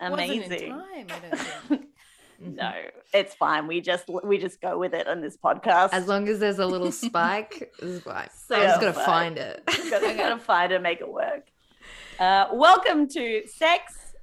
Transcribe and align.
Wasn't 0.00 0.20
in 0.20 0.42
Amazing. 0.42 0.70
time, 0.70 1.06
I 1.10 1.36
don't. 1.68 1.86
No, 2.42 2.72
it's 3.12 3.34
fine. 3.34 3.66
We 3.66 3.82
just 3.82 4.06
we 4.24 4.38
just 4.38 4.62
go 4.62 4.78
with 4.78 4.94
it 4.94 5.06
on 5.06 5.20
this 5.20 5.36
podcast. 5.36 5.90
As 5.92 6.08
long 6.08 6.26
as 6.26 6.38
there's 6.38 6.58
a 6.58 6.64
little 6.64 6.90
spike, 7.06 7.70
it's 7.78 8.02
fine. 8.02 8.30
So 8.46 8.56
I 8.56 8.62
just 8.62 8.80
gonna 8.80 8.94
fine. 8.94 9.04
find 9.04 9.38
it. 9.38 9.62
gotta, 9.90 10.14
gonna 10.14 10.38
find 10.38 10.72
it 10.72 10.76
and 10.76 10.82
make 10.82 11.02
it 11.02 11.12
work. 11.12 11.48
Uh, 12.18 12.46
welcome 12.50 13.08
to 13.08 13.42
sex. 13.46 14.14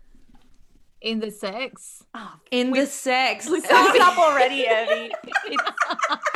In 1.00 1.20
the 1.20 1.30
sex. 1.30 2.04
Oh, 2.16 2.34
In 2.50 2.72
the 2.72 2.88
sex. 2.88 3.48
we 3.48 3.62
started 3.62 4.02
up 4.02 4.18
already, 4.18 4.62
Evie. 4.62 5.12
It's, 5.46 5.64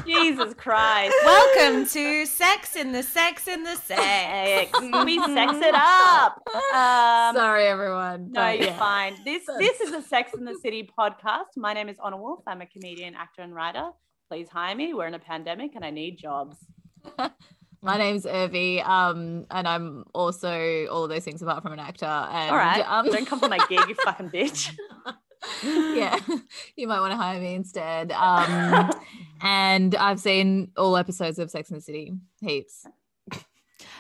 Jesus 0.06 0.54
Christ. 0.56 1.16
Welcome 1.24 1.86
to 1.88 2.26
Sex 2.26 2.76
in 2.76 2.92
the 2.92 3.04
Sex 3.04 3.48
in 3.48 3.64
the 3.64 3.76
Sex. 3.76 4.02
Sex. 4.02 4.80
We 5.06 5.20
sex 5.20 5.54
it 5.56 5.76
up. 5.76 6.42
Um, 6.74 7.36
Sorry, 7.36 7.68
everyone. 7.68 8.32
No, 8.32 8.50
you're 8.50 8.66
yeah. 8.66 8.78
fine. 8.80 9.16
This 9.24 9.44
this 9.60 9.80
is 9.82 9.92
a 9.94 10.02
Sex 10.02 10.34
in 10.34 10.46
the 10.46 10.56
City 10.62 10.90
podcast. 10.98 11.58
My 11.58 11.74
name 11.74 11.90
is 11.90 11.98
Honor 12.02 12.18
Wolff. 12.18 12.44
I'm 12.48 12.62
a 12.62 12.66
comedian, 12.66 13.16
actor, 13.16 13.42
and 13.42 13.54
writer. 13.54 13.90
Please 14.30 14.48
hire 14.50 14.76
me. 14.76 14.94
We're 14.94 15.08
in 15.08 15.14
a 15.14 15.20
pandemic 15.20 15.72
and 15.76 15.84
I 15.84 15.92
need 15.92 16.18
jobs. 16.18 16.58
My 17.84 17.98
name's 17.98 18.26
Urvi, 18.26 18.88
um, 18.88 19.48
and 19.50 19.68
I'm 19.68 20.04
also 20.14 20.86
all 20.86 21.06
of 21.06 21.10
those 21.10 21.24
things 21.24 21.42
apart 21.42 21.64
from 21.64 21.74
an 21.74 21.80
actor. 21.80 22.06
And, 22.06 22.52
All 22.52 22.56
right. 22.58 22.86
um, 22.88 23.08
Don't 23.08 23.26
come 23.26 23.40
for 23.40 23.50
my 23.50 23.58
gig, 23.70 23.80
you 23.90 23.96
fucking 23.96 24.30
bitch. 24.30 24.72
yeah, 25.64 26.18
you 26.76 26.88
might 26.88 27.00
want 27.00 27.12
to 27.12 27.18
hire 27.18 27.40
me 27.40 27.56
instead. 27.56 28.12
Um, 28.12 28.92
and 29.42 29.96
I've 29.96 30.20
seen 30.20 30.72
all 30.78 30.98
episodes 30.98 31.40
of 31.40 31.50
Sex 31.52 31.70
and 31.70 31.78
the 31.78 31.82
City, 31.82 32.14
heaps. 32.42 32.86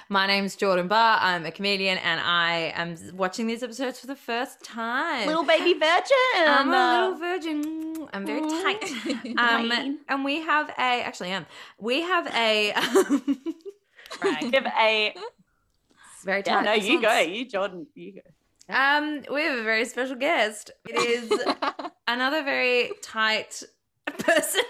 My 0.09 0.27
name's 0.27 0.57
Jordan 0.57 0.89
Barr. 0.89 1.19
I'm 1.21 1.45
a 1.45 1.51
comedian 1.51 1.97
and 1.99 2.19
I 2.19 2.73
am 2.75 2.97
watching 3.15 3.47
these 3.47 3.63
episodes 3.63 3.97
for 3.97 4.07
the 4.07 4.15
first 4.15 4.61
time. 4.61 5.25
Little 5.25 5.45
baby 5.45 5.71
virgin. 5.73 6.17
I'm 6.35 6.67
a 6.69 7.07
little 7.07 7.17
virgin. 7.17 8.07
I'm 8.11 8.25
very 8.25 8.41
tight. 8.41 8.81
Tight. 8.81 9.37
Um, 9.37 9.99
and 10.09 10.25
we 10.25 10.41
have 10.41 10.67
a 10.71 10.73
actually 11.03 11.31
I 11.31 11.35
am. 11.37 11.45
We 11.79 12.01
have 12.01 12.27
a 12.27 12.73
um, 12.73 13.23
Give 14.51 14.65
a. 14.65 15.13
very 16.25 16.43
Yeah, 16.45 16.55
tight. 16.55 16.65
no, 16.65 16.73
you 16.73 17.01
go. 17.01 17.19
You, 17.19 17.45
Jordan. 17.47 17.87
You 17.95 18.15
go. 18.15 18.21
Um, 18.71 19.23
we 19.31 19.43
have 19.43 19.57
a 19.57 19.63
very 19.63 19.85
special 19.85 20.15
guest. 20.15 20.71
It 20.87 20.95
is 20.95 21.31
another 22.07 22.43
very 22.43 22.91
tight 23.01 23.63
person. 24.17 24.63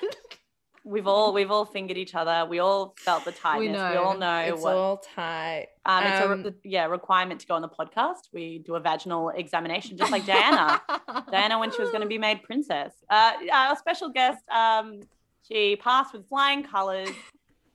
We've 0.83 1.05
all 1.05 1.31
we've 1.31 1.51
all 1.51 1.65
fingered 1.65 1.97
each 1.97 2.15
other. 2.15 2.47
We 2.49 2.57
all 2.57 2.95
felt 2.97 3.23
the 3.23 3.31
tightness. 3.31 3.67
We, 3.67 3.73
know. 3.73 4.03
all 4.03 4.17
know 4.17 4.39
it's 4.39 4.63
what. 4.63 4.75
all 4.75 4.97
tight. 4.97 5.67
um, 5.85 6.03
it's 6.03 6.19
a 6.19 6.31
um, 6.31 6.43
re- 6.43 6.53
yeah 6.63 6.85
requirement 6.85 7.39
to 7.41 7.47
go 7.47 7.53
on 7.53 7.61
the 7.61 7.69
podcast. 7.69 8.29
We 8.33 8.59
do 8.65 8.75
a 8.75 8.79
vaginal 8.79 9.29
examination, 9.29 9.95
just 9.95 10.11
like 10.11 10.25
Diana. 10.25 10.81
Diana 11.31 11.59
when 11.59 11.71
she 11.71 11.81
was 11.81 11.91
going 11.91 12.01
to 12.01 12.07
be 12.07 12.17
made 12.17 12.41
princess. 12.41 12.93
Uh, 13.09 13.33
our 13.53 13.77
special 13.77 14.09
guest, 14.09 14.43
um, 14.49 15.01
she 15.47 15.75
passed 15.75 16.13
with 16.13 16.27
flying 16.27 16.63
colours. 16.63 17.09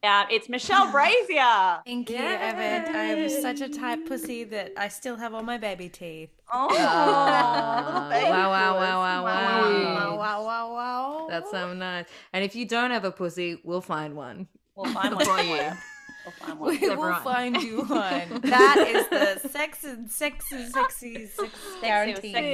Uh, 0.07 0.25
it's 0.31 0.49
Michelle 0.49 0.87
Brasier. 0.93 1.83
Thank 1.85 2.11
you, 2.11 2.17
Evan. 2.17 2.95
I'm 2.95 3.29
such 3.29 3.61
a 3.61 3.69
tight 3.69 4.07
pussy 4.07 4.45
that 4.45 4.73
I 4.77 4.89
still 4.89 5.17
have 5.17 5.35
all 5.35 5.43
my 5.43 5.59
baby 5.59 5.89
teeth. 5.89 6.31
Oh, 6.53 6.69
wow, 6.71 8.09
wow, 8.11 8.51
wow, 8.51 8.77
wow, 8.79 9.01
Wow, 9.01 9.25
wow. 9.25 10.17
wow, 10.17 10.45
wow, 10.45 10.75
wow. 10.75 11.27
That's 11.29 11.51
so 11.51 11.75
nice. 11.75 12.07
And 12.33 12.45
if 12.45 12.55
you 12.55 12.67
don't 12.67 12.93
have 12.93 13.05
a 13.05 13.11
pussy, 13.11 13.61
we'll 13.65 13.81
find 13.81 14.15
one. 14.15 14.47
We'll 14.77 14.93
find 14.93 15.15
one 15.15 15.25
For 15.25 15.37
for 15.39 15.43
you. 15.43 15.55
you. 15.57 15.71
We'll 16.25 16.33
find 16.39 16.59
one. 16.61 16.71
We 16.81 16.89
will 16.97 17.15
find 17.17 17.57
you 17.63 17.83
one. 17.85 18.41
That 18.43 18.79
is 18.89 19.09
the 19.43 19.49
sex 19.49 19.85
and 19.85 20.11
sexy, 20.11 20.67
sexy, 20.69 21.27
sex 21.27 21.51
guarantee. 21.81 22.33
Sex 22.33 22.47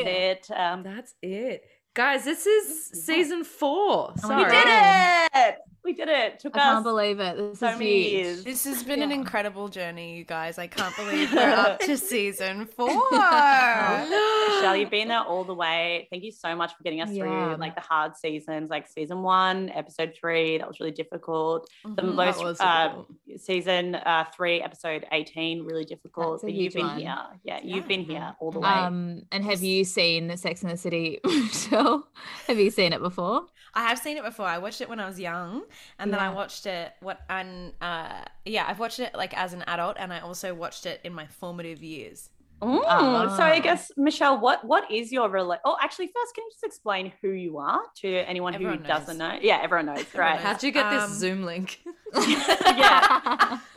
it. 0.51 0.51
Um, 0.57 0.83
That's 0.83 1.15
it. 1.23 1.65
Guys, 1.95 2.25
this 2.25 2.47
is 2.47 2.87
season 3.05 3.45
four. 3.45 4.13
we 4.15 4.21
Sorry. 4.23 4.45
we 4.45 4.51
did 4.51 4.65
it. 4.67 5.59
We 5.85 5.93
did 5.93 6.09
it. 6.09 6.39
Took 6.39 6.57
I 6.57 6.61
can't 6.61 6.85
believe 6.85 7.19
it. 7.19 7.37
This 7.37 7.59
so 7.59 7.71
is 7.71 7.79
many 7.79 8.03
huge. 8.03 8.13
years. 8.13 8.45
This 8.45 8.65
has 8.65 8.85
been 8.85 9.03
an 9.03 9.11
incredible 9.11 9.69
journey, 9.69 10.17
you 10.17 10.23
guys. 10.25 10.57
I 10.57 10.69
can't 10.69 10.95
believe 11.03 11.33
we're 11.35 11.41
up 11.51 11.81
to 11.81 11.99
season 11.99 12.67
four. 12.67 12.87
Michelle, 13.11 14.77
you've 14.77 14.91
been 14.91 15.09
there 15.09 15.23
all 15.25 15.43
the 15.43 15.53
way. 15.55 16.07
Thank 16.11 16.23
you 16.23 16.31
so 16.31 16.55
much 16.55 16.73
for 16.77 16.85
getting 16.85 17.01
us 17.03 17.11
Yeah. 17.11 17.25
through 17.25 17.57
like 17.61 17.75
the 17.75 17.81
hard 17.81 18.17
seasons, 18.17 18.71
like 18.71 18.87
season 18.89 19.23
one, 19.23 19.71
episode 19.71 20.15
three. 20.19 20.59
That 20.59 20.69
was 20.69 20.79
really 20.79 20.93
difficult. 20.93 21.69
The 21.85 22.01
Mhm. 22.03 22.15
most 22.15 22.43
was 22.45 22.61
uh, 22.61 22.85
difficult. 22.89 23.41
season 23.41 23.97
uh, 23.97 24.25
three, 24.35 24.63
episode 24.63 25.05
eighteen, 25.11 25.65
really 25.65 25.85
difficult. 25.85 26.35
That's 26.35 26.45
a 26.45 26.47
but 26.47 26.55
you've 26.55 26.75
been 26.75 26.87
one. 26.87 27.01
here. 27.01 27.19
Yeah, 27.43 27.59
you've 27.63 27.89
been 27.89 28.05
here 28.05 28.37
all 28.39 28.53
the 28.53 28.61
way. 28.61 28.69
Um, 28.69 29.23
and 29.33 29.45
have 29.45 29.65
you 29.65 29.83
seen 29.85 30.35
Sex 30.37 30.63
and 30.63 30.71
the 30.71 30.77
City, 30.77 31.19
Michelle? 31.25 31.82
have 32.47 32.59
you 32.59 32.71
seen 32.71 32.93
it 32.93 33.01
before? 33.01 33.47
I 33.75 33.89
have 33.89 33.99
seen 33.99 34.17
it 34.17 34.25
before. 34.25 34.47
I 34.47 34.59
watched 34.59 34.81
it 34.81 34.89
when 34.89 35.01
I 35.01 35.07
was 35.07 35.19
young, 35.19 35.63
and 35.99 36.13
then 36.13 36.21
I 36.21 36.31
watched 36.31 36.67
it 36.67 36.93
what 37.01 37.21
and 37.31 37.73
uh, 37.81 38.25
yeah, 38.45 38.67
I've 38.69 38.79
watched 38.79 39.01
it 39.01 39.15
like 39.15 39.37
as 39.37 39.53
an 39.53 39.63
adult, 39.67 39.97
and 39.99 40.13
I 40.13 40.21
also 40.21 40.55
watched 40.55 40.85
it 40.87 41.01
in 41.05 41.15
my 41.15 41.27
formative 41.27 41.83
years. 41.83 42.29
Mm, 42.63 43.37
so 43.37 43.43
I 43.43 43.57
Ah. 43.57 43.61
guess 43.61 43.91
Michelle, 43.97 44.39
what 44.39 44.65
what 44.65 44.89
is 44.91 45.11
your 45.11 45.29
rela- 45.29 45.59
Oh, 45.65 45.77
actually, 45.83 46.07
first, 46.07 46.35
can 46.35 46.45
you 46.45 46.51
just 46.53 46.63
explain 46.65 47.13
who 47.21 47.31
you 47.31 47.59
are 47.59 47.81
to 48.03 48.09
anyone 48.29 48.53
who 48.55 48.77
knows. 48.77 48.87
doesn't 48.87 49.19
know? 49.19 49.37
Yeah, 49.41 49.59
everyone 49.63 49.87
knows, 49.87 50.07
right? 50.15 50.39
How'd 50.41 50.63
you 50.63 50.71
get 50.71 50.87
Um, 50.87 50.95
this 51.11 51.19
Zoom 51.19 51.45
link? 51.45 51.81
yeah. 52.15 53.59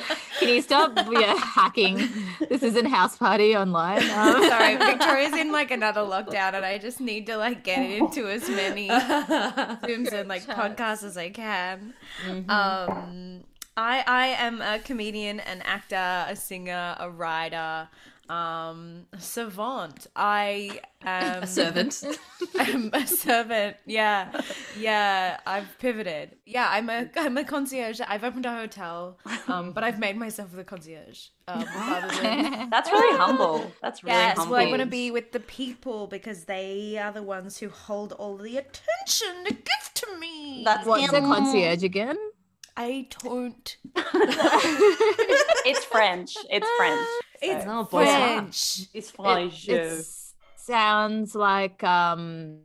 Can 0.38 0.48
you 0.48 0.62
stop 0.62 0.92
yeah, 1.12 1.34
hacking? 1.36 1.96
This 2.48 2.62
isn't 2.62 2.86
house 2.86 3.16
party 3.16 3.54
online. 3.56 4.02
Um, 4.10 4.42
Sorry, 4.48 4.76
Victoria's 4.76 5.34
in 5.34 5.52
like 5.52 5.70
another 5.70 6.00
lockdown, 6.00 6.54
and 6.54 6.64
I 6.64 6.78
just 6.78 7.00
need 7.00 7.26
to 7.26 7.36
like 7.36 7.62
get 7.62 7.78
into 7.90 8.26
as 8.26 8.48
many 8.48 8.88
Zooms 8.88 10.12
and 10.12 10.28
like 10.28 10.44
podcasts 10.46 11.04
as 11.04 11.16
I 11.16 11.28
can. 11.30 11.92
Um, 12.48 13.44
I 13.76 14.02
I 14.06 14.26
am 14.46 14.60
a 14.62 14.78
comedian, 14.78 15.40
an 15.40 15.62
actor, 15.62 16.24
a 16.28 16.34
singer, 16.36 16.96
a 16.98 17.10
writer, 17.10 17.88
um, 18.30 19.06
a 19.12 19.20
savant. 19.20 20.06
I 20.14 20.80
am 21.02 21.42
a 21.42 21.46
servant. 21.46 22.02
I'm 22.58 22.90
a 22.92 23.06
servant. 23.06 23.76
Yeah, 23.86 24.40
yeah. 24.78 25.40
I've 25.46 25.76
pivoted. 25.78 26.36
Yeah, 26.46 26.68
I'm 26.70 26.88
a 26.88 27.08
I'm 27.16 27.36
a 27.36 27.44
concierge. 27.44 28.00
I've 28.06 28.22
opened 28.22 28.46
a 28.46 28.54
hotel, 28.54 29.18
um, 29.48 29.72
but 29.72 29.82
I've 29.82 29.98
made 29.98 30.16
myself 30.16 30.52
the 30.52 30.64
concierge. 30.64 31.28
Um, 31.48 31.64
than 32.22 32.70
That's 32.70 32.88
really 32.90 33.18
humble. 33.18 33.72
That's 33.82 34.04
really 34.04 34.16
Yes, 34.16 34.38
humble. 34.38 34.52
well, 34.52 34.66
I 34.66 34.70
want 34.70 34.80
to 34.80 34.86
be 34.86 35.10
with 35.10 35.32
the 35.32 35.40
people 35.40 36.06
because 36.06 36.44
they 36.44 36.96
are 36.98 37.10
the 37.10 37.24
ones 37.24 37.58
who 37.58 37.68
hold 37.68 38.12
all 38.12 38.36
the 38.36 38.56
attention 38.58 39.44
to 39.46 39.52
give 39.52 39.94
to 39.94 40.18
me. 40.18 40.62
That's 40.64 40.86
What's 40.86 41.12
a 41.12 41.20
concierge 41.20 41.82
again? 41.82 42.16
I 42.76 43.08
don't. 43.22 43.76
It's 45.66 45.84
French. 45.84 46.34
It's 46.50 46.68
French. 46.76 47.06
It's 47.42 47.64
boy. 47.64 48.04
French. 48.04 48.80
It's 48.92 49.08
It, 49.08 49.16
French. 49.16 49.66
it 49.68 50.04
sounds 50.56 51.34
like 51.34 51.82
um 51.82 52.58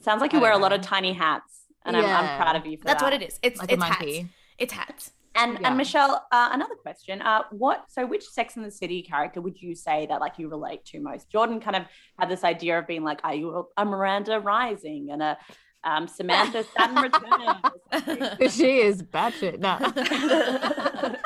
Sounds 0.00 0.20
like 0.20 0.32
you 0.32 0.38
I 0.38 0.42
wear 0.42 0.52
a 0.52 0.56
lot 0.58 0.72
of 0.72 0.80
tiny 0.82 1.12
hats, 1.12 1.62
and 1.84 1.96
I'm, 1.96 2.04
I'm 2.04 2.36
proud 2.40 2.54
of 2.54 2.64
you 2.64 2.76
for 2.78 2.84
that. 2.84 3.00
That's 3.00 3.02
that. 3.02 3.06
what 3.12 3.22
it 3.22 3.26
is. 3.26 3.40
It's 3.42 3.58
like 3.60 3.72
it's 3.72 3.82
hats. 3.82 4.18
It's 4.58 4.72
hats. 4.72 5.12
And 5.34 5.58
Yeah. 5.60 5.66
and 5.68 5.76
Michelle, 5.76 6.24
uh, 6.30 6.48
another 6.52 6.76
question. 6.76 7.20
Uh, 7.22 7.42
what? 7.50 7.86
So, 7.90 8.06
which 8.06 8.24
Sex 8.24 8.54
and 8.56 8.64
the 8.64 8.70
City 8.70 9.02
character 9.02 9.40
would 9.40 9.60
you 9.60 9.74
say 9.74 10.06
that 10.06 10.20
like 10.20 10.38
you 10.38 10.48
relate 10.48 10.84
to 10.86 11.00
most? 11.00 11.28
Jordan 11.28 11.58
kind 11.60 11.74
of 11.76 11.82
had 12.20 12.28
this 12.28 12.44
idea 12.44 12.78
of 12.78 12.86
being 12.86 13.02
like, 13.02 13.20
are 13.24 13.34
you 13.34 13.68
a, 13.76 13.82
a 13.82 13.84
Miranda 13.84 14.38
Rising 14.38 15.10
and 15.10 15.22
a 15.22 15.36
um, 15.84 16.08
Samantha 16.08 16.64
Saturn 16.76 17.02
Returns? 17.02 18.50
She 18.54 18.78
is 18.80 19.02
batshit. 19.02 19.58
No. 19.60 19.78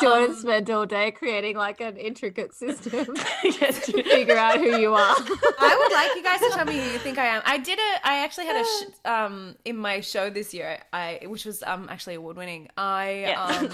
Jordan 0.00 0.34
spent 0.36 0.70
all 0.70 0.86
day 0.86 1.10
creating 1.10 1.56
like 1.56 1.80
an 1.80 1.96
intricate 1.96 2.54
system 2.54 3.14
to 3.14 4.02
figure 4.02 4.36
out 4.36 4.58
who 4.58 4.76
you 4.78 4.94
are. 4.94 5.16
I 5.58 5.76
would 5.78 5.92
like 5.92 6.14
you 6.16 6.22
guys 6.22 6.40
to 6.40 6.50
tell 6.50 6.64
me 6.64 6.78
who 6.78 6.90
you 6.92 6.98
think 6.98 7.18
I 7.18 7.26
am. 7.26 7.42
I 7.44 7.58
did 7.58 7.78
a. 7.78 8.06
I 8.06 8.24
actually 8.24 8.46
had 8.46 8.56
a 8.56 8.64
sh- 8.64 8.84
um 9.08 9.56
in 9.64 9.76
my 9.76 10.00
show 10.00 10.30
this 10.30 10.52
year. 10.54 10.78
I 10.92 11.20
which 11.26 11.44
was 11.44 11.62
um 11.62 11.88
actually 11.90 12.14
award 12.16 12.36
winning. 12.36 12.68
I 12.76 13.26
Yeah. 13.28 13.44
um 13.44 13.68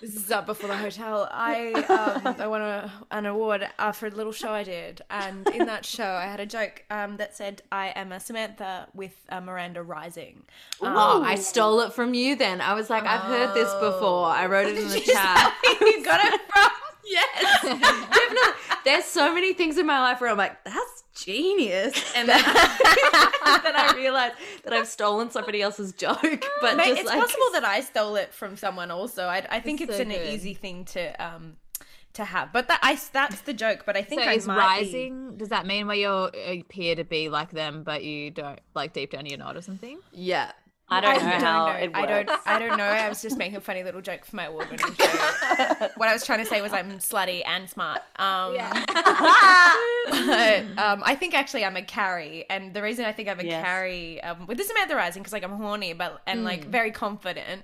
this 0.00 0.14
is 0.16 0.30
up 0.30 0.46
before 0.46 0.68
the 0.68 0.76
hotel. 0.76 1.28
I 1.30 1.72
um 2.24 2.34
I 2.38 2.46
won 2.46 2.62
a, 2.62 2.92
an 3.10 3.26
award 3.26 3.66
uh, 3.78 3.92
for 3.92 4.06
a 4.06 4.10
little 4.10 4.32
show 4.32 4.50
I 4.50 4.62
did, 4.64 5.00
and 5.10 5.48
in 5.50 5.66
that 5.66 5.84
show 5.86 6.04
I 6.06 6.24
had 6.24 6.40
a 6.40 6.46
joke 6.46 6.84
um 6.90 7.16
that 7.16 7.36
said 7.36 7.62
I 7.72 7.88
am 7.96 8.12
a 8.12 8.20
Samantha 8.20 8.88
with 8.94 9.14
a 9.28 9.40
Miranda 9.40 9.82
Rising. 9.82 10.42
Um, 10.80 10.94
Oh, 10.96 11.22
I 11.22 11.36
stole 11.36 11.80
it 11.80 11.92
from 11.92 12.14
you 12.14 12.36
then. 12.36 12.60
I 12.60 12.74
was 12.74 12.90
like, 12.90 13.04
I've 13.04 13.22
heard 13.22 13.54
this 13.54 13.72
before. 13.74 14.26
I 14.26 14.46
wrote 14.46 14.66
it 14.68 14.76
in 14.78 14.88
the 14.88 15.00
chat. 15.00 15.54
you 15.80 16.04
got 16.04 16.20
it 16.24 16.40
from. 16.52 16.70
Yes, 17.06 17.62
definitely. 17.62 18.52
There's 18.84 19.04
so 19.04 19.32
many 19.34 19.52
things 19.52 19.78
in 19.78 19.86
my 19.86 20.00
life 20.00 20.20
where 20.20 20.30
I'm 20.30 20.36
like, 20.38 20.62
that's 20.64 21.04
genius, 21.14 21.94
and 22.16 22.28
then, 22.28 22.42
then 22.44 23.76
I 23.76 23.92
realize 23.96 24.32
that 24.64 24.72
I've 24.72 24.88
stolen 24.88 25.30
somebody 25.30 25.62
else's 25.62 25.92
joke, 25.92 26.20
but 26.60 26.76
Mate, 26.76 26.98
it's 26.98 27.08
like, 27.08 27.20
possible 27.20 27.46
that 27.52 27.64
I 27.64 27.80
stole 27.80 28.16
it 28.16 28.32
from 28.32 28.56
someone 28.56 28.90
also. 28.90 29.26
I, 29.26 29.46
I 29.50 29.60
think 29.60 29.80
It's 29.80 29.90
it's, 29.90 29.98
so 29.98 30.02
an 30.02 30.08
good. 30.10 30.28
easy 30.28 30.54
thing 30.54 30.84
to 30.86 31.24
um 31.24 31.56
to 32.14 32.24
have. 32.24 32.52
But 32.52 32.68
that 32.68 32.80
I 32.82 32.98
that's 33.12 33.40
the 33.42 33.52
joke. 33.54 33.82
But 33.86 33.96
I 33.96 34.02
think 34.02 34.22
so 34.22 34.28
I 34.28 34.32
is 34.34 34.46
might 34.46 34.54
be- 34.54 34.84
rising? 34.84 35.36
Does 35.36 35.48
that 35.48 35.66
mean 35.66 35.86
where 35.86 35.96
you 35.96 36.10
appear 36.10 36.94
to 36.96 37.04
be 37.04 37.28
like 37.28 37.50
them, 37.50 37.82
but 37.84 38.04
you 38.04 38.30
don't 38.30 38.60
like 38.74 38.92
deep 38.92 39.10
down 39.10 39.26
you're 39.26 39.38
not 39.38 39.56
or 39.56 39.62
something? 39.62 39.98
yeah. 40.12 40.52
I 40.94 41.00
don't 41.00 41.22
know 41.22 41.28
I 41.30 41.40
how 41.40 41.66
know. 41.66 41.72
it 41.78 41.92
works. 41.92 41.98
I 41.98 42.06
don't. 42.06 42.30
I 42.46 42.58
don't 42.58 42.78
know. 42.78 42.84
I 42.84 43.08
was 43.08 43.22
just 43.22 43.36
making 43.36 43.56
a 43.56 43.60
funny 43.60 43.82
little 43.82 44.00
joke 44.00 44.24
for 44.24 44.36
my 44.36 44.46
award-winning 44.46 44.94
show. 44.94 45.04
what 45.96 46.08
I 46.08 46.12
was 46.12 46.24
trying 46.24 46.40
to 46.40 46.46
say 46.46 46.60
was 46.62 46.72
I'm 46.72 46.98
slutty 46.98 47.42
and 47.46 47.68
smart. 47.68 48.00
Um, 48.16 48.54
but, 50.06 50.64
um, 50.78 51.02
I 51.04 51.16
think 51.18 51.34
actually 51.34 51.64
I'm 51.64 51.76
a 51.76 51.82
Carrie, 51.82 52.44
and 52.48 52.74
the 52.74 52.82
reason 52.82 53.04
I 53.04 53.12
think 53.12 53.28
I'm 53.28 53.40
a 53.40 53.44
Yes. 53.44 53.64
Carrie 53.64 54.22
um, 54.22 54.46
with 54.46 54.58
this 54.58 54.68
Samantha 54.68 54.96
Rising 54.96 55.22
because 55.22 55.32
like 55.32 55.44
I'm 55.44 55.52
horny, 55.52 55.92
but 55.92 56.22
and 56.26 56.44
like 56.44 56.66
very 56.66 56.90
confident. 56.90 57.62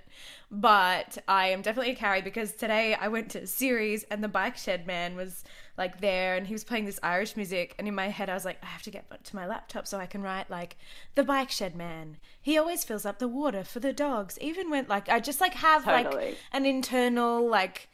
But 0.53 1.19
I 1.29 1.49
am 1.49 1.63
definitely 1.63 1.93
a 1.93 1.97
Carrie 1.97 2.23
because 2.23 2.53
today 2.53 2.95
I 2.95 3.07
went 3.09 3.31
to 3.31 3.47
CERES 3.47 4.05
and 4.11 4.23
the 4.23 4.29
bike 4.29 4.57
shed 4.57 4.85
man 4.87 5.15
was 5.15 5.45
like 5.79 6.01
there 6.01 6.37
and 6.37 6.47
he 6.47 6.53
was 6.53 6.65
playing 6.65 6.85
this 6.85 6.99
Irish 7.03 7.37
music 7.37 7.75
and 7.79 7.89
in 7.89 7.95
my 7.95 8.09
head 8.09 8.29
I 8.29 8.35
was 8.35 8.45
like 8.45 8.59
I 8.63 8.67
have 8.67 8.83
to 8.83 8.91
get 8.91 9.05
to 9.25 9.37
my 9.37 9.47
laptop 9.47 9.87
so 9.87 9.99
I 9.99 10.07
can 10.07 10.23
write 10.23 10.51
like 10.51 10.77
the 11.15 11.25
bike 11.25 11.51
shed 11.51 11.75
man. 11.77 12.19
He 12.41 12.59
always 12.59 12.85
fills 12.85 13.07
up 13.07 13.19
the 13.19 13.29
water 13.29 13.65
for 13.65 13.81
the 13.81 13.93
dogs 13.93 14.39
even 14.41 14.71
when 14.71 14.87
like 14.89 15.09
I 15.09 15.21
just 15.21 15.41
like 15.41 15.55
have 15.55 15.85
Totally. 15.85 16.27
like 16.31 16.37
an 16.53 16.67
internal 16.67 17.49
like 17.49 17.89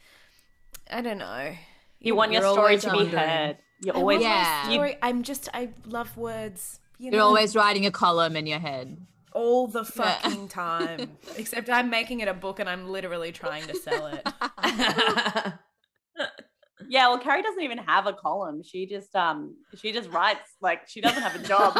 I 0.91 1.01
don't 1.01 1.17
know. 1.17 1.53
You 1.99 2.15
want 2.15 2.31
your 2.31 2.41
story 2.43 2.77
to 2.77 2.89
be 2.91 2.97
wondering. 2.97 3.27
heard. 3.27 3.57
You 3.81 3.91
I 3.93 3.95
always 3.95 4.21
Yeah. 4.21 4.67
you- 4.67 4.73
story- 4.75 4.97
I'm 5.01 5.23
just 5.23 5.49
I 5.53 5.69
love 5.85 6.15
words. 6.17 6.79
You 6.99 7.11
You're 7.11 7.19
know, 7.19 7.25
always 7.27 7.55
writing 7.55 7.85
a 7.85 7.91
column 7.91 8.35
in 8.35 8.47
your 8.47 8.59
head. 8.59 8.97
all 9.33 9.67
the 9.67 9.85
fucking 9.85 10.47
time. 10.65 11.17
Except 11.37 11.69
I'm 11.69 11.89
making 11.91 12.21
it 12.21 12.27
a 12.27 12.33
book 12.33 12.59
and 12.59 12.67
I'm 12.67 12.89
literally 12.89 13.31
trying 13.31 13.67
to 13.67 13.75
sell 13.75 14.07
it. 14.07 14.27
Yeah, 16.89 17.07
well, 17.09 17.17
Carrie 17.19 17.41
doesn't 17.41 17.61
even 17.61 17.77
have 17.79 18.07
a 18.07 18.13
column. 18.13 18.63
She 18.63 18.85
just 18.85 19.15
um 19.15 19.55
she 19.79 19.91
just 19.91 20.09
writes 20.09 20.39
like 20.61 20.87
she 20.87 21.01
doesn't 21.01 21.21
have 21.21 21.35
a 21.35 21.45
job. 21.47 21.73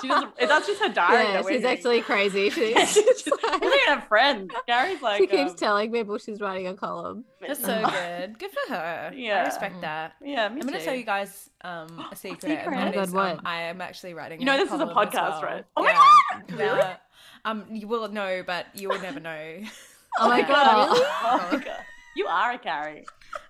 she 0.00 0.08
doesn't. 0.08 0.36
That's 0.40 0.66
just 0.66 0.80
her 0.82 0.88
diary. 0.88 1.24
Yeah, 1.32 1.42
she's 1.48 1.64
actually 1.64 2.00
crazy. 2.02 2.50
She, 2.58 2.72
Yeah, 2.72 2.84
she 2.86 3.02
she's 3.02 3.22
just- 3.22 3.42
like- 3.42 3.60
we 3.60 3.68
don't 3.68 3.80
even 3.82 3.94
have 3.98 4.08
friends. 4.08 4.50
Carrie's 4.66 5.02
like 5.02 5.18
she 5.18 5.26
keeps 5.26 5.50
um, 5.52 5.56
telling 5.56 5.92
people 5.92 6.18
she's 6.18 6.40
writing 6.40 6.66
a 6.66 6.74
column. 6.74 7.24
That's 7.40 7.60
so 7.60 7.82
good. 7.90 8.38
Good 8.38 8.50
for 8.50 8.74
her. 8.74 9.12
Yeah. 9.14 9.42
I 9.42 9.46
respect 9.46 9.80
that. 9.82 10.12
Yeah, 10.22 10.48
me 10.48 10.60
I'm 10.60 10.66
gonna 10.66 10.78
too. 10.78 10.84
tell 10.84 10.94
you 10.94 11.04
guys 11.04 11.50
um, 11.62 12.04
a 12.10 12.16
secret. 12.16 12.42
secret? 12.42 12.66
and 12.66 12.74
Oh 12.74 12.84
that 12.92 12.96
my 12.96 13.02
is, 13.02 13.12
God, 13.12 13.38
um. 13.38 13.42
I 13.44 13.62
am 13.62 13.80
actually 13.80 14.14
writing. 14.14 14.40
You 14.40 14.46
know 14.46 14.54
a 14.54 14.58
this 14.64 14.72
is 14.72 14.80
a 14.80 14.86
podcast, 14.86 15.40
well. 15.40 15.42
right? 15.42 15.64
Oh 15.76 15.82
my 15.82 15.92
God, 15.92 16.50
really? 16.58 16.78
Yeah. 16.78 16.96
Um, 17.44 17.64
you 17.70 17.86
will 17.86 18.08
know, 18.08 18.42
but 18.46 18.66
you 18.74 18.88
will 18.88 19.00
never 19.00 19.20
know. 19.20 19.60
Oh 20.18 20.28
my 20.28 20.42
god, 20.42 20.88
really? 20.90 21.06
Oh 21.22 21.48
my 21.52 21.64
god, 21.64 21.76
you 22.16 22.26
are 22.26 22.52
a 22.52 22.58
Carrie. 22.58 23.04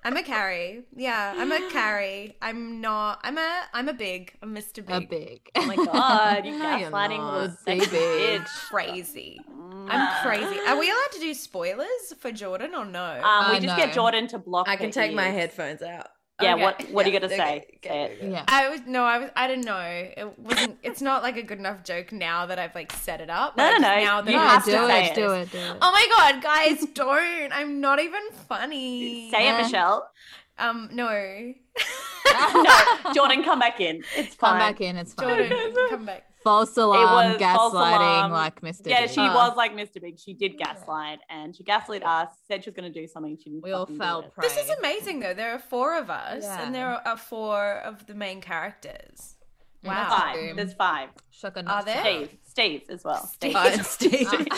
I'm 0.08 0.16
a 0.16 0.22
Carrie. 0.22 0.84
Yeah, 0.96 1.34
I'm 1.36 1.52
a 1.52 1.68
Carrie. 1.70 2.34
I'm 2.40 2.80
not. 2.80 3.20
I'm 3.24 3.36
a. 3.36 3.60
I'm 3.74 3.90
a 3.90 3.92
big. 3.92 4.32
I'm 4.42 4.54
Mr. 4.56 4.76
Big. 4.76 4.90
A 4.90 5.00
big. 5.06 5.40
Oh 5.54 5.66
my 5.66 5.76
god, 5.84 6.46
you 6.46 6.58
No, 6.58 6.76
you're 6.76 6.90
gaslighting 6.90 7.18
not. 7.18 7.34
little 7.42 7.56
big. 7.66 7.82
bitch. 7.82 8.46
Crazy. 8.70 9.38
I'm 9.90 10.22
crazy. 10.22 10.58
Are 10.66 10.78
we 10.78 10.88
allowed 10.90 11.12
to 11.12 11.20
do 11.20 11.34
spoilers 11.34 12.14
for 12.20 12.32
Jordan 12.32 12.74
or 12.74 12.86
no? 12.86 13.20
Um, 13.22 13.50
we 13.50 13.56
Uh, 13.58 13.60
just 13.60 13.66
no. 13.66 13.76
get 13.76 13.92
Jordan 13.92 14.26
to 14.28 14.38
block. 14.38 14.66
I 14.66 14.76
can 14.76 14.86
her 14.86 14.92
take 14.92 15.12
my 15.14 15.24
headphones 15.26 15.82
out. 15.82 16.06
Yeah, 16.40 16.54
Okay. 16.54 16.62
what 16.62 16.82
what 16.92 17.04
are 17.06 17.10
you 17.10 17.18
gonna 17.18 17.28
say? 17.28 17.66
okay, 17.76 17.78
Say 17.88 18.04
it. 18.26 18.30
yeah. 18.30 18.44
I 18.46 18.68
was 18.68 18.80
no, 18.86 19.02
I 19.04 19.18
was. 19.18 19.30
I 19.34 19.48
didn't 19.48 19.64
know. 19.64 19.80
It 19.80 20.38
wasn't. 20.38 20.78
It's 20.84 21.02
not 21.02 21.24
like 21.24 21.36
a 21.36 21.42
good 21.42 21.58
enough 21.58 21.82
joke 21.82 22.12
now 22.12 22.46
that 22.46 22.58
I've 22.60 22.74
like 22.76 22.92
set 22.92 23.20
it 23.20 23.28
up. 23.28 23.56
No, 23.56 23.64
but 23.72 23.78
no, 23.78 23.88
no, 23.88 24.04
Now 24.04 24.22
that 24.22 24.30
you 24.30 24.38
have 24.38 24.64
do 24.64 24.70
to 24.70 24.86
say 24.86 25.06
it, 25.06 25.10
it. 25.10 25.14
do 25.16 25.30
it, 25.32 25.50
do 25.50 25.58
it. 25.58 25.76
Oh 25.82 25.90
my 25.90 26.06
god, 26.16 26.42
guys, 26.42 26.86
don't! 26.94 27.52
I'm 27.52 27.80
not 27.80 27.98
even 28.00 28.22
funny. 28.48 29.30
Say 29.32 29.44
Yeah. 29.46 29.58
it, 29.58 29.62
Michelle. 29.64 30.08
Um, 30.60 30.88
no. 30.92 31.08
no, 32.54 32.80
Jordan, 33.14 33.42
come 33.42 33.58
back 33.58 33.80
in. 33.80 34.04
It's 34.16 34.34
fine. 34.34 34.50
Come 34.50 34.58
back 34.58 34.80
in, 34.80 34.96
it's 34.96 35.14
fine. 35.14 35.28
Jordan, 35.28 35.74
come 35.90 36.04
back. 36.06 36.27
False 36.44 36.76
alarm, 36.76 37.32
was 37.32 37.40
false 37.40 37.74
gaslighting 37.74 37.96
alarm. 37.96 38.32
like 38.32 38.60
Mr. 38.60 38.86
Yeah, 38.86 39.02
Big. 39.02 39.10
she 39.10 39.20
Uh. 39.20 39.34
was 39.34 39.56
like 39.56 39.72
Mr. 39.74 40.00
Big. 40.00 40.18
She 40.18 40.34
did 40.34 40.56
gaslight, 40.56 41.18
and 41.28 41.54
she 41.54 41.64
gaslit 41.64 42.04
us. 42.06 42.28
Said 42.46 42.62
she 42.64 42.70
was 42.70 42.76
going 42.76 42.90
to 42.92 43.00
do 43.00 43.06
something. 43.08 43.36
She 43.36 43.50
didn't. 43.50 43.62
We 43.64 43.72
all 43.72 43.86
fell 43.86 44.22
prey. 44.22 44.48
This 44.48 44.56
is 44.56 44.70
amazing, 44.78 45.20
though. 45.20 45.34
There 45.34 45.52
are 45.54 45.58
four 45.58 45.98
of 45.98 46.10
us, 46.10 46.44
Yeah. 46.44 46.62
and 46.62 46.74
there 46.74 46.88
are 47.06 47.16
four 47.16 47.78
of 47.84 48.06
the 48.06 48.14
main 48.14 48.40
characters. 48.40 49.34
Wow. 49.84 49.94
that's 50.08 50.22
Five. 50.22 50.56
There's 50.56 50.74
five. 50.74 51.08
Shocker 51.30 51.62
Are 51.66 51.84
there? 51.84 52.00
Steve. 52.02 52.36
Steve 52.44 52.82
as 52.88 53.04
well. 53.04 53.24
Steve. 53.26 53.52
Fine, 53.52 53.84
Steve. 53.84 54.28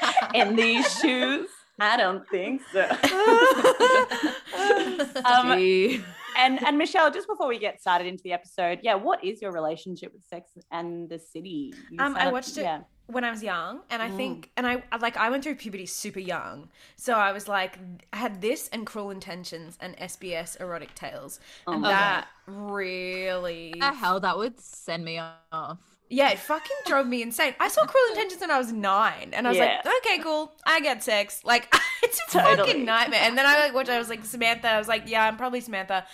In 0.34 0.56
these 0.56 0.98
shoes, 1.00 1.48
I 1.78 1.96
don't 1.98 2.26
think 2.30 2.62
so. 2.72 2.80
um, 5.24 5.52
Steve. 5.52 6.06
And 6.36 6.62
and 6.66 6.76
Michelle, 6.78 7.10
just 7.10 7.26
before 7.28 7.48
we 7.48 7.58
get 7.58 7.80
started 7.80 8.06
into 8.06 8.22
the 8.22 8.32
episode, 8.32 8.80
yeah, 8.82 8.94
what 8.94 9.24
is 9.24 9.40
your 9.42 9.52
relationship 9.52 10.12
with 10.12 10.24
Sex 10.26 10.52
and 10.70 11.08
the 11.08 11.18
City? 11.18 11.72
You 11.90 11.98
Um, 12.00 12.14
I 12.16 12.20
sound- 12.24 12.32
watched 12.32 12.56
it 12.58 12.62
Yeah. 12.62 12.80
when 13.06 13.24
I 13.24 13.30
was 13.30 13.42
young, 13.42 13.82
and 13.90 14.02
I 14.02 14.08
Mm. 14.10 14.16
think, 14.16 14.50
and 14.56 14.66
I 14.66 14.82
I- 14.92 14.96
like 14.96 15.16
I 15.16 15.30
went 15.30 15.42
through 15.44 15.56
puberty 15.56 15.86
super 15.86 16.20
young, 16.20 16.68
so 16.96 17.14
I 17.14 17.32
was 17.32 17.48
like, 17.48 17.78
I 18.12 18.16
had 18.16 18.40
this 18.40 18.68
and 18.68 18.86
Cruel 18.86 19.10
Intentions 19.10 19.78
and 19.80 19.94
SBS 19.98 20.56
erotic 20.56 20.94
tales, 20.94 21.40
and 21.66 21.84
Oh. 21.84 21.88
that 21.88 22.28
really, 22.46 23.74
the 23.78 23.92
hell 23.92 24.20
that 24.20 24.36
would 24.36 24.60
send 24.60 25.04
me 25.04 25.18
off. 25.52 25.78
Yeah, 26.08 26.30
it 26.30 26.38
fucking 26.38 26.76
drove 26.86 27.06
me 27.06 27.22
insane. 27.22 27.54
I 27.60 27.68
saw 27.68 27.84
Cruel 27.86 28.10
Intentions 28.10 28.40
when 28.40 28.50
I 28.50 28.58
was 28.58 28.72
nine, 28.72 29.30
and 29.32 29.46
I 29.46 29.50
was 29.50 29.58
Yeah. 29.58 29.80
like, 29.84 29.94
okay, 30.04 30.18
cool, 30.22 30.52
I 30.64 30.80
get 30.80 31.02
sex, 31.02 31.42
like 31.44 31.72
it's 32.02 32.20
a 32.28 32.30
Totally. 32.38 32.56
fucking 32.56 32.84
nightmare. 32.84 33.20
And 33.22 33.36
then 33.36 33.46
I 33.46 33.58
like 33.58 33.74
watched, 33.74 33.90
I 33.90 33.98
was 33.98 34.08
like 34.08 34.24
Samantha, 34.24 34.68
I 34.68 34.78
was 34.78 34.88
like, 34.88 35.04
yeah, 35.06 35.24
I'm 35.24 35.36
probably 35.36 35.60
Samantha. 35.60 36.06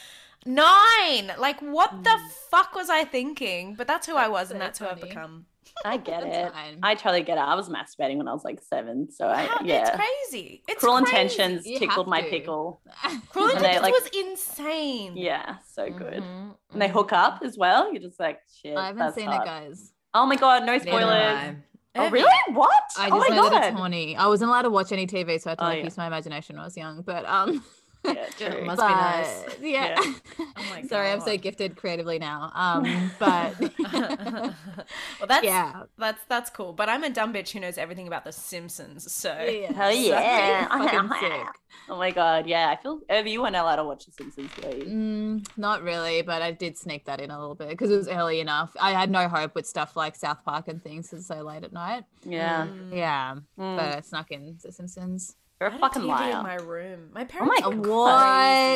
Nine, 0.44 1.32
like 1.38 1.60
what 1.60 2.02
the 2.04 2.18
fuck 2.50 2.74
was 2.74 2.90
I 2.90 3.04
thinking? 3.04 3.74
But 3.74 3.86
that's 3.86 4.06
who 4.06 4.16
I 4.16 4.28
was, 4.28 4.50
and 4.50 4.58
Mm. 4.58 4.62
so 4.62 4.64
that's 4.64 4.78
who 4.80 4.86
I've 4.86 5.00
become. 5.00 5.46
I 5.84 5.96
get 5.96 6.22
it. 6.24 6.52
fine. 6.52 6.78
I 6.82 6.94
totally 6.94 7.22
get 7.22 7.38
it. 7.38 7.40
I 7.40 7.54
was 7.54 7.68
masturbating 7.68 8.16
when 8.16 8.28
I 8.28 8.32
was 8.32 8.44
like 8.44 8.60
seven, 8.62 9.10
so 9.10 9.26
I 9.26 9.42
yeah. 9.64 9.82
It's 9.88 9.90
crazy. 10.30 10.62
It's 10.68 10.80
Cruel 10.80 10.98
crazy. 10.98 11.10
intentions 11.16 11.66
You 11.66 11.78
tickled 11.78 12.06
my 12.08 12.22
pickle. 12.22 12.80
Cruel 13.30 13.48
And 13.50 13.60
they, 13.60 13.76
Intentions 13.76 13.82
like- 13.82 13.92
was 13.94 14.06
insane. 14.14 15.16
Yeah, 15.16 15.56
so 15.72 15.90
good. 15.90 16.22
Mhm, 16.22 16.54
And 16.72 16.82
they 16.82 16.88
hook 16.88 17.12
up 17.12 17.40
as 17.44 17.56
well. 17.58 17.92
You're 17.92 18.02
just 18.02 18.20
like 18.20 18.40
shit. 18.62 18.76
I 18.76 18.86
haven't 18.88 19.14
seen 19.14 19.30
it, 19.30 19.44
guys. 19.44 19.92
Oh 20.14 20.26
my 20.26 20.36
god, 20.36 20.64
no 20.64 20.78
spoilers. 20.78 21.56
Oh 21.94 22.08
really? 22.10 22.30
What? 22.54 22.72
I 22.98 23.08
oh 23.10 23.18
just 23.18 23.30
my 23.30 23.36
know 23.36 23.50
that 23.50 23.52
god. 23.60 23.64
it's 23.68 23.76
horny. 23.76 24.16
I 24.16 24.26
wasn't 24.26 24.48
allowed 24.50 24.62
to 24.62 24.70
watch 24.70 24.92
any 24.92 25.06
TV, 25.06 25.40
so 25.40 25.48
I 25.48 25.52
had 25.52 25.58
to 25.58 25.64
Oh, 25.64 25.66
like 25.68 25.78
yeah. 25.78 25.84
use 25.84 25.96
my 25.98 26.06
imagination 26.06 26.56
when 26.56 26.62
I 26.62 26.64
was 26.66 26.76
young. 26.76 27.02
But 27.02 27.26
um, 27.26 27.62
Yeah, 28.04 28.12
Yeah, 28.38 28.48
true. 28.50 28.64
must 28.64 28.80
be 28.80 28.86
nice. 28.86 29.44
yeah. 29.60 30.00
Yeah. 30.00 30.14
Oh 30.56 30.64
my 30.64 30.82
Sorry, 30.82 31.10
I'm 31.10 31.20
so 31.20 31.36
gifted 31.36 31.76
creatively 31.76 32.18
now. 32.18 32.50
Um, 32.62 33.12
but 33.18 33.54
well, 33.60 35.26
that's 35.28 35.44
yeah, 35.44 35.84
that's 35.98 36.20
that's 36.28 36.50
cool. 36.50 36.72
But 36.72 36.88
I'm 36.88 37.04
a 37.04 37.10
dumb 37.10 37.32
bitch 37.32 37.50
who 37.50 37.60
knows 37.60 37.78
everything 37.78 38.06
about 38.06 38.24
The 38.24 38.32
Simpsons. 38.32 39.10
So 39.12 39.30
Hell 39.74 39.92
yeah. 39.92 40.68
fucking 40.68 41.10
sick. 41.20 41.46
Oh 41.88 41.96
my 41.96 42.10
god, 42.10 42.46
yeah. 42.46 42.68
I 42.68 42.76
feel 42.80 43.00
Irv, 43.10 43.26
you 43.26 43.42
weren't 43.42 43.56
allowed 43.56 43.76
to 43.76 43.84
watch 43.84 44.04
The 44.06 44.12
Simpsons, 44.12 44.50
were 44.62 44.74
you? 44.74 44.84
Mm, 44.84 45.46
not 45.56 45.82
really, 45.82 46.22
but 46.22 46.42
I 46.42 46.50
did 46.52 46.76
sneak 46.76 47.06
that 47.06 47.20
in 47.20 47.30
a 47.30 47.38
little 47.38 47.54
bit 47.54 47.68
because 47.70 47.90
it 47.90 47.96
was 47.96 48.08
early 48.08 48.40
enough. 48.40 48.76
I 48.80 48.92
had 48.92 49.10
no 49.10 49.28
hope 49.28 49.54
with 49.54 49.66
stuff 49.66 49.96
like 49.96 50.14
South 50.16 50.44
Park 50.44 50.68
and 50.68 50.82
things 50.82 51.08
'cause 51.08 51.20
it's 51.20 51.28
so 51.28 51.42
late 51.42 51.64
at 51.64 51.72
night. 51.72 52.04
Yeah. 52.24 52.66
Mm. 52.66 52.96
Yeah, 52.96 53.34
Mm. 53.58 53.76
but 53.76 53.96
I 53.96 54.00
snuck 54.00 54.30
in 54.30 54.58
The 54.62 54.70
Simpsons. 54.72 55.36
You're 55.62 55.70
I 55.70 55.74
a 55.76 55.78
had 55.78 55.80
fucking 55.80 56.02
TV 56.02 56.06
liar. 56.06 56.30
in 56.38 56.42
my 56.42 56.54
room. 56.56 57.10
My 57.14 57.20
oh 57.20 57.22
my 57.22 57.24
parents 57.24 57.60
God. 57.62 57.74
were 57.86 57.96
What? 57.96 58.22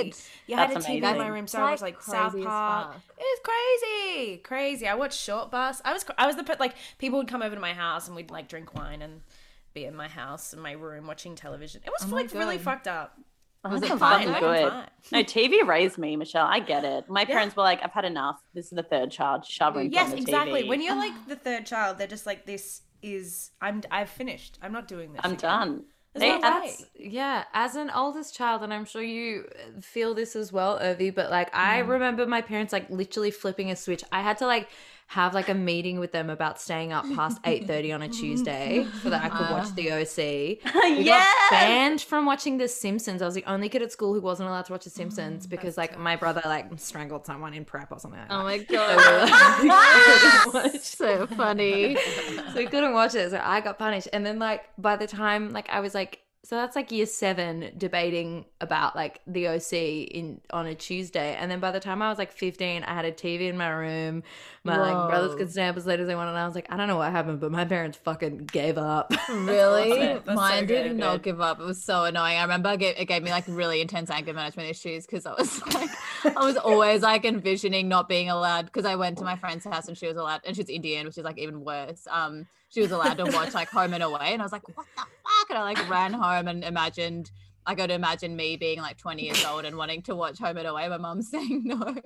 crazy. 0.02 0.22
You 0.46 0.56
had 0.56 0.70
a 0.70 0.74
That's 0.74 0.86
TV 0.86 0.96
in 0.96 1.18
my 1.18 1.26
room, 1.26 1.46
so 1.48 1.60
I 1.62 1.70
was 1.72 1.82
like 1.82 2.00
South 2.02 2.30
crazy 2.32 2.44
as 2.46 2.48
Park. 2.48 2.92
fuck. 2.92 3.02
It's 3.18 3.40
crazy, 3.44 4.36
crazy. 4.38 4.86
I 4.88 4.94
watched 4.94 5.18
Shortbus. 5.18 5.80
I 5.84 5.92
was 5.92 6.04
I 6.16 6.26
was 6.26 6.36
the 6.36 6.44
pe- 6.44 6.56
like 6.60 6.74
people 6.98 7.18
would 7.18 7.28
come 7.28 7.42
over 7.42 7.54
to 7.54 7.60
my 7.60 7.72
house 7.72 8.06
and 8.06 8.14
we'd 8.16 8.30
like 8.30 8.48
drink 8.48 8.74
wine 8.74 9.02
and 9.02 9.22
be 9.74 9.84
in 9.84 9.94
my 9.96 10.08
house 10.08 10.52
in 10.52 10.60
my 10.60 10.72
room 10.72 11.06
watching 11.06 11.34
television. 11.34 11.80
It 11.84 11.90
was 11.90 12.04
Oh 12.04 12.14
my 12.14 12.22
like 12.22 12.32
really 12.32 12.58
fucked 12.58 12.86
up. 12.88 13.18
Oh, 13.64 13.70
Was 13.70 13.80
that 13.80 13.90
it 13.92 13.98
fun? 13.98 14.22
fucking 14.24 14.40
good. 14.40 14.70
fine. 14.70 14.86
No, 15.10 15.18
TV 15.24 15.66
raised 15.66 15.98
me, 15.98 16.14
Michelle. 16.14 16.46
I 16.46 16.60
get 16.60 16.84
it. 16.84 17.08
My 17.10 17.22
Yeah. 17.22 17.26
parents 17.26 17.56
were 17.56 17.64
like, 17.64 17.80
I've 17.82 17.90
had 17.92 18.04
enough. 18.04 18.40
This 18.54 18.66
is 18.66 18.70
the 18.72 18.84
third 18.84 19.10
child. 19.10 19.44
Shove 19.44 19.74
her 19.74 19.80
in 19.80 19.90
Yes, 19.90 20.08
front 20.10 20.20
of 20.20 20.26
the 20.26 20.30
exactly. 20.30 20.62
TV. 20.62 20.68
When 20.68 20.80
you're 20.82 20.94
ah. 20.94 20.98
like 20.98 21.26
the 21.28 21.34
third 21.36 21.66
child, 21.66 21.98
they're 21.98 22.06
just 22.06 22.26
like, 22.26 22.46
"This 22.46 22.82
is 23.02 23.50
I'm 23.60 23.82
I've 23.90 24.08
finished. 24.08 24.58
I'm 24.62 24.72
not 24.72 24.86
doing 24.86 25.12
this. 25.14 25.20
I'm 25.24 25.32
again." 25.32 25.40
done. 25.50 25.84
There's 26.18 26.32
They- 26.32 26.38
no 26.38 26.62
and- 26.62 26.86
Yeah, 26.98 27.44
as 27.52 27.76
an 27.76 27.90
oldest 27.90 28.34
child, 28.34 28.62
and 28.62 28.72
I'm 28.74 28.84
sure 28.84 29.02
you 29.02 29.48
feel 29.80 30.14
this 30.14 30.34
as 30.34 30.52
well, 30.52 30.78
Urvi, 30.78 31.14
but 31.14 31.30
like 31.30 31.54
I 31.54 31.82
Mm. 31.82 31.88
remember 31.88 32.26
my 32.26 32.40
parents 32.42 32.72
like 32.72 32.88
literally 32.90 33.30
flipping 33.30 33.70
a 33.70 33.76
switch. 33.76 34.02
I 34.10 34.22
had 34.22 34.38
to 34.38 34.46
like 34.46 34.68
have 35.08 35.34
like 35.34 35.48
a 35.48 35.54
meeting 35.54 36.00
with 36.00 36.10
them 36.12 36.28
about 36.30 36.60
staying 36.60 36.92
up 36.92 37.04
past 37.14 37.40
8.30 37.44 37.94
on 37.94 38.02
a 38.02 38.08
Tuesday 38.08 38.86
so 39.02 39.10
that 39.10 39.24
I 39.24 39.28
could 39.28 39.50
watch 39.50 39.68
ah. 39.68 39.72
The 39.76 39.92
OC. 39.92 40.74
We 40.96 41.04
got 41.04 41.26
banned 41.50 42.00
from 42.00 42.26
watching 42.26 42.58
The 42.58 42.68
Simpsons. 42.68 43.22
I 43.22 43.26
was 43.26 43.34
the 43.34 43.44
only 43.44 43.68
kid 43.68 43.82
at 43.82 43.92
school 43.92 44.14
who 44.14 44.20
wasn't 44.20 44.48
allowed 44.48 44.66
to 44.66 44.72
watch 44.72 44.84
The 44.84 44.90
oh, 44.90 44.98
Simpsons 44.98 45.46
because 45.46 45.76
like 45.76 45.98
my 45.98 46.16
brother 46.16 46.42
like 46.44 46.66
strangled 46.76 47.24
someone 47.24 47.54
in 47.54 47.64
prep 47.64 47.92
or 47.92 47.98
something 48.00 48.18
like 48.20 48.30
Oh 48.30 48.42
my 48.42 48.58
god. 50.58 50.72
so 50.72 50.78
so 50.78 51.26
funny. 51.28 51.96
So 52.52 52.56
we 52.56 52.66
couldn't 52.66 52.92
watch 52.92 53.14
it, 53.14 53.30
so 53.30 53.40
I 53.42 53.60
got 53.60 53.78
punished. 53.78 54.08
And 54.12 54.26
then 54.26 54.38
like 54.38 54.64
by 54.78 54.96
the 54.96 55.06
time 55.06 55.52
like 55.52 55.68
I 55.70 55.80
was 55.80 55.94
like 55.94 56.20
so 56.46 56.54
that's 56.54 56.76
like 56.76 56.92
year 56.92 57.06
seven 57.06 57.72
debating 57.76 58.44
about 58.60 58.94
like 58.94 59.20
the 59.26 59.48
OC 59.48 59.72
in 59.72 60.40
on 60.50 60.66
a 60.66 60.76
Tuesday. 60.76 61.34
And 61.34 61.50
then 61.50 61.58
by 61.58 61.72
the 61.72 61.80
time 61.80 62.00
I 62.00 62.08
was 62.08 62.18
like 62.18 62.30
15, 62.30 62.84
I 62.84 62.94
had 62.94 63.04
a 63.04 63.10
TV 63.10 63.48
in 63.48 63.56
my 63.56 63.68
room. 63.68 64.22
My 64.62 64.78
like 64.78 65.10
brothers 65.10 65.34
could 65.34 65.50
stay 65.50 65.66
up 65.66 65.76
as 65.76 65.86
late 65.86 65.98
as 65.98 66.06
they 66.06 66.14
wanted. 66.14 66.30
And 66.30 66.38
I 66.38 66.46
was 66.46 66.54
like, 66.54 66.68
I 66.70 66.76
don't 66.76 66.86
know 66.86 66.98
what 66.98 67.10
happened, 67.10 67.40
but 67.40 67.50
my 67.50 67.64
parents 67.64 67.98
fucking 67.98 68.46
gave 68.46 68.78
up. 68.78 69.12
Really? 69.28 70.12
awesome. 70.12 70.34
Mine 70.36 70.60
so 70.60 70.66
did 70.66 70.88
good. 70.88 70.96
not 70.96 71.22
give 71.24 71.40
up. 71.40 71.58
It 71.58 71.64
was 71.64 71.82
so 71.82 72.04
annoying. 72.04 72.38
I 72.38 72.42
remember 72.42 72.70
it 72.70 72.78
gave, 72.78 72.96
it 72.96 73.06
gave 73.06 73.24
me 73.24 73.30
like 73.30 73.44
really 73.48 73.80
intense 73.80 74.08
anger 74.08 74.32
management 74.32 74.70
issues 74.70 75.04
because 75.04 75.26
I 75.26 75.32
was 75.32 75.66
like, 75.74 75.90
I 76.24 76.44
was 76.44 76.56
always 76.56 77.02
like 77.02 77.24
envisioning 77.24 77.88
not 77.88 78.08
being 78.08 78.30
allowed 78.30 78.66
because 78.66 78.84
I 78.84 78.94
went 78.94 79.18
to 79.18 79.24
my 79.24 79.34
friend's 79.34 79.64
house 79.64 79.88
and 79.88 79.98
she 79.98 80.06
was 80.06 80.16
allowed, 80.16 80.42
and 80.44 80.54
she's 80.54 80.68
Indian, 80.68 81.06
which 81.06 81.18
is 81.18 81.24
like 81.24 81.38
even 81.38 81.64
worse. 81.64 82.06
Um, 82.08 82.46
she 82.76 82.82
was 82.82 82.92
allowed 82.92 83.16
to 83.16 83.24
watch 83.24 83.54
like 83.54 83.70
Home 83.70 83.94
and 83.94 84.02
Away, 84.02 84.34
and 84.34 84.42
I 84.42 84.44
was 84.44 84.52
like, 84.52 84.68
what 84.68 84.86
the 84.96 85.00
fuck? 85.00 85.48
And 85.48 85.58
I 85.58 85.62
like 85.62 85.88
ran 85.88 86.12
home 86.12 86.46
and 86.46 86.62
imagined. 86.62 87.30
I 87.64 87.74
got 87.74 87.86
to 87.86 87.94
imagine 87.94 88.36
me 88.36 88.58
being 88.58 88.82
like 88.82 88.98
20 88.98 89.24
years 89.24 89.42
old 89.46 89.64
and 89.64 89.78
wanting 89.78 90.02
to 90.02 90.14
watch 90.14 90.38
Home 90.40 90.58
and 90.58 90.66
Away. 90.66 90.86
My 90.90 90.98
mum 90.98 91.22
saying 91.22 91.62
no. 91.64 91.82
and 91.86 92.02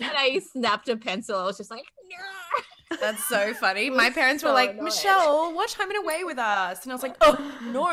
I 0.00 0.40
snapped 0.52 0.88
a 0.88 0.96
pencil. 0.96 1.38
I 1.38 1.44
was 1.44 1.58
just 1.58 1.70
like, 1.70 1.84
no. 2.10 2.96
That's 2.98 3.22
so 3.24 3.52
funny. 3.52 3.90
My 3.90 4.08
parents 4.08 4.42
were 4.42 4.52
like, 4.52 4.70
annoying. 4.70 4.84
Michelle, 4.84 5.52
watch 5.52 5.74
Home 5.74 5.90
and 5.90 6.02
Away 6.02 6.24
with 6.24 6.38
us. 6.38 6.82
And 6.84 6.92
I 6.92 6.94
was 6.94 7.02
like, 7.02 7.16
oh, 7.20 7.36
no. 7.66 7.84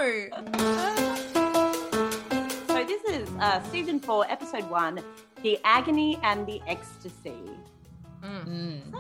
So 2.67 2.85
this 2.85 3.03
is 3.03 3.29
uh, 3.41 3.61
season 3.63 3.99
four, 3.99 4.25
episode 4.31 4.69
one, 4.69 5.01
the 5.41 5.59
agony 5.65 6.17
and 6.23 6.47
the 6.47 6.61
ecstasy. 6.67 7.35
Mm. 8.23 8.93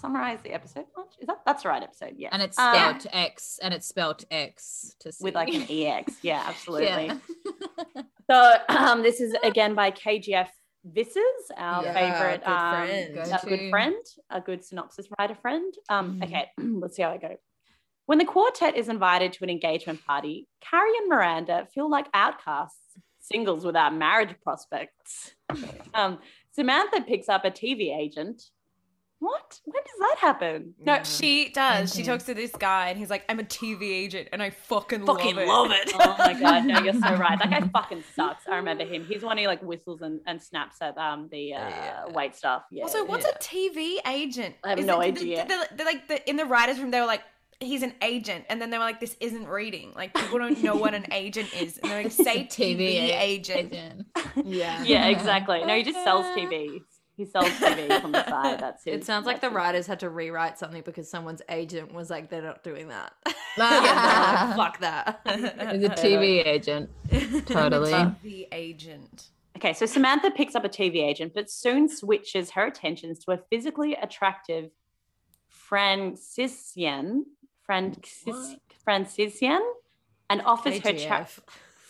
Summarize 0.00 0.40
the 0.42 0.52
episode 0.52 0.84
much? 0.96 1.14
Is 1.20 1.26
that 1.26 1.40
that's 1.46 1.62
the 1.62 1.68
right 1.70 1.82
episode? 1.82 2.14
Yeah. 2.16 2.28
And 2.32 2.42
it's 2.42 2.58
Um, 2.58 2.98
X, 3.12 3.58
and 3.62 3.74
it's 3.74 3.86
spelled 3.88 4.24
X 4.30 4.94
to 5.00 5.12
see. 5.12 5.24
with 5.24 5.34
like 5.34 5.52
an 5.52 5.66
ex. 5.68 6.14
Yeah, 6.22 6.44
absolutely. 6.46 7.06
Yeah. 7.06 8.02
So 8.30 8.54
um, 8.68 9.02
this 9.02 9.20
is 9.20 9.34
again 9.42 9.74
by 9.74 9.90
KGF 9.90 10.48
Vissers, 10.86 11.22
our 11.56 11.82
Yeah, 11.82 11.92
favorite 11.94 12.44
good 12.44 12.50
um, 12.52 12.86
friend. 12.86 13.14
Go 13.14 13.22
a 13.22 13.46
good 13.48 13.70
friend, 13.70 14.04
a 14.30 14.40
good 14.40 14.64
synopsis 14.64 15.06
writer 15.18 15.34
friend. 15.34 15.74
Um, 15.88 16.20
Mhm. 16.20 16.24
Okay, 16.24 16.46
let's 16.80 16.96
see 16.96 17.02
how 17.02 17.10
I 17.10 17.16
go. 17.18 17.36
When 18.06 18.18
the 18.18 18.24
quartet 18.24 18.76
is 18.76 18.88
invited 18.88 19.32
to 19.34 19.44
an 19.44 19.50
engagement 19.50 20.04
party, 20.06 20.46
Carrie 20.60 20.96
and 20.98 21.08
Miranda 21.08 21.66
feel 21.74 21.90
like 21.90 22.06
outcasts, 22.14 22.78
singles 23.20 23.64
without 23.66 23.94
marriage 23.94 24.34
prospects. 24.42 25.32
Um, 25.94 26.18
Samantha 26.52 27.00
picks 27.02 27.28
up 27.28 27.44
a 27.44 27.50
TV 27.50 27.96
agent. 27.98 28.42
What? 29.20 29.60
When 29.64 29.82
does 29.82 29.98
that 29.98 30.16
happen? 30.20 30.74
No, 30.78 30.94
Yeah. 30.94 31.02
she 31.02 31.48
does. 31.48 31.92
She 31.94 32.02
Mhm. 32.02 32.06
talks 32.06 32.24
to 32.24 32.34
this 32.34 32.52
guy 32.52 32.88
and 32.90 32.98
he's 32.98 33.10
like, 33.10 33.24
I'm 33.28 33.40
a 33.40 33.42
TV 33.44 33.92
agent 33.92 34.28
and 34.32 34.40
I 34.42 34.50
fucking, 34.50 35.04
Fucking 35.06 35.34
love 35.36 35.44
it. 35.44 35.48
love 35.48 35.70
it. 35.72 35.92
Oh 35.98 36.14
my 36.18 36.34
god, 36.34 36.64
no, 36.66 36.78
you're 36.80 36.92
so 36.94 37.14
right. 37.16 37.36
That 37.38 37.50
guy 37.50 37.60
fucking 37.72 38.04
sucks. 38.14 38.46
I 38.46 38.56
remember 38.56 38.84
him. 38.84 39.04
He's 39.04 39.22
one 39.22 39.36
who 39.38 39.46
like 39.46 39.60
whistles 39.62 40.02
and, 40.02 40.20
and 40.26 40.40
snaps 40.40 40.76
at 40.80 40.96
um 40.96 41.28
the 41.32 41.54
uh, 41.54 41.68
Yeah. 41.68 42.04
wait 42.10 42.36
stuff. 42.36 42.62
Yeah. 42.70 42.84
Also, 42.84 43.04
what's 43.04 43.24
Yeah. 43.26 43.32
a 43.34 43.38
TV 43.38 43.98
agent? 44.06 44.54
I 44.62 44.70
have 44.70 44.78
Is 44.78 44.86
no 44.86 45.00
it- 45.00 45.06
idea. 45.18 45.44
They're, 45.48 45.66
they're 45.74 45.86
like 45.86 46.06
the, 46.08 46.28
in 46.30 46.36
the 46.36 46.46
writers' 46.46 46.78
room. 46.78 46.90
They 46.92 47.00
were 47.00 47.06
like, 47.06 47.22
"He's 47.60 47.82
an 47.82 47.94
agent," 48.02 48.44
and 48.48 48.62
then 48.62 48.70
they 48.70 48.78
were 48.78 48.84
like, 48.84 49.00
"This 49.00 49.16
isn't 49.18 49.48
reading." 49.48 49.92
Like 49.96 50.14
people 50.14 50.38
don't 50.38 50.62
know 50.62 50.76
what 50.76 50.94
an 50.94 51.06
agent 51.12 51.52
is, 51.60 51.76
and 51.78 51.90
they're 51.90 52.02
like, 52.04 52.12
"Say 52.12 52.44
TV, 52.44 53.10
agent." 53.10 53.72
agent. 53.74 54.06
yeah. 54.44 54.82
Yeah, 54.84 55.06
exactly. 55.08 55.64
No, 55.64 55.74
he 55.74 55.82
just 55.82 56.04
sells 56.04 56.24
TV. 56.36 56.82
He 57.18 57.24
sells 57.24 57.48
TV 57.48 58.00
from 58.00 58.12
the 58.12 58.24
side. 58.28 58.60
That's 58.60 58.86
it. 58.86 58.94
It 58.94 59.04
sounds 59.04 59.26
like 59.26 59.40
the 59.40 59.50
writers 59.50 59.88
had 59.88 59.98
to 60.00 60.08
rewrite 60.08 60.56
something 60.56 60.82
because 60.84 61.10
someone's 61.10 61.42
agent 61.48 61.92
was 61.92 62.10
like, 62.10 62.30
they're 62.30 62.40
not 62.40 62.62
doing 62.62 62.86
that. 62.88 63.12
Ah. 63.58 64.54
Fuck 64.56 64.78
that. 64.78 65.20
He's 65.26 65.82
a 65.82 65.88
TV 65.88 66.46
agent. 66.46 66.88
Totally. 67.46 67.90
TV 67.90 68.46
agent. 68.52 69.30
Okay, 69.56 69.72
so 69.72 69.84
Samantha 69.84 70.30
picks 70.30 70.54
up 70.54 70.64
a 70.64 70.68
TV 70.68 71.02
agent, 71.02 71.32
but 71.34 71.50
soon 71.50 71.88
switches 71.88 72.52
her 72.52 72.66
attentions 72.66 73.18
to 73.24 73.32
a 73.32 73.38
physically 73.50 73.94
attractive 73.94 74.70
Francisian, 75.52 77.22
Francis, 77.66 78.22
What? 78.26 78.60
Francisian, 78.86 79.58
and 80.30 80.40
offers 80.42 80.78
her 80.78 80.92
cha- 80.92 81.26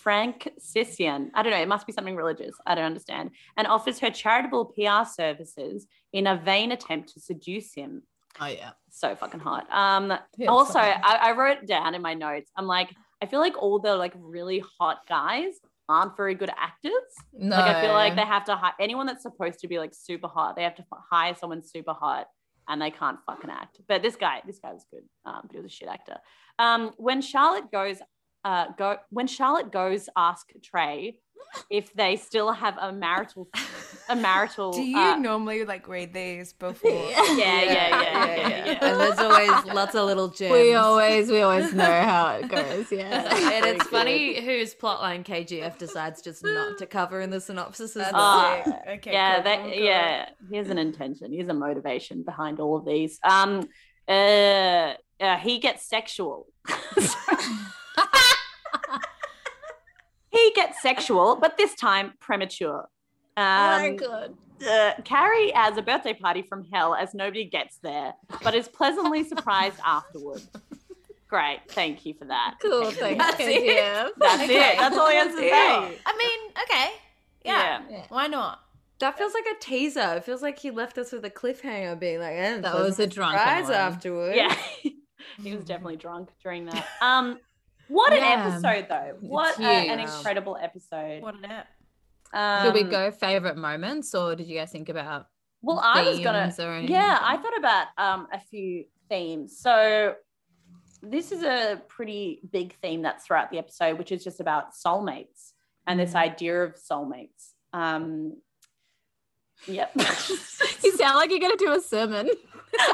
KGF. 0.04 0.42
Francisian. 0.62 1.30
I 1.34 1.42
don't 1.42 1.52
know. 1.52 1.60
It 1.60 1.68
must 1.68 1.86
be 1.86 1.92
something 1.92 2.16
religious. 2.16 2.54
I 2.66 2.74
don't 2.74 2.84
understand. 2.84 3.30
And 3.56 3.66
offers 3.66 3.98
her 4.00 4.10
charitable 4.10 4.66
PR 4.66 5.08
services 5.08 5.86
in 6.12 6.26
a 6.26 6.36
vain 6.36 6.72
attempt 6.72 7.14
to 7.14 7.20
seduce 7.20 7.74
him. 7.74 8.02
Oh 8.40 8.46
yeah. 8.46 8.70
So 8.90 9.14
fucking 9.14 9.40
hot. 9.40 9.66
Um. 9.70 10.16
Yeah, 10.36 10.48
also, 10.48 10.78
I, 10.78 11.18
I 11.22 11.32
wrote 11.32 11.66
down 11.66 11.94
in 11.94 12.02
my 12.02 12.14
notes. 12.14 12.50
I'm 12.56 12.66
like, 12.66 12.94
I 13.22 13.26
feel 13.26 13.40
like 13.40 13.60
all 13.60 13.78
the 13.78 13.96
like 13.96 14.12
really 14.16 14.62
hot 14.78 15.00
guys 15.08 15.54
aren't 15.88 16.16
very 16.16 16.34
good 16.34 16.50
actors. 16.56 16.92
No. 17.32 17.56
Like 17.56 17.76
I 17.76 17.80
feel 17.80 17.92
like 17.92 18.14
they 18.14 18.22
have 18.22 18.44
to 18.44 18.56
hire 18.56 18.74
anyone 18.78 19.06
that's 19.06 19.22
supposed 19.22 19.60
to 19.60 19.68
be 19.68 19.78
like 19.78 19.94
super 19.94 20.28
hot. 20.28 20.56
They 20.56 20.62
have 20.62 20.76
to 20.76 20.84
hire 21.10 21.34
someone 21.34 21.62
super 21.62 21.92
hot, 21.92 22.26
and 22.68 22.80
they 22.80 22.90
can't 22.90 23.18
fucking 23.26 23.50
act. 23.50 23.80
But 23.88 24.02
this 24.02 24.16
guy, 24.16 24.42
this 24.46 24.58
guy 24.58 24.72
was 24.72 24.84
good. 24.90 25.04
Um, 25.24 25.40
but 25.42 25.52
he 25.52 25.56
was 25.56 25.66
a 25.66 25.74
shit 25.74 25.88
actor. 25.88 26.18
Um, 26.58 26.92
when 26.96 27.22
Charlotte 27.22 27.70
goes, 27.72 27.98
uh, 28.44 28.66
go 28.76 28.96
when 29.10 29.26
Charlotte 29.26 29.72
goes 29.72 30.08
ask 30.16 30.50
Trey 30.62 31.18
if 31.70 31.92
they 31.94 32.16
still 32.16 32.52
have 32.52 32.76
a 32.80 32.92
marital, 32.92 33.48
a 34.08 34.16
marital. 34.16 34.72
Do 34.72 34.82
you 34.82 34.98
uh, 34.98 35.16
normally 35.16 35.64
like 35.64 35.88
read 35.88 36.12
these 36.12 36.52
before? 36.52 36.90
Yeah, 37.38 37.62
yeah, 37.62 37.62
yeah, 37.62 37.88
yeah, 37.88 38.26
yeah, 38.26 38.48
yeah. 38.48 38.78
And 38.82 39.00
there's 39.00 39.18
always 39.18 39.74
lots 39.74 39.94
of 39.94 40.06
little 40.06 40.28
gems. 40.28 40.52
we 40.52 40.74
always 40.74 41.30
we 41.30 41.40
always 41.40 41.72
know 41.74 41.84
how 41.84 42.36
it 42.36 42.48
goes. 42.48 42.90
Yeah. 42.90 43.22
and 43.32 43.64
it's 43.66 43.88
Very 43.88 44.02
funny 44.02 44.44
whose 44.44 44.74
plotline 44.74 45.24
KGF 45.24 45.78
decides 45.78 46.20
just 46.22 46.42
not 46.44 46.78
to 46.78 46.86
cover 46.86 47.20
in 47.20 47.30
the 47.30 47.40
synopsis 47.40 47.96
as 47.96 48.12
well. 48.12 48.14
Oh, 48.14 48.62
sick. 48.64 48.74
Okay. 48.98 49.12
yeah, 49.12 49.34
cool, 49.36 49.44
that, 49.44 49.60
cool, 49.60 49.70
cool. 49.70 49.80
yeah. 49.80 50.28
Here's 50.50 50.68
an 50.68 50.78
intention. 50.78 51.32
Here's 51.32 51.48
a 51.48 51.54
motivation 51.54 52.22
behind 52.24 52.60
all 52.60 52.76
of 52.76 52.84
these. 52.84 53.18
Um, 53.22 53.68
uh, 54.08 54.94
uh 55.20 55.36
he 55.38 55.58
gets 55.58 55.88
sexual. 55.88 56.46
He 60.48 60.54
gets 60.54 60.80
sexual, 60.82 61.36
but 61.36 61.56
this 61.56 61.74
time 61.74 62.12
premature. 62.20 62.88
Um, 63.36 63.96
god. 63.96 64.34
uh, 64.68 64.92
Carrie 65.04 65.50
has 65.52 65.76
a 65.76 65.82
birthday 65.82 66.14
party 66.14 66.42
from 66.42 66.64
hell 66.72 66.94
as 66.94 67.14
nobody 67.14 67.44
gets 67.44 67.78
there, 67.78 68.14
but 68.42 68.54
is 68.54 68.68
pleasantly 68.68 69.24
surprised 69.24 69.78
afterward. 69.84 70.42
Great, 71.28 71.60
thank 71.68 72.06
you 72.06 72.14
for 72.14 72.24
that. 72.24 72.54
Cool. 72.62 72.90
Thanks, 72.90 73.22
That's 73.24 73.36
it. 73.40 74.12
That's 74.18 74.42
Okay. 74.42 74.70
it. 74.72 74.78
That's 74.78 74.96
all 74.96 75.08
he 75.10 75.16
has 75.16 75.28
to 75.34 75.38
say. 75.38 75.98
I 76.06 76.16
mean, 76.16 76.52
okay. 76.64 76.90
Yeah. 77.44 77.80
Yeah. 77.90 77.96
Yeah. 77.98 78.04
Why 78.08 78.26
not? 78.26 78.60
That 79.00 79.16
feels 79.16 79.32
like 79.34 79.44
a 79.54 79.60
teaser. 79.60 80.14
It 80.16 80.24
feels 80.24 80.42
like 80.42 80.58
he 80.58 80.70
left 80.72 80.98
us 80.98 81.12
with 81.12 81.24
a 81.24 81.30
cliffhanger, 81.30 82.00
being 82.00 82.18
like, 82.18 82.34
"And 82.34 82.64
That 82.64 82.74
was 82.74 82.98
a 82.98 83.06
drunken 83.06 83.38
surprise 83.38 83.64
one. 83.64 83.74
afterwards." 83.74 84.36
Yeah, 84.36 84.56
he 85.40 85.54
was 85.54 85.64
definitely 85.64 85.96
drunk 85.96 86.30
during 86.42 86.64
that. 86.66 86.84
Um, 87.00 87.38
what 87.88 88.12
an 88.12 88.18
Yeah. 88.18 88.46
episode 88.46 88.86
though! 88.88 89.16
What 89.20 89.58
a- 89.58 89.62
an 89.64 90.00
incredible 90.00 90.56
episode. 90.60 91.22
What 91.22 91.34
an 91.36 91.44
app. 91.46 91.66
Um, 92.32 92.66
Should 92.66 92.74
we 92.74 92.82
go 92.90 93.10
favorite 93.10 93.56
moments, 93.56 94.14
or 94.14 94.36
did 94.36 94.46
you 94.46 94.58
guys 94.58 94.70
think 94.70 94.88
about? 94.88 95.26
Well, 95.62 95.80
I 95.82 96.02
was 96.02 96.20
gonna. 96.20 96.50
themes? 96.50 96.90
Yeah, 96.90 97.18
I 97.20 97.36
thought 97.38 97.56
about 97.58 97.86
um 97.96 98.28
a 98.32 98.38
few 98.38 98.84
themes. 99.08 99.58
So 99.58 100.14
this 101.02 101.32
is 101.32 101.42
a 101.42 101.80
pretty 101.88 102.40
big 102.50 102.74
theme 102.82 103.02
that's 103.02 103.24
throughout 103.26 103.50
the 103.50 103.58
episode, 103.58 103.98
which 103.98 104.12
is 104.12 104.22
just 104.24 104.40
about 104.40 104.72
soulmates 104.74 105.52
and 105.86 105.98
this 105.98 106.14
idea 106.14 106.64
of 106.64 106.74
soulmates. 106.74 107.52
Um, 107.72 108.36
yep. 109.66 109.92
You 110.84 110.92
sound 110.96 111.16
like 111.16 111.30
you're 111.30 111.40
gonna 111.40 111.56
do 111.56 111.72
a 111.72 111.80
sermon. 111.80 112.30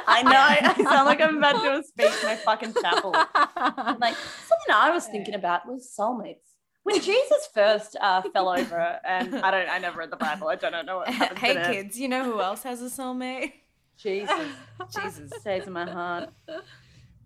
I 0.07 0.23
know. 0.23 0.31
I 0.33 0.75
sound 0.85 1.07
like 1.07 1.21
I'm 1.21 1.39
about 1.39 1.53
to 1.53 1.63
do 1.63 1.79
a 1.79 1.83
speech 1.83 2.13
in 2.21 2.29
my 2.29 2.37
fucking 2.37 2.75
chapel. 2.81 3.13
like 4.01 4.15
something 4.17 4.73
I 4.73 4.91
was 4.93 5.07
thinking 5.07 5.35
about 5.35 5.67
was 5.67 5.93
soulmates. 5.99 6.39
When 6.83 7.01
Jesus 7.01 7.49
first 7.55 7.97
uh, 8.01 8.23
fell 8.33 8.51
over, 8.51 8.99
and 9.05 9.37
I 9.37 9.51
don't, 9.51 9.69
I 9.71 9.79
never 9.79 9.99
read 9.99 10.11
the 10.11 10.17
Bible. 10.17 10.49
I 10.49 10.57
don't 10.57 10.85
know 10.85 10.99
what 10.99 11.09
happens 11.15 11.41
hey 11.41 11.55
kids, 11.55 11.99
you 11.99 12.09
know 12.09 12.25
who 12.25 12.41
else 12.41 12.63
has 12.63 12.83
a 12.83 12.87
soulmate? 12.87 13.53
Jesus, 13.97 14.49
Jesus. 14.95 15.31
stays 15.41 15.67
in 15.67 15.73
my 15.73 15.91
heart. 15.91 16.31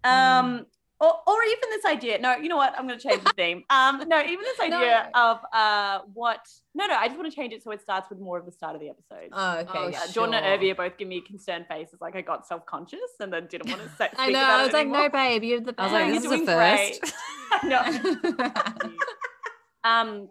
Um, 0.04 0.66
or, 1.00 1.12
or 1.26 1.42
even 1.44 1.70
this 1.70 1.84
idea. 1.84 2.18
No, 2.18 2.36
you 2.36 2.48
know 2.48 2.56
what? 2.56 2.74
I'm 2.76 2.86
going 2.86 2.98
to 2.98 3.08
change 3.08 3.22
the 3.22 3.32
theme. 3.36 3.62
Um, 3.70 4.02
no, 4.08 4.20
even 4.20 4.40
this 4.42 4.60
idea 4.60 5.10
of 5.14 5.38
uh, 5.52 6.00
what? 6.12 6.40
No, 6.74 6.86
no. 6.86 6.94
I 6.94 7.06
just 7.06 7.18
want 7.18 7.30
to 7.30 7.36
change 7.36 7.52
it 7.52 7.62
so 7.62 7.70
it 7.70 7.80
starts 7.80 8.10
with 8.10 8.18
more 8.18 8.38
of 8.38 8.44
the 8.44 8.52
start 8.52 8.74
of 8.74 8.80
the 8.80 8.88
episode. 8.88 9.30
Oh, 9.32 9.58
okay. 9.58 9.70
Oh, 9.74 9.88
yeah. 9.88 10.00
Uh, 10.00 10.08
Jordan 10.08 10.34
and 10.34 10.60
sure. 10.60 10.72
Are 10.72 10.74
both 10.74 10.98
giving 10.98 11.10
me 11.10 11.20
concerned 11.20 11.66
faces, 11.68 12.00
like 12.00 12.16
I 12.16 12.20
got 12.20 12.46
self 12.46 12.66
conscious 12.66 12.98
and 13.20 13.32
then 13.32 13.46
didn't 13.46 13.70
want 13.70 13.82
to 13.82 13.88
say. 13.96 14.08
I 14.16 14.30
know. 14.30 14.40
I 14.40 14.64
was 14.64 14.72
like, 14.72 14.82
anymore. 14.82 15.02
no, 15.02 15.08
babe, 15.10 15.44
you're 15.44 15.60
the 15.60 15.72
best. 15.72 15.80
I 15.80 15.84
was 15.84 15.92
like, 15.92 16.06
you're 16.06 16.14
this 16.14 16.24
is 16.24 16.32
a 16.32 16.34
doing 16.34 16.46
first. 16.46 17.00
great. 17.00 17.14
no. 17.64 17.80
um, 19.84 20.28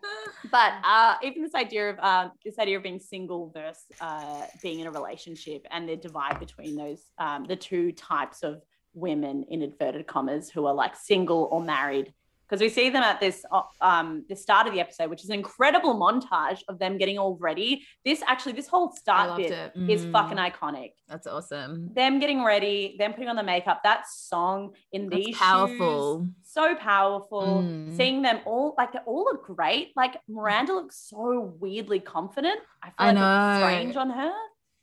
but 0.52 0.74
uh, 0.84 1.16
even 1.24 1.44
this 1.44 1.56
idea 1.56 1.92
of 1.92 2.00
uh, 2.00 2.30
this 2.44 2.60
idea 2.60 2.78
of 2.78 2.84
being 2.84 3.00
single 3.00 3.52
versus 3.54 3.86
uh, 4.02 4.46
being 4.62 4.82
in 4.82 4.88
a 4.88 4.92
relationship 4.92 5.66
and 5.72 5.88
the 5.88 5.96
divide 5.96 6.40
between 6.40 6.76
those 6.76 7.02
um, 7.18 7.46
the 7.46 7.56
two 7.56 7.92
types 7.94 8.44
of 8.44 8.62
women 8.98 9.44
in 9.50 9.62
inverted 9.62 10.06
commas 10.08 10.50
who 10.50 10.66
are 10.66 10.74
like 10.74 10.96
single 10.96 11.48
or 11.52 11.62
married 11.62 12.14
because 12.50 12.62
we 12.62 12.70
see 12.70 12.90
them 12.90 13.04
at 13.04 13.20
this 13.20 13.38
uh, 13.52 13.62
um 13.82 14.24
the 14.30 14.36
start 14.36 14.66
of 14.68 14.74
the 14.74 14.80
episode 14.80 15.10
which 15.12 15.22
is 15.26 15.30
an 15.30 15.38
incredible 15.44 15.94
montage 16.06 16.62
of 16.70 16.80
them 16.80 16.98
getting 16.98 17.18
all 17.24 17.36
ready 17.48 17.70
this 18.06 18.24
actually 18.26 18.54
this 18.60 18.70
whole 18.74 18.90
start 19.02 19.36
bit 19.38 19.52
it. 19.52 19.74
is 19.94 20.02
Mm. 20.06 20.12
fucking 20.16 20.38
iconic 20.50 20.92
That's 21.12 21.28
awesome. 21.28 21.94
them 21.94 22.14
getting 22.22 22.42
ready 22.54 22.96
them 23.00 23.12
putting 23.14 23.28
on 23.34 23.36
the 23.42 23.44
makeup 23.54 23.80
that 23.90 24.02
song 24.10 24.60
in 24.94 25.10
That's 25.10 25.26
these 25.26 25.38
powerful. 25.38 26.00
shoes, 26.22 26.30
so 26.56 26.64
powerful 26.76 27.48
Mm. 27.64 27.96
seeing 27.98 28.22
them 28.28 28.40
all 28.46 28.74
like 28.80 28.92
they 28.94 29.00
all 29.06 29.24
look 29.30 29.44
great 29.46 29.86
like 30.02 30.14
miranda 30.38 30.72
looks 30.80 30.98
so 31.12 31.22
weirdly 31.64 32.00
confident 32.00 32.60
i 32.82 32.88
feel 32.88 32.96
I 33.00 33.12
like 33.12 33.16
know. 33.16 33.58
strange 33.60 33.96
on 34.06 34.10
her 34.22 34.34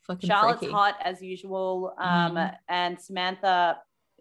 Fucking 0.07 0.29
charlotte's 0.29 0.59
freaky. 0.59 0.73
hot 0.79 0.97
as 1.11 1.17
usual 1.23 1.95
um 1.99 2.35
Mhm. 2.37 2.55
and 2.69 3.01
samantha 3.01 3.57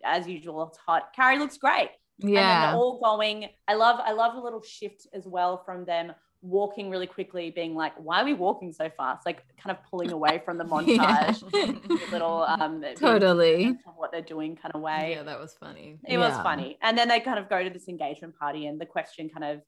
as 0.06 0.28
usual 0.28 0.68
it's 0.68 0.78
hot 0.78 1.10
carrie 1.16 1.40
looks 1.40 1.58
great 1.58 1.90
Yeah. 2.20 2.62
they're 2.62 2.76
all 2.76 3.00
going 3.00 3.50
i 3.68 3.74
love 3.74 4.00
i 4.04 4.12
love 4.12 4.36
a 4.36 4.40
little 4.40 4.62
shift 4.62 5.08
as 5.14 5.26
well 5.28 5.62
from 5.66 5.86
them 5.86 6.14
walking 6.42 6.90
really 6.90 7.08
quickly 7.08 7.52
being 7.52 7.74
like 7.74 7.94
why 7.98 8.22
are 8.22 8.26
we 8.26 8.34
walking 8.34 8.74
so 8.74 8.90
fast 8.98 9.26
like 9.26 9.44
kind 9.62 9.76
of 9.78 9.82
pulling 9.90 10.12
away 10.12 10.42
from 10.44 10.58
the 10.58 10.64
montage 10.74 11.42
Yeah. 11.54 11.98
little 12.12 12.44
um 12.44 12.84
Totally. 12.98 13.78
what 13.96 14.12
they're 14.12 14.22
doing 14.22 14.56
kind 14.58 14.76
of 14.76 14.82
way 14.82 15.14
Yeah, 15.16 15.24
that 15.24 15.40
was 15.40 15.54
funny. 15.58 16.00
it 16.06 16.18
was 16.18 16.36
funny 16.44 16.78
and 16.82 16.98
then 16.98 17.08
they 17.08 17.22
kind 17.22 17.40
of 17.40 17.50
go 17.50 17.64
to 17.64 17.70
this 17.70 17.88
engagement 17.88 18.38
party 18.38 18.66
and 18.68 18.80
the 18.80 18.86
question 18.86 19.30
kind 19.30 19.46
of 19.46 19.62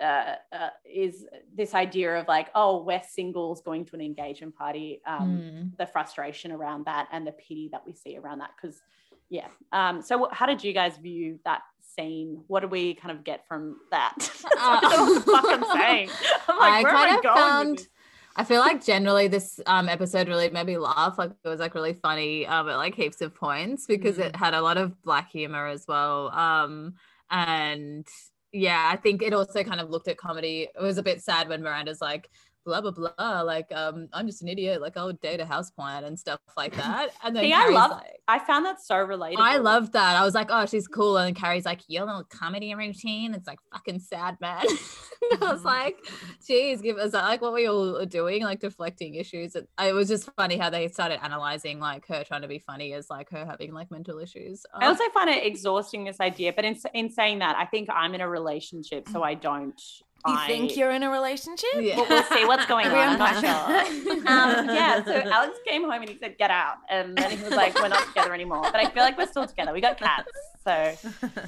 uh, 0.00 0.34
uh, 0.52 0.70
is 0.90 1.26
this 1.54 1.74
idea 1.74 2.18
of 2.18 2.26
like 2.26 2.48
oh 2.54 2.82
we're 2.84 3.02
singles 3.08 3.60
going 3.60 3.84
to 3.84 3.94
an 3.94 4.00
engagement 4.00 4.54
party 4.56 5.00
um, 5.06 5.28
Mm. 5.28 5.76
the 5.78 5.86
frustration 5.86 6.50
around 6.52 6.86
that 6.86 7.06
and 7.12 7.26
the 7.26 7.32
pity 7.32 7.68
that 7.72 7.82
we 7.86 7.92
see 7.92 8.16
around 8.16 8.38
that 8.38 8.50
because 8.56 8.80
yeah 9.30 9.48
um, 9.72 10.02
so 10.02 10.28
how 10.32 10.46
did 10.46 10.62
you 10.62 10.72
guys 10.72 10.96
view 10.98 11.38
that 11.44 11.62
scene 11.96 12.42
what 12.46 12.60
do 12.60 12.68
we 12.68 12.94
kind 12.94 13.16
of 13.16 13.24
get 13.24 13.46
from 13.48 13.76
that 13.90 14.14
Uh, 14.58 15.20
fuck 15.20 15.44
I'm 15.48 15.64
saying 15.72 16.10
I'm 16.48 16.58
like 16.58 16.86
I 16.86 16.90
I 16.90 16.92
kind 16.92 17.16
of 17.16 17.34
found. 17.34 17.88
I 18.36 18.44
feel 18.44 18.60
like 18.60 18.84
generally 18.84 19.28
this 19.28 19.60
um, 19.66 19.88
episode 19.88 20.28
really 20.28 20.48
made 20.50 20.66
me 20.66 20.78
laugh. 20.78 21.18
Like 21.18 21.32
it 21.44 21.48
was 21.48 21.60
like 21.60 21.74
really 21.74 21.94
funny 21.94 22.46
um, 22.46 22.68
at 22.68 22.76
like 22.76 22.94
heaps 22.94 23.20
of 23.20 23.34
points 23.34 23.86
because 23.86 24.18
it 24.18 24.36
had 24.36 24.54
a 24.54 24.62
lot 24.62 24.76
of 24.76 25.02
black 25.02 25.30
humor 25.30 25.66
as 25.66 25.84
well. 25.88 26.30
Um, 26.30 26.94
and 27.30 28.06
yeah, 28.52 28.88
I 28.92 28.96
think 28.96 29.22
it 29.22 29.32
also 29.32 29.64
kind 29.64 29.80
of 29.80 29.90
looked 29.90 30.08
at 30.08 30.16
comedy. 30.16 30.68
It 30.74 30.80
was 30.80 30.98
a 30.98 31.02
bit 31.02 31.22
sad 31.22 31.48
when 31.48 31.62
Miranda's 31.62 32.00
like, 32.00 32.28
blah 32.64 32.80
blah 32.80 32.90
blah, 32.90 33.42
like 33.42 33.72
um, 33.72 34.08
I'm 34.12 34.26
just 34.26 34.42
an 34.42 34.48
idiot, 34.48 34.80
like 34.80 34.96
I'll 34.96 35.12
date 35.12 35.40
a 35.40 35.44
houseplant 35.44 36.04
and 36.04 36.18
stuff 36.18 36.40
like 36.56 36.76
that. 36.76 37.10
And 37.24 37.34
then 37.34 37.44
See, 37.44 37.52
I 37.52 37.68
love- 37.68 37.90
like, 37.90 38.20
I 38.28 38.38
found 38.38 38.64
that 38.66 38.80
so 38.80 38.94
relatable 38.94 39.38
I 39.38 39.56
love 39.56 39.90
that. 39.92 40.16
I 40.16 40.24
was 40.24 40.34
like, 40.34 40.48
oh, 40.50 40.64
she's 40.64 40.86
cool. 40.86 41.16
And 41.16 41.26
then 41.26 41.34
Carrie's 41.34 41.64
like, 41.64 41.80
your 41.88 42.04
little 42.04 42.22
comedy 42.22 42.72
routine. 42.74 43.34
It's 43.34 43.48
like 43.48 43.58
fucking 43.72 43.98
sad, 43.98 44.36
man. 44.40 44.64
I 45.42 45.52
was 45.52 45.64
like, 45.64 45.96
geez, 46.46 46.80
give 46.80 46.96
us 46.96 47.12
uh, 47.12 47.22
like 47.22 47.42
what 47.42 47.52
we 47.52 47.66
all 47.66 47.98
are 47.98 48.06
doing, 48.06 48.44
like 48.44 48.60
deflecting 48.60 49.16
issues. 49.16 49.56
It, 49.56 49.68
it 49.80 49.92
was 49.92 50.08
just 50.08 50.30
funny 50.36 50.56
how 50.56 50.70
they 50.70 50.86
started 50.88 51.22
analyzing 51.24 51.80
like 51.80 52.06
her 52.06 52.22
trying 52.22 52.42
to 52.42 52.48
be 52.48 52.60
funny 52.60 52.92
as 52.92 53.10
like 53.10 53.30
her 53.30 53.44
having 53.44 53.72
like 53.72 53.90
mental 53.90 54.18
issues. 54.20 54.64
I 54.74 54.86
also 54.86 55.04
oh. 55.04 55.10
find 55.12 55.28
it 55.28 55.44
exhausting 55.44 56.04
this 56.04 56.20
idea, 56.20 56.52
but 56.52 56.64
in, 56.64 56.76
in 56.94 57.10
saying 57.10 57.40
that, 57.40 57.56
I 57.56 57.66
think 57.66 57.88
I'm 57.92 58.14
in 58.14 58.20
a 58.20 58.28
relationship, 58.28 59.08
so 59.08 59.20
mm. 59.20 59.26
I 59.26 59.34
don't. 59.34 59.80
You 60.26 60.34
I, 60.34 60.46
think 60.46 60.76
you're 60.76 60.90
in 60.90 61.02
a 61.02 61.10
relationship? 61.10 61.68
Yeah. 61.78 61.96
Well, 61.96 62.06
we'll 62.10 62.22
see 62.24 62.44
what's 62.44 62.66
going 62.66 62.86
on. 62.88 62.94
I'm 62.94 63.18
not 63.18 63.40
sure. 63.40 64.20
Um, 64.30 64.66
yeah, 64.68 65.02
so 65.04 65.12
Alex 65.12 65.58
came 65.66 65.82
home 65.82 66.02
and 66.02 66.08
he 66.08 66.18
said, 66.18 66.36
"Get 66.38 66.50
out," 66.50 66.76
and 66.90 67.16
then 67.16 67.30
he 67.36 67.42
was 67.42 67.52
like, 67.52 67.74
"We're 67.80 67.88
not 67.88 68.06
together 68.08 68.34
anymore." 68.34 68.62
But 68.62 68.76
I 68.76 68.90
feel 68.90 69.02
like 69.02 69.16
we're 69.16 69.26
still 69.26 69.46
together. 69.46 69.72
We 69.72 69.80
got 69.80 69.98
cats, 69.98 70.30
so 70.62 70.94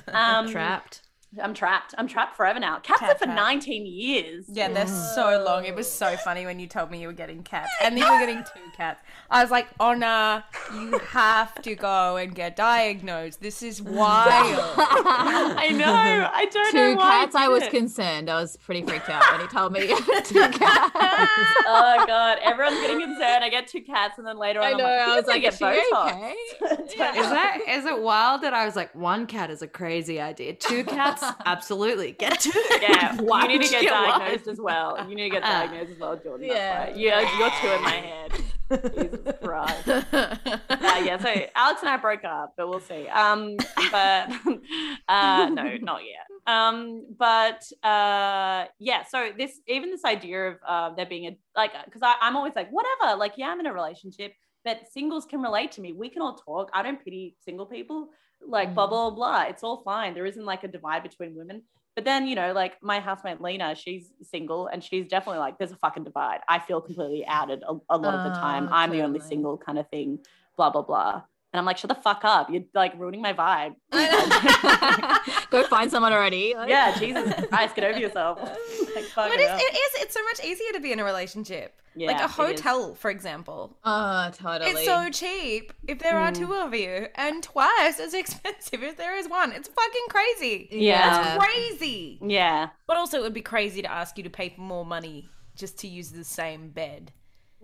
um, 0.12 0.48
Trapped. 0.48 1.02
I'm 1.40 1.54
trapped. 1.54 1.94
I'm 1.96 2.08
trapped 2.08 2.36
forever 2.36 2.60
now. 2.60 2.78
Cats 2.80 3.00
Cat 3.00 3.10
are 3.10 3.18
for 3.18 3.24
trap. 3.24 3.36
19 3.36 3.86
years. 3.86 4.44
Yeah, 4.48 4.68
they're 4.68 4.86
so 4.86 5.42
long. 5.44 5.64
It 5.64 5.74
was 5.74 5.90
so 5.90 6.16
funny 6.18 6.44
when 6.44 6.58
you 6.58 6.66
told 6.66 6.90
me 6.90 7.00
you 7.00 7.06
were 7.06 7.12
getting 7.12 7.42
cats, 7.42 7.70
and 7.82 7.96
then 7.96 8.04
you 8.04 8.12
were 8.12 8.18
getting 8.18 8.42
two 8.44 8.70
cats. 8.76 9.02
I 9.30 9.42
was 9.42 9.50
like, 9.50 9.68
"Oh 9.80 9.94
nah, 9.94 10.42
you 10.74 10.98
have 10.98 11.54
to 11.62 11.74
go 11.74 12.16
and 12.16 12.34
get 12.34 12.56
diagnosed. 12.56 13.40
This 13.40 13.62
is 13.62 13.80
wild." 13.80 14.04
I 14.76 15.70
know. 15.70 15.92
I 15.94 16.44
don't 16.46 16.74
know 16.74 16.92
two 16.92 16.96
why 16.98 17.10
cats. 17.10 17.34
I 17.34 17.44
I 17.44 17.48
was 17.48 17.66
concerned. 17.68 18.28
I 18.28 18.40
was 18.40 18.56
pretty 18.58 18.82
freaked 18.82 19.08
out 19.08 19.24
when 19.32 19.40
he 19.40 19.46
told 19.46 19.72
me 19.72 19.86
two 19.86 19.94
cats. 19.94 20.92
oh 20.94 22.04
god, 22.06 22.38
everyone's 22.42 22.80
getting 22.80 23.00
concerned. 23.00 23.42
I 23.44 23.48
get 23.48 23.66
two 23.68 23.80
cats, 23.82 24.18
and 24.18 24.26
then 24.26 24.36
later 24.38 24.60
on, 24.60 24.66
I 24.66 24.70
I'm 24.72 24.78
like, 24.78 25.00
I 25.00 25.16
was 25.16 25.26
like, 25.26 25.42
get 25.42 25.54
is 25.54 25.60
Botox. 25.60 26.10
okay? 26.10 26.34
Yeah. 26.96 27.14
Is 27.20 27.30
that 27.30 27.58
is 27.68 27.84
it 27.86 28.00
wild 28.00 28.42
that 28.42 28.52
I 28.54 28.64
was 28.66 28.76
like 28.76 28.94
one 28.94 29.26
cat 29.26 29.50
is 29.50 29.62
a 29.62 29.66
crazy 29.66 30.20
idea. 30.20 30.52
Two 30.54 30.84
cats, 30.84 31.21
absolutely 31.46 32.12
get 32.12 32.40
two. 32.40 32.52
Yeah, 32.80 33.16
Why 33.20 33.42
you 33.42 33.48
need 33.48 33.62
to 33.62 33.70
get 33.70 33.82
get 33.82 33.92
one? 33.92 34.18
diagnosed 34.20 34.48
as 34.48 34.60
well. 34.60 35.06
You 35.08 35.14
need 35.14 35.24
to 35.24 35.30
get 35.30 35.42
Ah. 35.44 35.66
diagnosed 35.66 35.92
as 35.92 35.98
well, 35.98 36.16
Jordan. 36.16 36.48
Yeah. 36.48 36.78
Right. 36.84 36.96
Yeah, 36.96 37.20
you're 37.38 37.50
two 37.60 37.68
in 37.68 37.82
my 37.82 37.90
head. 38.08 38.32
Jesus 38.96 39.34
Christ. 39.42 39.88
Uh, 39.88 40.36
yeah, 41.04 41.18
so 41.18 41.28
Alex 41.54 41.82
and 41.82 41.90
I 41.90 41.96
broke 41.98 42.24
up, 42.24 42.54
but 42.56 42.68
we'll 42.68 42.80
see. 42.80 43.06
Um, 43.08 43.56
but 43.90 44.30
uh, 45.08 45.48
no, 45.52 45.76
not 45.80 46.00
yet. 46.04 46.26
Um, 46.46 47.06
but 47.18 47.62
uh, 47.86 48.64
yeah, 48.78 49.04
so 49.08 49.30
this 49.36 49.60
even 49.68 49.90
this 49.90 50.04
idea 50.04 50.48
of 50.52 50.56
uh, 50.66 50.94
there 50.94 51.06
being 51.06 51.26
a 51.26 51.36
like, 51.54 51.72
because 51.84 52.00
I'm 52.02 52.34
always 52.36 52.54
like, 52.56 52.70
whatever, 52.70 53.16
like, 53.18 53.34
yeah, 53.36 53.48
I'm 53.48 53.60
in 53.60 53.66
a 53.66 53.72
relationship, 53.74 54.32
but 54.64 54.80
singles 54.90 55.26
can 55.26 55.42
relate 55.42 55.72
to 55.72 55.80
me. 55.80 55.92
We 55.92 56.08
can 56.08 56.22
all 56.22 56.36
talk. 56.36 56.70
I 56.72 56.82
don't 56.82 57.02
pity 57.02 57.36
single 57.44 57.66
people. 57.66 58.08
Like, 58.46 58.74
blah 58.74 58.86
Mm. 58.86 58.90
blah 58.90 59.10
blah. 59.10 59.42
It's 59.42 59.62
all 59.62 59.82
fine. 59.82 60.14
There 60.14 60.26
isn't 60.26 60.44
like 60.44 60.64
a 60.64 60.68
divide 60.68 61.02
between 61.02 61.34
women. 61.34 61.62
But 61.94 62.04
then, 62.06 62.26
you 62.26 62.34
know, 62.34 62.52
like 62.52 62.82
my 62.82 63.00
housemate 63.00 63.40
Lena, 63.42 63.74
she's 63.74 64.12
single 64.22 64.66
and 64.66 64.82
she's 64.82 65.06
definitely 65.08 65.40
like, 65.40 65.58
there's 65.58 65.72
a 65.72 65.76
fucking 65.76 66.04
divide. 66.04 66.40
I 66.48 66.58
feel 66.58 66.80
completely 66.80 67.26
outed 67.26 67.62
a, 67.68 67.74
a 67.90 67.98
lot 67.98 68.14
of 68.14 68.22
the 68.32 68.38
time. 68.38 68.66
Oh, 68.70 68.72
I'm 68.72 68.90
the 68.90 69.02
only 69.02 69.20
single 69.20 69.58
kind 69.58 69.78
of 69.78 69.88
thing, 69.90 70.18
blah, 70.56 70.70
blah, 70.70 70.82
blah. 70.82 71.22
And 71.52 71.58
I'm 71.58 71.66
like, 71.66 71.76
shut 71.76 71.88
the 71.90 71.94
fuck 71.94 72.22
up. 72.24 72.48
You're 72.50 72.62
like 72.74 72.98
ruining 72.98 73.20
my 73.20 73.34
vibe. 73.34 73.74
Go 75.50 75.62
find 75.64 75.90
someone 75.90 76.12
already. 76.12 76.54
Like- 76.56 76.68
yeah, 76.70 76.98
Jesus 76.98 77.32
Christ, 77.48 77.74
get 77.74 77.84
over 77.84 77.98
yourself. 77.98 78.40
like, 78.94 79.04
But 79.14 79.32
it's, 79.38 79.62
it 79.62 79.74
is, 79.76 80.02
It's 80.02 80.14
so 80.14 80.22
much 80.24 80.42
easier 80.44 80.72
to 80.72 80.80
be 80.80 80.92
in 80.92 80.98
a 81.00 81.04
relationship. 81.04 81.78
Yeah, 81.94 82.06
like 82.12 82.22
a 82.22 82.28
hotel, 82.28 82.94
for 82.94 83.10
example. 83.10 83.76
Oh, 83.84 84.30
totally. 84.32 84.70
It's 84.70 84.86
so 84.86 85.10
cheap 85.10 85.74
if 85.86 85.98
there 85.98 86.16
are 86.16 86.30
Mm. 86.32 86.36
two 86.38 86.54
of 86.54 86.74
you, 86.74 87.06
and 87.16 87.42
twice 87.42 88.00
as 88.00 88.14
expensive 88.14 88.82
if 88.82 88.96
there 88.96 89.14
is 89.18 89.28
one. 89.28 89.52
It's 89.52 89.68
fucking 89.68 90.06
crazy. 90.08 90.68
Yeah. 90.72 91.34
It's 91.36 91.44
crazy. 91.44 92.18
Yeah. 92.22 92.70
But 92.86 92.96
also, 92.96 93.18
it 93.18 93.22
would 93.24 93.34
be 93.34 93.42
crazy 93.42 93.82
to 93.82 93.92
ask 93.92 94.16
you 94.16 94.24
to 94.24 94.30
pay 94.30 94.48
for 94.48 94.62
more 94.62 94.86
money 94.86 95.28
just 95.54 95.78
to 95.80 95.86
use 95.86 96.12
the 96.12 96.24
same 96.24 96.70
bed. 96.70 97.12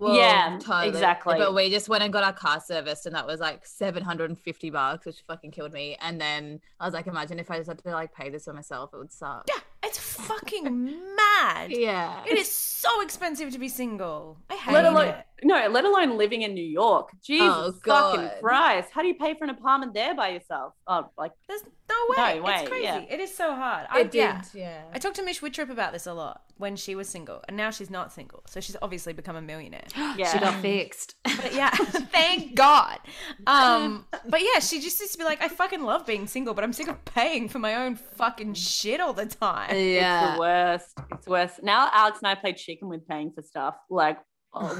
Yeah, 0.01 0.55
exactly. 0.83 1.35
But 1.37 1.53
we 1.53 1.69
just 1.69 1.89
went 1.89 2.03
and 2.03 2.13
got 2.13 2.23
our 2.23 2.33
car 2.33 2.59
serviced, 2.59 3.05
and 3.05 3.15
that 3.15 3.27
was 3.27 3.39
like 3.39 3.65
seven 3.65 4.03
hundred 4.03 4.29
and 4.29 4.39
fifty 4.39 4.69
bucks, 4.69 5.05
which 5.05 5.21
fucking 5.27 5.51
killed 5.51 5.73
me. 5.73 5.97
And 6.01 6.19
then 6.19 6.61
I 6.79 6.85
was 6.85 6.93
like, 6.93 7.07
imagine 7.07 7.39
if 7.39 7.51
I 7.51 7.57
just 7.57 7.67
had 7.67 7.79
to 7.79 7.89
like 7.91 8.13
pay 8.13 8.29
this 8.29 8.45
for 8.45 8.53
myself, 8.53 8.91
it 8.93 8.97
would 8.97 9.11
suck. 9.11 9.45
Yeah, 9.47 9.59
it's 9.83 9.97
fucking 9.97 10.85
mad. 11.15 11.71
Yeah. 11.71 12.23
It 12.25 12.37
is 12.37 12.49
so 12.49 13.01
expensive 13.01 13.51
to 13.51 13.59
be 13.59 13.67
single. 13.69 14.37
I 14.49 14.55
hate 14.55 14.73
Let 14.73 14.85
alone, 14.85 15.07
it. 15.09 15.25
No, 15.43 15.67
let 15.69 15.85
alone 15.85 16.17
living 16.17 16.41
in 16.43 16.53
New 16.53 16.65
York. 16.65 17.09
Jesus 17.23 17.47
Oh, 17.49 17.71
fucking 17.85 18.29
Christ. 18.41 18.89
How 18.93 19.01
do 19.01 19.07
you 19.07 19.15
pay 19.15 19.33
for 19.35 19.43
an 19.43 19.49
apartment 19.51 19.93
there 19.93 20.15
by 20.15 20.29
yourself? 20.29 20.73
Oh, 20.87 21.09
like, 21.17 21.31
There's 21.47 21.61
no 21.63 21.95
way. 22.09 22.37
No 22.37 22.43
way, 22.43 22.53
It's 22.59 22.69
crazy. 22.69 22.83
yeah. 22.83 22.99
It 23.09 23.19
is 23.19 23.33
so 23.35 23.55
hard. 23.55 23.87
I, 23.89 24.01
It 24.01 24.11
did. 24.11 24.19
yeah. 24.19 24.41
Yeah. 24.53 24.81
I 24.93 24.99
talked 24.99 25.15
to 25.17 25.23
Mish 25.23 25.41
Wittrup 25.41 25.69
about 25.69 25.93
this 25.93 26.05
a 26.07 26.13
lot 26.13 26.41
when 26.57 26.75
she 26.75 26.93
was 26.95 27.07
single, 27.09 27.41
and 27.47 27.55
now 27.57 27.71
she's 27.71 27.89
not 27.89 28.11
single. 28.11 28.43
So 28.47 28.59
she's 28.59 28.75
obviously 28.81 29.13
become 29.13 29.35
a 29.35 29.41
millionaire. 29.41 29.85
yeah. 30.17 30.31
She 30.31 30.39
got 30.39 30.55
fixed. 30.61 31.15
But 31.41 31.53
yeah, 31.55 31.69
thank 32.11 32.53
God. 32.55 32.99
Um, 33.47 34.05
but 34.27 34.41
yeah, 34.41 34.59
she 34.59 34.81
just 34.81 34.99
used 34.99 35.13
to 35.13 35.17
be 35.17 35.23
like, 35.23 35.41
I 35.41 35.47
fucking 35.47 35.81
love 35.81 36.05
being 36.05 36.27
single, 36.27 36.53
but 36.53 36.63
I'm 36.65 36.73
sick 36.73 36.89
of 36.89 37.03
paying 37.05 37.47
for 37.47 37.59
my 37.59 37.75
own 37.75 37.95
fucking 37.95 38.55
shit 38.55 38.99
all 38.99 39.13
the 39.13 39.25
time. 39.25 39.69
Yeah. 39.75 40.27
It's 40.27 40.33
the 40.35 40.39
worst. 40.39 40.99
It's 41.13 41.27
worse. 41.27 41.51
Now 41.63 41.89
Alex 41.93 42.19
and 42.19 42.27
I 42.27 42.35
play 42.35 42.51
chicken 42.53 42.89
with 42.89 43.07
paying 43.07 43.31
for 43.31 43.41
stuff. 43.41 43.75
Like 43.89 44.17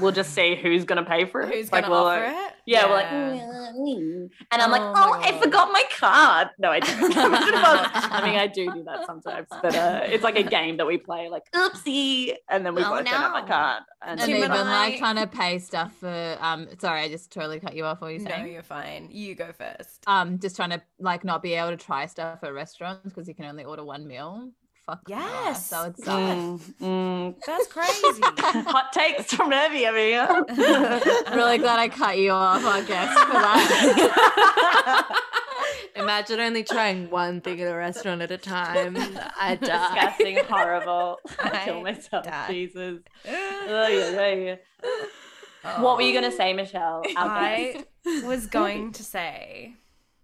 we'll 0.00 0.12
just 0.12 0.34
see 0.34 0.56
who's 0.56 0.84
gonna 0.84 1.04
pay 1.04 1.24
for 1.24 1.40
it. 1.42 1.54
Who's 1.54 1.70
like, 1.72 1.84
gonna 1.84 1.94
we'll, 1.94 2.04
offer 2.06 2.24
like- 2.26 2.36
it? 2.48 2.54
Yeah, 2.66 2.86
we're 2.86 2.94
like, 2.94 3.06
"Mm, 3.06 4.30
and 4.52 4.62
I'm 4.62 4.70
like, 4.70 4.82
Oh 4.82 4.92
oh, 4.94 5.20
I 5.20 5.40
forgot 5.40 5.72
my 5.72 5.82
card. 5.96 6.48
No, 6.58 6.70
I 6.70 6.78
don't. 6.80 7.16
I 7.16 8.20
mean, 8.24 8.38
I 8.38 8.46
do 8.46 8.70
do 8.72 8.84
that 8.84 9.06
sometimes, 9.06 9.46
but 9.50 9.74
uh, 9.74 10.02
it's 10.04 10.22
like 10.22 10.38
a 10.38 10.42
game 10.42 10.76
that 10.76 10.86
we 10.86 10.98
play, 10.98 11.28
like, 11.28 11.50
oopsie, 11.52 12.34
and 12.48 12.64
then 12.64 12.74
we 12.74 12.82
Oh, 12.82 12.90
both 12.90 13.04
don't 13.06 13.14
have 13.14 13.32
my 13.32 13.40
no. 13.40 13.46
card. 13.46 13.82
And, 14.02 14.20
And 14.20 14.30
even 14.30 14.48
much. 14.50 14.64
like 14.66 14.98
trying 14.98 15.16
to 15.16 15.26
pay 15.26 15.58
stuff 15.58 15.92
for 15.98 16.36
um 16.40 16.68
sorry, 16.78 17.00
I 17.02 17.08
just 17.08 17.32
totally 17.32 17.60
cut 17.60 17.74
you 17.74 17.84
off. 17.84 18.00
What 18.00 18.12
you 18.12 18.20
No, 18.20 18.30
saying? 18.30 18.52
you're 18.52 18.62
fine. 18.62 19.08
You 19.10 19.34
go 19.34 19.52
first. 19.52 20.04
um, 20.06 20.38
just 20.38 20.54
trying 20.56 20.70
to 20.70 20.82
like 21.00 21.24
not 21.24 21.42
be 21.42 21.54
able 21.54 21.70
to 21.70 21.76
try 21.76 22.06
stuff 22.06 22.40
at 22.44 22.52
restaurants 22.52 23.02
because 23.04 23.26
you 23.26 23.34
can 23.34 23.46
only 23.46 23.64
order 23.64 23.84
one 23.84 24.06
meal. 24.06 24.50
Fuck 24.90 25.02
Yes. 25.08 25.70
that 25.70 25.86
would 25.86 25.96
suck. 26.04 26.18
Mm, 26.18 26.58
mm. 26.80 27.34
That's 27.46 27.66
crazy. 27.68 28.20
Hot 28.70 28.92
takes 28.92 29.32
from 29.32 29.50
Nervy 29.50 29.86
over 29.86 29.96
here. 29.98 30.44
really 31.36 31.58
glad 31.58 31.78
I 31.78 31.88
cut 31.88 32.18
you 32.18 32.32
off, 32.32 32.64
I 32.64 32.80
guess, 32.82 33.08
for 33.18 33.32
that. 33.32 35.20
Imagine 35.96 36.40
only 36.40 36.64
trying 36.64 37.08
one 37.10 37.40
thing 37.40 37.60
at 37.60 37.70
a 37.72 37.76
restaurant 37.76 38.20
at 38.22 38.30
a 38.32 38.38
time. 38.38 38.96
I 39.38 39.54
die. 39.56 39.94
Disgusting, 39.94 40.38
horrible. 40.48 41.18
I 41.38 41.62
kill 41.64 41.78
I 41.78 41.82
myself. 41.82 42.24
die. 42.24 42.46
Jesus. 42.48 42.98
Oh, 43.28 43.86
yeah, 43.88 44.10
yeah, 44.10 44.34
yeah. 44.82 45.80
What 45.82 45.96
were 45.98 46.02
you 46.02 46.14
gonna 46.14 46.32
say, 46.32 46.52
Michelle? 46.52 47.02
I 47.16 47.84
was 48.24 48.46
going 48.46 48.92
to 48.92 49.04
say 49.04 49.74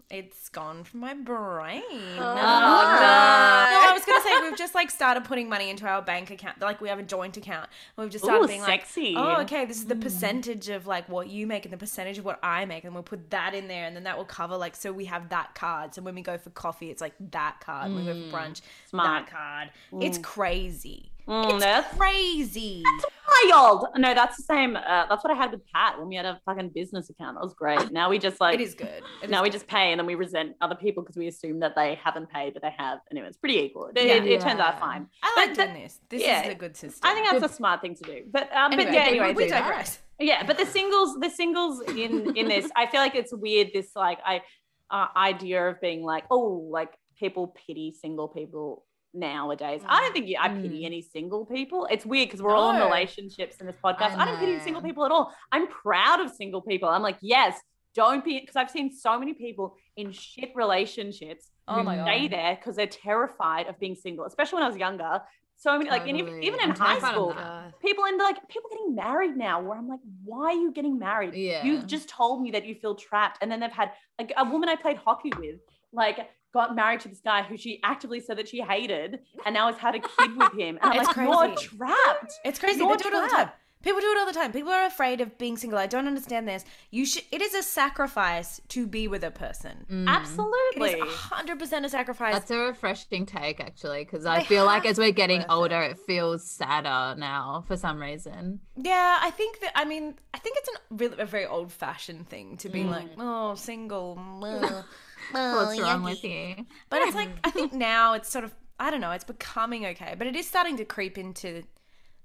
it's 0.08 0.48
gone 0.50 0.84
from 0.84 1.00
my 1.00 1.14
brain. 1.14 1.82
Oh, 1.90 2.18
no. 2.18 2.24
no. 2.24 2.40
I 2.40 3.90
was 3.92 4.04
gonna 4.04 4.22
say 4.22 4.40
we've 4.48 4.56
just 4.56 4.74
like 4.74 4.90
started 4.90 5.24
putting 5.24 5.48
money 5.48 5.68
into 5.68 5.86
our 5.86 6.00
bank 6.00 6.30
account. 6.30 6.60
Like 6.60 6.80
we 6.80 6.88
have 6.88 7.00
a 7.00 7.02
joint 7.02 7.36
account. 7.36 7.68
We've 7.96 8.08
just 8.08 8.24
started 8.24 8.44
Ooh, 8.44 8.48
being 8.48 8.62
sexy. 8.62 9.14
like, 9.14 9.38
oh, 9.38 9.42
okay, 9.42 9.64
this 9.64 9.78
is 9.78 9.86
the 9.86 9.94
hmm. 9.94 10.02
percentage 10.02 10.68
of 10.68 10.86
like 10.86 11.08
what 11.08 11.28
you 11.28 11.46
make 11.46 11.64
and 11.64 11.72
the 11.72 11.78
percentage 11.78 12.18
of 12.18 12.24
what 12.24 12.38
I 12.42 12.64
make, 12.66 12.84
and 12.84 12.94
we'll 12.94 13.02
put 13.02 13.30
that 13.30 13.54
in 13.54 13.66
there, 13.66 13.84
and 13.84 13.96
then 13.96 14.04
that 14.04 14.16
will 14.16 14.24
cover 14.24 14.56
like 14.56 14.76
so 14.76 14.92
we 14.92 15.06
have 15.06 15.28
that 15.30 15.54
card. 15.54 15.94
So 15.94 16.02
when 16.02 16.14
we 16.14 16.22
go 16.22 16.38
for 16.38 16.50
coffee, 16.50 16.90
it's 16.90 17.00
like 17.00 17.14
that 17.32 17.60
card. 17.60 17.92
When 17.92 18.06
we 18.06 18.12
go 18.12 18.14
for 18.14 18.28
hmm. 18.28 18.34
brunch, 18.34 18.60
Smart. 18.88 19.26
that 19.26 19.32
card. 19.32 19.70
It's 20.00 20.18
crazy. 20.18 21.10
Mm, 21.28 21.54
It's 21.54 21.64
that's 21.64 21.96
crazy. 21.96 22.82
That's 22.84 23.52
wild. 23.52 23.86
No, 23.96 24.14
that's 24.14 24.36
the 24.36 24.42
same. 24.44 24.76
Uh, 24.76 25.06
that's 25.08 25.24
what 25.24 25.32
I 25.32 25.34
had 25.36 25.50
with 25.50 25.60
Pat 25.72 25.98
when 25.98 26.08
we 26.08 26.14
had 26.14 26.24
a 26.24 26.40
fucking 26.46 26.68
business 26.70 27.10
account. 27.10 27.36
That 27.36 27.42
was 27.42 27.54
great. 27.54 27.90
Now 27.96 28.08
we 28.10 28.18
just 28.18 28.40
like 28.40 28.54
It 28.54 28.60
is 28.60 28.74
good. 28.74 29.02
It 29.22 29.30
now 29.30 29.38
is 29.38 29.42
we 29.42 29.48
good. 29.48 29.52
just 29.54 29.66
pay 29.66 29.90
and 29.92 29.98
then 29.98 30.06
we 30.06 30.14
resent 30.14 30.54
other 30.60 30.74
people 30.76 31.02
because 31.02 31.16
we 31.16 31.26
assume 31.26 31.60
that 31.60 31.74
they 31.74 31.98
haven't 32.02 32.30
paid, 32.30 32.52
but 32.52 32.62
they 32.62 32.72
have. 32.78 32.98
Anyway, 33.10 33.26
it's 33.28 33.36
pretty 33.38 33.58
equal. 33.58 33.86
It, 33.86 33.92
Yeah. 34.06 34.14
it, 34.14 34.26
it 34.26 34.40
turns 34.40 34.60
out 34.60 34.78
fine. 34.78 35.08
I 35.22 35.34
like 35.36 35.48
but 35.50 35.54
doing 35.56 35.74
that- 35.74 35.82
this. 35.82 36.00
This 36.10 36.22
yeah. 36.22 36.42
is 36.46 36.52
a 36.52 36.54
good 36.54 36.76
system. 36.76 37.00
I 37.10 37.14
think 37.14 37.28
that's 37.30 37.52
a 37.52 37.54
smart 37.56 37.80
thing 37.80 37.94
to 37.96 38.02
do. 38.04 38.22
But 38.30 38.52
um, 38.54 38.72
Anyway, 38.72 38.84
but 38.84 38.92
yeah, 38.94 39.04
but 39.04 39.08
anyway, 39.08 39.32
we 39.34 39.44
do- 39.44 39.50
digress. 39.50 39.98
yeah, 40.20 40.42
but 40.46 40.56
the 40.58 40.66
singles, 40.66 41.18
the 41.20 41.28
singles 41.30 41.80
in 41.88 42.36
in 42.36 42.48
this, 42.48 42.70
I 42.76 42.86
feel 42.86 43.00
like 43.00 43.14
it's 43.16 43.34
weird. 43.34 43.68
This 43.74 43.90
like 43.96 44.18
I 44.24 44.42
uh, 44.90 45.08
idea 45.16 45.68
of 45.68 45.80
being 45.80 46.02
like, 46.04 46.24
oh, 46.30 46.68
like 46.70 46.92
people 47.18 47.54
pity 47.66 47.92
single 48.00 48.28
people 48.28 48.84
nowadays. 49.14 49.82
I 49.86 50.00
don't 50.00 50.10
ah, 50.10 50.12
think 50.12 50.28
you, 50.28 50.36
I 50.40 50.48
pity 50.48 50.82
mm. 50.82 50.86
any 50.86 51.02
single 51.02 51.46
people. 51.46 51.86
It's 51.90 52.04
weird 52.06 52.28
because 52.28 52.42
we're 52.42 52.54
all 52.54 52.74
in 52.74 52.82
relationships 52.82 53.56
in 53.56 53.66
this 53.66 53.76
podcast. 53.82 54.16
I, 54.16 54.22
I 54.22 54.24
don't 54.26 54.38
pity 54.38 54.60
single 54.60 54.82
people 54.82 55.04
at 55.04 55.12
all. 55.12 55.32
I'm 55.52 55.66
proud 55.68 56.20
of 56.20 56.30
single 56.30 56.60
people. 56.62 56.88
I'm 56.88 57.02
like, 57.02 57.18
yes, 57.20 57.58
don't 57.94 58.24
be 58.24 58.40
because 58.40 58.56
I've 58.56 58.70
seen 58.70 58.92
so 58.94 59.18
many 59.18 59.32
people 59.34 59.74
in 59.96 60.12
shit 60.12 60.52
relationships 60.54 61.50
Oh 61.68 61.82
my 61.82 62.02
stay 62.04 62.28
God. 62.28 62.38
there 62.38 62.56
because 62.56 62.76
they're 62.76 62.86
terrified 62.86 63.66
of 63.66 63.78
being 63.80 63.96
single, 63.96 64.24
especially 64.24 64.56
when 64.56 64.64
I 64.64 64.68
was 64.68 64.76
younger. 64.76 65.20
So 65.56 65.76
many, 65.78 65.88
like, 65.88 66.06
and 66.06 66.18
even, 66.18 66.42
even 66.42 66.60
in 66.60 66.70
I'm 66.72 66.76
high 66.76 66.98
school, 66.98 67.34
people 67.80 68.04
in 68.04 68.18
like 68.18 68.36
people 68.48 68.70
getting 68.70 68.94
married 68.94 69.36
now 69.36 69.60
where 69.60 69.76
i'm 69.78 69.88
like 69.88 70.00
why 70.24 70.46
are 70.46 70.52
you 70.52 70.72
getting 70.72 70.98
married 70.98 71.34
Yeah. 71.34 71.64
you've 71.64 71.86
just 71.86 72.08
told 72.08 72.42
me 72.42 72.50
that 72.52 72.66
you 72.66 72.74
feel 72.74 72.94
trapped 72.94 73.38
and 73.42 73.50
then 73.50 73.60
they've 73.60 73.70
had 73.70 73.92
like 74.18 74.32
a 74.36 74.44
woman 74.44 74.68
i 74.68 74.76
played 74.76 74.96
hockey 74.96 75.32
with 75.38 75.56
like 75.92 76.28
got 76.60 76.74
married 76.74 77.00
to 77.00 77.08
this 77.08 77.20
guy 77.20 77.42
who 77.42 77.56
she 77.56 77.72
actively 77.92 78.20
said 78.20 78.36
that 78.38 78.48
she 78.48 78.60
hated 78.60 79.20
and 79.44 79.50
now 79.54 79.66
has 79.70 79.78
had 79.86 79.94
a 79.94 80.00
kid 80.00 80.30
with 80.36 80.52
him 80.62 80.78
and 80.82 80.92
i'm 80.92 80.98
It's 81.00 81.08
like 81.08 81.16
you're 81.16 81.36
crazy. 81.54 81.68
trapped 81.76 82.32
It's 82.44 82.58
crazy. 82.58 82.78
You're 82.80 82.96
they 82.96 83.02
do 83.04 83.08
it 83.08 83.14
all 83.14 83.22
the 83.22 83.28
trapped. 83.28 83.50
time. 83.52 83.60
People 83.86 84.00
do 84.00 84.10
it 84.14 84.18
all 84.18 84.26
the 84.26 84.32
time. 84.32 84.50
People 84.52 84.72
are 84.72 84.86
afraid 84.86 85.20
of 85.20 85.38
being 85.38 85.56
single. 85.56 85.78
I 85.78 85.86
don't 85.86 86.08
understand 86.08 86.48
this. 86.48 86.64
You 86.90 87.06
should. 87.06 87.22
It 87.30 87.40
is 87.40 87.54
a 87.54 87.62
sacrifice 87.62 88.60
to 88.74 88.84
be 88.84 89.06
with 89.06 89.22
a 89.22 89.30
person. 89.30 89.86
Mm. 89.88 90.02
It 90.04 90.08
absolutely 90.08 90.90
is 91.08 91.14
hundred 91.14 91.60
percent 91.60 91.86
a 91.86 91.88
sacrifice. 91.88 92.34
That's 92.34 92.50
a 92.50 92.58
refreshing 92.58 93.26
take, 93.26 93.60
actually, 93.60 94.02
because 94.04 94.26
I 94.26 94.38
They 94.38 94.44
feel 94.46 94.64
like 94.64 94.86
as 94.86 94.98
we're 94.98 95.12
getting 95.12 95.38
worth 95.42 95.50
it. 95.50 95.52
older, 95.52 95.82
it 95.82 95.98
feels 96.00 96.42
sadder 96.50 97.14
now 97.20 97.62
for 97.68 97.76
some 97.76 98.00
reason. 98.02 98.58
yeah, 98.76 99.18
I 99.20 99.30
think 99.30 99.60
that. 99.60 99.70
I 99.76 99.84
mean, 99.84 100.14
I 100.34 100.38
think 100.38 100.56
it's 100.58 100.68
an, 100.68 100.74
really, 100.98 101.18
a 101.20 101.26
very 101.26 101.46
old-fashioned 101.46 102.28
thing 102.28 102.56
to 102.58 102.68
be 102.68 102.82
Mm. 102.82 102.90
like, 102.90 103.08
oh, 103.18 103.54
single. 103.54 104.18
well, 105.32 105.56
well, 105.56 105.66
What's 105.66 105.80
wrong 105.80 106.02
yucky." 106.02 106.04
with 106.04 106.24
you? 106.24 106.66
But 106.90 107.02
it's 107.02 107.12
hmm. 107.12 107.18
like 107.18 107.30
I 107.44 107.50
think 107.50 107.72
now 107.72 108.14
it's 108.14 108.28
sort 108.28 108.44
of 108.44 108.54
I 108.78 108.90
don't 108.90 109.00
know. 109.00 109.12
It's 109.12 109.24
becoming 109.24 109.86
okay, 109.86 110.14
but 110.18 110.26
it 110.26 110.36
is 110.36 110.46
starting 110.46 110.76
to 110.76 110.84
creep 110.84 111.16
into 111.16 111.62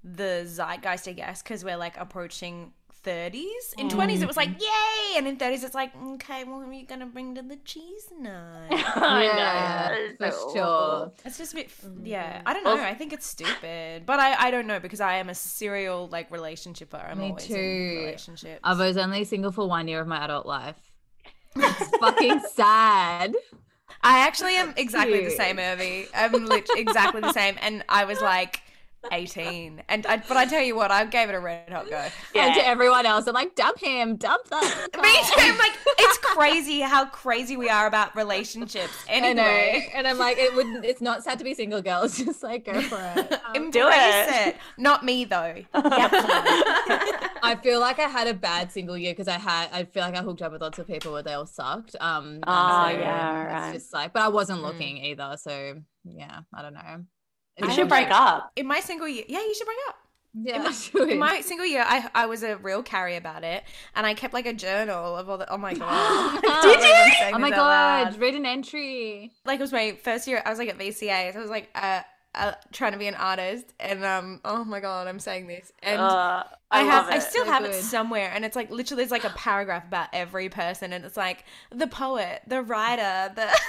the 0.04 0.44
zeitgeist, 0.46 1.08
I 1.08 1.12
guess, 1.12 1.42
because 1.42 1.64
we're 1.64 1.76
like 1.76 1.96
approaching. 1.98 2.72
30s 3.04 3.74
in 3.78 3.88
mm. 3.88 3.90
20s 3.90 4.22
it 4.22 4.28
was 4.28 4.36
like 4.36 4.50
yay 4.60 5.16
and 5.16 5.26
in 5.26 5.36
30s 5.36 5.64
it's 5.64 5.74
like 5.74 5.90
okay 6.12 6.44
well 6.44 6.60
who 6.60 6.70
are 6.70 6.72
you 6.72 6.86
gonna 6.86 7.04
bring 7.04 7.34
to 7.34 7.42
the 7.42 7.56
cheese 7.64 8.08
night 8.16 8.68
I 8.70 9.24
Yeah, 9.24 9.88
know, 9.90 10.26
it's 10.28 10.36
for 10.36 10.50
so 10.50 10.54
sure. 10.54 11.12
It's 11.24 11.36
just 11.36 11.52
a 11.52 11.56
bit, 11.56 11.70
mm. 11.84 12.00
yeah. 12.04 12.42
I 12.46 12.52
don't 12.52 12.62
know. 12.62 12.76
Well- 12.76 12.84
I 12.84 12.94
think 12.94 13.12
it's 13.12 13.26
stupid, 13.26 14.06
but 14.06 14.20
I, 14.20 14.46
I 14.46 14.50
don't 14.52 14.68
know 14.68 14.78
because 14.78 15.00
I 15.00 15.14
am 15.14 15.30
a 15.30 15.34
serial 15.34 16.08
like 16.12 16.30
relationshiper. 16.30 16.96
I'm 16.96 17.18
Me 17.18 17.30
always 17.30 17.46
too. 17.46 17.54
in 17.54 17.96
relationships. 18.04 18.60
I 18.62 18.74
was 18.74 18.96
only 18.96 19.24
single 19.24 19.50
for 19.50 19.68
one 19.68 19.88
year 19.88 20.00
of 20.00 20.06
my 20.06 20.24
adult 20.24 20.46
life. 20.46 20.91
It's 21.56 21.96
fucking 21.98 22.40
sad. 22.52 23.34
I 24.02 24.20
actually 24.26 24.56
am 24.56 24.74
exactly 24.76 25.24
the 25.24 25.30
same, 25.30 25.56
Urvi. 25.56 26.06
I'm 26.14 26.32
lit- 26.46 26.68
exactly 26.76 27.20
the 27.20 27.32
same, 27.32 27.56
and 27.60 27.84
I 27.88 28.04
was 28.04 28.20
like 28.20 28.60
18, 29.10 29.82
and 29.88 30.06
I, 30.06 30.16
but 30.18 30.36
I 30.36 30.46
tell 30.46 30.62
you 30.62 30.76
what, 30.76 30.90
I 30.90 31.04
gave 31.04 31.28
it 31.28 31.34
a 31.34 31.40
red 31.40 31.70
hot 31.70 31.88
go. 31.90 32.06
And 32.34 32.54
to 32.54 32.66
everyone 32.66 33.04
else, 33.06 33.26
I'm 33.26 33.34
like, 33.34 33.54
dump 33.54 33.78
him, 33.78 34.16
dump 34.16 34.46
that. 34.48 34.88
Me 34.94 35.02
too. 35.02 35.34
I'm 35.38 35.58
like, 35.58 35.72
it's 35.98 36.18
crazy 36.18 36.80
how 36.80 37.06
crazy 37.06 37.56
we 37.56 37.68
are 37.68 37.86
about 37.86 38.14
relationships. 38.16 38.92
I 39.10 39.20
know. 39.32 39.42
Anyway, 39.42 39.90
And 39.94 40.06
I'm 40.06 40.18
like, 40.18 40.38
it 40.38 40.54
wouldn't. 40.54 40.84
It's 40.84 41.00
not 41.00 41.24
sad 41.24 41.38
to 41.38 41.44
be 41.44 41.54
single, 41.54 41.82
girls. 41.82 42.16
Just 42.24 42.42
like 42.42 42.64
go 42.64 42.80
for 42.82 43.00
it. 43.16 43.40
Um, 43.52 43.56
embrace 43.56 43.72
do 43.72 43.88
it. 43.88 44.46
it. 44.48 44.56
Not 44.78 45.04
me 45.04 45.24
though. 45.24 45.56
I 45.74 47.58
feel 47.62 47.80
like 47.80 47.98
I 47.98 48.08
had 48.08 48.28
a 48.28 48.34
bad 48.34 48.72
single 48.72 48.96
year 48.96 49.12
because 49.12 49.28
I 49.28 49.38
had. 49.38 49.68
I 49.72 49.84
feel 49.84 50.02
like 50.02 50.16
I 50.16 50.22
hooked 50.22 50.42
up 50.42 50.52
with 50.52 50.62
lots 50.62 50.78
of 50.78 50.86
people, 50.86 51.12
but 51.12 51.24
they 51.24 51.32
all 51.32 51.46
sucked. 51.46 51.96
Um. 52.00 52.40
Oh, 52.46 52.88
so 52.90 52.98
yeah, 52.98 53.70
it's. 53.72 53.82
Just 53.82 53.92
like, 53.92 54.12
but 54.12 54.22
I 54.22 54.28
wasn't 54.28 54.62
looking 54.62 54.98
either. 54.98 55.36
So 55.38 55.74
yeah, 56.04 56.40
I 56.54 56.62
don't 56.62 56.74
know. 56.74 57.04
We 57.60 57.70
should 57.72 57.88
break 57.88 58.08
up 58.10 58.52
In 58.56 58.66
my 58.66 58.80
single 58.80 59.08
year, 59.08 59.24
yeah, 59.28 59.40
you 59.40 59.54
should 59.54 59.66
break 59.66 59.78
up. 59.88 59.96
Yeah, 60.34 60.64
I 60.66 60.72
should. 60.72 61.10
In 61.10 61.18
my 61.18 61.42
single 61.42 61.66
year, 61.66 61.84
I 61.86 62.08
I 62.14 62.26
was 62.26 62.42
a 62.42 62.56
real 62.56 62.82
Carrie 62.82 63.16
about 63.16 63.44
it, 63.44 63.64
and 63.94 64.06
I 64.06 64.14
kept 64.14 64.32
like 64.32 64.46
a 64.46 64.54
journal 64.54 65.14
of 65.16 65.28
all 65.28 65.36
the. 65.36 65.50
Oh 65.52 65.58
my 65.58 65.74
god! 65.74 66.40
Did 66.40 66.80
you? 66.82 67.34
Oh 67.34 67.38
my 67.38 67.50
god! 67.50 68.18
Read 68.18 68.34
an 68.34 68.46
entry. 68.46 69.32
Like 69.44 69.60
it 69.60 69.62
was 69.62 69.72
my 69.72 69.98
first 70.02 70.26
year. 70.26 70.42
I 70.44 70.48
was 70.48 70.58
like 70.58 70.70
at 70.70 70.78
VCA. 70.78 71.34
So 71.34 71.38
I 71.38 71.42
was 71.42 71.50
like 71.50 71.68
uh, 71.74 72.00
uh, 72.34 72.52
trying 72.72 72.92
to 72.92 72.98
be 72.98 73.08
an 73.08 73.14
artist, 73.14 73.74
and 73.78 74.04
um, 74.04 74.40
oh 74.44 74.64
my 74.64 74.80
god, 74.80 75.06
I'm 75.06 75.18
saying 75.18 75.48
this, 75.48 75.70
and 75.82 76.00
uh, 76.00 76.44
I, 76.70 76.80
I, 76.80 76.82
have 76.84 77.08
I 77.08 77.18
still 77.18 77.44
So 77.44 77.50
have 77.50 77.64
it 77.64 77.74
somewhere, 77.74 78.30
and 78.34 78.42
it's 78.46 78.56
like 78.56 78.70
literally 78.70 79.02
it's 79.02 79.12
like 79.12 79.24
a 79.24 79.30
paragraph 79.30 79.86
about 79.86 80.08
every 80.14 80.48
person, 80.48 80.94
and 80.94 81.04
it's 81.04 81.16
like 81.16 81.44
the 81.70 81.86
poet, 81.86 82.40
the 82.46 82.62
writer, 82.62 83.32
the. 83.34 83.48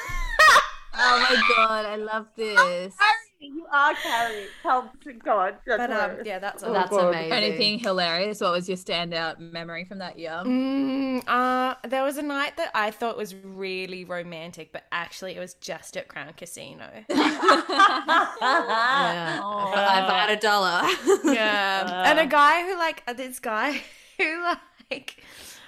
Oh 0.96 1.20
my 1.28 1.56
god! 1.56 1.86
I 1.88 1.96
love 1.96 2.28
this. 2.36 2.96
you 3.54 3.66
are 3.72 3.94
Carrie 3.96 4.46
help 4.62 4.86
go 5.24 5.40
on 5.40 5.54
but 5.66 5.92
um, 5.92 6.18
yeah, 6.26 6.40
that's 6.40 6.64
all. 6.64 6.74
That's 6.74 6.90
God. 6.90 7.10
amazing. 7.10 7.32
Anything 7.32 7.80
hilarious? 7.80 8.42
What 8.42 8.52
was 8.52 8.68
your 8.68 8.78
standout 8.78 9.40
memory 9.40 9.86
from 9.86 10.00
that 10.00 10.18
year? 10.18 10.42
Mm, 10.44 11.24
uh, 11.28 11.76
there 11.88 12.04
was 12.04 12.18
a 12.18 12.22
night 12.22 12.58
that 12.58 12.72
I 12.74 12.92
thought 12.92 13.18
was 13.18 13.36
really 13.36 14.06
romantic, 14.06 14.72
but 14.72 14.84
actually 14.92 15.36
it 15.36 15.40
was 15.40 15.54
just 15.56 15.98
at 15.98 16.08
Crown 16.08 16.34
Casino. 16.36 16.90
Yeah. 19.14 19.40
Oh. 19.44 19.74
I've 19.76 20.10
had 20.10 20.30
a 20.30 20.40
dollar. 20.40 20.82
Yeah. 21.24 22.04
and 22.10 22.20
a 22.20 22.26
guy 22.26 22.64
who 22.64 22.78
like 22.78 23.04
uh, 23.08 23.14
this 23.14 23.40
guy 23.40 23.82
who 24.18 24.44
like 24.92 25.24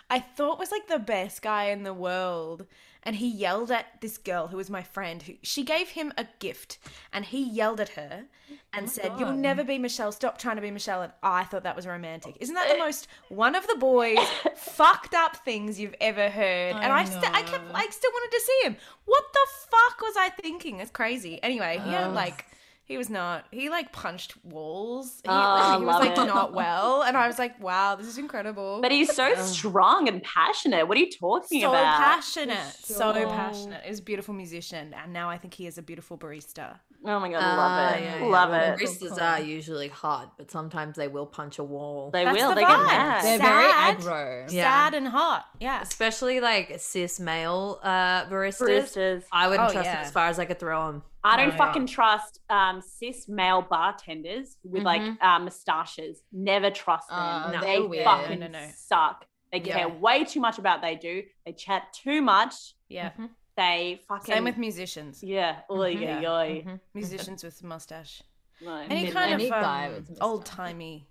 I 0.10 0.20
thought 0.20 0.60
was 0.60 0.72
like 0.72 0.88
the 0.88 1.00
best 1.00 1.42
guy 1.42 1.66
in 1.66 1.84
the 1.84 1.94
world. 1.94 2.66
And 3.06 3.18
he 3.18 3.28
yelled 3.28 3.70
at 3.70 4.02
this 4.02 4.18
girl 4.18 4.48
who 4.48 4.58
was 4.58 4.70
my 4.70 4.82
friend 4.82 5.22
who 5.22 5.34
she 5.44 5.64
gave 5.64 5.90
him 5.90 6.12
a 6.18 6.26
gift 6.40 6.80
and 7.14 7.24
he 7.24 7.44
yelled 7.44 7.80
at 7.80 7.90
her 7.90 8.26
and 8.74 8.90
said, 8.90 9.12
You'll 9.20 9.34
never 9.34 9.64
be 9.64 9.78
Michelle, 9.78 10.12
stop 10.12 10.40
trying 10.40 10.56
to 10.56 10.62
be 10.62 10.72
Michelle 10.72 11.04
and 11.04 11.14
I 11.22 11.44
thought 11.44 11.64
that 11.64 11.76
was 11.76 11.86
romantic. 11.86 12.36
Isn't 12.40 12.56
that 12.56 12.68
the 12.68 12.80
most 12.80 13.08
one 13.30 13.54
of 13.54 13.68
the 13.68 13.76
boys 13.76 14.18
fucked 14.56 15.14
up 15.14 15.38
things 15.46 15.80
you've 15.80 15.96
ever 16.02 16.30
heard? 16.30 16.76
and 16.76 16.92
I 16.92 17.02
I 17.02 17.06
st- 17.06 17.36
I 17.36 17.44
kept 17.44 17.72
like 17.72 17.94
still 17.94 18.12
wanted 18.12 18.36
to 18.36 18.42
see 18.42 18.60
him. 18.68 18.78
What 19.06 19.24
the 19.34 19.48
fuck 19.70 20.02
was 20.02 20.16
I 20.18 20.30
thinking? 20.30 20.80
It's 20.80 20.90
crazy. 20.90 21.40
Anyway, 21.44 21.80
he 21.86 21.92
had 21.92 22.14
like 22.14 22.46
He 22.88 22.98
was 22.98 23.10
not. 23.10 23.46
He 23.52 23.70
like 23.72 23.92
punched 23.92 24.36
walls. 24.46 25.20
He, 25.24 25.30
Oh, 25.30 25.80
he 25.80 25.84
was 25.86 26.00
like 26.00 26.12
it. 26.18 26.26
not 26.26 26.54
well, 26.54 27.02
and 27.02 27.18
I 27.18 27.26
was 27.26 27.40
like, 27.40 27.60
"Wow, 27.62 27.96
this 27.96 28.06
is 28.06 28.20
incredible." 28.20 28.80
But 28.82 28.92
he's 28.92 29.12
so 29.16 29.34
strong 29.36 30.08
and 30.08 30.22
passionate. 30.22 30.88
What 30.88 30.96
are 30.98 31.00
you 31.02 31.10
talking 31.12 31.64
about? 31.64 31.72
so 31.74 31.80
about? 31.80 31.98
passionate, 31.98 32.74
so 32.84 33.14
sure. 33.14 33.26
passionate. 33.28 33.82
He's 33.86 34.00
a 34.00 34.04
beautiful 34.04 34.36
musician, 34.36 34.94
and 34.94 35.12
now 35.12 35.32
I 35.32 35.38
think 35.40 35.56
he 35.56 35.66
is 35.66 35.80
a 35.80 35.82
beautiful 35.82 36.16
barista. 36.16 36.78
Oh 37.08 37.20
my 37.20 37.30
god, 37.30 37.40
Ah, 37.44 37.56
love 37.58 37.96
it. 37.98 38.04
yeah, 38.04 38.18
yeah. 38.20 38.26
Love 38.26 38.50
Well, 38.52 38.74
it. 38.74 38.80
Baristas 38.80 39.22
are 39.22 39.40
usually 39.42 39.88
hot, 39.90 40.34
but 40.38 40.50
sometimes 40.52 40.96
they 40.96 41.08
will 41.08 41.26
punch 41.28 41.58
a 41.60 41.64
wall. 41.64 42.10
They 42.12 42.24
That's 42.24 42.36
will. 42.38 42.50
the 42.50 42.56
They 42.56 42.62
get 42.62 42.70
mad. 42.80 43.24
They're 43.24 43.38
Sad. 43.40 43.98
very 44.02 44.14
aggro. 44.14 44.52
Yeah. 44.52 44.64
Sad 44.64 44.94
and 44.96 45.08
hot. 45.08 45.46
Yeah. 45.60 45.82
Especially 45.82 46.40
like 46.40 46.80
cis 46.80 47.20
male 47.20 47.80
uh, 47.84 48.26
baristas. 48.26 48.60
Baristas. 48.96 49.24
I 49.32 49.48
wouldn't 49.48 49.70
Oh, 49.70 49.74
trust 49.74 49.86
yeah. 49.86 49.96
them 49.98 50.06
as 50.06 50.12
far 50.12 50.28
as 50.30 50.40
I 50.40 50.46
could 50.46 50.60
throw 50.60 50.88
them. 50.88 51.04
I 51.26 51.38
don't 51.38 51.48
Oh, 51.48 51.52
yeah. 51.52 51.58
fucking 51.58 51.88
trust 51.88 52.40
um, 52.50 52.82
cis 52.82 53.28
male 53.28 53.62
bartenders 53.64 54.58
with 54.64 54.84
like 54.84 55.02
uh, 55.22 55.40
moustaches. 55.40 56.22
Never 56.32 56.70
trust 56.72 57.10
them. 57.10 57.18
Oh, 57.20 57.52
No. 57.54 57.62
they 57.62 57.80
weird. 57.80 58.06
fucking 58.06 58.40
No, 58.40 58.48
no, 58.48 58.60
no. 58.60 58.68
suck. 58.76 59.26
They 59.52 59.60
Yeah. 59.62 59.78
care 59.78 59.90
way 59.90 60.24
too 60.24 60.40
much 60.40 60.58
about 60.60 60.82
they 60.82 60.96
do. 60.96 61.24
They 61.46 61.54
chat 61.54 61.92
too 61.94 62.22
much. 62.22 62.76
Yeah. 62.90 63.12
They 63.58 64.02
fucking 64.08 64.34
Same 64.36 64.44
with 64.44 64.58
musicians. 64.58 65.24
yeah. 65.24 65.62
Oy, 65.72 65.96
Mhm. 65.96 66.24
oy, 66.24 66.26
oy. 66.28 66.64
Mhm. 66.66 66.80
Musicians 66.94 67.44
with 67.44 67.64
mustache. 67.64 68.22
No, 68.62 68.76
Any 68.76 69.12
kind 69.12 69.32
Any 69.34 69.50
of 69.50 69.64
um, 69.64 69.94
with 69.94 70.10
mustache. 70.10 70.18
old 70.22 70.46
timey 70.46 71.08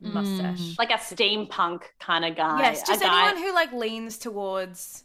mustache. 0.00 0.76
like 0.78 0.90
a 0.90 0.94
steampunk 0.98 1.82
kind 1.98 2.24
of 2.24 2.36
guy. 2.36 2.60
Yes, 2.60 2.82
A 2.82 2.86
just 2.92 3.02
guy- 3.02 3.28
anyone 3.28 3.42
who 3.42 3.52
like 3.54 3.72
leans 3.72 4.18
towards 4.18 5.04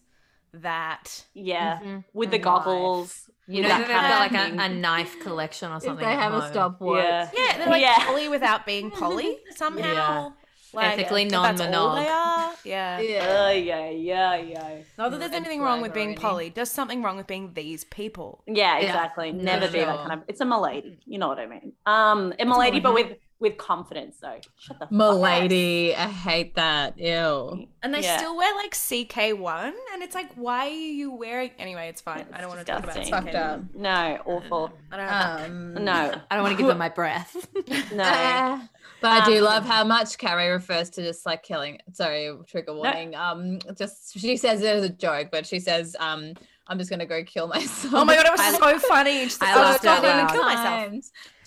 that. 0.53 1.25
yeah, 1.33 1.79
Mhm. 1.79 2.03
with 2.13 2.31
the 2.31 2.37
goggles. 2.37 3.29
You 3.47 3.61
know 3.63 3.67
that 3.69 3.87
that 3.87 4.29
they've 4.31 4.31
got 4.31 4.57
like 4.57 4.69
a, 4.69 4.71
a 4.71 4.75
knife 4.75 5.19
collection 5.19 5.71
or 5.71 5.79
something. 5.79 5.93
If 5.95 5.99
they 5.99 6.13
at 6.13 6.19
have 6.19 6.33
a 6.33 6.41
home. 6.41 6.51
stopwatch. 6.51 7.03
Yeah. 7.03 7.29
Yeah, 7.35 7.57
they're 7.57 7.67
like 7.67 7.81
Yeah. 7.81 7.95
poly 7.99 8.29
without 8.29 8.65
being 8.65 8.89
poly 8.91 9.37
somehow. 9.55 10.33
Like, 10.75 10.97
Ethically 10.97 11.25
that's 11.27 11.59
non-monog. 11.59 11.95
they. 11.97 12.69
Yeah. 12.69 12.99
Yeah, 12.99 13.51
yeah, 13.51 13.89
yeah, 13.91 14.35
yeah. 14.37 14.77
Not 14.97 15.11
that 15.11 15.19
there's 15.19 15.31
anything 15.33 15.61
wrong 15.61 15.81
with 15.81 15.93
being 15.93 16.07
already. 16.09 16.21
poly. 16.21 16.49
There's 16.49 16.71
something 16.71 17.03
wrong 17.03 17.15
with 17.17 17.27
being 17.27 17.53
these 17.53 17.83
people. 17.83 18.41
Yeah, 18.47 18.79
Yeah, 18.79 18.87
exactly. 18.87 19.29
for 19.31 19.37
Never 19.37 19.67
be 19.67 19.79
that 19.81 19.97
kind 19.97 20.13
of. 20.13 20.19
It's 20.27 20.41
a 20.41 20.45
milady. 20.45 20.97
You 21.05 21.19
know 21.19 21.27
what 21.27 21.37
I 21.37 21.45
mean? 21.45 21.73
Um, 21.85 22.33
a 22.39 22.45
milady, 22.45 22.79
but 22.79 22.95
with 22.95 23.17
with 23.43 23.57
confidence. 23.57 24.17
though. 24.21 24.39
shut 24.57 24.79
the 24.79 24.85
fuck 24.85 24.91
up. 24.91 24.91
Milady, 24.91 25.93
I 25.95 26.07
hate 26.07 26.55
that. 26.55 26.97
Ew. 26.97 27.67
And 27.83 27.93
they 27.93 28.01
Yeah. 28.01 28.17
still 28.17 28.35
wear 28.35 28.55
like 28.55 28.73
CK1, 28.73 29.73
and 29.93 30.01
it's 30.01 30.15
like, 30.15 30.33
why 30.35 30.67
are 30.67 30.69
you 30.71 31.11
wearing? 31.11 31.51
Anyway, 31.59 31.89
it's 31.89 32.01
fine. 32.01 32.25
I 32.33 32.39
don't 32.41 32.49
want 32.49 32.61
to 32.61 32.65
talk 32.65 32.83
about 32.83 32.95
disgusting. 32.95 33.13
CK1. 33.13 33.23
Fucked 33.25 33.35
up. 33.35 33.61
No, 33.75 34.19
awful. 34.25 34.71
I 34.91 34.97
don't 34.97 35.07
have 35.07 35.41
Um, 35.45 35.73
No, 35.75 35.91
I 36.31 36.35
don't 36.35 36.43
want 36.43 36.55
to 36.55 36.61
give 36.61 36.67
them 36.67 36.79
my 36.79 36.89
breath. 36.89 37.35
no. 37.93 38.03
Ah. 38.03 38.67
But 39.01 39.21
I 39.21 39.25
do 39.25 39.37
Um, 39.39 39.43
love 39.43 39.65
how 39.65 39.83
much 39.83 40.17
Carrie 40.17 40.47
refers 40.49 40.89
to 40.91 41.01
just 41.03 41.25
like 41.25 41.43
killing. 41.43 41.79
Sorry, 41.91 42.33
trigger 42.47 42.73
warning. 42.73 43.15
Um, 43.15 43.59
just 43.77 44.17
she 44.17 44.37
says 44.37 44.61
it 44.61 44.73
as 44.73 44.83
a 44.85 44.89
joke, 44.89 45.27
but 45.29 45.45
she 45.45 45.59
says, 45.59 45.93
um, 45.99 46.35
I'm 46.73 46.79
just 46.79 46.89
gonna 46.89 47.05
go 47.05 47.23
kill 47.23 47.47
myself. 47.55 47.93
Oh 47.93 48.03
my 48.03 48.15
god, 48.15 48.25
it 48.25 48.31
was 48.31 48.41
I- 48.41 48.57
so 48.57 48.79
funny. 48.87 49.19
She's 49.23 49.39
like, 49.39 49.51
I 49.51 49.53
"Oh, 49.59 49.61
laughed 49.61 49.85
out 49.85 50.03
loud. 50.03 50.31
kill 50.31 50.43
myself. 50.43 50.93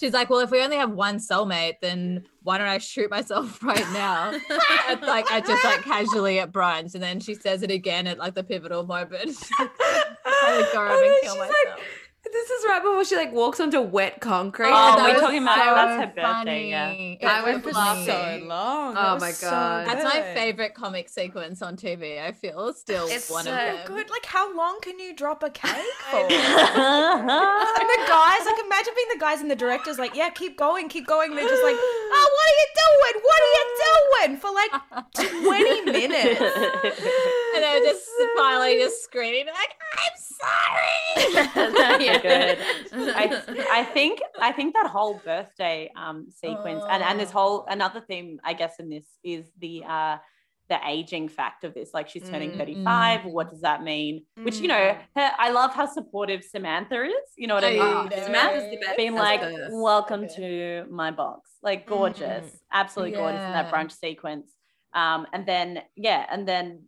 She's 0.01 0.13
like, 0.13 0.29
well, 0.31 0.41
if 0.41 0.51
we 0.51 0.63
only 0.63 0.77
have 0.77 0.91
one 0.91 1.17
soulmate, 1.19 1.75
then 1.81 2.25
why 2.43 2.59
don't 2.59 2.67
I 2.69 2.79
shoot 2.79 3.11
myself 3.11 3.63
right 3.63 3.87
now? 3.93 4.33
at, 4.89 5.01
like, 5.03 5.31
I 5.33 5.41
just 5.41 5.65
like 5.65 5.83
casually 5.83 6.39
at 6.39 6.53
brunch, 6.53 6.95
and 6.95 7.03
then 7.03 7.19
she 7.19 7.35
says 7.35 7.63
it 7.63 7.71
again 7.71 8.07
at 8.07 8.19
like 8.19 8.35
the 8.35 8.45
pivotal 8.45 8.87
moment. 8.87 9.37
Like, 10.43 10.43
I'll 10.45 10.73
go 10.73 10.97
And 10.97 11.07
and 11.07 11.23
kill 11.23 11.37
myself. 11.37 11.55
like- 11.77 11.85
this 12.33 12.51
is 12.51 12.65
right 12.67 12.83
before 12.83 13.05
she 13.05 13.17
like 13.17 13.33
walks 13.33 13.61
onto 13.61 13.81
wet 13.81 14.21
concrete. 14.21 14.69
Oh, 14.73 14.97
we're 14.97 15.03
that 15.03 15.13
was 15.15 15.21
talking 15.23 15.43
about- 15.43 15.57
so- 15.59 15.75
that's 15.75 16.01
her 16.17 16.23
birthday, 16.23 16.69
yeah. 16.71 16.89
funny. 16.91 17.19
I 17.25 17.43
went 17.45 17.65
was 17.65 17.75
for 17.75 17.81
so 18.07 18.41
long. 18.45 18.95
Oh 18.97 19.15
was 19.15 19.21
my 19.23 19.31
so 19.33 19.51
God. 19.51 19.87
That's 19.87 20.05
my 20.05 20.23
favorite 20.35 20.75
comic 20.75 21.09
sequence 21.09 21.63
on 21.63 21.77
TV. 21.77 22.23
I 22.23 22.33
feel 22.33 22.73
still 22.73 23.07
It's 23.09 23.31
one 23.31 23.45
so 23.45 23.51
of 23.53 23.57
them. 23.57 23.87
good. 23.87 24.11
Like, 24.11 24.27
how 24.27 24.55
long 24.57 24.79
can 24.81 24.99
you 24.99 25.15
drop 25.15 25.43
a 25.43 25.51
cake 25.63 25.71
for? 26.11 26.27
I 26.29 27.77
and 27.81 27.89
the 27.91 28.09
guys, 28.09 28.47
like, 28.47 28.65
imagine 28.65 28.93
being 28.97 29.09
the 29.13 29.19
guys 29.21 29.41
and 29.41 29.51
the 29.51 29.57
directors, 29.57 29.99
like, 29.99 30.15
yeah, 30.15 30.31
keep 30.31 30.57
going, 30.59 30.89
keep 30.89 31.07
going. 31.07 31.35
They're 31.35 31.49
just 31.49 31.63
like, 31.63 31.77
oh, 31.79 32.29
what 32.35 32.47
are 32.47 32.59
you 32.61 32.69
doing? 32.83 33.23
What 33.25 33.41
are 33.43 33.53
you 33.57 33.65
doing? 33.87 34.37
For 34.39 34.51
like 34.53 34.73
20 35.45 35.83
minutes. 35.93 36.41
and 36.41 37.63
they're 37.63 37.81
just 37.81 38.05
finally 38.37 38.79
just 38.79 39.03
screaming 39.05 39.47
like, 39.47 39.77
"I'm 39.97 40.17
sorry!" 40.17 41.35
That's 41.77 42.05
so 42.05 42.16
good. 42.23 42.59
I, 43.15 43.43
I 43.71 43.85
think 43.95 44.21
I 44.41 44.53
think 44.53 44.75
that 44.75 44.89
whole 44.89 45.21
birthday 45.25 45.91
um 45.97 46.27
sequence 46.31 46.85
and 46.91 47.03
and 47.03 47.19
this 47.21 47.31
Oh. 47.31 47.39
whole 47.39 47.67
another 47.69 48.01
theme 48.01 48.41
I 48.45 48.53
guess 48.55 48.75
in 48.79 48.89
this 48.91 49.07
is 49.25 49.51
the 49.59 49.85
uh 49.85 50.19
the 50.69 50.79
aging 50.85 51.29
fact 51.29 51.63
of 51.63 51.75
this 51.75 51.95
like 51.95 52.09
she's 52.09 52.29
turning 52.29 52.51
Mm, 52.51 52.59
35 52.59 53.25
what 53.27 53.51
does 53.51 53.61
that 53.61 53.85
mean 53.85 54.25
which 54.43 54.61
you 54.61 54.67
know 54.67 54.75
Mm. 54.75 54.99
her, 55.15 55.31
I 55.39 55.51
love 55.51 55.73
how 55.73 55.87
supportive 55.87 56.43
Samantha 56.43 57.05
is 57.05 57.13
you 57.37 57.47
know 57.47 57.55
what 57.55 57.63
I 57.65 57.69
I 57.69 57.73
mean 57.75 57.81
know. 57.81 58.09
Samantha's 58.25 58.65
the 58.71 58.77
best. 58.85 58.97
being 58.97 59.15
like 59.15 59.43
a- 59.43 59.69
welcome 59.71 60.25
Okay. 60.25 60.35
to 60.83 60.87
my 60.91 61.13
box 61.13 61.51
like 61.63 61.87
gorgeous 61.87 62.47
absolutely 62.73 63.13
gorgeous 63.17 63.45
in 63.47 63.53
that 63.53 63.71
brunch 63.73 63.93
sequence 63.93 64.51
um 64.93 65.27
and 65.33 65.47
then 65.47 65.83
yeah 65.95 66.27
and 66.33 66.49
then 66.49 66.83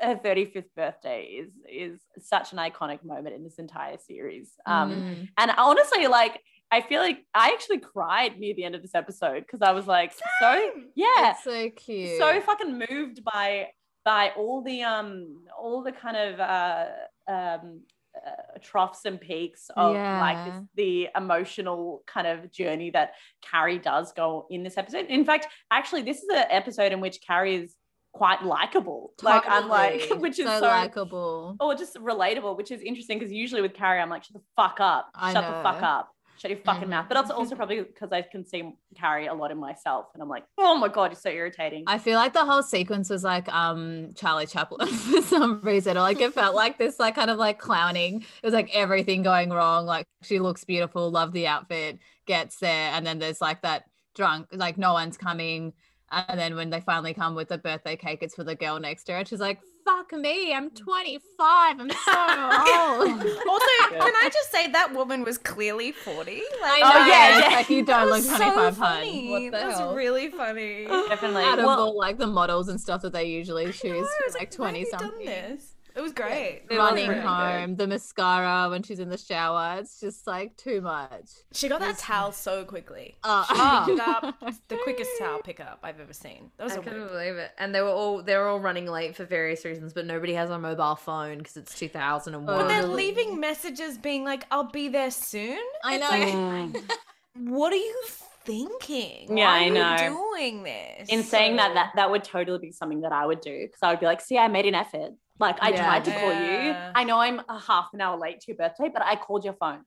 her 0.00 0.16
35th 0.16 0.64
birthday 0.76 1.24
is 1.24 1.50
is 1.70 2.00
such 2.18 2.52
an 2.52 2.58
iconic 2.58 3.04
moment 3.04 3.34
in 3.34 3.44
this 3.44 3.58
entire 3.58 3.98
series 3.98 4.52
um 4.66 4.90
Mm. 4.92 5.28
and 5.38 5.50
honestly 5.58 6.06
like 6.06 6.40
i 6.70 6.80
feel 6.80 7.00
like 7.00 7.18
i 7.34 7.50
actually 7.52 7.78
cried 7.78 8.38
near 8.38 8.54
the 8.54 8.64
end 8.64 8.74
of 8.74 8.82
this 8.82 8.94
episode 8.94 9.40
because 9.46 9.62
i 9.62 9.72
was 9.72 9.86
like 9.86 10.12
so 10.40 10.70
yeah 10.94 11.32
It's 11.32 11.44
so 11.44 11.70
cute. 11.70 12.18
so 12.18 12.40
fucking 12.40 12.78
moved 12.90 13.22
by 13.24 13.68
by 14.04 14.30
all 14.36 14.62
the 14.62 14.82
um 14.82 15.44
all 15.60 15.82
the 15.82 15.92
kind 15.92 16.16
of 16.16 16.40
uh 16.40 16.86
um 17.28 17.82
uh, 18.26 18.58
troughs 18.60 19.04
and 19.04 19.20
peaks 19.20 19.70
of 19.76 19.94
like 19.94 20.44
this, 20.44 20.64
the 20.74 21.08
emotional 21.16 22.02
kind 22.08 22.26
of 22.26 22.50
journey 22.50 22.90
that 22.90 23.12
Carrie 23.40 23.78
does 23.78 24.12
go 24.12 24.48
in 24.50 24.64
this 24.64 24.76
episode. 24.76 25.06
In 25.06 25.24
fact, 25.24 25.46
actually, 25.70 26.02
this 26.02 26.18
is 26.18 26.28
an 26.28 26.44
episode 26.50 26.90
in 26.92 27.00
which 27.00 27.20
Carrie 27.24 27.54
is 27.54 27.76
quite 28.12 28.44
likable. 28.44 29.12
Like 29.22 29.44
unlike 29.46 30.00
Totally. 30.02 30.20
which 30.20 30.38
is 30.38 30.46
so, 30.46 30.60
so, 30.60 30.66
likable. 30.66 31.56
or 31.60 31.74
just 31.74 31.96
relatable, 31.96 32.56
which 32.56 32.70
is 32.70 32.80
interesting 32.82 33.18
because 33.18 33.32
usually 33.32 33.62
with 33.62 33.74
Carrie, 33.74 34.00
I'm 34.00 34.10
like, 34.10 34.24
shut 34.24 34.34
the 34.34 34.42
fuck 34.56 34.78
up, 34.80 35.10
I 35.14 35.32
shut 35.32 35.44
the 35.44 35.62
fuck 35.62 35.82
up. 35.82 36.10
Shut 36.40 36.50
your 36.50 36.60
fucking 36.60 36.88
mouth. 36.88 37.04
But 37.06 37.18
also, 37.18 37.34
also 37.34 37.54
probably 37.56 37.82
because 37.82 38.12
I 38.12 38.22
can 38.22 38.46
see 38.46 38.72
Carrie 38.96 39.26
a 39.26 39.34
lot 39.34 39.50
in 39.50 39.58
myself, 39.58 40.06
and 40.14 40.22
I'm 40.22 40.28
like, 40.30 40.44
oh 40.56 40.74
my 40.78 40.88
god, 40.88 41.10
you're 41.10 41.20
so 41.20 41.28
irritating. 41.28 41.84
I 41.86 41.98
feel 41.98 42.16
like 42.16 42.32
the 42.32 42.46
whole 42.46 42.62
sequence 42.62 43.10
was 43.10 43.22
like 43.22 43.46
um 43.52 44.14
Charlie 44.14 44.46
Chaplin 44.46 44.88
for 44.88 45.20
some 45.20 45.60
reason. 45.60 45.98
Or 45.98 46.00
like 46.00 46.18
it 46.22 46.32
felt 46.32 46.54
like 46.54 46.78
this 46.78 46.98
like 46.98 47.14
kind 47.14 47.30
of 47.30 47.36
like 47.36 47.58
clowning. 47.58 48.22
It 48.22 48.46
was 48.46 48.54
like 48.54 48.74
everything 48.74 49.22
going 49.22 49.50
wrong. 49.50 49.84
Like 49.84 50.06
she 50.22 50.38
looks 50.38 50.64
beautiful, 50.64 51.10
love 51.10 51.32
the 51.32 51.46
outfit, 51.46 51.98
gets 52.24 52.58
there, 52.58 52.90
and 52.94 53.06
then 53.06 53.18
there's 53.18 53.42
like 53.42 53.60
that 53.60 53.84
drunk, 54.14 54.46
like 54.50 54.78
no 54.78 54.94
one's 54.94 55.18
coming. 55.18 55.74
And 56.12 56.38
then 56.38 56.56
when 56.56 56.70
they 56.70 56.80
finally 56.80 57.14
come 57.14 57.34
with 57.34 57.48
the 57.48 57.58
birthday 57.58 57.96
cake, 57.96 58.18
it's 58.22 58.34
for 58.34 58.44
the 58.44 58.54
girl 58.56 58.80
next 58.80 59.04
to 59.04 59.12
her. 59.12 59.18
And 59.18 59.28
she's 59.28 59.40
like, 59.40 59.60
fuck 59.84 60.12
me, 60.12 60.52
I'm 60.52 60.70
mm. 60.70 60.76
25. 60.76 61.80
I'm 61.80 61.90
so 61.90 62.12
old. 62.12 63.26
Also, 63.48 63.66
can 63.90 64.14
I 64.14 64.30
just 64.32 64.50
say 64.50 64.68
that 64.72 64.92
woman 64.94 65.24
was 65.24 65.38
clearly 65.38 65.92
40? 65.92 66.42
Like, 66.60 66.82
I 66.84 66.92
Oh, 66.92 66.98
yeah, 67.06 67.38
yeah. 67.48 67.56
like 67.56 67.70
you 67.70 67.84
don't 67.84 68.08
look 68.10 68.24
25, 68.24 68.38
so 68.38 68.70
hun. 68.72 68.74
funny. 68.74 69.30
What 69.30 69.50
the 69.50 69.50
that 69.50 69.70
hell? 69.72 69.88
was 69.88 69.96
really 69.96 70.30
funny. 70.30 70.86
Definitely. 70.86 71.44
Out 71.44 71.58
of 71.60 71.64
Well, 71.66 71.80
all 71.80 71.96
like 71.98 72.18
the 72.18 72.26
models 72.26 72.68
and 72.68 72.80
stuff 72.80 73.02
that 73.02 73.12
they 73.12 73.24
usually 73.26 73.72
choose 73.72 74.08
I 74.08 74.30
for 74.32 74.38
like 74.38 74.50
20 74.50 74.80
you 74.80 74.86
done 74.90 75.00
something. 75.00 75.58
This? 75.94 75.98
It 75.98 76.02
was 76.02 76.12
great. 76.12 76.62
It 76.64 76.70
was 76.70 76.78
running 76.78 77.08
really 77.08 77.20
good. 77.20 77.28
home, 77.28 77.76
the 77.76 77.86
mascara 77.86 78.68
when 78.70 78.82
she's 78.82 78.98
in 79.00 79.08
the 79.08 79.18
shower. 79.18 79.76
It's 79.78 80.00
just 80.00 80.26
like 80.26 80.56
too 80.56 80.80
much. 80.80 81.26
She 81.52 81.68
got 81.68 81.80
that 81.80 81.98
towel 81.98 82.32
so 82.32 82.64
quickly. 82.64 83.16
Uh, 83.24 83.44
She 83.44 83.54
picked 83.94 84.00
it 84.00 84.08
up, 84.08 84.34
the 84.68 84.76
quickest 84.82 85.10
towel 85.18 85.40
pickup 85.44 85.78
I've 85.82 86.00
ever 86.00 86.12
seen. 86.12 86.50
That 86.56 86.64
was 86.64 86.72
I 86.74 86.76
a 86.76 86.82
couldn't 86.82 87.00
win. 87.00 87.08
believe 87.08 87.36
it. 87.36 87.50
And 87.58 87.74
they 87.74 87.80
were 87.82 87.88
all 87.88 88.22
they 88.22 88.36
were 88.36 88.48
all 88.48 88.60
running 88.60 88.86
late 88.86 89.14
for 89.16 89.24
various 89.24 89.64
reasons, 89.64 89.92
but 89.92 90.06
nobody 90.06 90.32
has 90.34 90.50
a 90.50 90.58
mobile 90.58 90.96
phone 90.96 91.38
because 91.38 91.56
it's 91.56 91.78
2001. 91.78 92.44
But 92.46 92.68
they're 92.68 92.86
leaving 92.86 93.38
messages 93.40 93.98
being 93.98 94.24
like, 94.24 94.44
I'll 94.50 94.64
be 94.70 94.88
there 94.88 95.10
soon. 95.10 95.58
I 95.84 95.96
It's 95.96 96.32
know. 96.34 96.70
like, 96.72 96.82
what 97.50 97.72
are 97.72 97.76
you 97.76 98.02
thinking? 98.44 99.36
Yeah, 99.36 99.50
I 99.50 99.68
know. 99.68 99.96
doing 99.96 100.62
this? 100.62 101.08
in 101.08 101.22
saying 101.22 101.56
that, 101.56 101.68
So- 101.68 101.74
that 101.74 101.92
that 101.96 102.10
would 102.10 102.24
totally 102.24 102.58
be 102.58 102.72
something 102.72 103.00
that 103.02 103.12
I 103.12 103.26
would 103.26 103.40
do 103.40 103.66
because 103.66 103.78
I 103.82 103.90
would 103.90 104.00
be 104.00 104.06
like, 104.06 104.20
see, 104.20 104.38
I 104.38 104.48
made 104.48 104.66
an 104.66 104.74
effort. 104.74 105.12
Like 105.38 105.56
I 105.62 105.70
Yeah. 105.70 105.84
tried 105.84 106.04
to 106.04 106.10
call 106.12 106.32
you. 106.32 106.74
I 106.94 107.04
know 107.04 107.18
I'm 107.18 107.40
a 107.48 107.58
half 107.58 107.88
an 107.94 108.00
hour 108.00 108.18
late 108.18 108.40
to 108.40 108.46
your 108.48 108.56
birthday, 108.56 108.90
but 108.92 109.02
I 109.02 109.16
called 109.16 109.44
your 109.44 109.54
phone. 109.54 109.84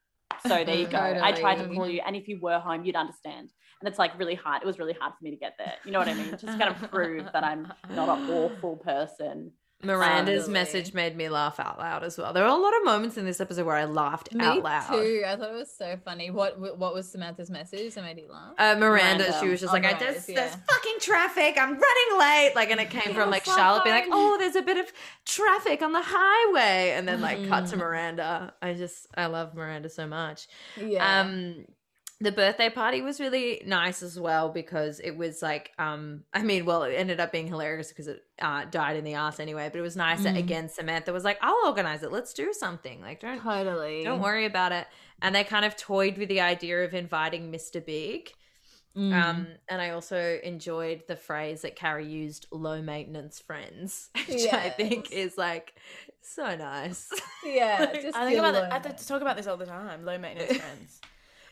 So 0.47 0.63
there 0.63 0.75
you 0.75 0.87
go. 0.87 0.97
I 0.97 1.31
tried 1.31 1.55
to 1.59 1.67
call 1.73 1.87
you, 1.87 2.01
and 2.05 2.15
if 2.15 2.27
you 2.27 2.39
were 2.41 2.59
home, 2.59 2.83
you'd 2.85 2.95
understand. 2.95 3.51
And 3.79 3.87
it's 3.87 3.99
like 3.99 4.17
really 4.17 4.35
hard. 4.35 4.61
It 4.63 4.65
was 4.65 4.79
really 4.79 4.93
hard 4.93 5.13
for 5.13 5.23
me 5.23 5.29
to 5.31 5.37
get 5.37 5.55
there. 5.57 5.73
You 5.85 5.91
know 5.91 5.99
what 5.99 6.07
I 6.07 6.13
mean? 6.15 6.31
Just 6.31 6.45
kind 6.59 6.63
of 6.63 6.77
prove 6.89 7.29
that 7.33 7.43
I'm 7.43 7.71
not 7.91 8.17
an 8.17 8.29
awful 8.31 8.77
person. 8.77 9.51
Miranda's 9.83 10.47
message 10.49 10.93
made 10.93 11.15
me 11.15 11.29
laugh 11.29 11.59
out 11.59 11.77
loud 11.79 12.03
as 12.03 12.17
well. 12.17 12.33
There 12.33 12.43
were 12.43 12.49
a 12.49 12.55
lot 12.55 12.73
of 12.77 12.85
moments 12.85 13.17
in 13.17 13.25
this 13.25 13.39
episode 13.41 13.65
where 13.65 13.75
I 13.75 13.85
laughed 13.85 14.33
Me 14.33 14.43
out 14.43 14.63
loud. 14.63 14.89
too. 14.89 15.23
I 15.27 15.35
thought 15.35 15.49
it 15.51 15.55
was 15.55 15.71
so 15.71 15.97
funny. 16.03 16.31
What 16.31 16.59
what 16.77 16.93
was 16.93 17.09
Samantha's 17.11 17.49
message 17.49 17.93
that 17.95 18.03
made 18.03 18.17
you 18.17 18.27
laugh? 18.31 18.53
Uh, 18.57 18.79
Miranda, 18.79 19.23
Miranda. 19.25 19.39
she 19.39 19.49
was 19.49 19.59
just 19.59 19.71
Oh, 19.71 19.73
like, 19.77 19.85
I 19.85 19.97
just 19.97 20.29
yeah. 20.29 20.35
there's 20.35 20.55
fucking 20.55 20.97
traffic. 21.01 21.57
I'm 21.59 21.71
running 21.71 22.19
late. 22.19 22.51
Like, 22.55 22.71
and 22.71 22.79
it 22.79 22.89
came 22.89 23.13
from 23.13 23.29
like 23.29 23.45
Charlotte 23.45 23.83
being 23.83 23.95
like, 23.95 24.07
oh, 24.09 24.37
there's 24.39 24.55
a 24.55 24.61
bit 24.61 24.77
of 24.77 24.91
traffic 25.25 25.81
on 25.81 25.91
the 25.91 26.01
highway, 26.03 26.93
and 26.95 27.07
then 27.07 27.21
like 27.21 27.47
cut 27.49 27.63
Mm. 27.65 27.69
to 27.71 27.77
Miranda. 27.77 28.53
I 28.61 28.73
just 28.73 29.07
I 29.15 29.25
love 29.27 29.53
Miranda 29.53 29.89
so 29.89 30.07
much. 30.07 30.47
Yeah. 30.77 31.21
Um, 31.21 31.65
the 32.23 32.31
birthday 32.31 32.69
party 32.69 33.01
was 33.01 33.19
really 33.19 33.61
nice 33.65 34.01
as 34.01 34.19
well 34.19 34.49
because 34.49 34.99
it 34.99 35.11
was 35.17 35.41
like, 35.41 35.71
um, 35.77 36.23
I 36.33 36.41
mean, 36.41 36.65
well, 36.65 36.83
it 36.83 36.93
ended 36.93 37.19
up 37.19 37.31
being 37.31 37.47
hilarious 37.47 37.89
because 37.89 38.07
it 38.07 38.23
uh, 38.41 38.65
died 38.65 38.95
in 38.95 39.03
the 39.03 39.13
ass 39.15 39.39
anyway. 39.39 39.69
But 39.71 39.79
it 39.79 39.81
was 39.81 39.95
nice 39.95 40.23
that 40.23 40.35
Mm. 40.35 40.39
again 40.39 40.69
Samantha 40.69 41.11
was 41.13 41.23
like, 41.23 41.37
I'll 41.41 41.67
organize 41.67 42.01
it. 42.01 42.11
Let's 42.11 42.33
do 42.33 42.53
something. 42.53 43.01
Like, 43.01 43.19
don't 43.19 43.41
totally. 43.41 44.03
don't 44.03 44.21
worry 44.21 44.45
about 44.45 44.71
it. 44.71 44.87
And 45.21 45.35
they 45.35 45.43
kind 45.43 45.65
of 45.65 45.75
toyed 45.75 46.17
with 46.17 46.29
the 46.29 46.41
idea 46.41 46.83
of 46.83 46.93
inviting 46.93 47.51
Mr. 47.51 47.85
Big. 47.85 48.31
Mm. 48.97 49.13
Um, 49.13 49.47
and 49.69 49.81
I 49.81 49.89
also 49.89 50.39
enjoyed 50.43 51.03
the 51.07 51.15
phrase 51.15 51.63
that 51.63 51.75
Carrie 51.75 52.07
used, 52.07 52.45
low 52.51 52.81
maintenance 52.81 53.39
friends, 53.39 54.09
which 54.27 54.51
I 54.53 54.69
think 54.69 55.11
is 55.11 55.37
like 55.37 55.73
so 56.21 56.55
nice. 56.55 57.09
yeah. 57.43 57.91
Just 57.93 58.15
I 58.15 58.25
think 58.25 58.35
feel 58.35 58.39
about 58.45 58.53
low 58.53 58.59
it. 58.61 58.65
I 58.65 58.69
maintenance. 58.73 59.01
th- 59.01 59.07
talk 59.07 59.21
about 59.21 59.35
this 59.35 59.47
all 59.47 59.57
the 59.57 59.65
time. 59.65 60.05
Low 60.05 60.17
maintenance 60.17 60.57
friends. 60.63 61.01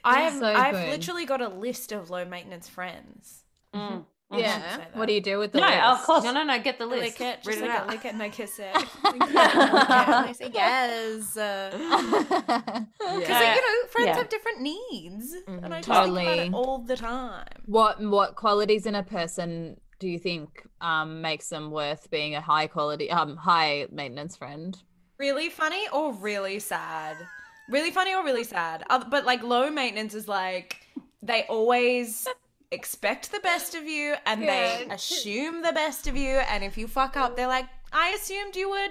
I 0.03 0.21
have. 0.21 0.33
so 0.39 0.45
I've 0.45 0.73
good. 0.75 0.89
literally 0.89 1.25
got 1.25 1.41
a 1.41 1.49
list 1.49 1.91
of 1.91 2.09
low 2.09 2.25
maintenance 2.25 2.67
friends. 2.69 3.43
Mm. 3.75 4.05
Yeah. 4.33 4.85
What 4.93 5.07
do 5.07 5.13
you 5.13 5.19
do 5.21 5.39
with 5.39 5.51
the 5.51 5.59
No, 5.59 5.67
list? 5.67 5.81
of 5.83 6.03
course. 6.03 6.23
no, 6.23 6.31
no, 6.31 6.43
no, 6.43 6.57
get 6.59 6.77
the 6.79 6.85
list. 6.85 7.19
Lick 7.19 7.21
it, 7.21 7.39
Read 7.45 7.53
just 7.55 7.57
it 7.57 7.67
like 7.67 7.79
out. 7.79 7.87
a 7.87 7.91
lick 7.91 8.05
it 8.05 8.13
and 8.13 8.23
I 8.23 8.29
kiss 8.29 8.59
it. 8.59 8.73
And 9.03 9.21
I 9.23 10.31
say 10.31 10.49
yes. 10.53 11.33
Because 11.33 11.73
Yeah. 13.29 13.55
you 13.55 13.61
know, 13.61 13.87
friends 13.89 14.07
Yeah. 14.07 14.15
have 14.15 14.29
different 14.29 14.61
needs, 14.61 15.35
Mhm. 15.47 15.63
and 15.65 15.73
I 15.73 15.81
just 15.81 15.87
think 15.89 15.97
about 15.97 16.05
Totally. 16.05 16.47
it 16.47 16.53
all 16.53 16.77
the 16.79 16.95
time. 16.95 17.45
what 17.65 17.99
what 18.01 18.35
qualities 18.35 18.85
in 18.85 18.95
a 18.95 19.03
person 19.03 19.79
do 19.99 20.07
you 20.07 20.17
think 20.17 20.65
um 20.79 21.21
makes 21.21 21.49
them 21.49 21.69
worth 21.69 22.09
being 22.09 22.33
a 22.35 22.41
high 22.41 22.67
quality 22.67 23.11
um 23.11 23.35
high 23.35 23.87
maintenance 23.91 24.37
friend? 24.37 24.77
Really 25.19 25.49
funny 25.49 25.87
or 25.91 26.13
really 26.13 26.59
sad? 26.59 27.17
Really 27.69 27.91
funny 27.91 28.13
or 28.13 28.23
really 28.23 28.43
sad? 28.43 28.83
Uh, 28.89 29.03
but 29.09 29.25
like 29.25 29.43
low 29.43 29.69
maintenance 29.69 30.13
is 30.13 30.27
like 30.27 30.77
they 31.21 31.43
always 31.43 32.27
expect 32.71 33.31
the 33.31 33.39
best 33.41 33.75
of 33.75 33.83
you 33.85 34.15
and 34.25 34.41
they 34.43 34.87
assume 34.89 35.61
the 35.61 35.73
best 35.73 36.07
of 36.07 36.15
you 36.15 36.29
and 36.49 36.63
if 36.63 36.77
you 36.77 36.87
fuck 36.87 37.17
up 37.17 37.35
they're 37.35 37.47
like 37.47 37.65
I 37.91 38.11
assumed 38.11 38.55
you 38.55 38.69
were 38.69 38.87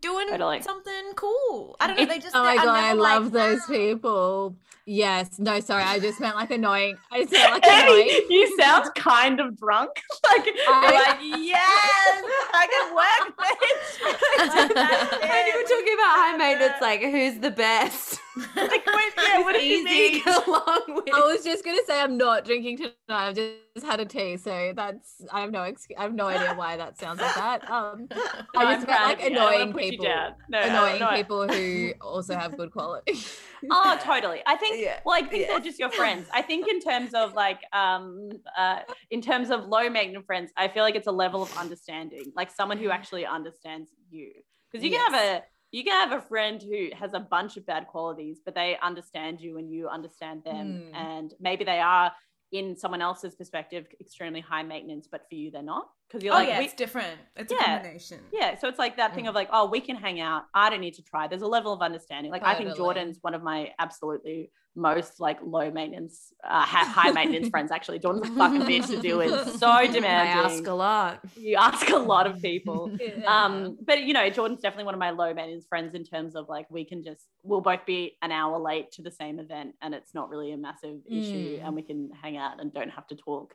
doing 0.00 0.28
Totally. 0.30 0.62
something 0.62 1.12
cool. 1.16 1.76
I 1.78 1.86
don't 1.86 1.96
know, 1.96 2.02
It's- 2.04 2.16
they 2.16 2.22
just 2.22 2.34
Oh 2.34 2.42
my 2.42 2.56
god, 2.56 2.68
I'm 2.68 2.74
I 2.74 2.80
never 2.88 3.00
love 3.00 3.24
like, 3.24 3.32
those 3.32 3.66
people. 3.66 4.56
Yes. 4.86 5.38
No, 5.38 5.60
sorry, 5.60 5.82
I 5.82 5.98
just 5.98 6.20
meant 6.20 6.36
like 6.36 6.50
annoying. 6.50 6.96
I 7.12 7.20
just 7.20 7.32
meant 7.32 7.52
like 7.52 7.66
annoying. 7.66 8.20
You 8.28 8.56
sound 8.58 8.90
kind 8.96 9.38
of 9.40 9.56
drunk. 9.58 9.90
like, 10.30 10.46
you're 10.46 10.54
I- 10.68 11.04
like, 11.06 11.18
yes, 11.38 12.24
I 12.52 12.66
can 12.72 12.94
work, 12.94 13.36
bitch. 13.38 14.74
That's 14.74 15.12
And 15.22 15.46
you 15.46 15.56
were 15.56 15.68
talking 15.68 15.94
about 15.94 16.16
high 16.16 16.36
maintenance, 16.36 16.80
like 16.80 17.00
who's 17.02 17.38
the 17.40 17.50
best? 17.50 18.18
Like, 18.56 18.86
wait, 18.86 19.12
yeah, 19.16 19.40
what 19.40 19.52
does 19.52 19.62
he 19.62 19.74
Easy 19.74 19.84
to 19.84 19.90
mean? 19.90 20.24
get 20.24 20.46
along 20.46 20.82
with. 20.88 21.14
I 21.14 21.20
was 21.20 21.44
just 21.44 21.64
gonna 21.64 21.78
say 21.86 22.00
I'm 22.00 22.16
not 22.16 22.44
drinking 22.44 22.76
tonight. 22.78 22.92
I've 23.08 23.34
just 23.36 23.86
had 23.86 24.00
a 24.00 24.04
tea, 24.04 24.36
so 24.36 24.72
that's 24.74 25.22
I 25.32 25.40
have 25.40 25.50
no 25.50 25.62
excuse. 25.64 25.96
I 25.98 26.02
have 26.02 26.14
no 26.14 26.26
idea 26.26 26.54
why 26.54 26.76
that 26.76 26.98
sounds 26.98 27.20
like 27.20 27.34
that. 27.34 27.70
Um, 27.70 28.08
No, 28.54 28.60
I 28.60 28.64
I'm 28.64 28.76
just 28.76 28.86
meant 28.86 29.02
like 29.04 29.18
of 29.20 29.20
you. 29.20 29.26
I 29.26 29.28
don't 29.34 29.44
wanna 29.44 29.54
annoying 29.56 29.72
put 29.72 29.80
people, 29.82 30.04
down. 30.06 30.32
No, 30.48 30.60
annoying 30.60 31.00
no, 31.00 31.06
I- 31.08 31.16
people 31.16 31.48
who 31.48 31.92
also 32.00 32.34
have 32.36 32.56
good 32.56 32.70
quality. 32.72 33.14
Oh, 33.70 33.98
totally. 34.02 34.40
I 34.46 34.56
think. 34.56 34.80
Yeah. 34.80 35.00
Well, 35.04 35.14
I 35.14 35.20
think 35.20 35.42
Yeah. 35.42 35.48
they're 35.48 35.60
just 35.60 35.78
your 35.78 35.90
friends. 35.90 36.26
I 36.32 36.40
think 36.40 36.66
in 36.66 36.80
terms 36.80 37.12
of 37.12 37.34
like, 37.34 37.60
um, 37.74 38.30
uh, 38.56 38.78
in 39.10 39.20
terms 39.20 39.50
of 39.50 39.66
low 39.66 39.90
maintenance 39.90 40.24
friends, 40.24 40.50
I 40.56 40.68
feel 40.68 40.82
like 40.82 40.94
it's 40.94 41.08
a 41.08 41.12
level 41.12 41.42
of 41.42 41.54
understanding, 41.58 42.32
like 42.34 42.50
someone 42.50 42.78
who 42.78 42.88
actually 42.88 43.26
understands 43.26 43.90
you. 44.08 44.32
Because 44.72 44.82
you 44.82 44.90
can 44.90 45.12
have 45.12 45.14
a 45.22 45.42
you 45.72 45.84
can 45.84 46.08
have 46.08 46.18
a 46.18 46.22
friend 46.26 46.60
who 46.62 46.88
has 46.94 47.12
a 47.14 47.20
bunch 47.20 47.56
of 47.56 47.64
bad 47.66 47.86
qualities, 47.86 48.40
but 48.44 48.54
they 48.54 48.76
understand 48.82 49.40
you 49.40 49.58
and 49.58 49.70
you 49.70 49.88
understand 49.88 50.42
them, 50.44 50.84
Hmm. 50.88 50.94
and 50.94 51.34
maybe 51.40 51.64
they 51.64 51.80
are 51.80 52.12
in 52.52 52.76
someone 52.76 53.00
else's 53.00 53.36
perspective 53.36 53.86
extremely 54.00 54.40
high 54.40 54.62
maintenance, 54.64 55.06
but 55.10 55.28
for 55.28 55.36
you 55.36 55.50
they're 55.50 55.62
not. 55.62 55.88
Because 56.10 56.24
you're 56.24 56.34
Oh 56.34 56.38
like, 56.38 56.48
yeah, 56.48 56.58
we- 56.58 56.64
it's 56.64 56.74
different. 56.74 57.18
It's 57.36 57.52
Yeah. 57.52 57.58
a 57.60 57.64
combination. 57.78 58.18
yeah, 58.32 58.58
so 58.58 58.66
it's 58.68 58.78
like 58.80 58.96
that 58.96 59.14
thing 59.14 59.28
of 59.28 59.34
like, 59.36 59.48
oh, 59.52 59.66
we 59.70 59.80
can 59.80 59.94
hang 59.94 60.18
out. 60.20 60.42
I 60.52 60.68
don't 60.68 60.80
need 60.80 60.94
to 60.94 61.02
try. 61.02 61.28
There's 61.28 61.42
a 61.42 61.46
level 61.46 61.72
of 61.72 61.82
understanding. 61.82 62.32
Like 62.32 62.42
I 62.42 62.54
think 62.56 62.76
Jordan's 62.76 63.18
one 63.20 63.34
of 63.34 63.42
my 63.44 63.72
absolutely 63.78 64.50
most 64.76 65.20
like 65.20 65.38
low 65.42 65.68
maintenance, 65.70 66.32
uh, 66.44 66.64
high 66.64 67.10
maintenance 67.12 67.48
friends. 67.54 67.70
Actually, 67.70 67.98
Jordan's 68.00 68.28
a 68.28 68.32
fucking 68.36 68.62
bitch 68.62 68.86
to 68.88 69.00
deal 69.00 69.18
with. 69.18 69.30
So 69.60 69.66
demanding. 69.86 70.06
I 70.06 70.26
ask 70.26 70.66
a 70.66 70.72
lot. 70.72 71.20
you 71.36 71.56
ask 71.56 71.88
a 71.90 71.96
lot 71.96 72.26
of 72.26 72.40
people. 72.42 72.90
Yeah. 73.00 73.24
Um, 73.26 73.78
but 73.84 74.02
you 74.02 74.12
know, 74.12 74.28
Jordan's 74.30 74.60
definitely 74.60 74.84
one 74.84 74.94
of 74.94 75.00
my 75.00 75.10
low 75.10 75.32
maintenance 75.32 75.66
friends 75.68 75.94
in 75.94 76.02
terms 76.04 76.34
of 76.34 76.48
like 76.48 76.66
we 76.70 76.84
can 76.84 77.02
just 77.04 77.26
we'll 77.44 77.60
both 77.60 77.84
be 77.86 78.16
an 78.22 78.32
hour 78.32 78.58
late 78.58 78.90
to 78.92 79.02
the 79.02 79.10
same 79.12 79.38
event 79.38 79.74
and 79.82 79.94
it's 79.94 80.12
not 80.14 80.28
really 80.28 80.50
a 80.52 80.56
massive 80.56 80.98
issue 81.06 81.58
Mm. 81.60 81.66
and 81.66 81.74
we 81.76 81.82
can 81.82 82.10
hang 82.20 82.36
out 82.36 82.60
and 82.60 82.72
don't 82.72 82.90
have 82.90 83.06
to 83.08 83.14
talk. 83.16 83.54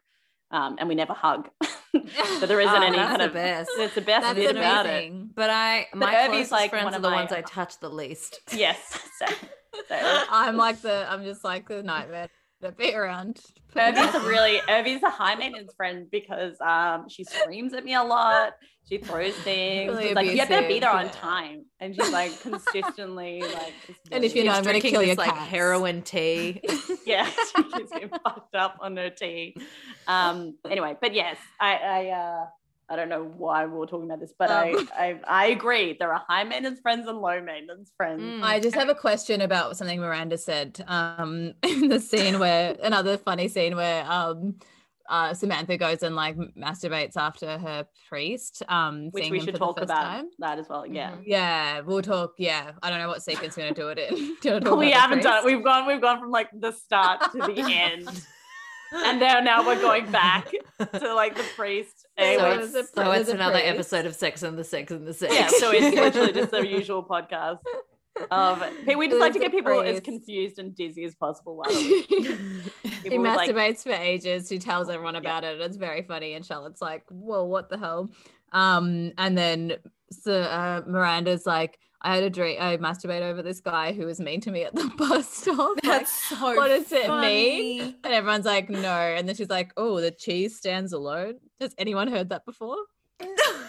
Um, 0.51 0.77
and 0.79 0.87
we 0.87 0.95
never 0.95 1.13
hug. 1.13 1.49
so 2.39 2.45
there 2.45 2.59
isn't 2.61 2.73
Oh, 2.75 2.81
any 2.85 2.97
that's 2.97 3.09
kind 3.09 3.21
the 3.21 3.25
of 3.27 3.33
best. 3.33 3.71
It's 3.77 3.95
the 3.95 4.01
best 4.01 4.21
That's 4.23 4.35
bit 4.37 4.55
about 4.55 4.85
it. 4.85 4.89
amazing. 4.89 5.29
But 5.33 5.49
I, 5.49 5.87
But 5.91 5.99
my 5.99 6.13
Urvi's, 6.13 6.27
closest 6.27 6.51
like, 6.51 6.69
friends 6.69 6.83
one 6.85 6.93
are 6.93 6.97
of 6.97 7.01
the 7.03 7.09
my- 7.09 7.15
ones 7.15 7.31
I 7.31 7.41
touch 7.41 7.79
the 7.79 7.89
least. 7.89 8.39
Yes. 8.53 8.79
So, 9.19 9.25
so. 9.89 9.95
I'm 10.29 10.57
like 10.57 10.81
the 10.81 11.05
I'm 11.09 11.23
just 11.23 11.43
like 11.45 11.67
the 11.69 11.81
nightmare 11.83 12.27
to 12.61 12.71
be 12.71 12.93
around. 12.93 13.39
Urvi's 13.75 14.15
a 14.15 14.19
really 14.27 14.59
Urvi's 14.67 15.03
a 15.03 15.09
high 15.09 15.35
maintenance 15.35 15.73
friend 15.75 16.07
because 16.11 16.59
um 16.61 17.07
she 17.09 17.23
screams 17.23 17.73
at 17.73 17.83
me 17.83 17.93
a 17.93 18.03
lot. 18.03 18.53
She 18.87 18.99
throws 18.99 19.33
things. 19.37 19.91
Really 19.91 20.13
like 20.13 20.27
you 20.27 20.37
better 20.37 20.67
be 20.67 20.79
there 20.79 20.91
on 20.91 21.05
yeah. 21.05 21.11
time, 21.11 21.65
and 21.79 21.95
she's 21.95 22.11
like 22.11 22.39
consistently 22.41 23.41
like. 23.41 23.73
just 23.87 23.99
And 24.11 24.23
if 24.23 24.35
you're 24.35 24.45
not, 24.45 24.57
I'm 24.57 24.63
gonna 24.63 24.79
kill 24.79 25.01
this, 25.01 25.07
your 25.07 25.15
like 25.15 25.33
cats. 25.33 25.49
heroin 25.49 26.03
tea. 26.03 26.61
yeah, 27.05 27.25
she 27.25 27.63
gets 27.63 27.91
getting 27.91 28.09
fucked 28.09 28.55
up 28.55 28.77
on 28.79 28.95
her 28.97 29.09
tea. 29.09 29.57
Um. 30.07 30.57
Anyway, 30.69 30.95
but 31.01 31.15
yes, 31.15 31.37
I 31.59 31.75
I 31.77 32.07
uh 32.09 32.45
I 32.89 32.95
don't 32.95 33.09
know 33.09 33.23
why 33.23 33.65
we 33.65 33.77
were 33.77 33.87
talking 33.87 34.05
about 34.05 34.19
this, 34.19 34.33
but 34.37 34.51
Um. 34.51 34.87
I, 34.97 35.05
I 35.07 35.19
I 35.27 35.45
agree. 35.47 35.95
There 35.99 36.13
are 36.13 36.23
high 36.27 36.43
maintenance 36.43 36.79
friends 36.81 37.07
and 37.07 37.17
low 37.19 37.41
maintenance 37.41 37.91
friends. 37.97 38.21
Mm. 38.21 38.43
I 38.43 38.59
just 38.59 38.75
have 38.75 38.89
a 38.89 38.95
question 38.95 39.41
about 39.41 39.75
something 39.77 39.99
Miranda 39.99 40.37
said 40.37 40.83
um, 40.87 41.53
in 41.63 41.87
the 41.89 41.99
scene 41.99 42.37
where 42.39 42.75
another 42.83 43.17
funny 43.17 43.47
scene 43.47 43.75
where 43.75 44.05
um, 44.09 44.55
uh, 45.09 45.33
Samantha 45.33 45.77
goes 45.77 46.01
and 46.03 46.15
like 46.15 46.35
masturbates 46.57 47.15
after 47.15 47.57
her 47.59 47.87
priest, 48.09 48.63
um, 48.69 49.09
Which 49.11 49.29
we 49.29 49.39
should 49.39 49.55
talk 49.55 49.79
about 49.79 50.01
time. 50.03 50.25
that 50.39 50.57
as 50.59 50.67
well. 50.67 50.85
Yeah. 50.85 51.11
Mhm. 51.11 51.23
Yeah, 51.25 51.81
we'll 51.81 52.01
talk. 52.01 52.33
Yeah, 52.39 52.71
I 52.83 52.89
don't 52.89 52.99
know 52.99 53.07
what 53.07 53.21
sequence 53.23 53.55
we're 53.55 53.63
gonna 53.63 53.75
do 53.75 53.89
it 53.89 53.99
in. 53.99 54.15
Do 54.41 54.49
you 54.49 54.51
wanna 54.53 54.75
we 54.75 54.91
haven't 54.91 55.21
done. 55.23 55.41
priest? 55.43 55.55
We've 55.55 55.63
gone. 55.63 55.87
We've 55.87 56.01
gone 56.01 56.19
from 56.19 56.31
like 56.31 56.49
the 56.53 56.71
start 56.71 57.21
to 57.33 57.37
the 57.37 57.55
end, 57.71 58.09
and 58.93 59.19
now 59.19 59.39
now 59.41 59.65
we're 59.65 59.79
going 59.81 60.09
back 60.11 60.49
to 60.79 61.13
like 61.13 61.35
the 61.35 61.45
priest. 61.55 61.94
So 62.17 62.51
it's, 62.51 62.93
so 62.93 63.11
it's 63.11 63.29
another 63.29 63.59
episode 63.61 64.05
of 64.05 64.15
Sex 64.15 64.41
and 64.41 64.57
the 64.57 64.63
Sex 64.63 64.91
and 64.91 65.05
the 65.05 65.13
Sex. 65.13 65.33
yeah. 65.33 65.49
So 65.49 65.71
it's 65.71 65.95
literally 66.15 66.31
just 66.31 66.51
the 66.51 66.65
usual 66.65 67.03
podcast. 67.03 67.59
Of 68.31 68.63
we 68.95 69.09
just 69.09 69.19
like 69.19 69.33
to 69.33 69.39
get 69.39 69.51
people 69.51 69.81
as 69.81 69.99
confused 69.99 70.57
and 70.57 70.73
dizzy 70.73 71.03
as 71.03 71.15
possible. 71.15 71.57
While 71.57 71.69
he 71.75 72.05
with, 73.03 73.19
like, 73.19 73.49
masturbates 73.49 73.83
for 73.83 73.91
ages. 73.91 74.47
He 74.47 74.57
tells 74.57 74.89
everyone 74.89 75.17
about 75.17 75.43
it. 75.43 75.59
It's 75.59 75.75
very 75.75 76.01
funny. 76.03 76.33
And 76.33 76.45
Charlotte's 76.45 76.81
like, 76.81 77.03
"Whoa, 77.09 77.43
what 77.43 77.67
the 77.67 77.77
hell?" 77.77 78.09
Um, 78.53 79.11
and 79.17 79.37
then 79.37 79.73
so 80.11 80.41
uh, 80.41 80.83
Miranda's 80.87 81.45
like, 81.45 81.77
"I 82.05 82.15
had 82.15 82.23
a 82.23 82.29
dream. 82.29 82.57
I 82.61 82.77
masturbate 82.77 83.21
over 83.21 83.41
this 83.41 83.59
guy 83.59 83.91
who 83.93 84.05
was 84.05 84.19
mean 84.19 84.39
to 84.41 84.51
me 84.51 84.63
at 84.63 84.75
the 84.75 84.89
bus 84.97 85.27
stop." 85.29 85.75
Like, 85.75 85.83
That's 85.83 86.29
so 86.29 86.55
what 86.55 86.67
does 86.69 86.91
it 86.91 87.07
funny. 87.07 87.79
mean? 87.79 87.95
And 88.03 88.13
everyone's 88.13 88.45
like, 88.45 88.69
"No." 88.69 88.89
And 88.89 89.27
then 89.27 89.35
she's 89.35 89.49
like, 89.49 89.73
"Oh, 89.75 89.99
the 89.99 90.11
cheese 90.11 90.55
stands 90.57 90.93
alone." 90.93 91.35
Has 91.59 91.73
anyone 91.77 92.07
heard 92.07 92.29
that 92.29 92.45
before? 92.45 92.77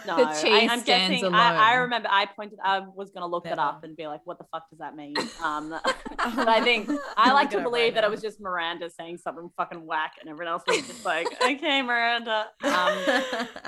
No, 0.05 0.15
The 0.17 0.23
I, 0.23 0.41
cheese 0.41 0.69
I'm 0.71 0.79
stands 0.81 1.21
guessing. 1.21 1.33
I, 1.33 1.71
I 1.71 1.73
remember 1.75 2.07
I 2.11 2.25
pointed. 2.25 2.59
I 2.63 2.79
was 2.79 3.11
gonna 3.11 3.27
look 3.27 3.43
that 3.45 3.57
Never. 3.57 3.61
up 3.61 3.83
and 3.83 3.95
be 3.95 4.07
like, 4.07 4.21
"What 4.25 4.37
the 4.37 4.45
fuck 4.51 4.69
does 4.69 4.79
that 4.79 4.95
mean?" 4.95 5.15
Um, 5.43 5.69
but 6.17 6.47
I 6.49 6.61
think 6.61 6.89
I 7.17 7.31
like 7.33 7.49
to 7.51 7.57
Look 7.57 7.63
it 7.63 7.65
up 7.67 7.71
believe 7.71 7.83
right 7.85 7.93
that 7.95 8.03
it 8.03 8.09
was 8.09 8.21
just 8.21 8.39
Miranda 8.41 8.89
saying 8.89 9.17
something 9.17 9.49
fucking 9.57 9.85
whack, 9.85 10.13
and 10.19 10.29
everyone 10.29 10.53
else 10.53 10.63
was 10.67 10.85
just 10.87 11.05
like, 11.05 11.27
"Okay, 11.41 11.81
Miranda." 11.81 12.47
Um, 12.63 12.97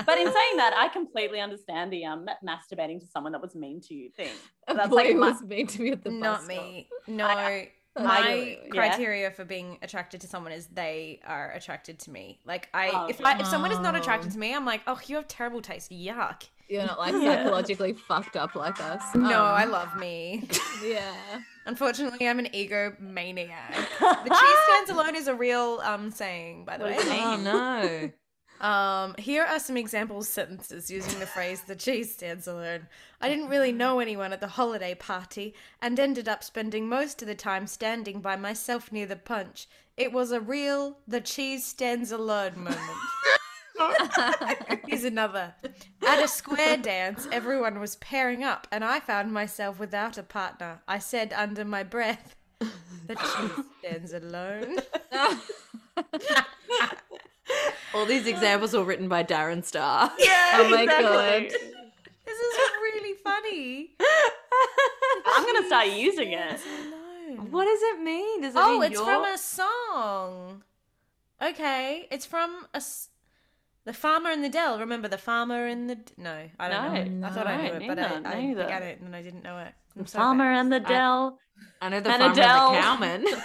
but 0.05 0.17
in 0.17 0.31
saying 0.31 0.57
that, 0.57 0.73
I 0.77 0.89
completely 0.91 1.39
understand 1.41 1.91
the 1.93 2.05
um 2.05 2.25
masturbating 2.45 2.99
to 3.01 3.07
someone 3.07 3.31
that 3.33 3.41
was 3.41 3.55
mean 3.55 3.81
to 3.81 3.93
you 3.93 4.09
thing. 4.15 4.31
That's 4.67 4.89
boy 4.89 4.95
like 4.95 5.07
who 5.07 5.15
my- 5.19 5.29
was 5.31 5.41
mean 5.41 5.67
to 5.67 5.81
me 5.81 5.91
at 5.91 6.03
the 6.03 6.09
bus 6.09 6.19
Not 6.19 6.39
stop. 6.43 6.47
me. 6.47 6.89
No. 7.07 7.25
I- 7.25 7.69
my 8.03 8.57
yeah. 8.63 8.69
criteria 8.71 9.31
for 9.31 9.45
being 9.45 9.77
attracted 9.81 10.21
to 10.21 10.27
someone 10.27 10.51
is 10.51 10.67
they 10.67 11.19
are 11.25 11.51
attracted 11.51 11.99
to 11.99 12.11
me. 12.11 12.39
Like 12.45 12.69
I, 12.73 12.89
Oh, 12.93 13.05
if 13.07 13.19
okay. 13.19 13.29
I, 13.29 13.39
if 13.39 13.47
someone 13.47 13.71
is 13.71 13.79
not 13.79 13.95
attracted 13.95 14.29
Oh. 14.29 14.33
to 14.33 14.39
me, 14.39 14.53
I'm 14.55 14.65
like, 14.65 14.81
oh, 14.87 14.99
you 15.07 15.15
have 15.17 15.27
terrible 15.27 15.61
taste. 15.61 15.91
Yuck. 15.91 16.43
You're 16.67 16.85
not 16.85 16.99
like 16.99 17.13
psychologically 17.25 17.93
fucked 17.93 18.35
up 18.35 18.55
like 18.55 18.79
us. 18.81 19.01
No, 19.15 19.21
Um, 19.25 19.55
I 19.55 19.65
love 19.65 19.95
me. 19.97 20.47
Yeah. 20.83 21.13
Unfortunately, 21.65 22.27
I'm 22.27 22.39
an 22.39 22.45
egomaniac. 22.47 23.75
The 23.99 24.29
cheese 24.29 24.59
stands 24.67 24.89
alone 24.91 25.15
is 25.15 25.27
a 25.27 25.35
real 25.35 25.81
um 25.83 26.09
saying, 26.11 26.65
by 26.65 26.77
the 26.77 26.85
way. 26.85 26.93
does 26.95 27.05
it 27.05 27.09
mean? 27.09 27.21
Oh 27.23 27.35
no. 27.37 28.11
Um, 28.59 29.15
here 29.17 29.43
are 29.43 29.59
some 29.59 29.77
example 29.77 30.21
sentences 30.21 30.91
using 30.91 31.19
the 31.19 31.25
phrase 31.25 31.61
"the 31.61 31.75
cheese 31.75 32.13
stands 32.13 32.45
alone." 32.47 32.87
I 33.21 33.29
didn't 33.29 33.47
really 33.47 33.71
know 33.71 33.99
anyone 33.99 34.33
at 34.33 34.41
the 34.41 34.47
holiday 34.47 34.95
party, 34.95 35.53
and 35.81 35.97
ended 35.99 36.27
up 36.27 36.43
spending 36.43 36.89
most 36.89 37.21
of 37.21 37.27
the 37.27 37.35
time 37.35 37.67
standing 37.67 38.19
by 38.19 38.35
myself 38.35 38.91
near 38.91 39.05
the 39.05 39.15
punch. 39.15 39.67
It 39.95 40.11
was 40.11 40.31
a 40.31 40.41
real 40.41 40.97
"the 41.07 41.21
cheese 41.21 41.65
stands 41.65 42.11
alone" 42.11 42.55
moment. 42.57 42.81
Here's 44.87 45.05
another. 45.05 45.55
At 46.05 46.21
a 46.21 46.27
square 46.27 46.75
dance, 46.75 47.29
everyone 47.31 47.79
was 47.79 47.95
pairing 47.95 48.43
up, 48.43 48.67
and 48.71 48.83
I 48.83 48.99
found 48.99 49.31
myself 49.31 49.79
without 49.79 50.17
a 50.17 50.23
partner. 50.23 50.81
I 50.85 50.99
said 50.99 51.31
under 51.31 51.63
my 51.63 51.83
breath, 51.83 52.35
"The 52.59 53.15
cheese 53.15 53.65
stands 53.79 54.13
alone." 54.13 54.79
All 57.93 58.05
these 58.05 58.27
examples 58.27 58.73
were 58.73 58.83
written 58.83 59.07
by 59.09 59.23
Darren 59.23 59.63
Star. 59.65 60.11
Yeah. 60.19 60.51
Oh 60.55 60.69
my 60.69 60.83
exactly. 60.83 61.57
This 62.25 62.37
is 62.39 62.57
really 62.81 63.15
funny. 63.23 63.91
I'm 65.35 65.45
gonna 65.45 65.65
start 65.67 65.87
using 65.87 66.31
it. 66.33 66.59
What 67.49 67.65
does 67.65 67.79
it 67.81 68.01
mean? 68.01 68.41
Does 68.41 68.55
it 68.55 68.61
Oh, 68.61 68.79
mean 68.79 68.91
it's 68.91 68.99
you're... 68.99 69.05
from 69.05 69.23
a 69.25 69.37
song. 69.37 70.63
Okay, 71.41 72.07
it's 72.11 72.25
from 72.25 72.65
a 72.73 72.77
s- 72.77 73.09
the 73.85 73.93
farmer 73.93 74.29
in 74.31 74.41
the 74.41 74.49
dell. 74.49 74.79
Remember 74.79 75.07
the 75.07 75.17
farmer 75.17 75.67
in 75.67 75.87
the 75.87 75.95
d- 75.95 76.13
no? 76.17 76.49
I 76.59 76.67
don't 76.69 76.93
know. 76.93 77.03
No, 77.03 77.27
it. 77.27 77.29
I 77.29 77.33
thought 77.33 77.47
I 77.47 77.57
knew 77.61 77.73
it, 77.73 77.87
but 77.87 77.99
I, 77.99 78.01
neither, 78.19 78.27
I 78.27 78.41
neither. 78.41 78.63
began 78.63 78.83
it 78.83 78.99
and 79.01 79.15
I 79.15 79.21
didn't 79.21 79.43
know 79.43 79.57
it. 79.59 79.73
I'm 79.97 80.05
so 80.05 80.17
Farmer 80.19 80.51
bad. 80.51 80.59
and 80.59 80.73
the 80.73 80.79
Dell. 80.81 81.39
I 81.81 81.89
know 81.89 81.99
the 82.01 82.09
And 82.11 82.21
farmer 82.21 82.33
Adele. 82.33 83.03
and 83.03 83.23
the 83.23 83.31
cowman. 83.31 83.43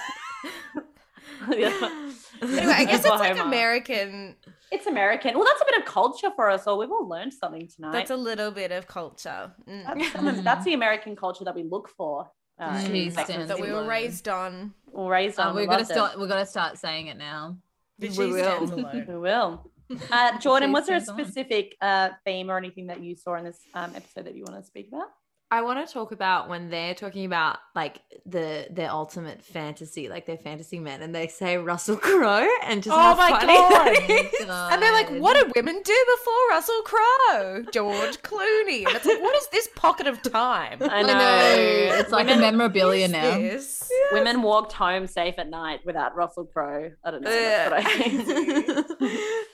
Anyway, 2.44 2.72
I 2.72 2.84
guess 2.90 3.00
it's 3.04 3.08
like 3.08 3.38
American. 3.38 4.36
It's 4.70 4.86
American. 4.86 5.34
Well, 5.38 5.44
that's 5.44 5.62
a 5.62 5.64
bit 5.66 5.78
of 5.80 5.84
culture 5.86 6.30
for 6.34 6.50
us 6.50 6.66
all. 6.66 6.78
We've 6.78 6.90
all 6.90 7.08
learned 7.08 7.32
something 7.32 7.68
tonight. 7.68 7.92
That's 7.92 8.10
a 8.10 8.16
little 8.16 8.50
bit 8.50 8.72
of 8.72 8.86
culture 8.86 9.52
mm, 9.68 9.84
That's, 9.86 10.12
some 10.12 10.26
of- 10.26 10.42
that's 10.44 10.64
the 10.64 10.74
American 10.74 11.14
culture 11.16 11.44
that 11.44 11.54
we 11.54 11.62
look 11.62 11.88
for. 11.88 12.30
Uh, 12.58 12.80
in 12.84 12.92
Cheese 12.92 13.14
segments. 13.14 13.30
stands 13.32 13.48
that 13.48 13.60
we 13.60 13.72
were 13.72 13.84
raised 13.84 14.28
on. 14.28 14.72
We're 14.92 15.10
raised 15.10 15.40
Uh, 15.40 15.48
on. 15.48 15.54
we're 15.56 15.62
we 15.62 15.66
gonna 15.66 15.84
start. 15.84 16.18
We're 16.18 16.28
gonna 16.28 16.46
start 16.46 16.78
saying 16.78 17.08
it 17.08 17.16
now. 17.18 17.56
The 17.98 18.08
We 18.10 18.32
will. 18.32 18.66
We 19.08 19.16
will. 19.18 19.70
Uh, 20.12 20.38
Jordan, 20.44 20.70
was 20.72 20.86
there 20.86 20.96
a 20.96 21.00
specific 21.00 21.76
uh, 21.80 22.10
theme 22.24 22.50
or 22.50 22.56
anything 22.56 22.86
that 22.86 23.02
you 23.02 23.16
saw 23.16 23.34
in 23.34 23.44
this 23.44 23.58
um, 23.74 23.92
episode 23.96 24.26
that 24.26 24.36
you 24.36 24.44
want 24.46 24.60
to 24.60 24.66
speak 24.66 24.86
about? 24.88 25.08
I 25.54 25.62
want 25.62 25.86
to 25.86 25.92
talk 25.92 26.10
about 26.12 26.48
when 26.48 26.68
they're 26.68 26.94
talking 26.94 27.24
about 27.24 27.58
like 27.76 28.00
the 28.26 28.66
their 28.70 28.90
ultimate 28.90 29.44
fantasy, 29.44 30.08
like 30.08 30.26
their 30.26 30.36
fantasy 30.36 30.78
men, 30.80 31.00
and 31.00 31.14
they 31.14 31.28
say 31.28 31.56
Russell 31.58 31.96
Crowe 31.96 32.48
and 32.64 32.82
just 32.82 32.92
Oh 32.94 32.98
how 33.00 33.14
my 33.14 33.30
funny 33.30 33.46
God. 33.54 33.70
that 33.70 34.10
is. 34.10 34.40
And 34.48 34.82
they're 34.82 34.92
like, 34.92 35.10
what 35.22 35.34
did 35.34 35.52
women 35.54 35.80
do 35.84 36.04
before 36.16 36.48
Russell 36.50 36.82
Crowe? 36.84 37.64
George 37.72 38.18
Clooney. 38.22 38.84
And 38.86 38.96
it's 38.96 39.06
like, 39.06 39.22
what 39.22 39.36
is 39.36 39.46
this 39.48 39.68
pocket 39.76 40.06
of 40.08 40.20
time? 40.22 40.78
I 40.82 40.86
I 40.98 41.02
know. 41.02 41.94
It's 42.00 42.10
like 42.10 42.28
a 42.30 42.36
memorabilia 42.36 43.06
now. 43.08 43.38
this? 43.38 43.88
Women 44.12 44.42
walked 44.42 44.72
home 44.72 45.06
safe 45.06 45.36
at 45.38 45.48
night 45.48 45.80
without 45.86 46.16
Russell 46.16 46.46
Crowe. 46.46 46.90
I 47.04 47.10
don't 47.12 47.22
know. 47.22 47.30
That's 47.30 47.70
what 47.70 47.80
I 47.80 47.84
think. 47.98 48.24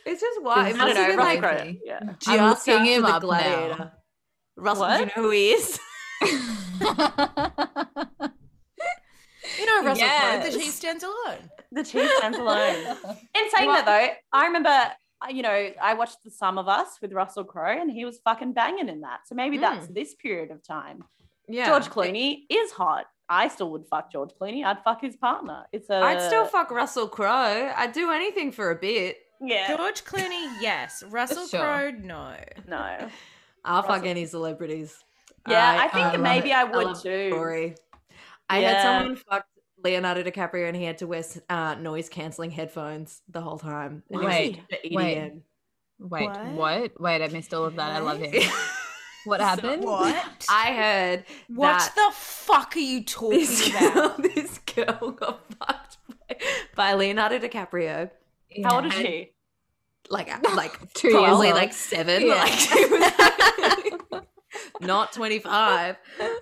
it's 0.07 0.21
just 0.21 0.43
why 0.43 0.55
I 0.55 0.69
it 0.69 0.71
don't 0.71 0.79
must 0.79 0.97
have 0.97 0.97
know. 0.97 1.07
been 1.09 1.17
Russell 1.19 1.41
like 1.43 1.59
Crowe. 1.59 1.75
Yeah. 1.85 2.01
just 2.19 2.29
I'm 2.29 2.49
looking 2.51 2.85
him 2.87 3.03
the 3.03 3.09
up 3.09 3.15
now. 3.23 3.29
Gladiator. 3.29 3.93
Russell, 4.57 4.87
do 4.89 4.93
you 4.95 5.07
know 5.07 5.13
who 5.15 5.31
he 5.31 5.51
is? 5.53 5.79
You 9.59 9.67
know 9.67 9.85
Russell 9.85 10.09
Crowe, 10.09 10.43
the 10.43 10.59
cheese 10.59 10.75
stands 10.75 11.03
alone. 11.03 11.51
The 11.73 11.85
cheese 11.85 12.11
stands 12.19 12.39
alone. 12.39 12.77
In 13.35 13.51
saying 13.51 13.69
that 13.69 13.85
though, 13.85 14.09
I 14.33 14.47
remember, 14.47 14.93
you 15.31 15.43
know, 15.43 15.71
I 15.81 15.95
watched 15.95 16.19
The 16.25 16.31
Sum 16.31 16.59
of 16.59 16.69
Us 16.69 16.99
with 17.03 17.13
Russell 17.13 17.45
Crowe, 17.45 17.81
and 17.81 17.91
he 17.91 18.05
was 18.05 18.21
fucking 18.25 18.53
banging 18.53 18.89
in 18.89 19.01
that. 19.03 19.21
So 19.27 19.35
maybe 19.35 19.59
that's 19.59 19.87
hmm. 19.87 19.95
this 19.95 20.15
period 20.15 20.51
of 20.51 20.63
time. 20.63 21.05
Yeah, 21.49 21.67
George 21.67 21.87
Clooney 21.89 22.43
is 22.49 22.71
hot. 22.73 23.07
I 23.29 23.49
still 23.49 23.71
would 23.71 23.87
fuck 23.87 24.11
George 24.11 24.31
Clooney. 24.41 24.65
I'd 24.65 24.83
fuck 24.83 25.01
his 25.01 25.17
partner. 25.17 25.65
It's 25.73 25.91
a. 25.91 25.97
I'd 25.97 26.23
still 26.23 26.47
fuck 26.47 26.71
Russell 26.71 27.09
Crowe. 27.09 27.73
I'd 27.77 27.93
do 27.93 28.11
anything 28.11 28.53
for 28.53 28.71
a 28.71 28.77
bit. 28.77 29.19
Yeah. 29.41 29.77
George 29.77 30.05
Clooney, 30.05 30.53
yes. 30.61 31.03
Russell 31.09 31.47
Sure. 31.47 31.61
Crowe, 31.61 31.91
no. 31.91 32.35
No. 32.69 33.09
I'll 33.65 33.83
fuck 33.83 33.91
Russell- 33.91 34.09
any 34.09 34.27
celebrities. 34.27 35.05
Yeah, 35.49 35.79
I, 35.81 35.85
I 35.85 35.89
think 35.89 36.13
love 36.13 36.21
maybe 36.21 36.51
it. 36.51 36.55
I 36.57 36.61
I 36.61 36.65
would 36.65 36.87
love 36.87 37.03
too. 37.03 37.31
Story. 37.31 37.75
I 38.49 38.61
Yeah. 38.61 38.69
had 38.73 38.83
someone 38.83 39.17
fuck 39.17 39.47
Leonardo 39.83 40.23
DiCaprio 40.23 40.69
and 40.69 40.77
he 40.77 40.85
had 40.85 40.99
to 40.99 41.07
wear 41.07 41.23
uh, 41.49 41.75
noise 41.77 42.09
canceling 42.09 42.51
headphones 42.51 43.23
the 43.29 43.41
whole 43.41 43.59
time. 43.59 44.03
And 44.11 44.21
he 44.21 44.27
was 44.27 44.35
Wait, 44.35 44.61
wait. 44.93 45.33
Wait, 45.99 46.29
What? 46.29 46.47
what? 46.53 47.01
Wait, 47.01 47.23
I 47.23 47.29
missed 47.29 47.53
all 47.55 47.65
of 47.65 47.77
that. 47.77 47.91
I 47.93 47.99
love 48.01 48.21
What? 48.21 48.33
him. 48.35 48.51
What 49.25 49.41
happened? 49.51 49.85
What? 49.85 50.47
I 50.51 50.73
heard 50.75 51.25
what 51.49 51.79
that 51.79 51.95
the 51.95 52.11
fuck 52.15 52.75
are 52.77 52.79
you 52.81 53.05
talking 53.05 53.39
this 53.39 53.69
about? 53.69 54.23
this 54.35 54.59
girl 54.59 55.11
got 55.13 55.41
fucked 55.55 55.99
by, 56.29 56.37
by 56.75 56.95
Leonardo 56.95 57.39
DiCaprio. 57.39 58.11
How 58.65 58.77
old 58.77 58.87
is 58.87 58.95
she? 58.95 59.31
Like, 60.09 60.29
like 60.57 60.93
Two 60.95 61.09
years 61.09 61.23
probably 61.23 61.49
old. 61.49 61.57
like 61.57 61.73
seven. 61.73 62.27
Yeah. 62.27 62.35
Like, 62.35 62.53
she 62.53 62.85
was 62.87 64.23
not 64.81 65.13
25 65.13 65.97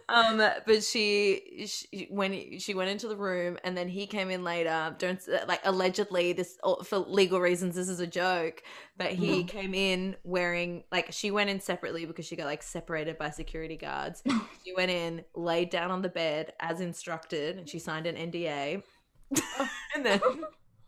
um 0.09 0.39
but 0.39 0.83
she, 0.83 1.67
she 1.67 2.09
when 2.11 2.59
she 2.59 2.75
went 2.75 2.91
into 2.91 3.09
the 3.09 3.17
room 3.17 3.59
and 3.65 3.77
then 3.77 3.89
he 3.89 4.07
came 4.07 4.31
in 4.31 4.45
later. 4.45 4.95
Don't 4.99 5.21
like 5.47 5.61
allegedly 5.65 6.33
this 6.33 6.59
for 6.85 6.99
legal 6.99 7.41
reasons 7.41 7.75
this 7.75 7.89
is 7.89 8.01
a 8.01 8.07
joke 8.07 8.63
but 8.97 9.13
he 9.13 9.45
came 9.45 9.75
in 9.75 10.17
wearing 10.25 10.85
like 10.91 11.13
she 11.13 11.31
went 11.31 11.51
in 11.51 11.61
separately 11.61 12.05
because 12.07 12.27
she 12.27 12.37
got 12.37 12.47
like 12.47 12.63
separated 12.63 13.19
by 13.19 13.31
security 13.31 13.77
guards. 13.77 14.23
She 14.65 14.75
went 14.75 14.91
in 14.91 15.25
laid 15.35 15.71
down 15.71 15.91
on 15.91 16.03
the 16.03 16.11
bed 16.11 16.53
as 16.61 16.83
instructed 16.83 17.57
and 17.57 17.67
she 17.69 17.79
signed 17.79 18.07
an 18.07 18.17
nda 18.31 18.83
and 19.95 20.05
then 20.05 20.21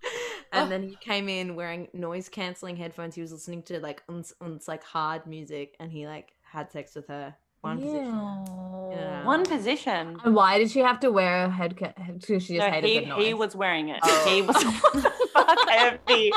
and 0.53 0.71
then 0.71 0.83
he 0.83 0.97
came 0.97 1.29
in 1.29 1.55
wearing 1.55 1.89
noise 1.93 2.29
canceling 2.29 2.77
headphones. 2.77 3.14
He 3.14 3.21
was 3.21 3.33
listening 3.33 3.62
to 3.64 3.81
like 3.81 4.03
uns, 4.09 4.33
uns 4.41 4.68
like 4.68 4.83
hard 4.85 5.27
music 5.27 5.77
and 5.81 5.91
he 5.91 6.07
like 6.07 6.33
had 6.53 6.70
sex 6.72 6.94
with 6.94 7.07
her 7.09 7.34
one 7.62 7.78
position 7.78 8.07
Yeah. 8.90 9.24
One 9.24 9.44
position. 9.44 10.18
And 10.24 10.34
why 10.34 10.59
did 10.59 10.70
she 10.70 10.78
have 10.80 10.98
to 11.01 11.11
wear 11.12 11.44
a 11.44 11.51
head? 11.51 11.76
Ca- 11.78 11.92
because 12.18 12.42
she 12.42 12.57
just 12.57 12.66
No, 12.66 12.72
hated 12.72 12.88
he, 12.88 13.01
the 13.01 13.07
noise. 13.07 13.24
he 13.26 13.34
was 13.34 13.55
wearing 13.55 13.90
it. 13.90 14.01
Oh. 14.03 14.24
He 14.26 14.40
was. 14.42 14.57
what 14.64 14.92
the 14.94 15.11
fuck, 15.34 15.59
AFB? 15.68 16.30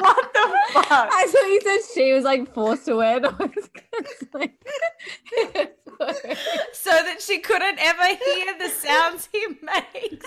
What 0.00 0.32
the 0.32 0.58
fuck? 0.72 1.08
I 1.12 1.26
thought 1.26 1.48
you 1.48 1.60
said 1.64 1.78
she 1.94 2.12
was 2.12 2.22
like 2.24 2.54
forced 2.54 2.84
to 2.86 2.94
wear 2.96 3.18
noise. 3.26 3.68
like, 4.32 4.54
so 6.72 6.90
that 6.90 7.16
she 7.20 7.38
couldn't 7.40 7.78
ever 7.80 8.06
hear 8.06 8.56
the 8.58 8.68
sounds 8.68 9.28
he 9.32 9.44
made. 9.60 10.22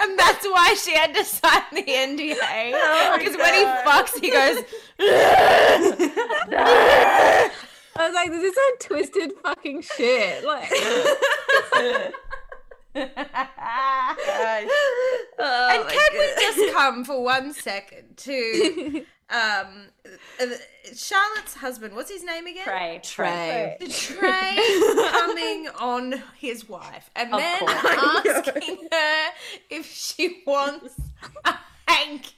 And 0.00 0.16
that's 0.16 0.46
why 0.46 0.74
she 0.74 0.94
had 0.94 1.12
to 1.16 1.24
sign 1.24 1.62
the 1.72 1.82
NDA. 1.82 2.70
Oh 2.74 3.16
Because 3.18 3.36
when 3.36 3.54
he 3.54 3.64
fucks, 3.84 4.14
he 4.20 4.30
goes. 4.30 4.62
I 7.96 8.06
was 8.08 8.14
like, 8.14 8.30
this 8.30 8.42
is 8.44 8.54
some 8.54 8.78
twisted 8.80 9.32
fucking 9.42 9.82
shit. 9.82 10.44
Like, 10.44 10.68
Oh 15.36 15.68
and 15.72 15.84
my 15.84 15.90
can 15.90 16.12
we 16.12 16.26
just 16.40 16.74
come 16.74 17.04
for 17.04 17.22
one 17.22 17.52
second 17.52 18.16
to 18.18 19.04
um 19.30 19.86
uh, 20.40 20.46
Charlotte's 20.94 21.54
husband? 21.54 21.94
What's 21.94 22.10
his 22.10 22.22
name 22.24 22.46
again? 22.46 22.64
Trey. 22.64 23.00
Trey. 23.02 23.76
The 23.80 23.88
Trey 23.88 24.56
coming 25.10 25.68
on 25.80 26.22
his 26.38 26.68
wife 26.68 27.10
and 27.16 27.32
Of 27.34 27.40
then 27.40 27.58
course. 27.60 28.26
asking 28.26 28.88
her 28.92 29.26
if 29.70 29.86
she 29.92 30.42
wants 30.46 30.94
a 31.44 31.54
hanky. 31.88 32.34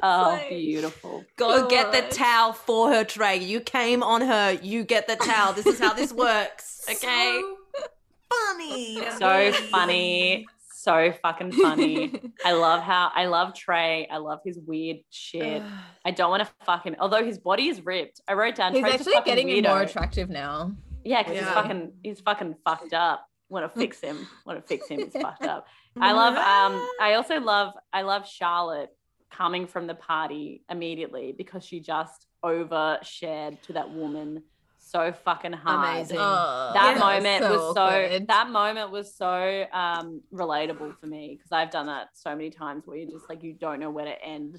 Oh, 0.04 0.22
Like- 0.38 0.48
beautiful. 0.48 1.24
Go 1.36 1.68
get 1.68 1.92
the 1.92 2.02
towel 2.14 2.52
for 2.52 2.90
her, 2.92 3.04
Trey. 3.04 3.36
You 3.38 3.60
came 3.60 4.02
on 4.02 4.20
her. 4.22 4.52
You 4.62 4.84
get 4.84 5.06
the 5.06 5.16
towel. 5.16 5.52
This 5.52 5.66
is 5.66 5.78
how 5.78 5.92
this 5.94 6.12
works. 6.26 6.84
Okay. 6.90 7.40
So 7.42 7.86
funny. 8.32 9.02
So 9.18 9.52
funny. 9.70 10.46
So 10.72 11.12
fucking 11.22 11.52
funny. 11.52 12.20
I 12.44 12.52
love 12.52 12.82
how 12.82 13.10
I 13.14 13.26
love 13.26 13.54
Trey. 13.54 14.08
I 14.10 14.16
love 14.18 14.40
his 14.44 14.58
weird 14.58 14.98
shit. 15.10 15.62
I 16.04 16.10
don't 16.10 16.30
want 16.30 16.42
to 16.46 16.48
fuck 16.64 16.84
him. 16.86 16.96
Although 16.98 17.24
his 17.24 17.38
body 17.38 17.68
is 17.68 17.84
ripped. 17.84 18.20
I 18.26 18.32
wrote 18.34 18.54
down 18.54 18.72
he's 18.72 18.82
Trey's 18.82 18.94
actually 18.94 19.20
getting 19.24 19.62
more 19.62 19.82
attractive 19.82 20.30
now. 20.30 20.72
Yeah, 21.04 21.22
because 21.22 21.38
he's 21.38 21.48
fucking 21.48 21.92
he's 22.02 22.20
fucking 22.20 22.56
fucked 22.64 22.92
up. 22.94 23.26
Want 23.48 23.70
to 23.72 23.78
fix 23.80 24.00
him? 24.00 24.26
Want 24.46 24.60
to 24.60 24.66
fix 24.66 24.88
him? 24.88 25.00
He's 25.00 25.12
fucked 25.12 25.42
up. 25.44 25.66
I 26.00 26.12
love. 26.12 26.34
Um, 26.36 26.88
I 27.00 27.14
also 27.14 27.40
love. 27.40 27.72
I 27.92 28.02
love 28.02 28.26
Charlotte 28.28 28.90
coming 29.30 29.66
from 29.66 29.86
the 29.86 29.94
party 29.94 30.62
immediately 30.68 31.32
because 31.36 31.64
she 31.64 31.80
just 31.80 32.26
overshared 32.44 33.60
to 33.62 33.72
that 33.74 33.90
woman 33.90 34.42
so 34.82 35.12
fucking 35.12 35.52
hard. 35.52 35.96
Amazing. 35.96 36.16
Oh, 36.18 36.70
That 36.74 36.94
Yeah. 36.96 36.98
moment 37.00 37.42
was 37.50 37.74
so 37.74 37.82
awkward. 37.82 38.26
that 38.28 38.48
moment 38.50 38.90
was 38.90 39.14
so 39.14 39.66
um 39.72 40.22
relatable 40.32 40.98
for 40.98 41.06
me 41.06 41.34
because 41.36 41.52
I've 41.52 41.70
done 41.70 41.86
that 41.86 42.08
so 42.14 42.30
many 42.34 42.50
times 42.50 42.86
where 42.86 42.96
you're 42.96 43.10
just 43.10 43.28
like 43.28 43.42
you 43.42 43.52
don't 43.52 43.78
know 43.78 43.90
where 43.90 44.06
to 44.06 44.24
end 44.24 44.56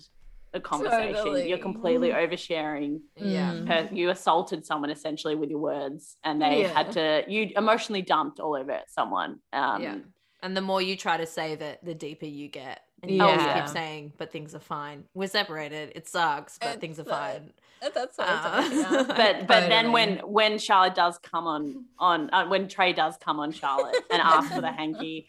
a 0.54 0.60
conversation. 0.60 1.14
Totally. 1.16 1.50
You're 1.50 1.58
completely 1.58 2.10
oversharing. 2.10 3.00
Yeah. 3.16 3.54
Mm. 3.54 3.68
Per- 3.90 3.96
You 3.96 4.10
assaulted 4.10 4.66
someone 4.66 4.90
essentially 4.92 5.34
with 5.36 5.50
your 5.50 5.60
words, 5.60 6.18
and 6.24 6.42
they 6.42 6.62
Yeah. 6.64 6.68
had 6.68 6.92
to 6.94 7.24
you 7.28 7.52
emotionally 7.56 8.02
dumped 8.02 8.40
all 8.40 8.56
over 8.56 8.82
someone. 8.88 9.40
Um, 9.54 9.82
Yeah. 9.82 9.98
And 10.44 10.58
the 10.58 10.62
more 10.62 10.82
you 10.82 10.96
try 10.98 11.18
to 11.18 11.26
save 11.26 11.62
it, 11.62 11.80
the 11.84 11.94
deeper 11.94 12.26
you 12.26 12.48
get. 12.48 12.82
And 13.04 13.12
you 13.12 13.18
Yeah. 13.18 13.36
just 13.36 13.56
keep 13.74 13.74
saying, 13.82 14.14
but 14.18 14.32
things 14.32 14.54
are 14.54 14.60
fine. 14.60 15.06
We're 15.14 15.28
separated. 15.28 15.94
It 15.96 16.08
sucks, 16.08 16.58
but 16.60 16.70
It's, 16.74 16.80
things 16.82 17.00
are 17.00 17.04
uh, 17.04 17.06
fine. 17.06 17.54
That's 17.82 18.18
what 18.18 18.30
Uh, 18.30 18.32
I'm 18.44 18.64
talking 18.72 18.80
about. 19.06 19.08
but 19.18 19.48
but 19.48 19.70
then 19.70 19.92
when 19.92 20.18
when 20.20 20.60
Charlotte 20.60 20.94
does 20.96 21.18
come 21.18 21.48
on 21.48 21.86
on 21.98 22.30
uh, 22.32 22.48
when 22.48 22.68
Trey 22.68 22.94
does 22.94 23.18
come 23.18 23.40
on 23.40 23.52
Charlotte 23.52 23.96
and 24.12 24.22
ask 24.22 24.54
for 24.54 24.62
the 24.62 24.72
hanky, 24.82 25.28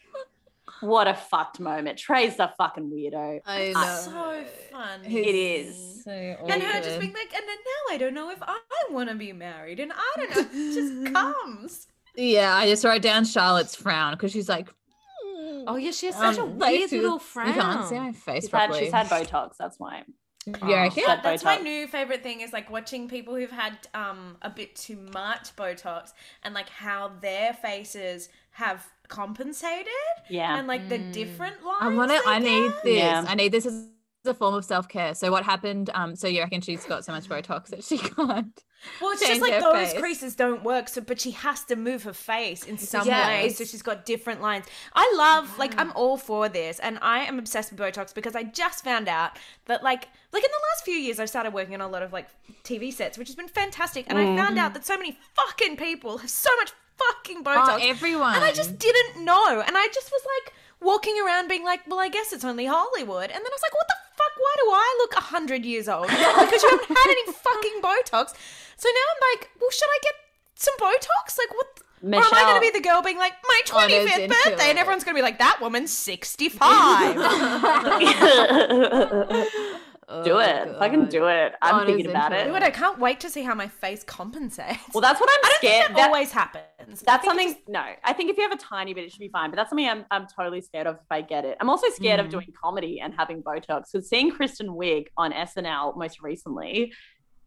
what 0.81 1.07
a 1.07 1.15
fucked 1.15 1.59
moment. 1.59 1.97
Trey's 1.97 2.35
the 2.37 2.51
fucking 2.57 2.91
weirdo. 2.91 3.41
I 3.45 3.73
Uh. 3.75 3.97
So 3.97 4.43
fun. 4.71 5.03
He's 5.03 5.25
It 5.27 5.35
is. 5.35 6.03
So 6.03 6.11
And 6.11 6.61
her 6.61 6.81
just 6.81 6.99
being 6.99 7.13
like, 7.13 7.33
and 7.33 7.47
then 7.47 7.57
now 7.57 7.95
I 7.95 7.97
don't 7.97 8.13
know 8.13 8.29
if 8.29 8.39
I 8.43 8.59
want 8.91 9.09
to 9.09 9.15
be 9.15 9.33
married, 9.33 9.79
and 9.79 9.91
I 9.95 10.11
don't 10.17 10.29
know. 10.29 10.41
It 10.53 10.73
just 10.75 11.13
comes. 11.13 11.87
Yeah, 12.15 12.53
I 12.53 12.67
just 12.67 12.83
wrote 12.83 13.01
down 13.01 13.25
Charlotte's 13.25 13.75
frown 13.75 14.13
because 14.13 14.31
she's 14.31 14.47
like, 14.47 14.69
Oh, 15.67 15.75
yeah, 15.75 15.91
she 15.91 16.07
has 16.07 16.15
such 16.15 16.37
a 16.37 16.43
um, 16.43 16.57
like, 16.59 16.71
weird 16.77 16.89
she 16.89 16.97
little 16.99 17.13
was- 17.17 17.21
frown. 17.23 17.47
You 17.47 17.53
can't 17.53 17.87
see 17.87 17.99
my 17.99 18.11
face 18.11 18.43
She's 18.43 18.51
had, 18.51 18.67
properly. 18.67 18.79
she's 18.85 18.93
had 18.93 19.07
Botox, 19.07 19.57
that's 19.57 19.79
why. 19.79 20.03
Yeah, 20.45 20.55
Oh. 20.61 20.67
reckon? 20.67 21.03
Had 21.05 21.23
That's 21.23 21.43
my 21.45 21.55
new 21.57 21.87
favorite 21.87 22.21
thing 22.21 22.41
is 22.41 22.51
like 22.51 22.69
watching 22.69 23.07
people 23.07 23.33
who've 23.33 23.49
had 23.49 23.77
um 23.93 24.35
a 24.41 24.49
bit 24.49 24.75
too 24.75 24.97
much 25.13 25.55
Botox 25.55 26.11
and 26.43 26.53
like 26.53 26.67
how 26.67 27.11
their 27.21 27.53
faces 27.53 28.27
have 28.51 28.85
compensated 29.07 29.87
Yeah. 30.29 30.57
and 30.57 30.67
like 30.67 30.89
the 30.89 30.97
different 30.97 31.63
lines. 31.63 31.77
I 31.81 31.87
want 31.89 32.11
to. 32.11 32.21
they 32.25 32.29
I 32.31 32.39
need 32.39 32.71
this. 32.83 32.97
Yeah. 32.97 33.23
I 33.25 33.35
need 33.35 33.53
this 33.53 33.65
as 33.65 33.85
a 34.25 34.33
form 34.33 34.53
of 34.55 34.65
self 34.65 34.89
care. 34.89 35.15
So 35.15 35.31
what 35.31 35.43
happened? 35.45 35.89
Um. 35.93 36.13
So 36.17 36.27
you 36.27 36.41
reckon 36.41 36.59
she's 36.59 36.83
got 36.83 37.05
so 37.05 37.13
much 37.13 37.29
Botox 37.29 37.67
that 37.67 37.83
she 37.85 37.97
can't? 38.17 38.61
Well, 39.01 39.11
it's 39.11 39.25
just 39.25 39.41
like 39.41 39.61
those 39.61 39.91
face. 39.91 39.99
creases 39.99 40.35
don't 40.35 40.63
work. 40.63 40.89
So, 40.89 41.01
but 41.01 41.19
she 41.19 41.31
has 41.31 41.63
to 41.65 41.75
move 41.75 42.03
her 42.03 42.13
face 42.13 42.63
in 42.63 42.77
some 42.77 43.07
Yes. 43.07 43.27
way. 43.27 43.49
So 43.49 43.63
she's 43.65 43.81
got 43.81 44.05
different 44.05 44.41
lines. 44.41 44.65
I 44.93 45.11
love, 45.15 45.57
like, 45.57 45.77
I'm 45.79 45.91
all 45.93 46.17
for 46.17 46.49
this, 46.49 46.79
and 46.79 46.99
I 47.01 47.19
am 47.25 47.39
obsessed 47.39 47.71
with 47.71 47.79
Botox 47.79 48.13
because 48.13 48.35
I 48.35 48.43
just 48.43 48.83
found 48.83 49.07
out 49.07 49.37
that, 49.65 49.83
like, 49.83 50.07
like 50.31 50.43
in 50.43 50.49
the 50.51 50.61
last 50.71 50.83
few 50.83 50.95
years, 50.95 51.19
I've 51.19 51.29
started 51.29 51.53
working 51.53 51.75
on 51.75 51.81
a 51.81 51.87
lot 51.87 52.01
of 52.01 52.11
like 52.11 52.27
TV 52.63 52.91
sets, 52.91 53.17
which 53.17 53.27
has 53.27 53.35
been 53.35 53.47
fantastic. 53.47 54.05
And 54.09 54.17
I 54.17 54.23
mm-hmm. 54.23 54.37
found 54.37 54.57
out 54.57 54.73
that 54.73 54.85
so 54.85 54.97
many 54.97 55.17
fucking 55.35 55.77
people 55.77 56.17
have 56.17 56.29
so 56.29 56.49
much 56.57 56.71
fucking 56.97 57.37
oh, 57.39 57.43
Botox. 57.43 57.67
Oh, 57.69 57.77
everyone. 57.81 58.35
And 58.35 58.43
I 58.43 58.51
just 58.51 58.77
didn't 58.79 59.23
know. 59.23 59.61
And 59.65 59.77
I 59.77 59.87
just 59.93 60.11
was 60.11 60.21
like 60.25 60.53
walking 60.81 61.15
around 61.23 61.47
being 61.47 61.63
like, 61.63 61.81
well, 61.87 61.99
I 61.99 62.09
guess 62.09 62.33
it's 62.33 62.43
only 62.43 62.65
Hollywood. 62.65 63.29
And 63.29 63.35
then 63.35 63.45
I 63.45 63.49
was 63.51 63.61
like, 63.61 63.73
what 63.73 63.87
the 63.87 64.02
fuck? 64.33 64.37
Why 64.37 64.53
do 64.57 64.65
I 64.71 64.95
look 64.99 65.13
100 65.13 65.65
years 65.65 65.87
old? 65.87 66.07
Because 66.07 66.63
you 66.63 66.69
haven't 66.69 66.97
had 66.97 67.07
any 67.09 67.31
fucking 67.31 67.81
Botox. 67.81 68.33
So 68.77 68.89
now 68.89 69.05
I'm 69.13 69.21
like, 69.31 69.49
well, 69.59 69.69
should 69.71 69.89
I 69.89 69.99
get 70.03 70.13
some 70.55 70.75
Botox? 70.77 71.37
Like, 71.37 71.53
what? 71.53 71.67
Or 72.03 72.15
am 72.15 72.33
I 72.33 72.43
going 72.43 72.55
to 72.55 72.61
be 72.61 72.69
the 72.77 72.81
girl 72.83 73.01
being 73.01 73.17
like, 73.17 73.33
my 73.47 73.61
25th 73.65 74.19
into 74.19 74.27
birthday? 74.27 74.69
And 74.69 74.77
everyone's 74.77 75.05
going 75.05 75.15
to 75.15 75.19
be 75.19 75.21
like, 75.21 75.39
that 75.39 75.61
woman's 75.61 75.93
65. 75.93 76.59
do 80.23 80.39
it. 80.39 80.75
Fucking 80.79 81.05
do 81.07 81.27
it. 81.27 81.53
I'm 81.61 81.75
Honors 81.75 81.87
thinking 81.87 82.09
about 82.09 82.33
it. 82.33 82.45
Do 82.45 82.55
it. 82.55 82.63
I 82.63 82.69
can't 82.71 82.99
wait 82.99 83.19
to 83.21 83.29
see 83.29 83.43
how 83.43 83.53
my 83.55 83.67
face 83.67 84.03
compensates. 84.03 84.79
Well, 84.93 85.01
that's 85.01 85.19
what 85.19 85.29
I'm 85.31 85.39
I 85.43 85.47
don't 85.49 85.57
scared. 85.57 85.85
think 85.87 85.97
that, 85.97 86.07
always 86.07 86.31
happens. 86.31 87.01
That's 87.01 87.25
something. 87.25 87.49
just- 87.53 87.67
No, 87.67 87.83
I 88.03 88.13
think 88.13 88.29
if 88.29 88.37
you 88.37 88.43
have 88.43 88.51
a 88.51 88.57
tiny 88.61 88.93
bit, 88.93 89.03
it 89.05 89.11
should 89.11 89.19
be 89.19 89.29
fine. 89.29 89.49
But 89.49 89.57
that's 89.57 89.69
something 89.69 89.87
I'm, 89.87 90.05
I'm 90.11 90.27
totally 90.27 90.61
scared 90.61 90.87
of 90.87 90.95
if 90.95 91.11
I 91.11 91.21
get 91.21 91.45
it. 91.45 91.57
I'm 91.59 91.69
also 91.69 91.89
scared 91.89 92.19
Mm. 92.19 92.25
of 92.25 92.29
doing 92.31 92.53
comedy 92.61 92.99
and 93.01 93.13
having 93.15 93.41
Botox. 93.43 93.91
Because 93.91 94.07
seeing 94.09 94.31
Kristen 94.31 94.67
Wiig 94.69 95.07
on 95.17 95.31
SNL 95.31 95.97
most 95.97 96.21
recently, 96.21 96.93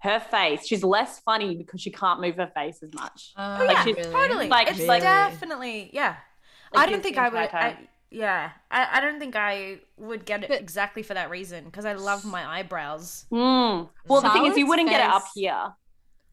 her 0.01 0.21
face, 0.21 0.67
she's 0.67 0.85
less 0.85 1.21
funny 1.21 1.57
because 1.57 1.81
she 1.81 1.91
can't 1.91 2.21
move 2.21 2.37
her 2.37 2.51
face 2.55 2.83
as 2.83 2.93
much. 2.95 3.33
Oh, 3.37 3.59
Oh, 3.61 3.65
yeah, 3.65 3.85
she's- 3.85 4.07
totally. 4.07 4.49
like- 4.49 4.69
it's 4.71 4.81
like- 4.87 5.03
definitely, 5.03 5.91
yeah. 5.93 6.17
Like 6.75 6.89
I 6.89 6.91
don't 6.91 7.03
think 7.03 7.17
I 7.17 7.29
would. 7.29 7.39
I, 7.39 7.47
time. 7.47 7.89
Yeah, 8.17 8.53
I, 8.71 8.89
I 8.95 9.01
don't 9.03 9.19
think 9.19 9.37
I 9.37 9.81
would 9.99 10.25
get 10.25 10.43
it 10.43 10.49
But- 10.49 10.59
exactly 10.61 11.03
for 11.03 11.13
that 11.13 11.29
reason 11.29 11.65
because 11.67 11.85
I 11.85 11.93
love 11.93 12.25
my 12.25 12.47
eyebrows. 12.47 13.27
Mm. 13.31 13.91
Well, 14.09 14.21
the 14.23 14.31
thing 14.31 14.47
is, 14.47 14.57
you 14.57 14.67
wouldn't 14.67 14.89
get 14.89 15.03
it 15.03 15.11
up 15.15 15.25
here. 15.35 15.75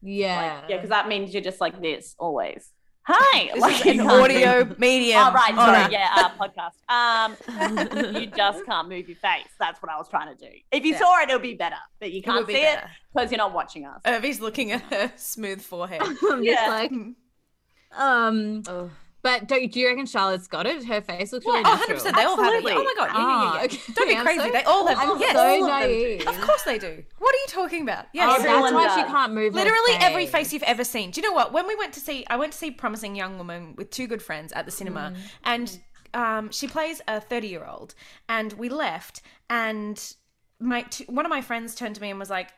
Yeah. 0.00 0.60
Like, 0.62 0.70
yeah, 0.70 0.76
because 0.76 0.88
that 0.88 1.08
means 1.08 1.34
you're 1.34 1.42
just 1.42 1.60
like 1.60 1.82
this 1.82 2.14
always. 2.18 2.70
Hi, 3.06 3.50
This 3.52 3.60
like, 3.60 3.84
is 3.84 3.98
an 3.98 4.08
audio 4.08 4.64
move- 4.64 4.78
medium. 4.78 5.18
Oh 5.26 5.32
right, 5.34 5.50
All 5.58 5.66
sorry, 5.66 5.78
right. 5.78 5.92
yeah, 5.92 6.08
uh, 6.16 6.30
podcast. 6.40 6.78
Um, 6.88 8.14
you 8.22 8.26
just 8.28 8.64
can't 8.64 8.88
move 8.88 9.06
your 9.06 9.18
face. 9.18 9.44
That's 9.58 9.82
what 9.82 9.92
I 9.92 9.98
was 9.98 10.08
trying 10.08 10.34
to 10.34 10.42
do. 10.42 10.50
If 10.72 10.86
you 10.86 10.92
Yeah. 10.92 10.98
saw 11.00 11.20
it, 11.20 11.28
it'll 11.28 11.38
be 11.38 11.52
better, 11.52 11.76
but 12.00 12.12
you 12.12 12.22
can't 12.22 12.38
would 12.38 12.46
be 12.46 12.54
see 12.54 12.62
it 12.62 12.78
because 13.12 13.30
you're 13.30 13.36
not 13.36 13.52
watching 13.52 13.84
us. 13.84 14.00
Urvi's 14.06 14.40
looking 14.40 14.72
at 14.72 14.80
her 14.84 15.12
smooth 15.16 15.60
forehead. 15.60 16.00
I'm 16.00 16.16
just 16.22 16.42
Yeah. 16.44 16.66
like, 16.70 16.92
um. 17.94 18.62
Oh. 18.68 18.90
But 19.24 19.48
do, 19.48 19.66
do 19.66 19.80
you 19.80 19.88
reckon 19.88 20.04
Charlotte's 20.06 20.46
got 20.46 20.66
it? 20.66 20.84
Her 20.84 21.00
face 21.00 21.32
looks 21.32 21.44
Yeah, 21.46 21.52
really 21.54 21.64
Oh, 21.66 21.74
natural. 21.76 21.98
100%. 21.98 22.14
They 22.14 22.22
all 22.24 22.36
have 22.36 22.52
it. 22.52 22.56
Absolutely. 22.58 22.72
Oh 22.72 22.84
my 22.84 22.94
god. 22.96 23.10
Yeah, 23.14 23.18
yeah, 23.18 23.26
yeah. 23.26 23.50
Ah, 23.58 23.64
okay. 23.64 23.78
Don't 23.94 24.08
be 24.08 24.14
crazy. 24.16 24.40
so- 24.40 24.52
they 24.52 24.62
all 24.64 24.86
have 24.86 24.98
I'm 24.98 25.10
it. 25.16 25.20
Yes. 25.20 25.32
so 25.32 25.38
all 25.40 25.64
of 25.64 25.68
naive. 25.70 26.28
Of 26.28 26.40
course 26.42 26.62
they 26.62 26.78
do. 26.78 27.02
What 27.18 27.34
are 27.34 27.38
you 27.38 27.46
talking 27.48 27.82
about? 27.82 28.04
Yes. 28.12 28.36
Oh, 28.38 28.42
that's 28.42 28.72
why 28.74 28.94
she 28.94 29.02
can't 29.10 29.32
move. 29.32 29.54
her 29.54 29.58
Literally 29.60 29.92
every 30.00 30.26
face 30.26 30.52
you've 30.52 30.62
ever 30.64 30.84
seen. 30.84 31.10
Do 31.10 31.20
you 31.22 31.26
know 31.28 31.32
what? 31.34 31.52
When 31.54 31.66
we 31.66 31.74
went 31.74 31.94
to 31.94 32.00
see, 32.00 32.24
I 32.28 32.36
went 32.36 32.52
to 32.52 32.58
see 32.58 32.70
Promising 32.70 33.16
Young 33.16 33.38
Woman 33.38 33.74
with 33.76 33.90
two 33.90 34.06
good 34.06 34.20
friends 34.22 34.52
at 34.52 34.66
the 34.66 34.70
cinema, 34.70 35.14
and 35.42 35.80
um, 36.12 36.50
she 36.50 36.68
plays 36.68 37.00
a 37.08 37.18
thirty-year-old, 37.18 37.94
and 38.28 38.52
we 38.52 38.68
left, 38.68 39.22
and 39.48 40.14
my 40.60 40.82
t- 40.82 41.06
one 41.08 41.24
of 41.24 41.30
my 41.30 41.40
friends 41.40 41.74
turned 41.74 41.94
to 41.94 42.00
me 42.02 42.10
and 42.10 42.18
was 42.20 42.28
like, 42.30 42.50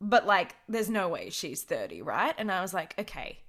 "But 0.00 0.26
like, 0.26 0.56
there's 0.70 0.88
no 0.88 1.08
way 1.08 1.28
she's 1.30 1.62
thirty, 1.64 2.00
right?" 2.00 2.34
And 2.38 2.50
I 2.50 2.62
was 2.62 2.72
like, 2.72 2.94
"Okay." 2.98 3.40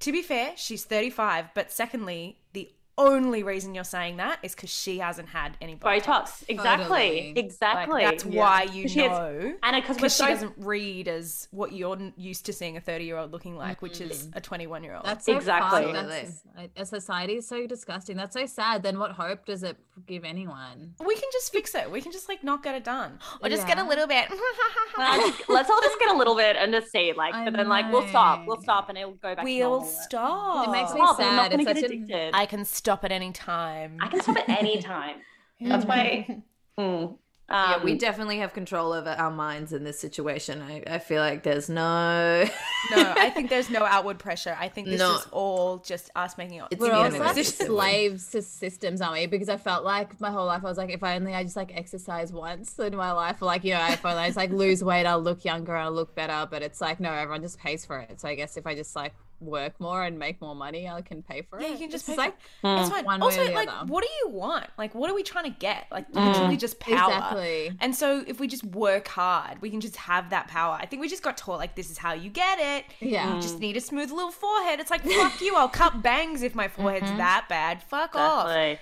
To 0.00 0.12
be 0.12 0.22
fair, 0.22 0.52
she's 0.56 0.84
thirty-five, 0.84 1.54
but 1.54 1.72
secondly, 1.72 2.38
the 2.52 2.70
only 2.98 3.42
reason 3.42 3.74
you're 3.74 3.84
saying 3.84 4.18
that 4.18 4.40
is 4.42 4.54
because 4.54 4.70
she 4.70 4.98
hasn't 4.98 5.28
had 5.28 5.56
any 5.60 5.76
Botox. 5.76 6.02
Botox, 6.02 6.44
exactly, 6.48 6.84
Totally. 6.84 7.26
Like, 7.28 7.38
exactly. 7.44 8.02
that's 8.04 8.24
Yeah. 8.24 8.40
why 8.40 8.62
you 8.64 8.88
She 8.88 9.06
know 9.06 9.54
and 9.62 9.82
because 9.82 10.00
we're 10.00 10.08
she 10.08 10.16
so 10.16 10.26
doesn't 10.26 10.54
read 10.58 11.08
as 11.08 11.48
what 11.50 11.72
you're 11.72 11.96
used 12.16 12.44
to 12.46 12.52
seeing 12.52 12.76
a 12.76 12.80
30 12.80 13.04
year 13.04 13.16
old 13.16 13.32
looking 13.32 13.56
like, 13.56 13.80
which 13.80 14.00
is 14.00 14.24
mm-hmm. 14.24 14.38
a 14.38 14.40
21 14.40 14.84
year 14.84 14.96
old. 14.96 15.04
That's 15.04 15.24
so 15.24 15.36
Exactly. 15.36 15.90
Exactly. 15.90 16.28
That's, 16.74 16.92
a 16.92 16.98
society 16.98 17.36
is 17.36 17.46
so 17.46 17.66
disgusting. 17.66 18.16
That's 18.16 18.34
so 18.34 18.46
sad. 18.46 18.82
Then 18.82 18.98
what 18.98 19.12
hope 19.12 19.46
does 19.46 19.62
it 19.62 19.76
give 20.06 20.24
anyone? 20.24 20.94
we 21.04 21.14
can 21.14 21.28
just 21.32 21.52
fix 21.52 21.74
it. 21.74 21.90
We 21.90 22.00
can 22.00 22.12
just 22.12 22.28
like 22.28 22.42
not 22.42 22.62
get 22.62 22.74
it 22.74 22.84
done, 22.84 23.18
or 23.42 23.48
just 23.48 23.66
get 23.66 23.78
a 23.78 23.84
little 23.84 24.06
bit. 24.06 24.28
Let's, 24.98 25.48
let's 25.48 25.70
all 25.70 25.80
just 25.80 25.98
get 26.00 26.12
a 26.12 26.18
little 26.18 26.34
bit 26.34 26.56
and 26.56 26.72
just 26.72 26.90
see, 26.90 27.12
like, 27.16 27.32
I 27.32 27.44
but 27.44 27.54
then 27.56 27.68
like 27.68 27.92
we'll 27.92 28.06
stop, 28.08 28.46
we'll 28.46 28.60
stop, 28.60 28.88
and 28.88 28.98
it'll 28.98 29.12
go 29.12 29.36
back. 29.36 29.44
we'll 29.44 29.68
normal. 29.68 29.86
stop. 29.86 30.66
It 30.66 30.70
makes 30.72 30.92
me 30.92 30.98
Stop, 30.98 31.20
I'm 31.20 31.36
not 31.36 31.50
sad. 31.50 31.52
It's 31.52 31.64
get 31.64 31.76
such 31.76 31.84
addicted. 31.84 32.30
I 32.34 32.46
can 32.46 32.64
stop 32.64 32.87
at 33.04 33.12
any 33.12 33.32
time. 33.32 33.98
I 34.00 34.08
can 34.08 34.20
stop 34.20 34.36
at 34.38 34.48
any 34.48 34.80
time. 34.94 35.16
That's 35.60 35.84
why. 35.84 36.42
Mm. 36.78 37.18
Yeah, 37.50 37.82
we 37.82 37.92
Um, 37.92 37.98
definitely 37.98 38.38
have 38.38 38.52
control 38.52 38.92
over 38.92 39.10
our 39.10 39.32
minds 39.32 39.72
in 39.72 39.82
this 39.82 39.98
situation. 39.98 40.62
I, 40.62 40.84
I 40.86 40.98
feel 41.00 41.20
like 41.20 41.42
there's 41.42 41.68
no. 41.68 42.44
no, 42.92 43.14
I 43.16 43.30
think 43.30 43.50
there's 43.50 43.68
no 43.68 43.84
outward 43.84 44.20
pressure. 44.20 44.56
I 44.60 44.68
think 44.68 44.86
this 44.86 45.00
No. 45.00 45.16
is 45.16 45.26
all 45.32 45.78
just 45.78 46.10
us 46.14 46.38
making 46.38 46.58
it. 46.60 46.66
It's 46.70 46.80
We're 46.80 46.92
all 46.92 47.10
like 47.10 47.44
slaves 47.44 48.28
to 48.28 48.42
systems, 48.42 49.00
aren't 49.00 49.14
we? 49.14 49.26
Because 49.26 49.48
I 49.48 49.56
felt 49.56 49.82
like 49.84 50.20
my 50.20 50.30
whole 50.30 50.46
life 50.46 50.62
I 50.64 50.68
was 50.68 50.78
like, 50.78 50.90
if 50.90 51.02
I 51.02 51.16
only 51.16 51.34
I 51.34 51.42
just 51.42 51.56
like 51.56 51.74
exercise 51.76 52.32
once 52.32 52.78
in 52.78 52.94
my 52.94 53.10
life, 53.10 53.42
like 53.42 53.64
you 53.64 53.72
know, 53.74 53.84
if 53.88 54.04
I 54.06 54.26
just 54.26 54.36
like 54.36 54.50
lose 54.50 54.84
weight, 54.84 55.06
I'll 55.06 55.18
look 55.20 55.44
younger, 55.44 55.74
I'll 55.74 55.90
look 55.90 56.14
better. 56.14 56.46
But 56.48 56.62
it's 56.62 56.80
like 56.80 57.00
no, 57.00 57.12
everyone 57.12 57.42
just 57.42 57.58
pays 57.58 57.84
for 57.84 57.98
it. 57.98 58.20
So 58.20 58.28
I 58.28 58.36
guess 58.36 58.56
if 58.56 58.68
I 58.68 58.76
just 58.76 58.94
like 58.94 59.14
work 59.40 59.80
more 59.80 60.02
and 60.02 60.18
make 60.18 60.40
more 60.40 60.54
money, 60.54 60.88
I 60.88 61.00
can 61.02 61.22
pay 61.22 61.42
for 61.42 61.58
it. 61.58 61.62
Yeah, 61.62 61.68
you 61.70 61.78
can 61.78 61.90
just 61.90 62.08
It's 62.08 62.16
pay 62.16 62.22
like 62.22 62.36
for. 62.60 62.68
Hmm. 62.68 62.80
It's 62.80 62.90
fine. 62.90 63.04
one 63.04 63.20
way 63.20 63.24
also, 63.24 63.42
or 63.42 63.46
the 63.46 63.52
like, 63.52 63.68
other. 63.70 63.92
what 63.92 64.02
do 64.02 64.08
you 64.22 64.30
want? 64.30 64.66
Like, 64.76 64.94
what 64.94 65.10
are 65.10 65.14
we 65.14 65.22
trying 65.22 65.44
to 65.44 65.58
get? 65.58 65.86
Like, 65.90 66.06
hmm. 66.12 66.18
literally 66.18 66.56
just 66.56 66.80
power. 66.80 67.12
Exactly. 67.12 67.72
And 67.80 67.94
so, 67.94 68.24
if 68.26 68.40
we 68.40 68.46
just 68.46 68.64
work 68.64 69.08
hard, 69.08 69.60
we 69.60 69.70
can 69.70 69.80
just 69.80 69.96
have 69.96 70.30
that 70.30 70.48
power. 70.48 70.76
I 70.80 70.86
think 70.86 71.00
we 71.00 71.08
just 71.08 71.22
got 71.22 71.36
taught 71.36 71.58
like 71.58 71.74
this 71.74 71.90
is 71.90 71.98
how 71.98 72.12
you 72.12 72.30
get 72.30 72.58
it. 72.58 72.84
Yeah. 73.00 73.34
You 73.34 73.40
just 73.40 73.54
hmm. 73.54 73.60
need 73.60 73.76
a 73.76 73.80
smooth 73.80 74.10
little 74.10 74.30
forehead. 74.30 74.80
It's 74.80 74.90
like 74.90 75.02
fuck 75.02 75.40
you. 75.40 75.56
I'll 75.56 75.68
cut 75.68 76.02
bangs 76.02 76.42
if 76.42 76.54
my 76.54 76.68
forehead's 76.68 77.06
mm-hmm. 77.06 77.18
that 77.18 77.46
bad. 77.48 77.82
Fuck 77.82 78.14
off. 78.16 78.78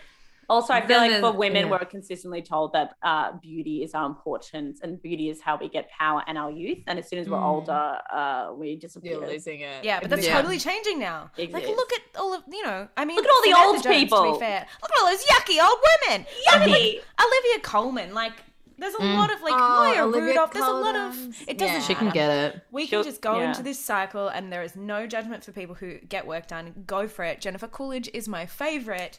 Exactly. 0.49 0.55
Also, 0.55 0.73
I 0.75 0.81
feel 0.87 1.01
Then 1.01 1.23
like 1.23 1.33
for 1.33 1.37
women, 1.39 1.67
yeah. 1.67 1.71
we're 1.73 1.85
consistently 1.85 2.41
told 2.43 2.73
that 2.73 2.91
uh, 3.03 3.33
beauty 3.43 3.83
is 3.83 3.95
our 3.95 4.07
importance, 4.07 4.81
and 4.83 5.01
beauty 5.03 5.29
is 5.29 5.41
how 5.41 5.57
we 5.59 5.69
get 5.69 5.91
power 5.91 6.23
and 6.27 6.39
our 6.39 6.51
youth. 6.51 6.79
And 6.87 6.99
as 6.99 7.09
soon 7.09 7.19
as 7.19 7.29
we're 7.29 7.43
older, 7.43 7.99
uh, 8.13 8.53
we 8.55 8.77
disappear. 8.77 9.13
You're 9.19 9.27
losing 9.29 9.61
it. 9.61 9.85
Yeah, 9.85 10.01
but 10.01 10.11
that's 10.11 10.27
Yeah. 10.27 10.37
totally 10.37 10.59
changing 10.59 10.99
now. 10.99 11.31
It 11.37 11.53
like, 11.53 11.65
is. 11.65 11.71
look 11.71 11.93
at 11.93 12.21
all 12.21 12.33
of 12.35 12.43
you 12.49 12.63
know. 12.65 12.89
I 12.97 13.05
mean, 13.05 13.17
Look 13.17 13.25
at 13.27 13.31
all 13.31 13.43
the 13.43 13.51
Samantha 13.51 13.67
old 13.67 13.83
Jones, 13.83 14.11
To 14.11 14.33
be 14.35 14.39
fair, 14.39 14.67
look 14.83 14.91
at 14.93 15.01
all 15.03 15.07
those 15.11 15.25
yucky 15.25 15.63
old 15.63 15.79
women. 15.91 16.27
I 16.49 16.59
mean, 16.65 16.71
like, 16.71 17.05
Olivia 17.21 17.61
Colman, 17.63 18.15
like 18.15 18.33
There's 18.79 18.95
a 18.95 18.99
Mm. 18.99 19.17
lot 19.17 19.33
of 19.33 19.41
like 19.41 19.55
Oh, 19.55 19.77
Maya 19.79 20.05
Olivia 20.05 20.29
Rudolph. 20.29 20.53
There's 20.53 20.67
a 20.67 20.71
lot 20.71 20.95
of. 20.95 21.17
It 21.49 21.57
doesn't 21.57 21.77
Yeah. 21.77 21.81
She 21.81 21.95
can 21.95 22.11
get 22.11 22.31
it. 22.31 22.61
We 22.71 22.83
can 22.83 22.89
She'll- 22.91 23.05
just 23.05 23.23
go 23.23 23.39
yeah. 23.39 23.49
into 23.49 23.63
this 23.63 23.79
cycle, 23.83 24.29
and 24.29 24.53
there 24.53 24.63
is 24.63 24.77
no 24.77 25.07
judgment 25.07 25.43
for 25.45 25.53
people 25.53 25.75
who 25.77 25.97
get 26.01 26.27
work 26.27 26.47
done. 26.47 26.85
Go 26.87 27.09
for 27.09 27.25
it. 27.25 27.41
Jennifer 27.41 27.69
Coolidge 27.69 28.11
is 28.13 28.29
my 28.29 28.45
favorite. 28.45 29.19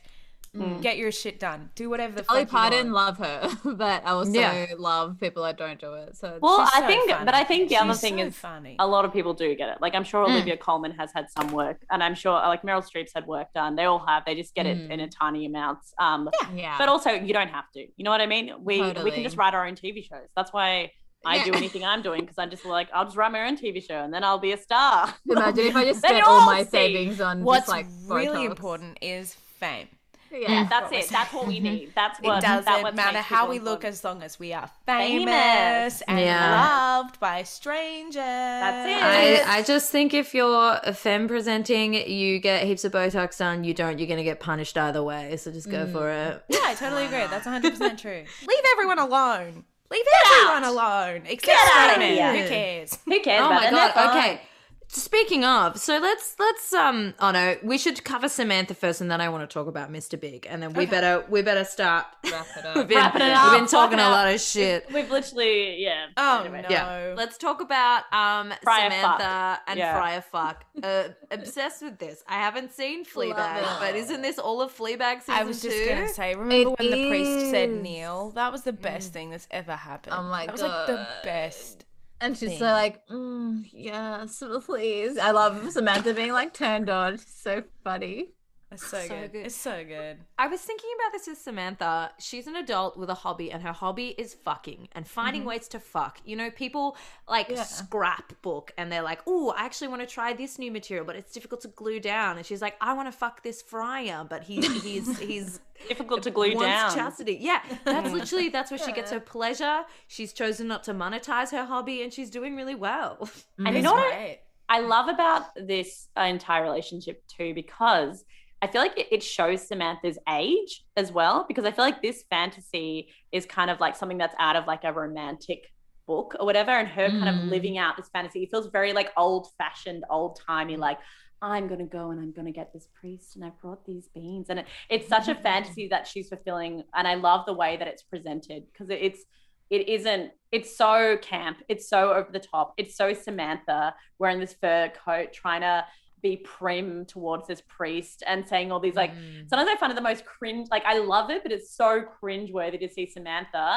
Get 0.81 0.97
your 0.97 1.11
shit 1.11 1.39
done. 1.39 1.69
Do 1.75 1.89
whatever 1.89 2.15
the 2.15 2.21
Dolly 2.23 2.41
fuck 2.45 2.51
you 2.51 2.57
Parton, 2.57 2.91
want. 2.91 3.19
love 3.19 3.27
her, 3.27 3.49
but 3.75 4.03
I 4.05 4.11
also 4.11 4.31
Yeah. 4.31 4.65
love 4.77 5.17
people 5.19 5.43
that 5.43 5.57
don't 5.57 5.79
do 5.79 5.93
it. 5.93 6.15
So 6.17 6.39
Well, 6.41 6.61
I 6.61 6.81
so 6.81 6.87
think, 6.87 7.09
funny. 7.09 7.25
but 7.25 7.33
I 7.33 7.43
think 7.43 7.69
the 7.69 7.77
other 7.77 7.93
thing 7.93 8.17
so 8.17 8.23
is 8.25 8.35
funny. 8.35 8.75
a 8.79 8.87
lot 8.87 9.05
of 9.05 9.13
people 9.13 9.33
do 9.33 9.53
get 9.55 9.69
it. 9.69 9.77
Like 9.81 9.93
I'm 9.95 10.03
sure 10.03 10.25
Mm. 10.25 10.31
Olivia 10.31 10.57
Colman 10.57 10.91
has 10.91 11.11
had 11.13 11.29
some 11.29 11.51
work, 11.51 11.77
and 11.91 12.03
I'm 12.03 12.15
sure 12.15 12.33
like 12.33 12.61
Meryl 12.63 12.83
Streep's 12.83 13.11
had 13.13 13.27
work 13.27 13.47
done. 13.53 13.75
They 13.75 13.85
all 13.85 13.99
have. 14.07 14.23
They 14.25 14.35
just 14.35 14.53
get 14.55 14.65
it 14.65 14.77
Mm. 14.77 14.91
in 14.91 14.99
a 15.01 15.07
tiny 15.07 15.45
amounts. 15.45 15.93
Um, 15.99 16.29
yeah, 16.53 16.75
but 16.77 16.89
also 16.89 17.11
you 17.11 17.33
don't 17.33 17.49
have 17.49 17.65
to. 17.73 17.79
You 17.79 18.03
know 18.03 18.11
what 18.11 18.21
I 18.21 18.25
mean? 18.27 18.51
We 18.63 18.81
we 19.03 19.11
can 19.11 19.23
just 19.23 19.37
write 19.37 19.53
our 19.53 19.65
own 19.67 19.75
TV 19.75 20.01
shows. 20.03 20.27
That's 20.35 20.51
why. 20.53 20.91
I 21.25 21.37
Yeah. 21.37 21.45
do 21.45 21.53
anything 21.55 21.83
I'm 21.83 22.03
doing 22.03 22.21
because 22.21 22.37
I'm 22.37 22.51
just 22.51 22.63
like 22.63 22.89
I'll 22.93 23.03
just 23.05 23.17
write 23.17 23.31
my 23.31 23.47
own 23.47 23.57
TV 23.57 23.81
show 23.85 23.95
and 24.03 24.13
then 24.13 24.23
I'll 24.23 24.37
be 24.37 24.51
a 24.53 24.57
star. 24.57 25.13
imagine 25.27 25.65
if 25.65 25.75
I 25.75 25.83
just 25.85 25.99
spent 26.05 26.23
all 26.23 26.41
all 26.41 26.45
my 26.45 26.63
savings 26.63 27.19
on 27.19 27.43
What's 27.43 27.61
just 27.61 27.69
like 27.69 27.87
really 28.07 28.45
Botox. 28.45 28.51
important 28.51 28.97
is 29.01 29.33
fame. 29.59 29.87
Yeah, 30.31 30.37
Yeah, 30.39 30.67
that's 30.69 30.91
it. 30.91 31.09
That's 31.09 31.33
what 31.33 31.47
we 31.47 31.55
mm-hmm. 31.61 31.63
need. 31.63 31.91
That's 31.95 32.19
what 32.21 32.39
It 32.39 32.47
doesn't 32.47 32.65
that 32.65 32.83
what 32.83 32.95
matter 32.95 33.19
how 33.19 33.49
we 33.49 33.59
look 33.59 33.83
important. 33.83 33.93
as 33.93 34.03
long 34.03 34.23
as 34.23 34.39
we 34.39 34.53
are 34.53 34.69
Famous. 34.85 35.25
famous, 35.25 36.01
and 36.01 36.19
Yeah. 36.19 36.97
loved 36.97 37.19
by 37.19 37.43
strangers. 37.43 38.15
That's 38.15 38.89
it. 38.89 39.47
I, 39.47 39.57
I 39.59 39.63
just 39.63 39.91
think 39.91 40.13
if 40.13 40.33
you're 40.33 40.79
a 40.83 40.93
femme 40.93 41.27
presenting, 41.27 41.93
you 41.93 42.39
get 42.39 42.63
heaps 42.63 42.83
of 42.85 42.91
Botox 42.91 43.37
done. 43.37 43.63
You 43.63 43.73
don't, 43.73 43.99
you're 43.99 44.07
gonna 44.07 44.23
get 44.23 44.39
punished 44.39 44.77
either 44.77 45.03
way. 45.03 45.37
So 45.37 45.51
just 45.51 45.69
go 45.69 45.85
for 45.87 46.01
mm. 46.01 46.31
it. 46.31 46.43
Yeah, 46.49 46.59
I 46.63 46.73
totally 46.73 47.05
agree. 47.05 47.25
That's 47.27 47.47
100% 47.47 47.97
true. 47.97 48.23
Leave 48.47 48.63
everyone 48.73 48.99
alone. 48.99 49.63
Leave 49.89 50.05
everyone 50.25 50.63
alone. 50.65 51.21
Except 51.25 51.45
Get 51.45 51.71
out 51.73 51.95
of 51.95 52.01
here. 52.03 52.43
Who 52.43 52.49
cares? 52.49 52.97
Who 53.05 53.19
cares? 53.21 53.41
Oh 53.41 53.45
about 53.45 53.63
my 53.63 53.69
god. 53.69 53.91
And 53.95 53.95
they're. 53.95 54.09
Okay. 54.23 54.41
Speaking 54.89 55.43
of, 55.43 55.77
so 55.79 55.99
let's 55.99 56.35
let's 56.39 56.71
um. 56.73 57.13
Oh 57.19 57.31
no, 57.31 57.57
we 57.61 57.77
should 57.77 58.03
cover 58.05 58.29
Samantha 58.29 58.73
first, 58.73 59.01
and 59.01 59.11
then 59.11 59.19
I 59.19 59.27
want 59.27 59.47
to 59.47 59.53
talk 59.53 59.67
about 59.67 59.91
Mr. 59.91 60.19
Big, 60.19 60.47
and 60.49 60.63
then 60.63 60.71
we 60.73 60.85
better 60.85 61.25
we 61.29 61.41
better 61.41 61.65
start. 61.65 62.05
wrap 62.31 62.45
it 62.55 62.63
We've 62.75 62.77
up. 62.83 62.87
been, 62.87 62.97
Wrapping 62.97 63.21
it 63.21 63.51
we've 63.51 63.59
been 63.59 63.67
talking 63.67 63.97
wrapping 63.97 63.99
a 63.99 64.15
lot 64.15 64.33
of 64.33 64.39
shit. 64.39 64.85
We've 64.91 65.11
literally, 65.11 65.83
yeah. 65.83 66.05
Oh, 66.15 66.39
Anyway. 66.39 66.61
no. 66.63 66.69
Yeah. 66.69 67.13
Let's 67.17 67.37
talk 67.37 67.59
about 67.61 68.03
um 68.13 68.53
Friar 68.63 68.89
Samantha 68.89 69.23
fuck. 69.23 69.61
and 69.67 69.77
Yeah. 69.77 69.93
Friar 69.93 70.21
Fuck. 70.21 70.65
Uh, 70.81 71.03
obsessed 71.31 71.81
with 71.83 71.99
this. 71.99 72.23
I 72.27 72.35
haven't 72.35 72.71
seen 72.71 73.03
Fleabag, 73.05 73.79
but 73.81 73.93
isn't 73.95 74.21
this 74.21 74.39
all 74.39 74.61
of 74.61 74.75
Fleabag 74.75 75.19
season 75.19 75.33
I 75.35 75.43
was 75.43 75.61
just 75.61 75.75
two? 75.77 75.85
gonna 75.89 76.07
say, 76.07 76.33
remember 76.33 76.55
It 76.71 76.79
when 76.79 76.91
the 76.91 77.09
priest 77.09 77.51
said 77.51 77.69
kneel? 77.71 78.31
That 78.31 78.53
was 78.53 78.61
the 78.63 78.73
best 78.73 79.11
thing 79.11 79.31
that's 79.31 79.47
ever 79.51 79.73
happened. 79.73 80.15
Oh 80.17 80.23
my 80.23 80.45
that 80.45 80.53
was 80.53 80.61
like 80.61 80.87
the 80.87 81.07
best. 81.25 81.83
And 82.19 82.37
she's 82.37 82.49
thing. 82.49 82.59
so 82.59 82.65
like, 82.65 83.05
mm, 83.07 83.67
yes, 83.71 84.41
please. 84.65 85.17
I 85.17 85.31
love 85.31 85.71
Samantha 85.71 86.13
being 86.13 86.31
like 86.31 86.53
turned 86.53 86.89
on. 86.89 87.17
She's 87.17 87.27
so 87.27 87.63
funny. 87.83 88.29
It's 88.69 88.85
so, 88.85 88.99
So 88.99 89.07
good. 89.19 89.31
good. 89.31 89.45
It's 89.45 89.55
so 89.55 89.83
good. 89.85 90.17
I 90.37 90.47
was 90.47 90.59
thinking 90.59 90.89
about 90.99 91.13
this 91.13 91.25
with 91.27 91.37
Samantha. 91.37 92.11
She's 92.19 92.47
an 92.47 92.57
adult 92.57 92.97
with 92.97 93.09
a 93.09 93.13
hobby, 93.13 93.49
and 93.49 93.63
her 93.63 93.71
hobby 93.71 94.09
is 94.17 94.33
fucking 94.33 94.89
and 94.91 95.07
finding 95.07 95.45
ways 95.45 95.69
to 95.69 95.79
fuck. 95.79 96.19
You 96.25 96.35
know, 96.35 96.51
people 96.51 96.97
like 97.29 97.47
Yeah. 97.49 97.63
scrapbook 97.63 98.71
and 98.77 98.91
they're 98.91 99.01
like, 99.01 99.21
oh, 99.25 99.53
I 99.57 99.63
actually 99.63 99.87
want 99.87 100.01
to 100.01 100.07
try 100.07 100.33
this 100.33 100.59
new 100.59 100.71
material, 100.71 101.05
but 101.05 101.15
it's 101.15 101.31
difficult 101.31 101.61
to 101.61 101.69
glue 101.69 101.99
down. 102.01 102.37
And 102.37 102.45
she's 102.45 102.61
like, 102.61 102.75
I 102.81 102.93
want 102.93 103.07
to 103.07 103.17
fuck 103.17 103.41
this 103.41 103.61
friar, 103.61 104.25
but 104.29 104.43
he's 104.43 104.83
he's 104.83 105.17
he's 105.31 105.59
Difficult 105.87 106.23
to 106.23 106.31
glue 106.31 106.55
down. 106.55 106.93
chastity. 106.93 107.37
Yeah, 107.39 107.61
that's 107.85 108.11
literally 108.11 108.49
that's 108.49 108.71
where 108.71 108.79
she 108.79 108.91
gets 108.91 109.11
her 109.11 109.19
pleasure. 109.19 109.83
She's 110.07 110.33
chosen 110.33 110.67
not 110.67 110.83
to 110.85 110.93
monetize 110.93 111.51
her 111.51 111.65
hobby, 111.65 112.01
and 112.01 112.11
she's 112.11 112.31
doing 112.31 112.55
really 112.55 112.73
well. 112.75 113.29
And 113.59 113.75
you 113.75 113.83
know 113.83 113.93
what 113.93 114.39
I, 114.69 114.79
love 114.81 115.07
about 115.07 115.43
this 115.55 116.07
uh, 116.17 116.21
entire 116.21 116.63
relationship 116.63 117.23
too, 117.27 117.53
because 117.53 118.25
I 118.61 118.67
feel 118.67 118.81
like 118.81 118.97
it, 118.97 119.07
it 119.11 119.23
shows 119.23 119.67
Samantha's 119.67 120.17
age 120.29 120.83
as 120.95 121.11
well. 121.11 121.45
Because 121.47 121.65
I 121.65 121.71
feel 121.71 121.85
like 121.85 122.01
this 122.01 122.23
fantasy 122.29 123.09
is 123.31 123.45
kind 123.45 123.69
of 123.69 123.79
like 123.79 123.95
something 123.95 124.17
that's 124.17 124.35
out 124.39 124.55
of 124.55 124.65
like 124.67 124.83
a 124.83 124.91
romantic 124.93 125.71
book 126.07 126.35
or 126.39 126.45
whatever, 126.45 126.71
and 126.71 126.87
her 126.87 127.09
kind 127.09 127.29
of 127.29 127.35
Mm. 127.35 127.49
living 127.49 127.77
out 127.77 127.97
this 127.97 128.09
fantasy. 128.09 128.43
It 128.43 128.49
feels 128.49 128.67
very 128.67 128.93
like 128.93 129.11
old 129.17 129.49
fashioned, 129.57 130.03
old 130.09 130.39
timey, 130.47 130.77
like. 130.77 130.99
I'm 131.39 131.67
gonna 131.67 131.85
go 131.85 132.09
and 132.09 132.19
I'm 132.19 132.31
gonna 132.31 132.51
get 132.51 132.73
this 132.73 132.87
priest, 132.99 133.35
and 133.35 133.45
I 133.45 133.51
brought 133.61 133.85
these 133.85 134.07
beans, 134.07 134.47
and 134.49 134.57
it, 134.57 134.65
it's 134.89 135.07
such 135.07 135.27
a 135.27 135.35
fantasy 135.35 135.87
that 135.89 136.07
she's 136.07 136.29
fulfilling, 136.29 136.81
and 136.95 137.07
I 137.07 137.13
love 137.13 137.45
the 137.45 137.53
way 137.53 137.77
that 137.77 137.87
it's 137.87 138.01
presented 138.01 138.63
because 138.73 138.89
it, 138.89 138.99
it's 139.03 139.23
it 139.69 139.87
isn't 139.87 140.31
it's 140.51 140.75
so 140.75 141.15
camp 141.21 141.57
it's 141.67 141.87
so 141.87 142.11
over 142.13 142.29
the 142.31 142.39
top 142.39 142.73
it's 142.77 142.95
so 142.95 143.13
samantha 143.13 143.93
wearing 144.17 144.39
this 144.39 144.53
fur 144.59 144.89
coat 145.05 145.31
trying 145.31 145.61
to 145.61 145.85
be 146.29 146.37
prim 146.37 147.05
towards 147.13 147.45
this 147.47 147.61
priest 147.77 148.17
and 148.31 148.39
saying 148.51 148.67
all 148.71 148.81
these 148.87 148.95
like 149.03 149.13
Mm. 149.15 149.47
sometimes 149.49 149.69
i 149.73 149.75
find 149.81 149.91
it 149.93 149.95
the 149.95 150.07
most 150.11 150.23
cringe 150.25 150.67
like 150.75 150.85
i 150.93 150.95
love 151.15 151.27
it 151.35 151.39
but 151.43 151.51
it's 151.55 151.69
so 151.81 151.89
cringe 152.19 152.49
worthy 152.59 152.77
to 152.85 152.89
see 152.95 153.05
samantha 153.15 153.67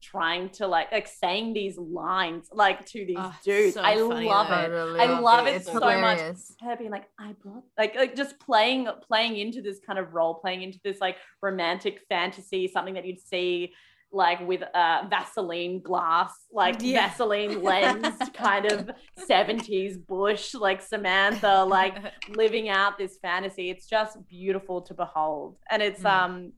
trying 0.00 0.48
to 0.58 0.64
like 0.74 0.88
like 0.92 1.08
saying 1.22 1.46
these 1.60 1.76
lines 1.76 2.44
like 2.52 2.78
to 2.92 3.04
these 3.10 3.16
Oh, 3.18 3.34
dudes 3.50 3.74
so 3.74 3.82
i 3.82 3.96
funny, 3.96 4.28
love 4.28 4.48
though. 4.48 4.94
it 4.96 5.00
I 5.00 5.18
love 5.30 5.46
it 5.50 5.56
It's 5.56 5.66
so 5.66 5.80
much. 5.80 6.18
hilarious. 6.18 6.54
her 6.64 6.76
being 6.76 6.92
like 6.98 7.06
i 7.18 7.28
brought 7.42 7.64
like 7.76 7.92
like 7.96 8.14
just 8.22 8.38
playing 8.38 8.86
playing 9.08 9.36
into 9.36 9.60
this 9.60 9.78
kind 9.86 9.98
of 9.98 10.14
role 10.14 10.34
playing 10.44 10.62
into 10.62 10.78
this 10.84 10.98
like 11.00 11.16
romantic 11.42 11.94
fantasy 12.08 12.62
something 12.68 12.94
that 12.94 13.04
you'd 13.08 13.20
see 13.20 13.72
like 14.12 14.40
with 14.46 14.62
a 14.62 15.06
vaseline 15.10 15.80
glass 15.82 16.32
like 16.52 16.76
Yeah. 16.80 17.08
vaseline 17.08 17.62
lens 17.70 18.14
kind 18.32 18.64
of 18.64 18.90
70s 19.28 19.94
bush 20.06 20.54
like 20.54 20.80
samantha 20.80 21.64
like 21.64 21.94
living 22.30 22.68
out 22.70 22.96
this 22.96 23.18
fantasy 23.20 23.68
it's 23.70 23.86
just 23.86 24.16
beautiful 24.26 24.80
to 24.82 24.94
behold 24.94 25.56
and 25.70 25.82
it's 25.82 26.02
Mm. 26.02 26.24
um 26.24 26.52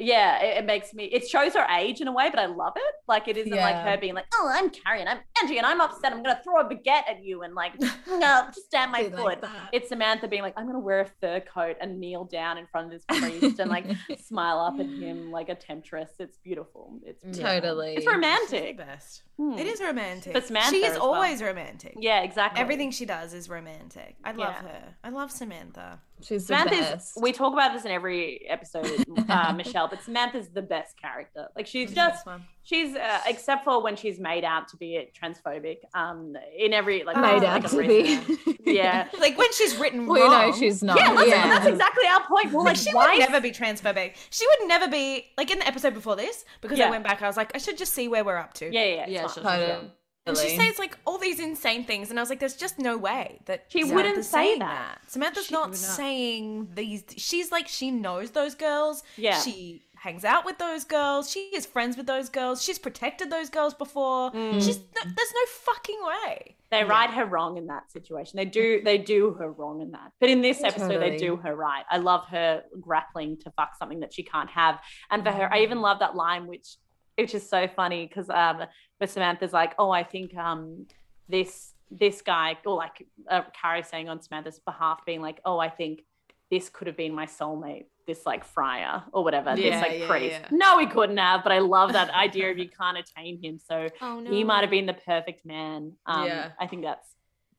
yeah 0.00 0.42
it, 0.42 0.58
it 0.58 0.64
makes 0.64 0.92
me 0.94 1.04
it 1.04 1.28
shows 1.28 1.54
her 1.54 1.66
age 1.76 2.00
in 2.00 2.08
a 2.08 2.12
way 2.12 2.28
but 2.30 2.38
i 2.38 2.46
love 2.46 2.72
it. 2.76 2.94
Like 3.08 3.26
it 3.28 3.36
isn't 3.36 3.52
like 3.52 3.74
her 3.76 3.98
being 3.98 4.14
like 4.14 4.26
oh 4.34 4.48
i'm 4.52 4.70
carrie 4.70 5.00
and 5.00 5.08
i'm 5.08 5.18
angie 5.42 5.58
and 5.58 5.66
i'm 5.66 5.80
upset. 5.80 6.12
I'm 6.12 6.22
gonna 6.22 6.40
throw 6.44 6.60
a 6.60 6.64
baguette 6.64 7.08
at 7.08 7.24
you 7.24 7.42
and 7.42 7.54
like 7.54 7.72
no 7.80 8.44
just 8.46 8.66
stamp 8.66 8.92
my 8.92 9.04
Be 9.04 9.10
foot. 9.10 9.42
like 9.42 9.44
it's 9.72 9.88
samantha 9.88 10.28
being 10.28 10.42
like 10.42 10.54
i'm 10.56 10.66
gonna 10.66 10.78
wear 10.78 11.00
a 11.00 11.06
fur 11.20 11.40
coat 11.40 11.76
and 11.80 11.98
kneel 11.98 12.24
down 12.24 12.56
in 12.58 12.66
front 12.66 12.86
of 12.86 12.92
this 12.92 13.04
priest 13.20 13.58
and 13.58 13.70
like 13.70 13.86
smile 14.24 14.58
up 14.60 14.78
at 14.78 14.86
him 14.86 15.30
like 15.30 15.48
a 15.48 15.54
temptress. 15.54 16.10
It's 16.18 16.38
beautiful. 16.38 16.98
It's 17.04 17.22
beautiful. 17.22 17.50
Totally. 17.50 17.94
it's 17.94 18.00
She's 18.00 18.04
the 18.06 18.12
romantic 18.12 18.76
best. 18.76 19.22
Hmm. 19.40 19.58
It 19.58 19.66
is 19.66 19.80
romantic. 19.80 20.34
But 20.34 20.44
Samantha 20.46 20.70
she 20.70 20.84
is 20.84 20.98
well. 20.98 21.14
always 21.14 21.42
romantic. 21.42 21.94
yeah 21.98 22.20
exactly 22.20 22.60
Everything 22.60 22.90
she 22.90 23.06
does 23.06 23.32
is 23.32 23.48
romantic. 23.48 24.16
I 24.22 24.32
love 24.32 24.54
Yeah. 24.54 24.68
her. 24.68 24.94
I 25.02 25.08
love 25.08 25.30
Samantha. 25.30 25.98
She's 26.20 26.46
the 26.46 26.58
Samantha's, 26.58 26.90
best. 26.90 27.18
we 27.22 27.32
talk 27.32 27.54
about 27.54 27.72
this 27.72 27.86
in 27.86 27.90
every 27.90 28.46
episode, 28.50 28.86
uh, 29.30 29.52
Michelle, 29.56 29.88
but 29.88 30.02
Samantha's 30.02 30.48
the 30.50 30.60
best 30.60 31.00
character. 31.00 31.48
Like 31.56 31.66
she's 31.66 31.94
just, 31.94 32.26
one. 32.26 32.44
She's 32.70 32.94
uh, 32.94 33.20
except 33.26 33.64
for 33.64 33.82
when 33.82 33.96
she's 33.96 34.20
made 34.20 34.44
out 34.44 34.68
to 34.68 34.76
be 34.76 35.08
transphobic. 35.20 35.78
Um, 35.94 36.36
in 36.56 36.72
every 36.72 37.02
like 37.02 37.16
made 37.16 37.44
out 37.44 37.64
a 37.64 37.68
to 37.68 37.78
be. 37.86 38.72
yeah. 38.72 39.08
Like 39.20 39.36
when 39.36 39.52
she's 39.52 39.76
written 39.76 40.06
we 40.06 40.20
wrong. 40.20 40.30
know 40.50 40.56
she's 40.56 40.82
not. 40.82 40.96
Yeah, 40.98 41.14
that's, 41.14 41.28
yeah. 41.28 41.48
that's 41.48 41.66
exactly 41.66 42.06
our 42.06 42.24
point. 42.26 42.52
Well, 42.52 42.64
Like 42.64 42.76
like, 42.76 42.76
she 42.76 42.94
why? 42.94 43.12
would 43.16 43.18
never 43.18 43.40
be 43.40 43.50
transphobic. 43.50 44.14
She 44.30 44.46
would 44.46 44.68
never 44.68 44.88
be 44.88 45.26
like 45.36 45.50
in 45.50 45.58
the 45.58 45.66
episode 45.66 45.94
before 45.94 46.16
this 46.16 46.44
because 46.60 46.78
I 46.80 46.88
went 46.88 47.04
back. 47.04 47.20
I 47.22 47.26
was 47.26 47.36
like, 47.36 47.50
I 47.54 47.58
should 47.58 47.76
just 47.76 47.92
see 47.92 48.08
where 48.08 48.24
we're 48.24 48.36
up 48.36 48.54
to. 48.54 48.72
yeah, 48.72 48.84
yeah, 48.84 48.94
yeah. 48.94 49.06
Yeah, 49.08 49.24
it's 49.24 49.34
sure, 49.34 49.42
Yeah. 49.42 49.80
And 50.26 50.36
she 50.36 50.56
says 50.56 50.78
like 50.78 50.96
all 51.06 51.18
these 51.18 51.40
insane 51.40 51.84
things, 51.84 52.10
and 52.10 52.18
I 52.18 52.22
was 52.22 52.28
like, 52.28 52.40
"There's 52.40 52.54
just 52.54 52.78
no 52.78 52.96
way 52.98 53.40
that 53.46 53.64
She 53.68 53.80
Samantha's 53.80 53.94
wouldn't 53.96 54.24
say 54.26 54.30
saying 54.30 54.58
that. 54.60 54.98
Samantha's 55.08 55.50
not 55.50 55.70
not. 55.70 55.76
saying 55.76 56.68
these. 56.74 57.04
She's 57.16 57.50
like, 57.50 57.66
she 57.68 57.90
knows 57.90 58.30
those 58.32 58.54
girls. 58.54 59.02
Yeah. 59.16 59.40
She 59.40 59.82
hangs 60.00 60.24
out 60.24 60.46
with 60.46 60.56
those 60.56 60.84
girls. 60.84 61.30
She 61.30 61.50
is 61.54 61.66
friends 61.66 61.94
with 61.94 62.06
those 62.06 62.30
girls. 62.30 62.62
She's 62.62 62.78
protected 62.78 63.30
those 63.30 63.50
girls 63.50 63.74
before. 63.74 64.32
Mm. 64.32 64.54
She's 64.54 64.78
no, 64.78 65.02
there's 65.04 65.34
no 65.34 65.46
fucking 65.46 65.98
way. 66.02 66.56
They 66.70 66.84
ride 66.84 67.10
her 67.10 67.26
wrong 67.26 67.58
in 67.58 67.66
that 67.66 67.92
situation. 67.92 68.38
They 68.38 68.46
do 68.46 68.80
they 68.82 68.96
do 68.96 69.32
her 69.34 69.52
wrong 69.52 69.82
in 69.82 69.90
that. 69.90 70.12
But 70.18 70.30
in 70.30 70.40
this 70.40 70.64
episode, 70.64 71.00
they 71.00 71.18
do 71.18 71.36
her 71.36 71.54
right. 71.54 71.84
I 71.90 71.98
love 71.98 72.24
her 72.28 72.62
grappling 72.80 73.36
to 73.38 73.50
fuck 73.50 73.76
something 73.78 74.00
that 74.00 74.14
she 74.14 74.22
can't 74.22 74.48
have. 74.48 74.80
And 75.10 75.22
for 75.22 75.32
her, 75.32 75.52
I 75.52 75.60
even 75.60 75.82
love 75.82 75.98
that 75.98 76.14
line, 76.16 76.46
which 76.46 76.76
which 77.16 77.34
is 77.34 77.46
so 77.46 77.68
funny 77.68 78.06
because 78.06 78.30
um, 78.30 78.62
where 78.96 79.08
Samantha's 79.08 79.52
like, 79.52 79.74
"Oh, 79.78 79.90
I 79.90 80.02
think 80.02 80.34
um, 80.34 80.86
this 81.28 81.74
this 81.90 82.22
guy," 82.22 82.56
or 82.64 82.76
like 82.76 83.06
uh, 83.28 83.42
Carrie 83.60 83.82
saying 83.82 84.08
on 84.08 84.22
Samantha's 84.22 84.60
behalf, 84.60 85.00
being 85.04 85.20
like, 85.20 85.40
"Oh, 85.44 85.58
I 85.58 85.68
think 85.68 86.04
this 86.50 86.68
could 86.68 86.86
have 86.86 86.96
been 86.96 87.14
my 87.14 87.26
soulmate." 87.26 87.86
This 88.06 88.26
like 88.26 88.44
friar 88.44 89.04
or 89.12 89.22
whatever, 89.22 89.54
this 89.54 89.80
like 89.80 90.00
yeah, 90.00 90.08
priest. 90.08 90.40
yeah. 90.40 90.48
No, 90.50 90.78
he 90.78 90.86
couldn't 90.86 91.18
have, 91.18 91.44
but 91.44 91.52
I 91.52 91.60
love 91.60 91.92
that 91.92 92.10
idea 92.10 92.50
of 92.50 92.58
you 92.58 92.68
can't 92.80 92.98
attain 92.98 93.40
him. 93.40 93.60
So 93.60 93.88
Oh 94.00 94.18
no. 94.18 94.30
he 94.30 94.42
might 94.42 94.62
have 94.62 94.70
been 94.70 94.86
the 94.86 94.94
perfect 94.94 95.46
man. 95.46 95.92
Um, 96.06 96.26
Yeah. 96.26 96.50
I 96.58 96.66
think 96.66 96.82
that's 96.82 97.06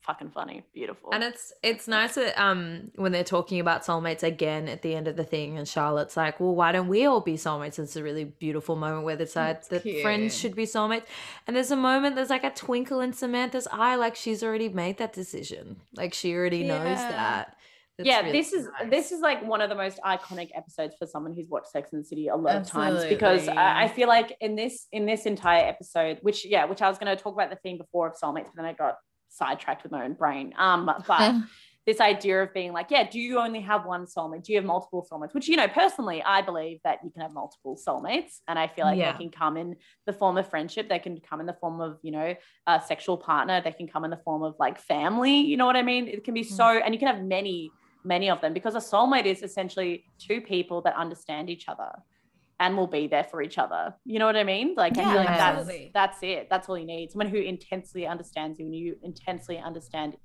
fucking 0.02 0.32
funny, 0.32 0.64
beautiful. 0.74 1.12
And 1.14 1.24
it's 1.24 1.54
it's 1.64 1.88
nice 1.88 2.16
that 2.16 2.38
um 2.42 2.92
when 2.96 3.14
they're 3.14 3.24
talking 3.24 3.62
about 3.62 3.84
soulmates 3.84 4.24
again 4.24 4.68
at 4.68 4.82
the 4.82 4.94
end 4.94 5.08
of 5.08 5.16
the 5.16 5.24
thing, 5.24 5.58
and 5.58 5.66
Charlotte's 5.66 6.18
like, 6.18 6.40
"Well, 6.42 6.54
why 6.56 6.74
don't 6.74 6.90
we 6.90 7.06
all 7.06 7.22
be 7.22 7.36
soulmates?" 7.36 7.80
It's 7.80 7.96
a 7.96 8.04
really 8.04 8.26
beautiful 8.26 8.76
moment 8.76 9.06
where 9.06 9.16
they 9.16 9.24
decide 9.26 9.64
that 9.70 9.84
cute. 9.84 10.02
friends 10.02 10.36
should 10.38 10.56
be 10.56 10.66
soulmates. 10.66 11.06
And 11.48 11.56
there's 11.56 11.72
a 11.72 11.78
moment, 11.78 12.18
there's 12.18 12.32
like 12.32 12.44
a 12.44 12.50
twinkle 12.50 13.00
in 13.00 13.14
Samantha's 13.14 13.70
eye, 13.72 13.96
like 13.96 14.18
she's 14.18 14.44
already 14.44 14.68
made 14.68 14.98
that 14.98 15.14
decision, 15.14 15.78
like 15.96 16.14
she 16.14 16.34
already 16.36 16.64
knows 16.64 16.98
that. 16.98 17.56
Yeah, 18.06 18.22
really 18.22 18.32
this 18.32 18.54
is 18.54 18.68
nice. 18.80 18.90
this 18.90 19.12
is 19.12 19.22
like 19.22 19.44
one 19.46 19.62
of 19.62 19.70
the 19.70 19.76
most 19.76 20.00
iconic 20.06 20.50
episodes 20.56 20.96
for 20.98 21.06
someone 21.06 21.34
who's 21.34 21.48
watched 21.50 21.72
Sex 21.72 21.92
and 21.94 22.04
the 22.04 22.08
City 22.08 22.28
a 22.28 22.36
lot 22.36 22.56
of 22.56 22.68
times 22.68 23.06
because 23.06 23.48
I, 23.48 23.84
I 23.84 23.88
feel 23.88 24.08
like 24.08 24.36
in 24.42 24.56
this 24.56 24.88
in 24.92 25.06
this 25.06 25.26
entire 25.26 25.66
episode, 25.66 26.20
which 26.22 26.46
yeah, 26.46 26.66
which 26.66 26.82
I 26.82 26.90
was 26.90 26.98
going 26.98 27.16
to 27.16 27.22
talk 27.22 27.34
about 27.34 27.50
the 27.50 27.58
theme 27.58 27.78
before 27.78 28.08
of 28.08 28.14
soulmates, 28.14 28.46
but 28.46 28.56
then 28.58 28.66
I 28.66 28.74
got 28.74 28.96
sidetracked 29.30 29.84
with 29.84 29.92
my 29.92 30.04
own 30.06 30.14
brain. 30.14 30.54
Um, 30.58 30.90
but 31.08 31.36
this 31.88 32.00
idea 32.00 32.44
of 32.44 32.54
being 32.54 32.74
like, 32.74 32.92
yeah, 32.92 33.10
do 33.10 33.20
you 33.20 33.40
only 33.40 33.62
have 33.62 33.86
one 33.86 34.06
soulmate? 34.06 34.44
Do 34.44 34.54
you 34.54 34.60
have 34.60 34.66
multiple 34.66 35.08
soulmates? 35.12 35.34
Which 35.34 35.48
you 35.48 35.56
know, 35.56 35.68
personally, 35.68 36.22
I 36.22 36.42
believe 36.44 36.80
that 36.84 37.00
you 37.04 37.10
can 37.10 37.24
have 37.24 37.34
multiple 37.34 37.76
soulmates, 37.76 38.40
and 38.48 38.60
I 38.60 38.68
feel 38.68 38.86
like 38.86 38.98
Yeah. 38.98 39.12
they 39.14 39.18
can 39.18 39.32
come 39.32 39.58
in 39.58 39.76
the 40.06 40.14
form 40.14 40.38
of 40.38 40.48
friendship. 40.48 40.90
They 40.90 41.00
can 41.00 41.20
come 41.22 41.40
in 41.40 41.48
the 41.48 41.58
form 41.60 41.82
of 41.82 41.98
you 42.04 42.12
know 42.12 42.36
a 42.68 42.82
sexual 42.86 43.18
partner. 43.18 43.62
They 43.64 43.72
can 43.72 43.88
come 43.88 44.04
in 44.04 44.12
the 44.12 44.22
form 44.24 44.44
of 44.44 44.56
like 44.60 44.80
family. 44.80 45.38
You 45.40 45.58
know 45.58 45.66
what 45.66 45.76
I 45.76 45.82
mean? 45.82 46.08
It 46.08 46.24
can 46.24 46.36
be 46.36 46.44
so, 46.44 46.66
and 46.66 46.94
you 46.94 47.00
can 47.00 47.08
have 47.08 47.24
many 47.24 47.72
many 48.04 48.30
of 48.30 48.42
them 48.42 48.54
because 48.54 48.76
a 48.76 48.80
soulmate 48.80 49.26
is 49.26 49.42
essentially 49.44 50.06
two 50.20 50.42
people 50.42 50.82
that 50.82 50.96
understand 50.96 51.50
each 51.50 51.68
other 51.68 51.92
and 52.60 52.78
will 52.78 52.88
be 52.88 53.08
there 53.08 53.24
for 53.24 53.42
each 53.42 53.58
other. 53.58 53.96
You 54.06 54.20
know 54.20 54.28
what 54.28 54.36
I 54.36 54.44
mean? 54.44 54.76
Like 54.76 54.98
I 54.98 55.04
feel 55.04 55.16
like 55.16 55.30
Yeah, 55.30 55.64
that's 55.64 55.80
that's 55.94 56.18
it. 56.22 56.48
That's 56.50 56.70
all 56.70 56.78
you 56.78 56.86
need. 56.86 57.12
Someone 57.12 57.28
who 57.28 57.38
intensely 57.38 58.06
understands 58.06 58.60
you 58.60 58.66
and 58.66 58.76
you 58.76 58.98
intensely 59.02 59.58
understand 59.58 60.16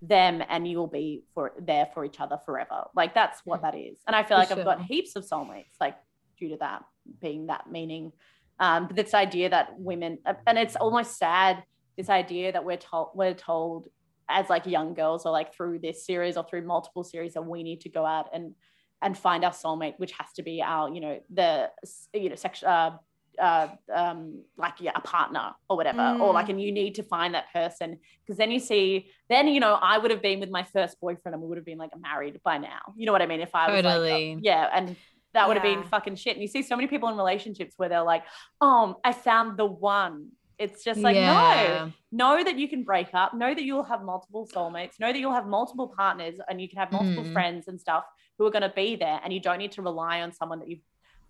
them 0.00 0.42
and 0.48 0.66
you 0.66 0.78
will 0.78 0.88
be 0.88 1.24
for 1.34 1.52
there 1.60 1.88
for 1.92 2.04
each 2.04 2.18
other 2.18 2.38
forever. 2.44 2.84
Like 2.96 3.14
that's 3.14 3.42
what 3.44 3.62
that 3.62 3.76
is. 3.76 3.98
And 4.06 4.16
I 4.16 4.22
feel 4.22 4.38
For 4.38 4.54
like 4.54 4.58
I've 4.58 4.64
got 4.64 4.82
heaps 4.82 5.16
of 5.16 5.24
soulmates, 5.24 5.74
like 5.80 5.96
due 6.38 6.48
to 6.48 6.56
that 6.60 6.82
being 7.20 7.46
that 7.46 7.70
meaning. 7.70 8.12
Um, 8.58 8.86
but 8.86 8.96
this 8.96 9.12
idea 9.12 9.50
that 9.50 9.78
women 9.78 10.18
and 10.46 10.58
it's 10.58 10.76
almost 10.76 11.18
sad, 11.18 11.62
this 11.96 12.08
idea 12.08 12.52
that 12.52 12.64
we're 12.64 12.78
told 12.78 13.10
we're 13.14 13.34
told 13.34 13.88
as 14.32 14.48
like 14.48 14.66
young 14.66 14.94
girls 14.94 15.26
or 15.26 15.32
like 15.32 15.54
through 15.54 15.78
this 15.78 16.04
series 16.04 16.36
or 16.36 16.44
through 16.44 16.66
multiple 16.66 17.04
series 17.04 17.34
that 17.34 17.42
we 17.42 17.62
need 17.62 17.80
to 17.82 17.88
go 17.88 18.04
out 18.04 18.30
and 18.32 18.54
and 19.02 19.18
find 19.18 19.44
our 19.44 19.50
soulmate, 19.50 19.94
which 19.98 20.12
has 20.12 20.32
to 20.34 20.42
be 20.42 20.62
our, 20.62 20.88
you 20.88 21.00
know, 21.00 21.20
the 21.32 21.70
you 22.14 22.28
know, 22.28 22.36
sexual 22.36 22.68
uh, 22.68 22.90
uh, 23.38 23.68
um, 23.92 24.44
like 24.56 24.74
yeah, 24.78 24.92
a 24.94 25.00
partner 25.00 25.52
or 25.68 25.76
whatever, 25.76 26.18
or 26.20 26.32
like, 26.32 26.48
and 26.48 26.60
you 26.60 26.70
need 26.70 26.94
to 26.94 27.02
find 27.02 27.34
that 27.34 27.52
person 27.52 27.98
because 28.24 28.36
then 28.38 28.50
you 28.50 28.60
see, 28.60 29.08
then 29.28 29.48
you 29.48 29.60
know, 29.60 29.74
I 29.74 29.98
would 29.98 30.10
have 30.10 30.22
been 30.22 30.38
with 30.38 30.50
my 30.50 30.62
first 30.62 31.00
boyfriend 31.00 31.34
and 31.34 31.42
we 31.42 31.48
would 31.48 31.58
have 31.58 31.64
been 31.64 31.78
like 31.78 31.90
married 31.98 32.40
by 32.44 32.58
now. 32.58 32.80
You 32.96 33.06
know 33.06 33.12
what 33.12 33.22
I 33.22 33.26
mean? 33.26 33.40
If 33.40 33.54
I 33.54 33.70
was 33.72 33.84
like, 33.84 33.94
Totally. 33.94 34.34
uh, 34.34 34.38
yeah, 34.40 34.68
and 34.72 34.96
that 35.34 35.48
would 35.48 35.56
have 35.56 35.64
been 35.64 35.82
fucking 35.84 36.16
shit. 36.16 36.34
And 36.34 36.42
you 36.42 36.48
see 36.48 36.62
so 36.62 36.76
many 36.76 36.88
people 36.88 37.08
in 37.08 37.16
relationships 37.16 37.74
where 37.76 37.88
they're 37.88 38.02
like, 38.02 38.24
oh, 38.60 38.96
I 39.02 39.12
found 39.12 39.56
the 39.56 39.66
one. 39.66 40.28
It's 40.62 40.84
just 40.84 41.02
like 41.02 41.16
no, 41.16 41.90
know 42.12 42.44
that 42.44 42.58
you 42.58 42.68
can 42.68 42.82
break 42.84 43.08
up 43.14 43.34
know 43.34 43.54
that 43.54 43.64
you'll 43.64 43.82
have 43.84 44.02
multiple 44.02 44.48
soulmates 44.54 45.00
know 45.00 45.12
that 45.12 45.18
you'll 45.18 45.32
have 45.32 45.46
multiple 45.46 45.88
partners 45.96 46.36
and 46.48 46.60
you 46.60 46.68
can 46.68 46.78
have 46.78 46.92
multiple 46.92 47.24
Mm. 47.24 47.32
friends 47.32 47.68
and 47.68 47.80
stuff 47.80 48.04
who 48.38 48.46
are 48.46 48.50
going 48.50 48.62
to 48.62 48.72
be 48.74 48.96
there 48.96 49.20
and 49.24 49.32
you 49.32 49.40
don't 49.40 49.58
need 49.58 49.72
to 49.72 49.82
rely 49.82 50.20
on 50.22 50.32
someone 50.32 50.58
that 50.60 50.68
you've 50.68 50.80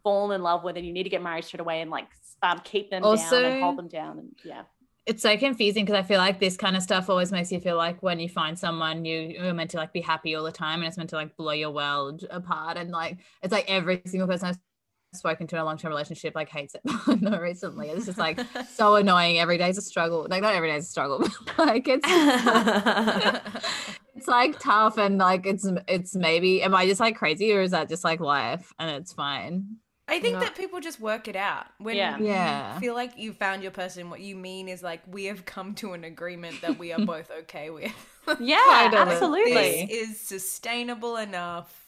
fallen 0.03 0.35
in 0.35 0.43
love 0.43 0.64
with 0.64 0.76
and 0.76 0.85
you 0.87 0.93
need 0.93 1.05
to 1.05 1.11
get 1.11 1.22
married 1.22 1.45
straight 1.45 1.61
away 1.61 1.80
and 1.80 1.91
like 1.91 2.09
um, 2.43 2.61
keep 2.64 2.91
them 2.91 3.03
down 3.03 3.45
and 3.45 3.55
hold 3.62 3.78
them 3.78 3.89
down 3.89 4.18
and 4.18 4.30
yeah 4.45 4.62
it's 5.05 5.22
so 5.22 5.37
confusing 5.37 5.85
because 5.85 5.99
I 5.99 6.03
feel 6.07 6.18
like 6.18 6.39
this 6.39 6.57
kind 6.57 6.76
of 6.76 6.83
stuff 6.83 7.11
always 7.11 7.33
makes 7.33 7.51
you 7.51 7.59
feel 7.61 7.76
like 7.76 8.03
when 8.03 8.20
you 8.20 8.28
find 8.28 8.59
someone 8.59 9.05
you 9.05 9.18
you're 9.18 9.55
meant 9.55 9.70
to 9.70 9.76
like 9.76 9.93
be 9.93 10.01
happy 10.01 10.35
all 10.35 10.45
the 10.45 10.53
time 10.53 10.80
and 10.80 10.89
it's 10.89 10.97
meant 10.97 11.11
to 11.11 11.16
like 11.16 11.37
blow 11.37 11.53
your 11.53 11.70
world 11.70 12.24
apart 12.30 12.76
and 12.76 12.91
like 12.91 13.18
it's 13.43 13.53
like 13.53 13.64
every 13.68 14.01
single 14.07 14.28
person 14.28 14.49
I've 14.49 14.59
spoken 15.14 15.46
to 15.48 15.56
in 15.56 15.60
a 15.62 15.64
long 15.64 15.76
term 15.76 15.90
relationship 15.90 16.34
like 16.34 16.48
hates 16.48 16.74
it. 16.74 16.80
no, 17.20 17.38
recently 17.38 17.88
it's 17.90 18.06
just 18.06 18.18
like 18.18 18.40
so 18.74 18.94
annoying. 18.96 19.38
Every 19.38 19.58
day's 19.58 19.78
a 19.78 19.82
struggle. 19.82 20.26
Like 20.28 20.42
not 20.42 20.54
every 20.54 20.70
day's 20.70 20.84
a 20.84 20.90
struggle, 20.90 21.18
but 21.18 21.58
like 21.66 21.86
it's 21.88 22.06
it's 24.14 24.28
like 24.28 24.58
tough 24.58 24.98
and 24.98 25.18
like 25.18 25.46
it's 25.46 25.68
it's 25.88 26.14
maybe 26.14 26.62
am 26.62 26.74
I 26.74 26.86
just 26.86 27.00
like 27.00 27.16
crazy 27.16 27.52
or 27.52 27.60
is 27.62 27.70
that 27.72 27.88
just 27.88 28.04
like 28.04 28.20
life 28.20 28.72
and 28.78 28.90
it's 28.90 29.12
fine? 29.12 29.76
I 30.08 30.18
think 30.18 30.34
No. 30.34 30.40
that 30.40 30.56
people 30.56 30.80
just 30.80 31.00
work 31.00 31.28
it 31.28 31.36
out. 31.36 31.66
When 31.78 31.96
Yeah. 31.96 32.18
you 32.18 32.26
Yeah. 32.26 32.78
feel 32.80 32.94
like 32.94 33.16
you 33.18 33.32
found 33.32 33.62
your 33.62 33.70
person, 33.70 34.10
what 34.10 34.20
you 34.20 34.36
mean 34.36 34.68
is 34.68 34.82
like 34.82 35.00
we 35.06 35.26
have 35.26 35.44
come 35.44 35.74
to 35.76 35.92
an 35.92 36.04
agreement 36.04 36.60
that 36.62 36.78
we 36.78 36.92
are 36.92 37.04
both 37.04 37.30
okay 37.42 37.70
with. 37.70 37.92
yeah 38.40 38.88
Totally. 38.90 39.12
absolutely 39.12 39.52
this 39.54 39.90
is 39.90 40.20
sustainable 40.20 41.16
enough 41.16 41.82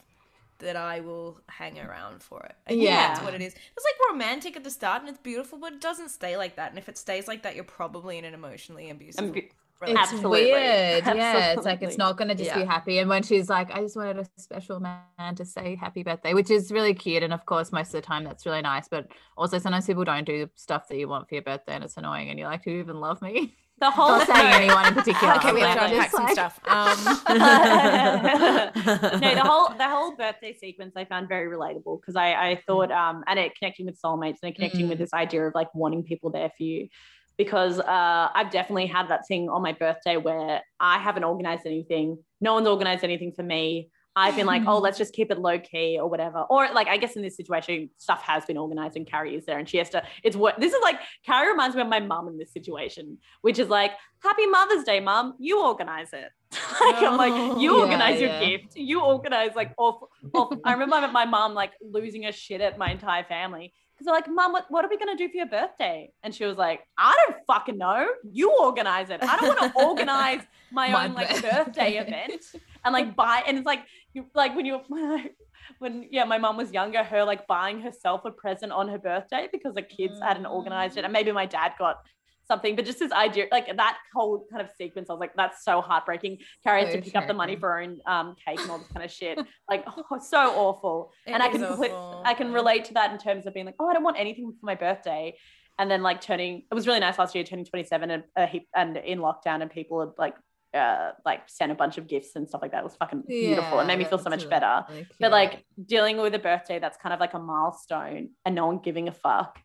that 0.58 0.76
I 0.76 1.00
will 1.00 1.40
hang 1.48 1.78
around 1.78 2.22
for 2.22 2.42
it. 2.44 2.54
I 2.66 2.70
think 2.70 2.82
Yeah. 2.82 3.08
that's 3.08 3.22
what 3.22 3.34
it 3.34 3.42
is. 3.42 3.54
It's 3.54 3.84
like 3.84 4.10
romantic 4.10 4.56
at 4.56 4.64
the 4.64 4.70
start 4.70 5.00
and 5.00 5.08
it's 5.08 5.18
beautiful, 5.18 5.58
but 5.58 5.72
it 5.74 5.80
doesn't 5.80 6.10
stay 6.10 6.36
like 6.36 6.56
that. 6.56 6.70
And 6.70 6.78
if 6.78 6.88
it 6.88 6.96
stays 6.98 7.26
like 7.28 7.42
that, 7.42 7.54
you're 7.54 7.64
probably 7.64 8.18
in 8.18 8.24
an 8.24 8.34
emotionally 8.34 8.90
abusive 8.90 9.24
Ambu- 9.24 9.34
relationship. 9.34 9.52
It's 9.86 9.98
Absolutely. 10.12 10.44
weird. 10.52 11.04
Yeah. 11.16 11.52
It's 11.52 11.64
like 11.66 11.82
it's 11.82 11.98
not 11.98 12.16
gonna 12.16 12.34
just 12.34 12.54
be 12.54 12.64
happy. 12.64 12.98
And 13.00 13.10
when 13.10 13.22
she's 13.22 13.50
like, 13.50 13.70
I 13.72 13.80
just 13.80 13.96
wanted 13.96 14.18
a 14.18 14.40
special 14.40 14.80
man 14.80 15.34
to 15.34 15.44
say 15.44 15.74
happy 15.76 16.02
birthday, 16.02 16.32
which 16.32 16.50
is 16.50 16.70
really 16.72 16.94
cute. 16.94 17.22
And 17.22 17.32
of 17.34 17.44
course, 17.44 17.72
most 17.72 17.88
of 17.88 18.00
the 18.00 18.02
time 18.02 18.24
that's 18.24 18.46
really 18.46 18.62
nice. 18.62 18.88
But 18.88 19.08
also 19.36 19.58
sometimes 19.58 19.86
people 19.86 20.04
don't 20.04 20.24
do 20.24 20.48
stuff 20.54 20.88
that 20.88 20.96
you 20.96 21.08
want 21.08 21.28
for 21.28 21.34
your 21.34 21.42
birthday 21.42 21.74
and 21.74 21.84
it's 21.84 21.96
annoying 21.96 22.30
and 22.30 22.38
you're 22.38 22.48
like, 22.48 22.62
Do 22.64 22.70
you 22.70 22.78
even 22.78 23.00
love 23.00 23.20
me? 23.20 23.56
the 23.78 23.90
whole 23.90 24.18
Not 24.18 24.26
saying 24.26 24.54
anyone 24.54 24.86
in 24.86 24.94
particular. 24.94 25.34
Okay, 25.38 25.52
we 25.52 25.60
have 25.60 25.78
to 25.78 25.84
unpack 25.86 26.10
some 26.10 26.24
like- 26.24 26.32
stuff. 26.32 26.60
Um, 26.68 27.04
no, 29.20 29.34
the 29.34 29.42
whole 29.44 29.68
the 29.76 29.88
whole 29.88 30.14
birthday 30.16 30.54
sequence 30.54 30.94
I 30.96 31.04
found 31.04 31.28
very 31.28 31.54
relatable 31.54 32.00
because 32.00 32.16
I 32.16 32.34
I 32.50 32.62
thought 32.66 32.90
um 32.92 33.24
and 33.26 33.38
it 33.38 33.52
connecting 33.58 33.86
with 33.86 34.00
soulmates 34.00 34.38
and 34.42 34.50
it 34.50 34.54
connecting 34.54 34.88
with 34.88 34.98
this 34.98 35.12
idea 35.12 35.46
of 35.46 35.54
like 35.54 35.74
wanting 35.74 36.02
people 36.04 36.30
there 36.30 36.50
for 36.56 36.62
you 36.62 36.88
because 37.36 37.80
uh 37.80 38.28
I've 38.34 38.50
definitely 38.50 38.86
had 38.86 39.08
that 39.08 39.26
thing 39.26 39.48
on 39.48 39.60
my 39.62 39.72
birthday 39.72 40.16
where 40.16 40.62
I 40.78 40.98
haven't 40.98 41.24
organized 41.24 41.66
anything, 41.66 42.18
no 42.40 42.54
one's 42.54 42.68
organized 42.68 43.02
anything 43.04 43.32
for 43.32 43.42
me. 43.42 43.90
I've 44.16 44.36
been 44.36 44.46
like, 44.46 44.62
oh, 44.66 44.78
let's 44.84 44.98
just 44.98 45.12
keep 45.12 45.30
it 45.30 45.38
low 45.38 45.58
key 45.58 45.98
or 46.00 46.08
whatever. 46.08 46.40
Or 46.50 46.68
like, 46.72 46.88
I 46.88 46.96
guess 46.96 47.16
in 47.16 47.22
this 47.22 47.36
situation, 47.36 47.90
stuff 47.98 48.22
has 48.22 48.44
been 48.44 48.56
organized 48.56 48.96
and 48.96 49.06
Carrie 49.06 49.34
is 49.34 49.44
there 49.44 49.58
and 49.58 49.68
she 49.68 49.78
has 49.78 49.90
to, 49.90 50.02
it's 50.22 50.36
what 50.36 50.58
this 50.60 50.72
is 50.72 50.80
like, 50.82 51.00
Carrie 51.24 51.48
reminds 51.50 51.74
me 51.76 51.82
of 51.82 51.88
my 51.88 52.00
mum 52.00 52.28
in 52.28 52.38
this 52.38 52.52
situation, 52.52 53.18
which 53.42 53.58
is 53.58 53.68
like, 53.68 53.92
happy 54.20 54.46
Mother's 54.46 54.84
Day, 54.84 55.00
mum, 55.00 55.34
you 55.38 55.62
organize 55.62 56.12
it. 56.12 56.30
like, 56.80 57.02
I'm 57.02 57.16
like, 57.16 57.32
oh, 57.32 57.58
you 57.58 57.76
Yeah, 57.76 57.82
organize 57.82 58.20
your 58.20 58.30
yeah. 58.30 58.44
gift, 58.44 58.76
you 58.76 59.00
organize 59.02 59.50
like, 59.56 59.72
off, 59.76 60.02
off. 60.32 60.56
I 60.64 60.72
remember 60.74 61.08
my 61.08 61.24
mum 61.24 61.54
like 61.54 61.72
losing 61.82 62.22
her 62.22 62.32
shit 62.32 62.60
at 62.60 62.78
my 62.78 62.90
entire 62.90 63.24
family. 63.24 63.72
Because 63.94 64.06
they're 64.06 64.14
like, 64.14 64.28
Mom, 64.28 64.50
what, 64.50 64.66
what 64.70 64.84
are 64.84 64.88
we 64.88 64.98
going 64.98 65.16
to 65.16 65.24
do 65.24 65.30
for 65.30 65.36
your 65.36 65.46
birthday? 65.46 66.10
And 66.24 66.34
she 66.34 66.44
was 66.44 66.56
like, 66.56 66.80
I 66.98 67.14
don't 67.28 67.36
fucking 67.46 67.78
know. 67.78 68.04
You 68.28 68.52
organize 68.60 69.08
it. 69.08 69.22
I 69.22 69.36
don't 69.36 69.56
want 69.56 69.72
to 69.72 69.84
organize 69.86 70.40
my, 70.72 70.90
My 70.90 71.04
own 71.04 71.14
like 71.14 71.28
birthday. 71.28 71.50
birthday 71.50 71.96
event 71.98 72.44
and 72.84 72.92
like 72.92 73.14
buy. 73.14 73.44
And 73.46 73.56
it's 73.56 73.64
like, 73.66 73.82
you, 74.14 74.26
like 74.34 74.56
when 74.56 74.64
you, 74.64 74.80
when, 75.78 76.08
yeah, 76.10 76.24
my 76.24 76.38
mom 76.38 76.56
was 76.56 76.72
younger, 76.72 77.02
her 77.02 77.24
like 77.24 77.46
buying 77.46 77.80
herself 77.80 78.24
a 78.24 78.30
present 78.30 78.72
on 78.72 78.88
her 78.88 78.98
birthday 78.98 79.48
because 79.52 79.74
the 79.74 79.82
kids 79.82 80.20
hadn't 80.20 80.46
organized 80.46 80.96
it. 80.96 81.04
And 81.04 81.12
maybe 81.12 81.32
my 81.32 81.46
dad 81.46 81.72
got 81.78 81.98
something, 82.46 82.76
but 82.76 82.84
just 82.84 82.98
this 82.98 83.12
idea, 83.12 83.46
like 83.50 83.74
that 83.76 83.98
whole 84.14 84.46
kind 84.50 84.62
of 84.62 84.70
sequence, 84.76 85.08
I 85.10 85.14
was 85.14 85.20
like, 85.20 85.34
that's 85.36 85.64
so 85.64 85.80
heartbreaking. 85.80 86.38
Carrie 86.62 86.84
has 86.84 86.94
to 86.94 87.00
pick 87.00 87.16
up 87.16 87.26
the 87.26 87.34
money 87.34 87.56
for 87.56 87.70
her 87.70 87.80
own 87.80 87.98
um, 88.06 88.36
cake 88.46 88.60
and 88.60 88.70
all 88.70 88.78
this 88.78 88.88
kind 88.88 89.04
of 89.04 89.10
shit. 89.10 89.38
Like, 89.68 89.84
oh, 89.86 90.18
so 90.20 90.38
awful 90.38 91.10
and 91.26 91.42
I 91.42 91.48
can 91.48 91.64
awful. 91.64 92.22
I 92.24 92.34
can 92.34 92.52
relate 92.52 92.84
to 92.86 92.94
that 92.94 93.12
in 93.12 93.18
terms 93.18 93.46
of 93.46 93.54
being 93.54 93.64
like, 93.64 93.76
oh, 93.80 93.88
I 93.88 93.94
don't 93.94 94.02
want 94.02 94.18
anything 94.18 94.52
for 94.52 94.66
my 94.66 94.74
birthday, 94.74 95.34
and 95.78 95.90
then 95.90 96.02
like 96.02 96.20
turning. 96.20 96.64
It 96.70 96.74
was 96.74 96.86
really 96.86 97.00
nice 97.00 97.18
last 97.18 97.34
year, 97.34 97.44
turning 97.44 97.64
twenty 97.64 97.86
seven 97.86 98.10
and 98.10 98.24
a 98.36 98.46
heap 98.46 98.68
and 98.74 98.98
in 98.98 99.20
lockdown, 99.20 99.62
and 99.62 99.70
people 99.70 100.00
had 100.00 100.10
like 100.18 100.34
uh 100.74 101.12
like 101.24 101.42
sent 101.48 101.70
a 101.72 101.74
bunch 101.74 101.98
of 101.98 102.06
gifts 102.08 102.34
and 102.36 102.48
stuff 102.48 102.62
like 102.62 102.72
that. 102.72 102.78
It 102.80 102.84
was 102.84 102.96
fucking 102.96 103.22
beautiful. 103.28 103.80
It 103.80 103.86
made 103.86 103.98
me 103.98 104.04
feel 104.04 104.18
so 104.18 104.30
much 104.30 104.48
better. 104.50 104.84
But 105.20 105.30
like 105.30 105.64
dealing 105.86 106.16
with 106.18 106.34
a 106.34 106.38
birthday 106.38 106.78
that's 106.78 106.96
kind 106.96 107.12
of 107.12 107.20
like 107.20 107.34
a 107.34 107.38
milestone 107.38 108.30
and 108.44 108.54
no 108.54 108.66
one 108.66 108.78
giving 108.78 109.08
a 109.08 109.12
fuck 109.12 109.58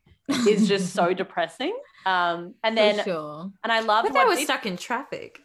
is 0.47 0.67
just 0.67 0.93
so 0.93 1.13
depressing. 1.23 1.75
Um, 2.05 2.53
and 2.63 2.77
then 2.77 3.03
sure. 3.03 3.51
and 3.63 3.71
I 3.73 3.79
love 3.81 4.05
But 4.11 4.27
were 4.27 4.35
this- 4.35 4.43
stuck 4.45 4.65
in 4.65 4.77
traffic. 4.77 5.39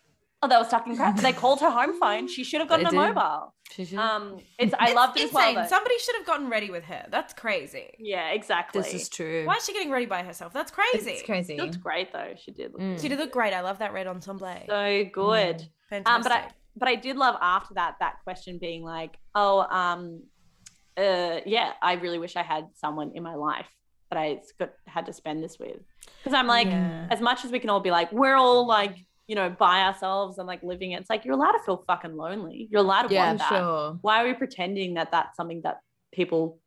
Oh, 0.44 0.48
they 0.48 0.56
were 0.56 0.64
stuck 0.64 0.86
in 0.86 0.94
crap. 0.96 1.16
They 1.20 1.32
called 1.32 1.60
her 1.60 1.70
home 1.70 1.98
phone. 1.98 2.28
She 2.28 2.44
should 2.44 2.60
have 2.60 2.68
gotten 2.68 2.84
They 2.84 2.88
a 2.88 3.06
did. 3.06 3.14
mobile. 3.14 3.54
She 3.74 3.84
should- 3.86 3.98
Um, 3.98 4.38
it's 4.58 4.74
I 4.78 4.86
It's 4.88 4.94
loved 4.94 5.18
it 5.18 5.24
as 5.24 5.32
well. 5.32 5.48
insane. 5.48 5.62
though. 5.62 5.68
Somebody 5.68 5.98
should 5.98 6.16
have 6.16 6.26
gotten 6.26 6.50
ready 6.50 6.70
with 6.70 6.84
her. 6.84 7.06
That's 7.10 7.32
crazy. 7.32 7.94
Yeah, 7.98 8.28
exactly. 8.30 8.82
this 8.82 8.92
is 8.94 9.08
true. 9.08 9.46
Why 9.46 9.54
is 9.54 9.64
she 9.64 9.72
getting 9.72 9.90
ready 9.90 10.06
by 10.06 10.22
herself? 10.22 10.52
That's 10.52 10.70
crazy. 10.70 11.12
It's 11.12 11.22
crazy. 11.22 11.54
She 11.56 11.60
looked 11.62 11.80
great 11.80 12.12
though. 12.12 12.34
She 12.36 12.50
did 12.52 12.72
look 12.72 12.82
Mm. 12.82 13.00
She 13.00 13.08
did 13.08 13.18
look 13.18 13.32
great. 13.32 13.54
I 13.54 13.62
love 13.62 13.78
that 13.78 13.92
red 13.94 14.06
ensemble. 14.06 14.46
so 14.68 15.04
good. 15.12 15.66
Fantastic. 15.90 16.14
Um, 16.14 16.22
but 16.22 16.32
I 16.32 16.50
but 16.76 16.88
I 16.88 16.96
did 16.96 17.16
love 17.16 17.36
after 17.40 17.74
that 17.74 17.96
that 18.00 18.16
question 18.24 18.58
being 18.58 18.82
like, 18.82 19.16
oh, 19.34 19.60
um, 19.60 20.22
uh, 20.96 21.40
yeah, 21.46 21.72
I 21.82 21.94
really 21.94 22.18
wish 22.18 22.36
I 22.36 22.42
had 22.42 22.68
someone 22.74 23.12
in 23.14 23.22
my 23.22 23.34
life 23.34 23.66
that 24.10 24.18
I 24.18 24.40
got, 24.58 24.70
had 24.86 25.06
to 25.06 25.12
spend 25.12 25.42
this 25.42 25.58
with, 25.58 25.78
because 26.22 26.34
I'm 26.34 26.46
like, 26.46 26.66
Yeah. 26.68 27.06
as 27.10 27.20
much 27.20 27.44
as 27.44 27.50
we 27.50 27.58
can 27.58 27.70
all 27.70 27.80
be 27.80 27.90
like, 27.90 28.12
we're 28.12 28.36
all 28.36 28.66
like 28.66 28.96
you 29.26 29.34
know, 29.34 29.50
by 29.50 29.82
ourselves 29.82 30.38
and 30.38 30.46
like 30.46 30.62
living 30.62 30.92
it. 30.92 31.00
It's 31.00 31.10
like 31.10 31.24
you're 31.24 31.34
allowed 31.34 31.52
to 31.52 31.60
feel 31.64 31.84
fucking 31.86 32.16
lonely. 32.16 32.68
You're 32.70 32.80
allowed 32.82 33.08
to 33.08 33.14
Yeah, 33.14 33.26
want 33.26 33.38
that. 33.38 33.48
Sure. 33.48 33.98
Why 34.02 34.22
are 34.22 34.26
we 34.26 34.34
pretending 34.34 34.94
that 34.94 35.10
that's 35.10 35.36
something 35.36 35.62
that 35.62 35.80
people 36.12 36.58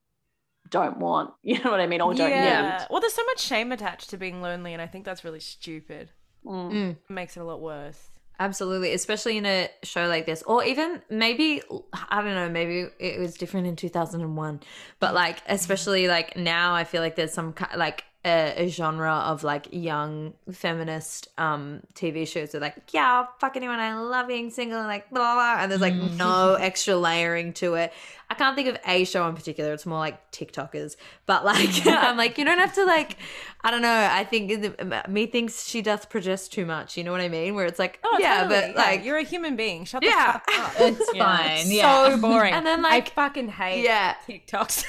don't 0.69 0.97
want? 0.97 1.33
You 1.43 1.63
know 1.63 1.71
what 1.71 1.79
I 1.79 1.87
mean? 1.87 2.01
Or 2.01 2.13
don't 2.13 2.29
yeah. 2.29 2.79
need. 2.79 2.87
Well, 2.89 2.99
there's 2.99 3.13
so 3.13 3.23
much 3.25 3.39
shame 3.39 3.71
attached 3.71 4.09
to 4.09 4.17
being 4.17 4.41
lonely, 4.41 4.73
and 4.73 4.81
I 4.81 4.87
think 4.87 5.05
that's 5.05 5.23
really 5.23 5.39
stupid. 5.39 6.11
Mm. 6.45 6.71
Mm. 6.71 6.89
It 6.91 7.09
makes 7.09 7.37
it 7.37 7.41
a 7.41 7.43
lot 7.43 7.61
worse. 7.61 8.09
Absolutely, 8.39 8.93
especially 8.93 9.37
in 9.37 9.47
a 9.47 9.67
show 9.81 10.07
like 10.07 10.27
this, 10.27 10.43
or 10.43 10.63
even 10.63 11.01
maybe 11.09 11.63
I 12.09 12.21
don't 12.21 12.35
know, 12.35 12.47
maybe 12.49 12.87
it 12.99 13.19
was 13.19 13.33
different 13.33 13.65
in 13.65 13.75
two 13.75 13.89
thousand 13.89 14.21
and 14.21 14.37
one, 14.37 14.59
but 14.99 15.15
like 15.15 15.41
especially 15.47 16.07
like 16.07 16.37
now, 16.37 16.75
I 16.75 16.83
feel 16.83 17.01
like 17.01 17.15
there's 17.15 17.33
some 17.33 17.53
ki- 17.53 17.75
like 17.75 18.03
a, 18.27 18.65
a 18.65 18.69
genre 18.69 19.11
of 19.13 19.43
like 19.43 19.67
young 19.71 20.33
feminist 20.51 21.29
um 21.37 21.81
TV 21.95 22.27
shows 22.27 22.51
that 22.51 22.61
like 22.61 22.75
yeah, 22.91 23.11
I'll 23.13 23.29
fuck 23.39 23.55
anyone, 23.55 23.79
I 23.79 23.95
love 23.99 24.27
being 24.27 24.49
single, 24.51 24.77
and 24.79 24.87
like 24.87 25.09
blah 25.09 25.33
blah, 25.33 25.55
blah 25.55 25.63
and 25.63 25.71
there's 25.71 25.81
like 25.81 25.95
no 25.95 26.53
extra 26.59 26.95
layering 26.95 27.53
to 27.53 27.75
it. 27.75 27.93
I 28.29 28.33
can't 28.33 28.55
think 28.57 28.67
of 28.67 28.77
a 28.85 29.05
show 29.05 29.25
in 29.29 29.35
particular. 29.35 29.71
It's 29.73 29.85
more 29.85 29.99
like 29.99 30.31
TikTokers, 30.33 30.97
but 31.25 31.45
like 31.45 31.69
I'm 31.87 32.17
like 32.17 32.37
you 32.37 32.43
don't 32.45 32.59
have 32.59 32.73
to 32.75 32.85
like 32.85 33.17
I 33.61 33.71
don't 33.71 33.81
know. 33.81 34.09
I 34.11 34.23
think 34.25 34.61
the, 34.61 35.03
me 35.09 35.25
thinks 35.27 35.65
she 35.65 35.81
does 35.81 36.05
project 36.05 36.51
too 36.51 36.65
much. 36.65 36.97
You 36.97 37.03
know 37.05 37.11
what 37.11 37.21
I 37.21 37.29
mean? 37.29 37.55
Where 37.55 37.65
it's 37.65 37.79
like 37.79 37.99
Oh, 38.03 38.17
yeah, 38.19 38.43
totally. 38.43 38.73
but 38.73 38.75
like 38.75 39.05
you're 39.05 39.17
a 39.17 39.23
human 39.23 39.55
being. 39.55 39.85
Shut 39.85 40.03
Yeah. 40.03 40.39
the 40.45 40.51
fuck 40.51 40.65
up. 40.65 40.73
It's 40.81 41.09
Yeah. 41.13 41.25
fine. 41.25 41.71
Yeah. 41.71 42.09
So 42.15 42.17
boring. 42.21 42.53
And 42.53 42.65
then, 42.65 42.85
I 42.85 42.89
like- 42.89 43.09
fucking 43.13 43.47
hate 43.49 43.83
yeah. 43.83 44.15
TikTok 44.25 44.71
so 44.71 44.85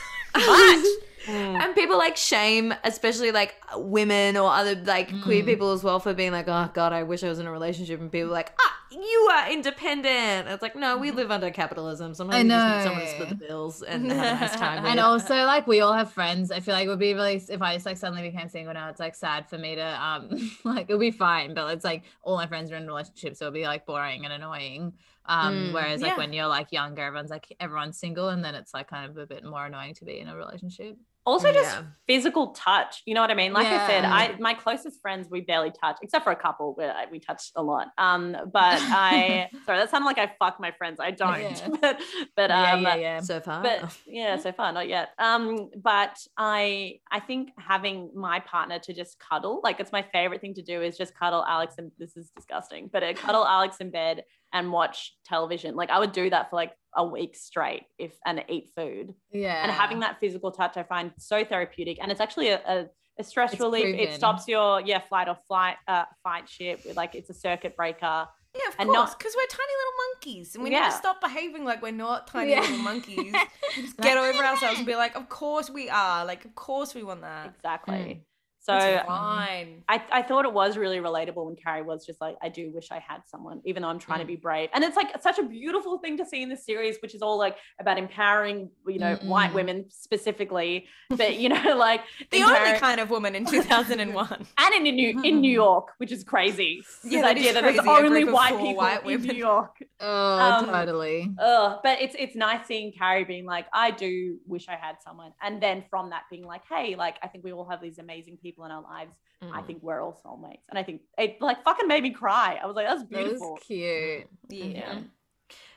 much. 1.28 1.62
and 1.64 1.74
people 1.74 1.98
like 1.98 2.16
shame 2.16 2.74
especially 2.84 3.30
like 3.30 3.54
women 3.76 4.36
or 4.36 4.50
other 4.50 4.74
like 4.74 5.20
queer 5.22 5.44
people 5.44 5.72
as 5.72 5.84
well 5.84 6.00
for 6.00 6.14
being 6.14 6.32
like 6.32 6.48
oh 6.48 6.70
god 6.74 6.92
i 6.92 7.02
wish 7.02 7.22
i 7.22 7.28
was 7.28 7.38
in 7.38 7.46
a 7.46 7.52
relationship 7.52 8.00
and 8.00 8.10
people 8.10 8.28
are 8.28 8.32
like 8.32 8.52
ah 8.60 8.74
you 8.90 9.28
are 9.32 9.50
independent. 9.50 10.48
It's 10.48 10.62
like 10.62 10.74
no 10.74 10.96
we 10.96 11.10
live 11.10 11.30
under 11.30 11.50
capitalism. 11.50 12.14
Sometimes 12.14 12.36
I 12.36 12.42
you 12.42 12.48
just 12.48 12.76
need 12.76 12.82
someone 12.84 13.02
to 13.02 13.08
split 13.08 13.28
the 13.28 13.34
bills 13.34 13.82
and 13.88 14.10
have 14.10 14.36
a 14.36 14.40
nice 14.40 14.56
time 14.56 14.86
and 14.86 14.98
also 14.98 15.34
like 15.44 15.66
we 15.66 15.80
all 15.80 15.92
have 15.92 16.12
friends. 16.12 16.50
I 16.50 16.60
feel 16.60 16.74
like 16.74 16.86
it 16.86 16.88
would 16.88 16.98
be 16.98 17.12
really 17.14 17.34
if 17.36 17.60
i 17.62 17.74
just 17.74 17.86
like 17.86 17.96
suddenly 17.96 18.22
became 18.22 18.48
single 18.48 18.72
now 18.72 18.88
it's 18.88 19.00
like 19.00 19.14
sad 19.14 19.48
for 19.48 19.58
me 19.58 19.74
to 19.74 20.02
um 20.02 20.30
like 20.64 20.86
it'll 20.88 20.98
be 20.98 21.10
fine 21.10 21.54
but 21.54 21.70
it's 21.74 21.84
like 21.84 22.04
all 22.22 22.36
my 22.36 22.46
friends 22.46 22.72
are 22.72 22.76
in 22.76 22.86
relationships 22.86 23.38
so 23.38 23.46
it'll 23.46 23.54
be 23.54 23.64
like 23.64 23.84
boring 23.86 24.24
and 24.24 24.32
annoying. 24.32 24.94
Um 25.26 25.54
Mm, 25.54 25.72
whereas 25.74 26.00
like 26.00 26.12
yeah. 26.12 26.16
when 26.16 26.32
you're 26.32 26.46
like 26.46 26.72
younger 26.72 27.02
everyone's 27.02 27.30
like 27.30 27.54
everyone's 27.60 27.98
single 27.98 28.28
and 28.30 28.42
then 28.42 28.54
it's 28.54 28.72
like 28.72 28.88
kind 28.88 29.10
of 29.10 29.18
a 29.18 29.26
bit 29.26 29.44
more 29.44 29.66
annoying 29.66 29.94
to 29.94 30.04
be 30.06 30.18
in 30.18 30.28
a 30.28 30.36
relationship 30.36 30.96
Also, 31.28 31.52
just 31.52 31.76
Yeah. 31.76 31.82
physical 32.06 32.48
touch. 32.52 33.02
You 33.06 33.14
know 33.14 33.20
what 33.20 33.30
I 33.30 33.34
mean? 33.34 33.52
Like 33.52 33.66
I 33.66 33.86
said, 33.86 34.04
I 34.04 34.34
my 34.40 34.54
closest 34.54 35.00
friends 35.02 35.28
we 35.30 35.42
barely 35.42 35.70
touch, 35.70 35.98
except 36.02 36.24
for 36.24 36.32
a 36.32 36.36
couple 36.36 36.74
where 36.74 36.92
I- 36.94 37.06
we 37.10 37.20
touch 37.20 37.42
a 37.54 37.62
lot. 37.62 37.88
Um, 37.98 38.34
but 38.52 38.78
I 39.06 39.48
sorry, 39.66 39.78
that 39.78 39.90
sounded 39.90 40.06
like 40.06 40.18
I 40.18 40.32
fuck 40.38 40.58
my 40.58 40.70
friends. 40.72 40.98
I 41.00 41.10
don't. 41.10 41.40
Yeah. 41.42 41.68
but 41.82 42.00
but 42.34 42.48
yeah 42.50 42.72
um, 42.72 42.82
yeah 42.82 42.94
yeah 42.96 43.20
so 43.20 43.40
far 43.40 43.62
but 43.62 43.78
yeah, 44.06 44.36
so 44.38 44.52
far 44.52 44.72
not 44.72 44.88
yet. 44.88 45.10
Um, 45.18 45.68
but 45.76 46.16
I 46.38 47.00
I 47.10 47.20
think 47.20 47.50
having 47.58 48.10
my 48.14 48.40
partner 48.40 48.78
to 48.86 48.94
just 48.94 49.18
cuddle, 49.20 49.60
like 49.62 49.80
it's 49.80 49.92
my 49.92 50.02
favorite 50.14 50.40
thing 50.40 50.54
to 50.54 50.62
do 50.62 50.80
is 50.82 50.96
just 50.96 51.14
cuddle 51.14 51.44
Alex 51.46 51.74
and 51.78 51.92
this 51.98 52.16
is 52.16 52.30
disgusting, 52.34 52.88
but 52.92 53.02
uh, 53.02 53.12
cuddle 53.12 53.46
Alex 53.46 53.76
in 53.80 53.90
bed 53.90 54.24
and 54.52 54.72
watch 54.72 55.14
television. 55.24 55.74
Like 55.76 55.90
I 55.90 55.98
would 55.98 56.12
do 56.12 56.30
that 56.30 56.50
for 56.50 56.56
like 56.56 56.72
a 56.96 57.04
week 57.04 57.36
straight 57.36 57.84
if 57.98 58.12
and 58.26 58.42
eat 58.48 58.70
food. 58.76 59.14
yeah 59.30 59.62
And 59.62 59.70
having 59.70 60.00
that 60.00 60.18
physical 60.20 60.50
touch 60.52 60.76
I 60.76 60.82
find 60.82 61.12
so 61.18 61.44
therapeutic. 61.44 61.98
And 62.00 62.10
it's 62.10 62.20
actually 62.20 62.48
a, 62.48 62.60
a, 62.66 62.86
a 63.18 63.24
stress 63.24 63.52
It's 63.52 63.60
relief. 63.60 63.94
It 63.98 64.14
stops 64.14 64.48
your 64.48 64.80
yeah, 64.80 65.00
flight 65.00 65.28
or 65.28 65.36
flight 65.46 65.76
uh 65.86 66.04
fight 66.22 66.48
shit 66.48 66.84
with 66.86 66.96
like 66.96 67.14
it's 67.14 67.30
a 67.30 67.34
circuit 67.34 67.76
breaker. 67.76 68.28
Yeah, 68.54 68.68
of 68.68 68.74
And 68.78 68.88
course, 68.88 69.10
not- 69.10 69.18
because 69.18 69.34
we're 69.36 69.46
tiny 69.46 69.72
little 69.78 69.98
monkeys, 70.14 70.54
and 70.54 70.64
we 70.64 70.70
need 70.70 70.82
to 70.82 70.90
stop 70.90 71.20
behaving 71.20 71.64
like 71.66 71.82
we're 71.82 71.92
not 71.92 72.26
tiny 72.26 72.52
Yeah. 72.52 72.60
little 72.62 72.78
monkeys. 72.78 73.34
Just 73.74 73.98
get 73.98 74.16
over 74.16 74.42
ourselves 74.42 74.78
and 74.78 74.86
be 74.86 74.96
like, 74.96 75.14
of 75.16 75.28
course 75.28 75.68
we 75.68 75.90
are. 75.90 76.24
Like, 76.24 76.46
of 76.46 76.54
course 76.54 76.94
we 76.94 77.02
want 77.02 77.20
that. 77.20 77.52
Exactly. 77.54 78.24
So 78.68 78.98
um, 78.98 79.06
fine. 79.06 79.82
I, 79.88 80.02
I 80.12 80.22
thought 80.22 80.44
it 80.44 80.52
was 80.52 80.76
really 80.76 80.98
relatable 80.98 81.46
when 81.46 81.56
Carrie 81.56 81.82
was 81.82 82.04
just 82.04 82.20
like, 82.20 82.36
I 82.42 82.50
do 82.50 82.70
wish 82.70 82.90
I 82.90 82.98
had 82.98 83.22
someone, 83.24 83.62
even 83.64 83.82
though 83.82 83.88
I'm 83.88 83.98
trying 83.98 84.18
to 84.18 84.24
mm. 84.26 84.28
be 84.28 84.36
brave. 84.36 84.68
And 84.74 84.84
it's 84.84 84.94
like 84.96 85.08
such 85.22 85.38
a 85.38 85.42
beautiful 85.42 85.96
thing 85.98 86.18
to 86.18 86.26
see 86.26 86.42
in 86.42 86.50
the 86.50 86.56
series, 86.56 86.98
which 87.00 87.14
is 87.14 87.22
all 87.22 87.38
like 87.38 87.56
about 87.80 87.96
empowering, 87.96 88.68
you 88.86 88.98
know, 88.98 89.16
white 89.22 89.50
Mm-mm. 89.50 89.54
women 89.54 89.84
specifically, 89.88 90.86
but 91.08 91.38
you 91.38 91.48
know, 91.48 91.62
like 91.76 92.02
The 92.30 92.40
empowering- 92.40 92.66
only 92.66 92.78
kind 92.78 93.00
of 93.00 93.08
woman 93.08 93.34
in 93.34 93.46
2001. 93.46 94.46
and 94.58 94.86
in 94.86 94.94
New 94.94 95.08
in 95.08 95.22
New 95.22 95.30
mm-hmm. 95.30 95.44
York, 95.44 95.92
which 95.96 96.12
is 96.12 96.22
crazy. 96.22 96.82
Yeah, 97.04 97.22
that 97.22 97.36
idea 97.36 97.54
that 97.54 97.62
there's 97.62 97.78
only 97.78 98.24
white 98.24 98.58
people 98.58 98.76
white 98.76 99.06
in. 99.06 99.22
New 99.22 99.34
York. 99.34 99.76
oh 100.00 100.38
um, 100.38 100.66
totally 100.66 101.34
Ugh, 101.38 101.80
but 101.82 102.00
it's 102.00 102.14
it's 102.18 102.36
nice 102.36 102.66
seeing 102.66 102.92
Carrie 102.92 103.24
being 103.24 103.46
like, 103.46 103.66
I 103.72 103.90
do 103.90 104.38
wish 104.46 104.68
I 104.68 104.76
had 104.76 104.96
someone, 105.02 105.32
and 105.42 105.62
then 105.62 105.84
from 105.88 106.10
that 106.10 106.24
being 106.30 106.44
like, 106.44 106.62
hey, 106.70 106.96
like 106.96 107.16
I 107.22 107.28
think 107.28 107.44
we 107.44 107.52
all 107.52 107.68
have 107.68 107.80
these 107.80 107.98
amazing 107.98 108.36
people 108.36 108.57
in 108.64 108.70
our 108.72 108.82
lives. 108.82 109.12
I 109.40 109.60
Mm. 109.62 109.66
think 109.68 109.82
we're 109.82 110.02
all 110.02 110.20
soulmates, 110.24 110.62
and 110.68 110.76
I 110.78 110.82
think 110.82 111.02
it 111.16 111.40
like 111.40 111.62
fucking 111.62 111.86
made 111.86 112.02
me 112.02 112.10
cry. 112.10 112.58
I 112.60 112.66
was 112.66 112.74
like, 112.74 112.88
that's 112.88 113.04
beautiful. 113.04 113.52
was 113.54 113.62
cute 113.62 114.26
Yeah. 114.48 114.98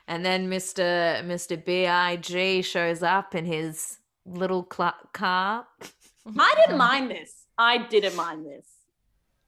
and 0.08 0.24
then 0.24 0.50
mr 0.50 1.22
mr 1.24 1.64
big 1.64 2.64
shows 2.64 3.04
up 3.04 3.36
in 3.36 3.44
his 3.44 3.98
little 4.26 4.66
cl- 4.72 4.96
car 5.12 5.66
I 6.38 6.52
didn't 6.60 6.78
mind 6.78 7.10
this. 7.10 7.46
I 7.56 7.78
didn't 7.78 8.16
mind 8.16 8.44
this. 8.46 8.66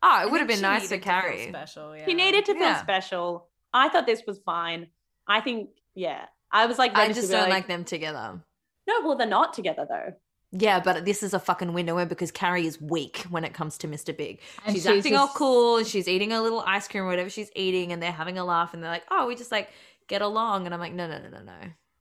oh 0.03 0.09
I 0.09 0.23
it 0.25 0.31
would 0.31 0.39
have 0.39 0.49
been 0.49 0.61
nice 0.61 0.89
to 0.89 0.95
needed 0.95 1.05
feel 1.05 1.13
carry 1.13 1.49
special, 1.49 1.97
yeah. 1.97 2.05
He 2.07 2.15
needed 2.15 2.45
to 2.47 2.53
feel 2.55 2.63
Yeah. 2.63 2.83
special. 2.83 3.49
I 3.73 3.89
thought 3.89 4.07
this 4.07 4.23
was 4.27 4.39
fine. 4.39 4.89
I 5.27 5.41
think, 5.41 5.71
yeah, 5.97 6.27
I 6.53 6.67
was 6.67 6.79
like, 6.79 6.95
i 6.95 7.01
ready 7.03 7.15
just 7.15 7.31
don't 7.33 7.49
like 7.51 7.67
them 7.67 7.85
together 7.85 8.41
No, 8.87 9.01
well, 9.03 9.17
they're 9.17 9.27
not 9.27 9.55
together 9.55 9.87
though. 9.89 10.13
Yeah, 10.57 10.79
but 10.81 11.05
this 11.05 11.23
is 11.25 11.35
a 11.35 11.41
fucking 11.41 11.73
window 11.73 11.99
in 11.99 12.07
because 12.07 12.31
Carrie 12.31 12.65
is 12.67 12.81
weak 12.81 13.27
when 13.29 13.43
it 13.43 13.53
comes 13.55 13.77
to 13.79 13.89
Mr. 13.89 14.17
Big. 14.17 14.41
And 14.65 14.75
she's, 14.75 14.85
she's 14.85 14.99
acting 14.99 15.17
all 15.17 15.27
just- 15.27 15.37
cool. 15.37 15.83
She's 15.83 16.07
eating 16.07 16.33
a 16.33 16.41
little 16.41 16.61
ice 16.65 16.87
cream 16.87 17.03
or 17.03 17.07
whatever 17.09 17.29
she's 17.29 17.51
eating, 17.57 17.91
and 17.93 18.01
they're 18.01 18.13
having 18.13 18.39
a 18.39 18.45
laugh, 18.45 18.73
and 18.73 18.83
they're 18.83 18.91
like, 18.91 19.05
"Oh, 19.11 19.27
we 19.27 19.35
just 19.35 19.51
like 19.51 19.71
get 20.07 20.23
along." 20.23 20.67
And 20.67 20.73
I'm 20.75 20.81
like, 20.81 20.93
"No, 20.93 21.09
no, 21.09 21.19
no, 21.19 21.29
no, 21.29 21.43
no." 21.43 21.53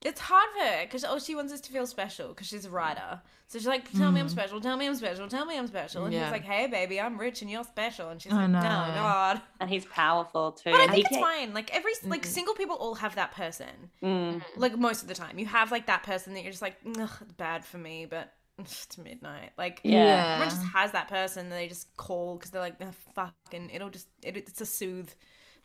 It's 0.05 0.19
hard 0.19 0.49
for 0.57 0.65
her 0.65 0.81
because 0.83 1.05
all 1.05 1.17
she 1.17 1.33
wants 1.33 1.53
is 1.53 1.61
to 1.61 1.71
feel 1.71 1.87
special 1.87 2.27
because 2.27 2.45
she's 2.45 2.65
a 2.65 2.69
writer. 2.69 3.21
So 3.47 3.57
she's 3.57 3.67
like, 3.67 3.89
"Tell 3.93 4.11
me 4.11 4.19
I'm 4.19 4.29
special. 4.29 4.59
Tell 4.61 4.75
me 4.77 4.85
I'm 4.85 4.95
special. 4.95 5.27
Tell 5.27 5.45
me 5.45 5.57
I'm 5.57 5.65
special." 5.67 6.03
And 6.05 6.13
Yeah. 6.13 6.25
he's 6.25 6.31
like, 6.31 6.43
"Hey, 6.43 6.67
baby, 6.67 6.99
I'm 7.01 7.17
rich 7.17 7.41
and 7.41 7.49
you're 7.49 7.63
special." 7.63 8.09
And 8.09 8.21
she's 8.21 8.33
I 8.33 8.35
like, 8.35 8.49
"No, 8.49 8.59
know. 8.59 8.67
God." 8.93 9.41
And 9.61 9.69
he's 9.69 9.85
powerful 9.85 10.51
too. 10.51 10.71
But 10.71 10.75
I 10.81 10.87
think 10.87 10.93
he 10.93 11.01
it's 11.01 11.09
ca- 11.09 11.21
fine. 11.21 11.53
Like 11.53 11.73
every 11.73 11.93
like 12.05 12.25
single 12.25 12.53
people 12.53 12.75
all 12.75 12.95
have 12.95 13.15
that 13.15 13.31
person. 13.31 13.89
Mm. 14.03 14.43
Like 14.57 14.77
most 14.77 15.01
of 15.01 15.07
the 15.07 15.15
time, 15.15 15.39
you 15.39 15.45
have 15.47 15.71
like 15.71 15.87
that 15.87 16.03
person 16.03 16.33
that 16.35 16.43
you're 16.43 16.51
just 16.51 16.61
like, 16.61 16.75
Ugh, 16.99 17.09
bad 17.37 17.63
for 17.65 17.77
me, 17.77 18.05
but 18.05 18.31
it's 18.59 18.97
midnight. 18.97 19.51
Like 19.57 19.81
Yeah. 19.83 20.33
everyone 20.35 20.49
just 20.49 20.65
has 20.73 20.91
that 20.91 21.07
person 21.09 21.49
that 21.49 21.55
they 21.55 21.67
just 21.67 21.95
call 21.97 22.35
because 22.37 22.51
they're 22.51 22.61
like, 22.61 22.75
"Ugh, 22.81 22.93
fucking, 23.15 23.69
it'll 23.71 23.89
just 23.89 24.07
it, 24.21 24.37
it's 24.37 24.61
a 24.61 24.65
soothe. 24.65 25.09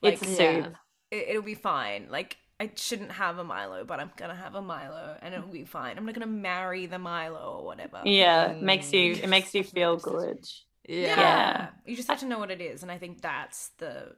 Like 0.03 0.15
It's 0.15 0.23
a 0.23 0.31
Yeah. 0.31 0.37
soothe. 0.65 0.75
it, 1.11 1.29
it'll 1.31 1.43
be 1.43 1.55
fine. 1.55 2.09
Like 2.11 2.37
I 2.61 2.71
shouldn't 2.75 3.13
have 3.13 3.39
a 3.39 3.45
Milo, 3.45 3.85
but 3.85 4.01
I'm 4.01 4.11
gonna 4.17 4.35
have 4.35 4.55
a 4.57 4.63
Milo, 4.63 5.17
and 5.23 5.33
it'll 5.35 5.47
be 5.49 5.65
fine. 5.65 5.97
I'm 5.97 6.05
not 6.07 6.15
gonna 6.15 6.27
marry 6.27 6.87
the 6.87 6.99
Milo 6.99 7.59
or 7.61 7.65
whatever. 7.65 8.01
Yeah, 8.05 8.53
it 8.53 8.63
makes 8.63 8.93
you 8.93 9.13
it 9.13 9.29
makes 9.29 9.55
you 9.55 9.63
feel 9.77 9.97
good. 9.97 10.45
Yeah. 10.89 11.07
Yeah. 11.07 11.69
You 11.87 11.95
just 11.97 12.09
have 12.09 12.21
to 12.21 12.27
know 12.27 12.39
what 12.39 12.51
it 12.51 12.61
is, 12.61 12.83
and 12.83 12.91
I 12.91 12.99
think 12.99 13.21
that's 13.21 13.69
the 13.79 14.17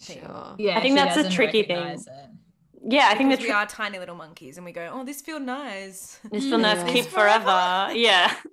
thing. 0.00 0.20
Sure. 0.20 0.54
yeah 0.58 0.78
I 0.78 0.80
think 0.80 0.94
that's 0.94 1.16
a 1.16 1.28
tricky 1.28 1.64
thing. 1.64 1.76
it. 1.88 2.00
Yeah, 2.86 3.08
I 3.10 3.14
think 3.16 3.30
Because 3.30 3.44
the 3.44 3.48
we 3.50 3.54
are 3.54 3.66
tiny 3.66 3.98
little 3.98 4.14
monkeys, 4.14 4.56
and 4.56 4.64
we 4.64 4.72
go, 4.72 4.90
"Oh, 4.92 5.04
this 5.04 5.20
feel 5.20 5.40
nice." 5.40 6.20
this 6.30 6.44
will 6.50 6.58
nice 6.58 6.82
keep 6.90 7.06
forever. 7.06 7.88
Yeah. 7.94 8.32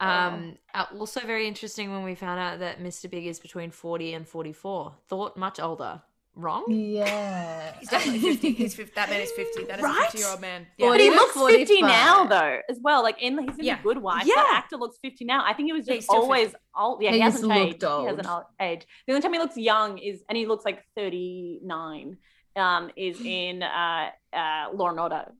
Um, 0.00 0.58
uh, 0.74 0.86
also 0.98 1.20
very 1.20 1.46
interesting 1.46 1.90
when 1.92 2.02
we 2.02 2.14
found 2.14 2.38
out 2.40 2.58
that 2.58 2.80
Mr. 2.82 3.08
Big 3.08 3.26
is 3.26 3.38
between 3.38 3.70
40 3.70 4.14
and 4.14 4.28
44. 4.28 4.92
Thought 5.08 5.36
much 5.36 5.60
older. 5.60 6.02
Wrong? 6.34 6.64
Yeah. 6.68 7.74
He's 7.78 7.88
definitely 7.88 8.18
fifty. 8.20 8.52
He's 8.64 8.74
50. 8.74 8.92
That 8.96 9.08
man 9.08 9.20
is 9.20 9.30
fifty. 9.30 9.62
That 9.64 9.78
is 9.78 9.84
Right? 9.84 9.96
a 10.00 10.02
fifty-year-old 10.02 10.40
man. 10.40 10.66
Well, 10.80 10.90
But 10.90 10.98
he 11.00 11.06
He 11.08 11.14
looks 11.14 11.36
looks 11.36 11.54
50 11.54 11.82
now 11.82 12.24
though, 12.26 12.58
as 12.68 12.80
well. 12.82 13.04
Like 13.04 13.22
in 13.22 13.38
he's 13.48 13.56
in 13.56 13.64
Yeah. 13.64 13.76
the 13.76 13.82
good 13.84 13.98
wife. 13.98 14.24
Yeah. 14.26 14.34
That 14.34 14.62
actor 14.64 14.76
looks 14.76 14.98
50 15.00 15.24
now. 15.26 15.44
I 15.46 15.54
think 15.54 15.68
he 15.68 15.72
was 15.72 15.86
just 15.86 15.94
he's 15.94 16.04
still 16.06 16.16
always 16.22 16.52
old. 16.76 17.00
Yeah, 17.00 17.10
he, 17.10 17.18
He 17.18 17.22
hasn't 17.22 17.52
aged. 17.52 17.82
looked 17.84 18.00
He 18.02 18.06
hasn't 18.08 18.26
old. 18.28 18.36
old- 18.36 18.44
aged. 18.68 18.86
The 19.06 19.12
only 19.12 19.22
time 19.22 19.32
he 19.32 19.38
looks 19.38 19.56
young 19.56 19.98
is 19.98 20.24
and 20.28 20.36
he 20.36 20.44
looks 20.46 20.64
like 20.64 20.82
39. 20.96 22.16
Um, 22.56 22.90
is 22.96 23.20
in 23.24 23.62
uh 23.62 24.10
uh 24.32 24.66
Law 24.72 24.88
and 24.90 25.00
Order. 25.00 25.32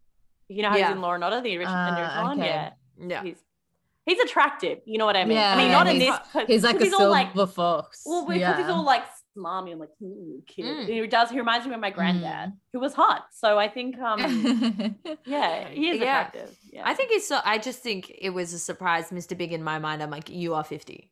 You 0.49 0.63
know 0.63 0.71
how 0.71 0.77
Yeah. 0.77 0.89
he's 0.89 0.97
in 0.97 1.01
Law 1.03 1.13
and 1.15 1.25
Order, 1.25 1.41
the 1.41 1.57
original, 1.57 1.75
Ah, 1.77 2.01
original 2.01 2.25
one? 2.25 2.39
Yeah. 2.39 2.71
Yeah. 2.99 3.23
He's 3.23 3.37
he's 4.05 4.19
attractive. 4.21 4.79
You 4.85 4.99
know 4.99 5.07
what 5.07 5.17
I 5.17 5.25
mean? 5.25 5.39
I 5.39 5.41
Yeah, 5.41 5.57
mean, 5.57 5.73
not 5.73 5.87
in 5.87 5.99
this. 5.99 6.17
He's 6.47 6.63
like 6.65 6.79
'cause 6.79 6.89
a 6.89 6.93
all 6.93 6.99
silver 6.99 7.11
like 7.11 7.35
fox. 7.49 8.03
well, 8.05 8.27
because 8.27 8.41
yeah. 8.41 8.57
he's 8.59 8.69
all 8.69 8.85
like 8.85 9.05
smarmy. 9.37 9.73
I'm 9.73 9.79
like, 9.79 9.91
ooh, 10.03 10.43
kid. 10.47 10.65
Mm. 10.65 10.87
He 10.89 11.07
does. 11.07 11.31
He 11.31 11.39
reminds 11.39 11.67
me 11.67 11.75
of 11.75 11.81
my 11.81 11.91
granddad, 11.91 12.53
who 12.73 12.81
was 12.81 12.95
hot. 12.95 13.27
So 13.33 13.59
I 13.59 13.69
think, 13.69 13.99
um, 13.99 14.19
yeah, 15.27 15.69
he 15.69 15.91
is 15.91 16.01
Yeah. 16.01 16.27
attractive. 16.29 16.57
Yeah. 16.73 16.83
I 16.85 16.95
think 16.95 17.11
he's 17.11 17.27
so. 17.27 17.41
I 17.45 17.59
just 17.59 17.81
think 17.81 18.13
it 18.19 18.31
was 18.31 18.53
a 18.53 18.59
surprise, 18.59 19.11
Mr. 19.11 19.37
Big. 19.37 19.53
In 19.53 19.63
my 19.63 19.79
mind, 19.79 20.03
I'm 20.03 20.11
like, 20.11 20.29
you 20.31 20.55
are 20.55 20.65
50. 20.65 21.11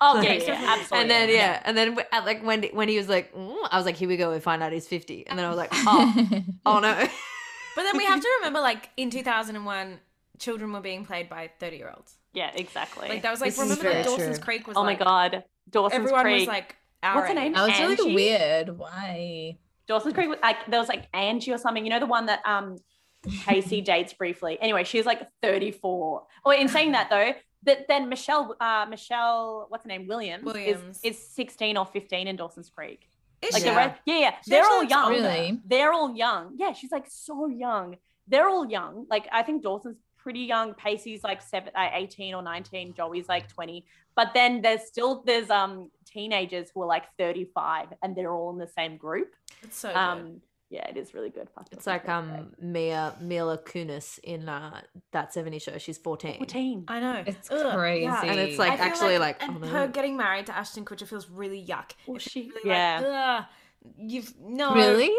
Oh 0.00 0.20
yeah, 0.20 0.28
Like- 0.30 0.46
yeah, 0.46 0.64
absolutely. 0.78 0.98
And 1.00 1.10
then 1.10 1.28
yeah, 1.30 1.62
and 1.64 1.76
then 1.76 1.96
at, 2.12 2.24
like 2.24 2.42
when 2.44 2.64
when 2.72 2.88
he 2.88 2.96
was 2.98 3.08
like, 3.08 3.34
mm, 3.34 3.56
I 3.70 3.76
was 3.76 3.86
like, 3.86 3.96
here 3.96 4.08
we 4.08 4.16
go. 4.16 4.32
We 4.32 4.40
find 4.40 4.62
out 4.62 4.72
he's 4.72 4.88
50, 4.88 5.26
and 5.26 5.38
then 5.38 5.46
I 5.46 5.48
was 5.48 5.58
like, 5.58 5.70
oh, 5.72 6.14
oh 6.66 6.78
no. 6.80 6.94
But 7.76 7.82
then 7.84 7.96
we 7.96 8.04
have 8.06 8.20
to 8.20 8.28
remember, 8.40 8.60
like 8.60 8.90
in 8.96 9.08
2001, 9.10 10.00
children 10.38 10.72
were 10.72 10.80
being 10.80 11.04
played 11.04 11.28
by 11.28 11.50
30 11.60 11.76
year 11.76 11.92
olds. 11.94 12.14
yeah, 12.32 12.50
exactly. 12.54 13.08
Like 13.08 13.22
that 13.22 13.30
was 13.30 13.40
like 13.40 13.50
This 13.50 13.58
remember 13.60 13.84
that 13.84 14.04
Dawson's 14.04 14.38
true. 14.38 14.44
Creek 14.44 14.66
was. 14.66 14.76
oh 14.76 14.82
my 14.84 14.94
god, 14.94 15.44
Dawson's 15.70 15.94
everyone 16.02 16.22
Creek. 16.22 16.38
was 16.40 16.48
like, 16.48 16.74
our 17.02 17.16
What's 17.16 17.28
her 17.28 17.32
age. 17.38 17.38
name? 17.44 17.52
That 17.54 17.68
was 17.68 17.98
really 17.98 18.14
weird. 18.14 18.78
Why? 18.78 19.58
Dawson's 19.86 20.14
Creek. 20.14 20.28
was- 20.28 20.38
Like 20.42 20.66
there 20.68 20.80
was 20.80 20.88
like 20.88 21.08
Angie 21.14 21.52
or 21.52 21.58
something. 21.58 21.84
You 21.84 21.90
know 21.90 22.00
the 22.00 22.06
one 22.06 22.26
that 22.26 22.40
um 22.44 22.76
Casey 23.44 23.80
dates 23.92 24.12
briefly. 24.12 24.58
Anyway, 24.60 24.84
she's 24.84 25.06
like 25.06 25.22
34. 25.42 26.26
Oh, 26.44 26.50
in 26.50 26.68
saying 26.68 26.92
that 26.92 27.08
though, 27.10 27.32
that 27.64 27.88
then 27.88 28.08
Michelle, 28.08 28.54
uh, 28.60 28.86
Michelle, 28.88 29.66
what's 29.68 29.84
her 29.84 29.88
name, 29.88 30.06
Williams, 30.06 30.44
Williams. 30.44 31.00
Is, 31.02 31.16
is 31.16 31.28
16 31.34 31.76
or 31.76 31.86
15 31.86 32.28
in 32.28 32.36
Dawson's 32.36 32.70
Creek. 32.70 33.08
Is 33.42 33.52
Like 33.52 33.62
she? 33.62 33.68
the 33.68 33.74
rest, 33.76 34.00
yeah, 34.04 34.18
yeah, 34.18 34.34
She 34.44 34.50
they're 34.50 34.64
all 34.66 34.82
young. 34.84 35.10
Really? 35.10 35.60
They're 35.64 35.92
all 35.92 36.14
young. 36.14 36.54
Yeah, 36.56 36.72
she's 36.72 36.90
like 36.92 37.06
so 37.08 37.46
young. 37.48 37.96
They're 38.26 38.48
all 38.48 38.68
young. 38.68 39.06
Like 39.08 39.26
I 39.32 39.42
think 39.42 39.62
Dawson's 39.62 39.96
pretty 40.16 40.40
young. 40.40 40.74
Pacey's 40.74 41.22
like 41.24 41.40
seven, 41.40 41.72
uh, 41.74 41.88
18 41.92 42.34
or 42.34 42.42
19. 42.42 42.94
Joey's 42.94 43.28
like 43.28 43.48
20. 43.48 43.84
But 44.16 44.32
then 44.34 44.60
there's 44.60 44.82
still 44.86 45.22
there's 45.24 45.50
um 45.50 45.90
teenagers 46.12 46.70
who 46.74 46.82
are 46.82 46.86
like 46.86 47.04
35 47.18 47.88
and 48.02 48.16
they're 48.16 48.32
all 48.32 48.50
in 48.50 48.58
the 48.58 48.66
same 48.68 48.96
group. 48.96 49.34
It's 49.62 49.76
so 49.78 49.88
good. 49.88 49.96
Um, 49.96 50.40
yeah, 50.70 50.86
it 50.86 50.96
is 50.98 51.14
really 51.14 51.30
good. 51.30 51.48
Fuck, 51.54 51.68
It's 51.72 51.86
like 51.86 52.04
Creek's 52.04 52.26
great. 52.28 52.38
um 52.40 52.52
Mia 52.60 53.14
Mila 53.22 53.56
Kunis 53.56 54.18
in 54.22 54.48
uh 54.48 54.82
that 55.12 55.32
70 55.32 55.58
show. 55.60 55.78
She's 55.78 55.96
14. 55.96 56.36
14. 56.38 56.84
I 56.88 57.00
know. 57.00 57.22
It's 57.26 57.50
Ugh, 57.50 57.74
crazy. 57.74 58.04
yeah. 58.04 58.22
And 58.24 58.38
it's 58.38 58.58
like 58.58 58.78
actually 58.78 59.16
like, 59.18 59.42
and 59.42 59.56
oh, 59.56 59.60
no. 59.60 59.66
her 59.68 59.88
getting 59.88 60.16
married 60.16 60.44
to 60.46 60.56
Ashton 60.56 60.84
Kutcher 60.84 61.06
feels 61.08 61.30
really 61.30 61.64
yuck. 61.64 61.92
Well, 62.06 62.16
It 62.16 62.22
she- 62.22 62.50
really 62.54 62.68
yeah. 62.70 63.00
Like, 63.40 63.46
you've 63.96 64.34
no. 64.40 64.74
Really? 64.74 65.10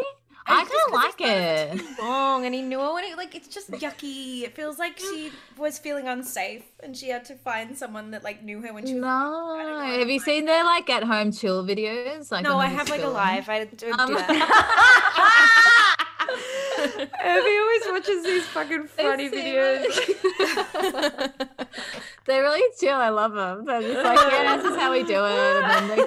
I 0.46 0.62
It's 0.62 0.70
kind 0.70 0.82
of 0.86 0.92
like 0.94 1.20
it. 1.20 1.78
too 1.96 2.02
Long 2.02 2.46
and 2.46 2.54
he 2.54 2.62
knew 2.62 2.80
it, 2.80 3.04
and 3.04 3.12
it, 3.12 3.16
like 3.16 3.34
it's 3.34 3.48
just 3.48 3.59
yucky. 3.72 4.42
It 4.42 4.54
feels 4.54 4.78
like 4.78 4.98
she 4.98 5.30
was 5.56 5.78
feeling 5.78 6.08
unsafe, 6.08 6.64
and 6.82 6.96
she 6.96 7.08
had 7.10 7.24
to 7.26 7.34
find 7.36 7.76
someone 7.76 8.10
that 8.12 8.22
like 8.24 8.42
knew 8.42 8.60
her 8.62 8.72
when 8.72 8.86
she 8.86 8.94
was. 8.94 9.02
No. 9.02 9.56
know, 9.58 9.80
Have 9.98 10.08
you 10.08 10.18
like- 10.18 10.22
seen 10.24 10.44
their 10.46 10.64
like 10.64 10.88
at 10.90 11.04
home 11.04 11.32
chill 11.32 11.64
videos? 11.64 12.30
Like 12.32 12.44
no, 12.44 12.58
I 12.58 12.68
they're 12.68 12.78
have 12.78 12.88
like 12.90 13.00
a 13.00 13.02
chilling? 13.02 13.14
live. 13.16 13.48
I 13.48 13.58
don't 13.64 13.76
do 13.78 13.92
Um, 13.92 14.14
that. 14.14 15.96
Abby 17.20 17.58
always 17.58 17.82
watches 17.90 18.22
these 18.24 18.46
fucking 18.46 18.86
funny 18.88 19.28
see 19.28 19.36
videos. 19.36 19.86
They're 22.30 22.42
really 22.42 22.62
chill. 22.78 22.94
I 22.94 23.08
love 23.08 23.32
them. 23.32 23.64
They're 23.64 23.82
just 23.82 24.04
like, 24.04 24.32
yeah, 24.32 24.56
this 24.56 24.64
is 24.66 24.76
how 24.76 24.92
we 24.92 25.02
do 25.02 25.24
it, 25.24 25.64
and 25.64 25.88
then 25.88 25.88
they're 25.88 26.06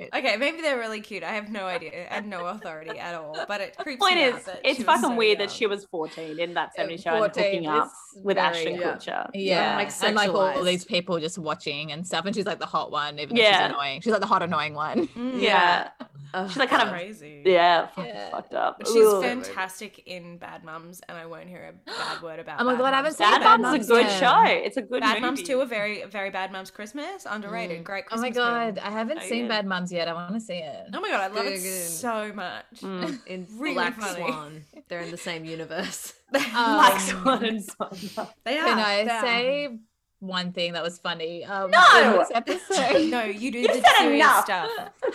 cute. 0.00 0.08
Okay, 0.14 0.36
maybe 0.38 0.62
they're 0.62 0.78
really 0.78 1.02
cute. 1.02 1.22
I 1.22 1.32
have 1.32 1.50
no 1.50 1.64
idea. 1.66 2.08
I 2.10 2.14
have 2.14 2.24
no 2.26 2.46
authority 2.46 2.98
at 2.98 3.14
all. 3.14 3.36
But 3.46 3.60
it 3.60 3.76
creeps 3.76 4.00
Point 4.00 4.14
me 4.16 4.22
is, 4.24 4.34
out 4.34 4.44
that 4.46 4.60
it's 4.64 4.82
fucking 4.82 5.02
so 5.02 5.14
weird 5.14 5.40
that 5.40 5.50
she 5.50 5.66
was 5.66 5.84
14 5.84 6.38
in 6.40 6.54
that 6.54 6.74
70 6.74 6.96
show 6.96 7.22
and 7.22 7.36
hooking 7.36 7.66
up 7.66 7.90
with 8.22 8.36
very- 8.36 8.46
Ashton 8.48 8.74
yeah. 8.76 8.94
Kutcher. 8.96 9.30
Yeah, 9.34 9.76
like, 9.76 9.90
and 10.02 10.16
like 10.16 10.30
all 10.30 10.62
these 10.64 10.84
people 10.86 11.20
just 11.20 11.38
watching 11.38 11.92
and 11.92 12.06
stuff, 12.06 12.24
and 12.24 12.34
she's 12.34 12.46
like 12.46 12.60
the 12.60 12.66
hot 12.66 12.90
one, 12.90 13.18
even 13.18 13.36
though 13.36 13.42
Yeah. 13.42 13.66
she's 13.66 13.74
annoying. 13.74 14.00
She's 14.00 14.12
like 14.12 14.20
the 14.22 14.26
hot 14.26 14.42
annoying 14.42 14.72
one. 14.74 15.06
Mm, 15.08 15.40
Yeah. 15.42 15.90
Ugh. 16.34 16.46
She's 16.48 16.58
like 16.58 16.68
kind 16.68 16.82
of, 16.82 16.90
crazy. 16.90 17.42
yeah, 17.46 17.86
fucking 17.86 18.04
Yeah. 18.14 18.30
fucked 18.30 18.52
up. 18.52 18.76
But 18.78 18.88
she's 18.88 19.06
Ugh. 19.06 19.22
fantastic 19.22 20.02
in 20.06 20.36
Bad 20.36 20.62
Mums, 20.62 21.00
and 21.08 21.16
I 21.16 21.24
won't 21.24 21.48
hear 21.48 21.72
a 21.72 21.90
bad 21.90 22.22
word 22.22 22.38
about. 22.38 22.58
Her. 22.58 22.64
Oh 22.64 22.66
my 22.66 22.72
Bad 22.72 22.78
God, 22.80 22.92
I 22.92 22.96
haven't 22.96 23.04
Mums. 23.04 23.16
seen 23.18 23.30
Bad 23.30 23.40
Bad 23.40 23.60
Mums 23.60 23.72
Mums 23.72 23.84
is 23.84 23.90
a 23.90 23.94
good 23.94 24.10
show. 24.20 24.42
It's 24.46 24.76
a 24.76 24.82
good 24.82 25.00
Bad 25.00 25.08
movie. 25.14 25.20
Mums 25.22 25.42
too, 25.42 25.57
a 25.60 25.66
very 25.66 26.04
very 26.04 26.30
Bad 26.30 26.52
mom's 26.52 26.70
Christmas 26.70 27.26
underrated. 27.28 27.84
Great 27.84 28.04
Oh 28.10 28.16
my 28.16 28.30
Christmas. 28.30 28.36
film. 28.44 28.74
god, 28.74 28.78
I 28.78 28.90
haven't 28.90 29.20
So 29.22 29.28
seen 29.28 29.42
good. 29.44 29.48
Bad 29.48 29.66
Moms 29.66 29.92
yet. 29.92 30.08
I 30.08 30.12
want 30.14 30.34
to 30.34 30.40
see 30.40 30.54
it. 30.58 30.86
Oh 30.92 31.00
my 31.00 31.08
god, 31.10 31.20
I 31.20 31.26
love 31.28 31.44
Good, 31.44 31.52
it 31.54 31.62
good. 31.62 31.88
so 31.88 32.32
much. 32.34 32.64
Mm. 32.80 33.18
in 33.26 33.46
Really 33.56 33.74
Black 33.74 33.94
funny. 34.00 34.16
Swan. 34.26 34.64
They're 34.88 35.00
in 35.00 35.10
the 35.10 35.16
same 35.16 35.44
universe. 35.44 36.14
Black 36.32 36.54
Um, 36.54 36.98
Swan 37.00 37.44
and 37.44 37.64
Swan. 37.64 38.28
They 38.44 38.58
are. 38.58 38.64
Can 38.66 38.78
I 38.78 39.04
they 39.04 39.10
are. 39.10 39.22
say 39.22 39.78
one 40.20 40.52
thing 40.52 40.72
that 40.72 40.82
was 40.82 40.98
funny? 40.98 41.44
Um, 41.44 41.70
No! 41.70 42.12
in 42.12 42.18
this 42.18 42.30
episode. 42.34 43.08
No, 43.10 43.24
you 43.24 43.50
do 43.52 43.58
You 43.62 43.68
the 43.68 43.74
said 43.74 43.84
serious 43.98 44.24
enough. 44.24 44.44
stuff. 44.44 44.70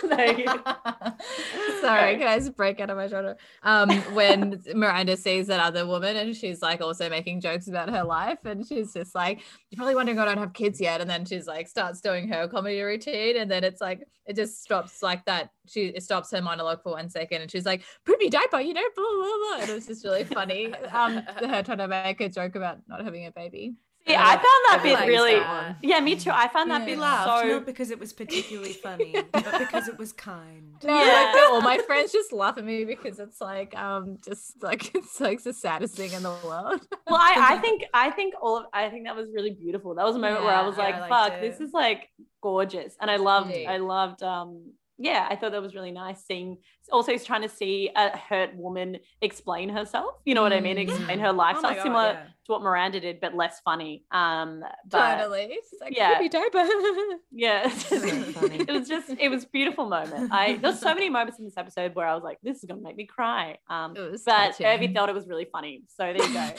Sorry, 1.80 2.14
Okay. 2.14 2.18
can 2.18 2.28
I 2.28 2.38
just 2.38 2.56
break 2.56 2.80
out 2.80 2.90
of 2.90 2.96
my 2.96 3.06
genre? 3.06 3.36
Um, 3.62 3.90
when 4.14 4.62
Miranda 4.74 5.16
sees 5.16 5.46
that 5.48 5.60
other 5.60 5.86
woman 5.86 6.16
and 6.16 6.34
she's 6.34 6.62
like 6.62 6.80
also 6.80 7.08
making 7.10 7.40
jokes 7.40 7.68
about 7.68 7.90
her 7.90 8.02
life, 8.04 8.38
and 8.44 8.66
she's 8.66 8.92
just 8.94 9.14
like, 9.14 9.40
"You're 9.70 9.76
probably 9.76 9.94
wondering 9.94 10.16
why 10.16 10.22
I 10.24 10.26
don't 10.26 10.38
have 10.38 10.52
kids 10.54 10.80
yet," 10.80 11.00
and 11.00 11.08
then 11.10 11.24
she's 11.24 11.46
like 11.46 11.68
starts 11.68 12.00
doing 12.00 12.28
her 12.28 12.48
comedy 12.48 12.80
routine, 12.80 13.36
and 13.36 13.50
then 13.50 13.64
it's 13.64 13.80
like 13.80 14.06
it 14.26 14.36
just 14.36 14.62
stops 14.62 15.02
like 15.02 15.24
that. 15.26 15.50
She 15.66 15.86
it 15.86 16.02
stops 16.02 16.30
her 16.30 16.40
monologue 16.40 16.82
for 16.82 16.92
one 16.92 17.10
second, 17.10 17.42
and 17.42 17.50
she's 17.50 17.66
like, 17.66 17.82
"Poopy 18.06 18.30
diaper," 18.30 18.60
you 18.60 18.72
know, 18.74 18.82
blah 18.96 19.04
blah 19.04 19.24
blah, 19.50 19.60
and 19.62 19.70
it 19.70 19.74
was 19.74 19.86
just 19.86 20.04
really 20.04 20.24
funny. 20.24 20.72
Um, 20.92 21.16
her 21.40 21.62
trying 21.62 21.78
to 21.78 21.88
make 21.88 22.20
a 22.20 22.28
joke 22.28 22.54
about 22.54 22.78
not 22.88 23.04
having 23.04 23.26
a 23.26 23.30
baby. 23.32 23.74
See, 24.06 24.14
I 24.14 24.32
found 24.32 24.42
that 24.44 24.80
bit 24.82 24.92
liked 24.92 25.08
really. 25.08 25.34
that. 25.34 25.76
Yeah, 25.82 25.98
me 26.00 26.14
too. 26.16 26.30
I 26.30 26.48
found 26.48 26.70
that 26.70 26.80
Yeah. 26.80 26.86
bit 26.86 26.96
We 26.96 27.02
laughed 27.02 27.42
so. 27.42 27.48
not 27.48 27.64
because 27.64 27.90
it 27.90 27.98
was 27.98 28.12
particularly 28.12 28.74
funny, 28.74 29.14
but 29.32 29.58
because 29.58 29.88
it 29.88 29.96
was 29.96 30.12
kind. 30.12 30.74
No, 30.84 30.94
Yeah. 31.02 31.32
like 31.32 31.50
all 31.50 31.62
my 31.62 31.78
friends 31.86 32.12
just 32.12 32.30
laugh 32.30 32.58
at 32.58 32.64
me 32.64 32.84
because 32.84 33.18
it's 33.18 33.40
like 33.40 33.74
um 33.76 34.18
just 34.22 34.62
like 34.62 34.94
it's 34.94 35.20
like 35.20 35.42
the 35.42 35.54
saddest 35.54 35.94
thing 35.96 36.12
in 36.12 36.22
the 36.22 36.34
world. 36.44 36.86
Well, 37.06 37.18
I, 37.18 37.54
I 37.54 37.58
think 37.58 37.84
I 37.94 38.10
think 38.10 38.34
all 38.42 38.58
of 38.58 38.66
I 38.74 38.90
think 38.90 39.06
that 39.06 39.16
was 39.16 39.28
really 39.32 39.52
beautiful. 39.52 39.94
That 39.94 40.04
was 40.04 40.16
a 40.16 40.18
moment 40.18 40.44
where 40.44 40.54
I 40.54 40.66
was 40.66 40.76
like, 40.76 40.96
I 40.96 41.08
"Fuck, 41.08 41.32
it. 41.34 41.40
this 41.40 41.60
is 41.60 41.72
like 41.72 42.10
gorgeous," 42.42 42.96
and 43.00 43.10
I 43.10 43.16
loved 43.16 43.56
Yeah. 43.56 43.70
I 43.72 43.78
loved 43.78 44.22
um 44.22 44.72
yeah, 44.98 45.26
I 45.28 45.36
thought 45.36 45.52
that 45.52 45.62
was 45.62 45.74
really 45.74 45.90
nice 45.90 46.24
seeing. 46.24 46.58
Also, 46.92 47.12
he's 47.12 47.24
trying 47.24 47.42
to 47.42 47.48
see 47.48 47.90
a 47.96 48.16
hurt 48.16 48.54
woman 48.56 48.98
explain 49.22 49.68
herself. 49.68 50.14
You 50.24 50.34
know 50.34 50.42
what 50.42 50.52
I 50.52 50.60
mean? 50.60 50.76
Mm. 50.76 50.82
Explain 50.88 51.18
Yeah. 51.18 51.26
her 51.26 51.32
life. 51.32 51.56
Oh 51.58 51.82
similar 51.82 52.12
yeah. 52.12 52.22
to 52.22 52.52
what 52.52 52.62
Miranda 52.62 53.00
did, 53.00 53.20
but 53.20 53.34
less 53.34 53.60
funny. 53.64 54.04
Um, 54.12 54.62
but 54.88 55.16
totally. 55.16 55.58
Like, 55.80 55.96
yeah. 55.96 56.14
"Poopy 56.14 56.28
diaper. 56.28 56.64
yeah, 57.32 57.68
funny. 57.68 58.60
it 58.60 58.70
was 58.70 58.86
just 58.88 59.10
it 59.18 59.28
was 59.28 59.44
a 59.44 59.48
beautiful 59.48 59.88
moment. 59.88 60.32
I 60.32 60.58
there's 60.58 60.78
so 60.78 60.94
many 60.94 61.08
moments 61.10 61.38
in 61.38 61.44
this 61.44 61.56
episode 61.56 61.94
where 61.94 62.06
I 62.06 62.14
was 62.14 62.22
like, 62.22 62.38
"This 62.42 62.58
is 62.58 62.64
gonna 62.64 62.82
make 62.82 62.96
me 62.96 63.06
cry." 63.06 63.58
Um, 63.68 63.94
but. 63.94 64.54
Urvi 64.58 64.94
thought 64.94 65.08
it 65.08 65.14
was 65.14 65.26
really 65.26 65.46
funny. 65.50 65.82
So 65.88 66.04
there 66.12 66.16
you 66.26 66.32
go. 66.34 66.50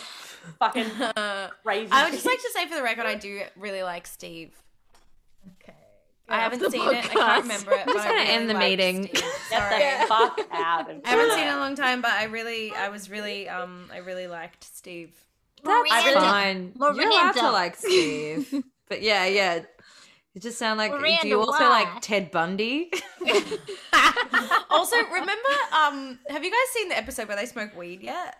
Fucking 0.59 0.89
crazy. 1.63 1.91
I 1.91 2.03
would 2.03 2.13
just 2.13 2.25
like 2.25 2.39
to 2.39 2.51
say 2.53 2.67
for 2.67 2.75
the 2.75 2.83
record, 2.83 3.05
I 3.05 3.15
do 3.15 3.41
really 3.55 3.83
like 3.83 4.07
Steve. 4.07 4.51
Okay. 6.27 6.37
I 6.37 6.41
haven't 6.41 6.59
The 6.59 6.71
seen 6.71 6.81
it. 6.81 7.05
I 7.05 7.07
can't 7.07 7.43
remember 7.43 7.71
it. 7.73 7.81
I'm 7.87 7.93
just 7.93 8.07
gonna 8.07 8.19
really 8.19 8.29
end 8.31 8.49
the 8.49 8.53
meeting. 8.55 9.01
Get 9.03 9.17
Sorry. 9.49 9.79
the 10.01 10.05
fuck 10.07 10.39
out 10.51 10.89
I 11.05 11.09
haven't 11.09 11.31
seen 11.33 11.43
it 11.43 11.47
in 11.49 11.53
a 11.53 11.59
long 11.59 11.75
time, 11.75 12.01
but 12.01 12.11
I 12.11 12.23
really, 12.25 12.73
I 12.73 12.89
was 12.89 13.09
really, 13.11 13.47
um, 13.47 13.89
I 13.93 13.97
really 13.97 14.25
liked 14.27 14.63
Steve. 14.63 15.11
That's 15.63 15.89
Miranda. 15.91 16.19
fine. 16.21 16.73
You're 16.79 17.09
allowed 17.09 17.31
to 17.33 17.51
like 17.51 17.75
Steve. 17.75 18.63
but 18.89 19.01
yeah, 19.03 19.25
yeah. 19.25 19.63
You 20.33 20.41
just 20.41 20.57
sound 20.57 20.77
like. 20.79 20.91
do 21.21 21.27
you 21.27 21.39
also 21.39 21.63
why? 21.63 21.83
like 21.83 22.01
Ted 22.01 22.29
Bundy? 22.31 22.91
also, 24.69 24.95
remember, 25.05 25.53
um, 25.73 26.19
have 26.29 26.43
you 26.43 26.51
guys 26.51 26.69
seen 26.73 26.89
the 26.89 26.97
episode 26.97 27.27
where 27.27 27.37
they 27.37 27.45
smoke 27.45 27.75
weed 27.77 28.01
yet? 28.01 28.35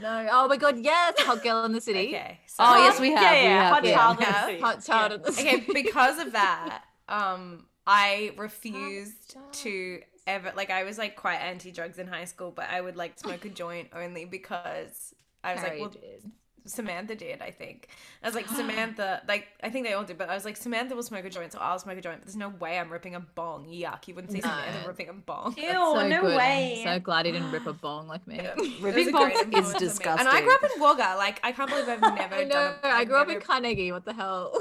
No. 0.00 0.28
Oh 0.30 0.48
my 0.48 0.56
god, 0.56 0.78
yes, 0.78 1.14
hot 1.20 1.42
girl 1.42 1.64
in 1.64 1.72
the 1.72 1.80
city. 1.80 2.08
Okay. 2.08 2.40
So, 2.46 2.56
Oh, 2.60 2.76
yes, 2.84 2.98
we 3.00 3.12
have, 3.12 3.22
Yeah, 3.22 3.32
we 3.32 3.38
yeah. 3.48 3.62
have, 3.64 3.72
Hot 3.74 3.84
yeah. 3.84 3.94
child 3.96 4.18
We 4.18 4.24
in 4.24 4.32
the 4.32 4.40
city. 4.46 4.60
Hot 4.60 4.84
child 4.84 5.12
in 5.12 5.22
the 5.22 5.32
city. 5.32 5.48
Okay, 5.48 5.82
because 5.82 6.18
of 6.18 6.32
that, 6.32 6.82
um, 7.10 7.66
I 7.86 8.32
refused 8.36 9.36
to 9.52 10.00
ever 10.26 10.52
like 10.56 10.70
I 10.70 10.84
was 10.84 10.96
like 10.98 11.16
quite 11.16 11.36
anti 11.38 11.72
drugs 11.72 11.98
in 11.98 12.06
high 12.06 12.24
school, 12.26 12.50
but 12.50 12.68
I 12.70 12.80
would 12.80 12.96
like 12.96 13.18
smoke 13.18 13.44
a 13.44 13.48
joint 13.62 13.88
only 13.94 14.24
because 14.24 15.14
I 15.44 15.54
was 15.54 15.62
Harry 15.62 15.80
like, 15.82 15.94
well, 15.94 16.00
did. 16.02 16.30
Samantha 16.66 17.14
did, 17.16 17.40
I 17.40 17.50
think. 17.50 17.88
I 18.22 18.26
was 18.28 18.34
like, 18.34 18.46
Samantha, 18.54 19.22
like, 19.26 19.48
I 19.62 19.70
think 19.70 19.86
they 19.86 19.94
all 19.94 20.04
did, 20.04 20.18
but 20.18 20.28
I 20.28 20.34
was 20.34 20.44
like, 20.44 20.58
Samantha 20.58 20.94
will 20.94 21.02
smoke 21.02 21.24
a 21.24 21.30
joint, 21.30 21.52
so 21.52 21.58
I'll 21.58 21.78
smoke 21.78 21.96
a 21.96 22.02
joint. 22.02 22.18
But 22.20 22.26
there's 22.26 22.36
no 22.36 22.50
way 22.50 22.78
I'm 22.78 22.90
ripping 22.92 23.14
a 23.14 23.20
bong. 23.20 23.64
Yuck. 23.66 24.06
You 24.06 24.14
wouldn't 24.14 24.30
see 24.30 24.40
No. 24.40 24.48
Samantha 24.50 24.86
ripping 24.86 25.08
a 25.08 25.14
bong. 25.14 25.54
Ew, 25.56 25.70
so 25.72 26.06
no 26.06 26.20
good. 26.20 26.30
I'm 26.32 26.36
way. 26.36 26.82
so 26.84 27.00
glad 27.00 27.24
he 27.24 27.32
didn't 27.32 27.50
rip 27.50 27.66
a 27.66 27.72
bong 27.86 28.08
like 28.08 28.26
me. 28.26 28.38
It 28.40 28.56
was 28.58 28.68
a 28.68 28.82
Ripping 28.82 29.10
great 29.10 29.34
bongs 29.34 29.34
is 29.34 29.40
influence 29.42 29.74
on 29.74 29.80
me. 29.82 29.88
disgusting. 29.88 30.26
And 30.26 30.28
I 30.28 30.42
grew 30.42 30.54
up 30.54 30.62
in 30.62 30.80
Wagga. 30.82 31.14
Like, 31.16 31.40
I 31.42 31.52
can't 31.52 31.70
believe 31.70 31.88
I've 31.88 32.00
never 32.14 32.34
I 32.34 32.44
done 32.44 32.48
know. 32.48 32.74
a 32.84 32.88
I 32.88 33.04
grew 33.04 33.16
up 33.16 33.30
in 33.30 33.40
Carnegie. 33.40 33.90
What 33.90 34.04
the 34.04 34.12
hell? 34.12 34.52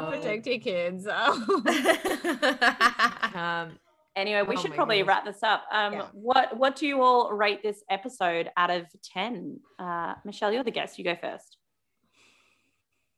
Can't 0.00 0.22
protect 0.22 0.46
your 0.46 0.58
kids. 0.58 1.06
Um, 3.34 3.78
Anyway, 4.16 4.42
we 4.42 4.56
Oh 4.56 4.60
should 4.60 4.74
probably 4.74 4.98
goodness. 4.98 5.08
wrap 5.08 5.24
this 5.24 5.42
up. 5.42 5.64
Um, 5.72 5.92
Yeah. 5.94 6.06
What 6.12 6.56
what 6.56 6.76
do 6.76 6.86
you 6.86 7.02
all 7.02 7.32
rate 7.32 7.64
this 7.64 7.82
episode 7.90 8.48
out 8.56 8.70
of 8.70 8.86
ten? 9.02 9.58
Uh, 9.76 10.14
Michelle, 10.24 10.52
you're 10.52 10.62
the 10.62 10.70
guest. 10.70 10.98
You 10.98 11.04
go 11.04 11.16
first. 11.20 11.56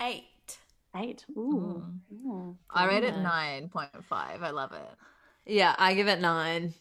Eight. 0.01 0.25
Eight. 0.97 1.23
Ooh. 1.37 1.85
Mm. 2.11 2.27
Ooh. 2.27 2.57
I 2.71 2.87
rate 2.87 3.05
it 3.05 3.15
nine 3.19 3.69
point 3.69 3.91
five. 4.09 4.43
I 4.43 4.51
love 4.51 4.73
it. 4.73 4.89
Yeah, 5.45 5.75
I 5.79 5.93
give 5.93 6.09
it 6.09 6.19
nine. 6.21 6.73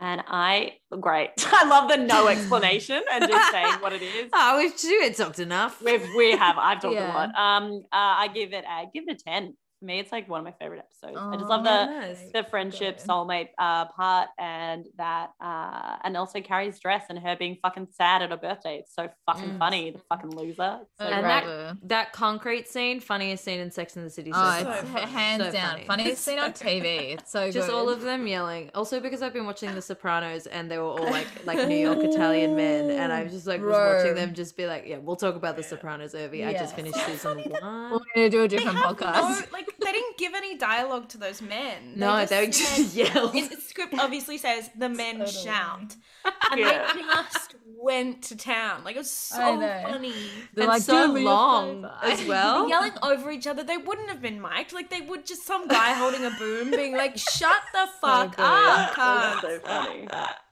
And 0.00 0.22
I 0.28 0.74
great. 1.00 1.30
I 1.38 1.64
love 1.68 1.88
the 1.90 1.96
no 1.96 2.28
explanation 2.34 3.02
and 3.10 3.28
just 3.28 3.50
saying 3.50 3.74
what 3.80 3.92
it 3.92 4.02
is. 4.02 4.30
Oh, 4.32 4.58
we've 4.58 5.02
had 5.02 5.16
talked 5.16 5.38
enough. 5.40 5.82
We've 5.82 6.06
we 6.16 6.32
have. 6.32 6.56
I've 6.58 6.80
talked 6.80 6.94
Yeah. 6.94 7.12
a 7.12 7.14
lot. 7.14 7.34
Um, 7.34 7.82
uh, 7.92 7.96
I 8.22 8.28
give 8.28 8.52
it. 8.52 8.64
I 8.68 8.86
give 8.94 9.04
it 9.08 9.20
a 9.20 9.24
ten. 9.30 9.56
For 9.78 9.84
me, 9.84 10.00
it's 10.00 10.10
like 10.10 10.28
one 10.28 10.40
of 10.40 10.44
my 10.44 10.52
favorite 10.58 10.80
episodes. 10.80 11.16
I 11.20 11.34
just 11.36 11.44
Oh, 11.44 11.48
love 11.48 11.62
the 11.64 11.84
nice. 11.86 12.18
the 12.32 12.42
friendship 12.50 12.98
Good. 12.98 13.06
soulmate 13.06 13.48
uh, 13.58 13.84
part 13.86 14.28
and 14.38 14.86
that 14.96 15.30
uh, 15.40 15.96
and 16.02 16.16
also 16.16 16.40
Carrie's 16.40 16.80
dress 16.80 17.04
and 17.08 17.18
her 17.20 17.36
being 17.36 17.58
fucking 17.62 17.88
sad 17.92 18.22
at 18.22 18.30
her 18.30 18.36
birthday. 18.36 18.78
It's 18.78 18.92
so 18.94 19.08
fucking 19.26 19.50
Mm. 19.50 19.58
funny. 19.58 19.90
The 19.92 20.00
fucking 20.08 20.30
loser. 20.30 20.80
So 20.98 21.04
And 21.06 21.22
great. 21.22 21.44
that- 21.44 21.70
it. 21.82 21.88
That 21.88 22.12
concrete 22.12 22.66
scene, 22.68 22.98
funniest 22.98 23.44
scene 23.44 23.60
in 23.60 23.70
Sex 23.70 23.94
and 23.96 24.04
the 24.04 24.10
City. 24.10 24.32
so 24.32 24.38
Oh, 24.38 24.40
far. 24.42 24.58
it's 24.58 24.80
So 24.80 24.86
funny. 24.94 25.06
hands 25.12 25.44
So 25.44 25.52
down 25.52 25.70
funny. 25.70 25.84
funniest 25.84 26.24
scene 26.24 26.38
on 26.40 26.52
TV. 26.52 27.12
It's 27.12 27.30
so 27.30 27.50
just 27.50 27.68
good. 27.68 27.76
all 27.76 27.88
of 27.88 28.00
them 28.00 28.26
yelling. 28.26 28.70
Also 28.74 28.98
because 28.98 29.22
I've 29.22 29.32
been 29.32 29.46
watching 29.46 29.72
The 29.76 29.82
Sopranos 29.82 30.46
and 30.46 30.68
they 30.68 30.78
were 30.78 30.84
all 30.84 31.10
like 31.10 31.28
like 31.46 31.68
New 31.68 31.76
York 31.76 31.98
Italian 32.02 32.56
men, 32.56 32.90
and 32.90 33.12
I 33.12 33.22
was 33.22 33.32
just 33.32 33.46
like 33.46 33.60
was 33.60 33.70
watching 33.72 34.16
them 34.16 34.34
just 34.34 34.56
be 34.56 34.66
like, 34.66 34.86
yeah, 34.88 34.96
we'll 34.98 35.14
talk 35.16 35.36
about 35.36 35.54
The 35.56 35.62
Sopranos, 35.62 36.14
Urvi. 36.14 36.46
I 36.46 36.52
just 36.52 36.74
finished 36.74 36.96
season 37.06 37.38
one 37.60 37.90
We're 37.92 37.98
gonna 38.14 38.28
do 38.30 38.42
a 38.42 38.48
different 38.48 38.78
podcast. 38.78 39.12
no, 39.14 39.42
like 39.52 39.67
they 39.84 39.92
didn't 39.92 40.16
give 40.18 40.34
any 40.34 40.56
dialogue 40.56 41.08
to 41.10 41.18
those 41.18 41.40
men. 41.42 41.94
No, 41.96 42.24
they 42.26 42.40
would 42.46 42.54
said- 42.54 42.76
just 42.76 42.94
yell. 42.94 43.30
In 43.30 43.48
the 43.48 43.56
script 43.56 43.94
obviously 43.98 44.38
says 44.38 44.70
the 44.76 44.88
men 44.88 45.18
Totally. 45.18 45.32
shout, 45.44 45.96
and 46.50 46.60
Yeah. 46.60 46.92
they 46.94 47.02
just 47.02 47.54
went 47.80 48.22
to 48.24 48.36
town. 48.36 48.82
Like 48.84 48.96
it 48.96 48.98
was 48.98 49.10
so 49.10 49.38
funny. 49.38 50.12
They're 50.54 50.64
and 50.64 50.68
like, 50.68 50.82
so 50.82 51.06
"Do 51.08 51.12
me 51.12 51.22
a 51.22 51.24
long 51.24 51.88
as 52.02 52.24
well. 52.26 52.68
Yelling 52.68 52.92
over 53.02 53.30
each 53.30 53.46
other. 53.46 53.62
They 53.62 53.76
wouldn't 53.76 54.08
have 54.08 54.20
been 54.20 54.40
mic'd. 54.40 54.72
Like 54.72 54.90
they 54.90 55.00
would 55.02 55.26
just 55.26 55.46
some 55.46 55.68
guy 55.68 55.92
holding 55.94 56.24
a 56.24 56.30
boom, 56.30 56.70
being 56.70 56.96
like, 56.96 57.16
"Shut 57.16 57.56
the 57.72 57.86
oh, 57.86 57.90
fuck 58.00 58.34
oh, 58.36 58.36
good. 58.36 58.42
up, 58.42 58.94
That's 58.96 58.96
cunt." 58.96 59.40
so 59.42 59.60
funny. 59.60 60.08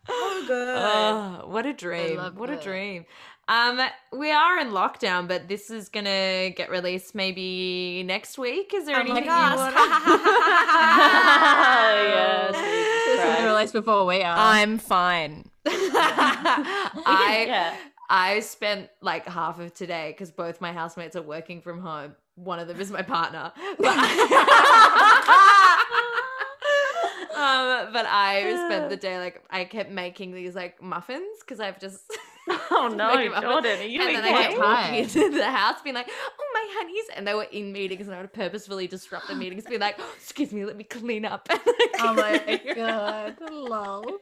So 0.08 0.46
good. 0.46 0.68
Oh, 0.78 1.44
what 1.48 1.66
a 1.66 1.72
dream. 1.72 2.16
love 2.18 2.36
What 2.36 2.48
a 2.50 2.56
dream. 2.56 3.06
Um, 3.48 3.80
we 4.12 4.32
are 4.32 4.58
in 4.58 4.70
lockdown, 4.70 5.28
but 5.28 5.46
this 5.46 5.70
is 5.70 5.88
gonna 5.88 6.50
get 6.50 6.68
released 6.68 7.14
maybe 7.14 8.02
next 8.04 8.38
week. 8.38 8.72
Is 8.74 8.86
there 8.86 8.96
Oh 8.96 9.00
anything 9.00 9.24
gosh. 9.24 9.72
yes, 12.08 12.54
This 13.06 13.20
Christ. 13.20 13.44
released 13.44 13.72
before 13.72 14.04
we 14.04 14.22
are. 14.22 14.36
I'm 14.36 14.78
fine. 14.78 15.48
I 15.66 17.44
yeah. 17.46 17.76
I 18.10 18.40
spent 18.40 18.88
like 19.00 19.26
half 19.28 19.60
of 19.60 19.74
today 19.74 20.10
because 20.12 20.32
both 20.32 20.60
my 20.60 20.72
housemates 20.72 21.14
are 21.14 21.22
working 21.22 21.60
from 21.60 21.80
home. 21.80 22.16
One 22.34 22.58
of 22.58 22.66
them 22.68 22.80
is 22.80 22.90
my 22.90 23.02
partner. 23.02 23.52
Um, 27.36 27.92
but 27.92 28.06
I 28.08 28.40
spent 28.66 28.88
the 28.88 28.96
day 28.96 29.18
like 29.18 29.42
I 29.50 29.66
kept 29.66 29.90
making 29.90 30.32
these 30.32 30.54
like 30.54 30.82
muffins 30.82 31.38
because 31.40 31.60
I've 31.60 31.78
just 31.78 32.10
Oh 32.70 32.88
no, 32.94 33.14
Make 33.16 33.26
'em 33.26 33.34
up. 33.34 33.42
Jordan, 33.42 33.80
are 33.80 33.84
you 33.84 34.00
and 34.02 34.16
then 34.16 34.24
I 34.24 34.42
kept 34.42 34.58
walking 34.58 34.94
into 34.96 35.30
the 35.38 35.50
house 35.50 35.80
being 35.82 35.94
like, 35.94 36.08
"Oh 36.08 36.50
my 36.54 36.66
honeys," 36.78 37.04
and 37.14 37.26
they 37.26 37.34
were 37.34 37.44
in 37.44 37.72
meetings, 37.72 38.06
and 38.06 38.14
I 38.16 38.20
would 38.20 38.32
purposefully 38.32 38.86
disrupt 38.88 39.28
the 39.28 39.34
meetings, 39.42 39.64
be 39.64 39.78
like, 39.78 39.96
oh, 39.98 40.12
"Excuse 40.16 40.52
me, 40.52 40.64
let 40.64 40.76
me 40.76 40.84
clean 40.84 41.24
up." 41.24 41.48
oh 42.00 42.14
my 42.14 42.60
god, 42.74 43.36
lol. 43.50 44.18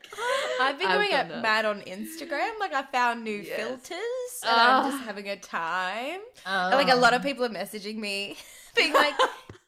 I've 0.60 0.78
been 0.78 0.88
I've 0.88 0.96
going 0.98 1.10
done 1.10 1.30
at 1.32 1.42
mad 1.42 1.64
on 1.64 1.80
Instagram. 1.82 2.58
Like 2.60 2.72
I 2.74 2.82
found 2.82 3.24
new 3.24 3.30
Yes. 3.38 3.56
filters, 3.60 4.40
and 4.42 4.60
I'm 4.60 4.84
Ah. 4.84 4.90
just 4.90 5.04
having 5.04 5.28
a 5.28 5.36
time. 5.36 6.20
Oh. 6.46 6.70
Like 6.72 6.88
a 6.88 6.96
lot 6.96 7.14
of 7.14 7.22
people 7.22 7.44
are 7.44 7.48
messaging 7.50 7.96
me, 7.96 8.36
being 8.76 8.92
like, 8.92 9.14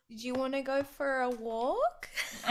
"Did 0.08 0.22
you 0.22 0.34
want 0.34 0.54
to 0.54 0.62
go 0.62 0.82
for 0.82 1.20
a 1.22 1.30
walk?" 1.30 2.08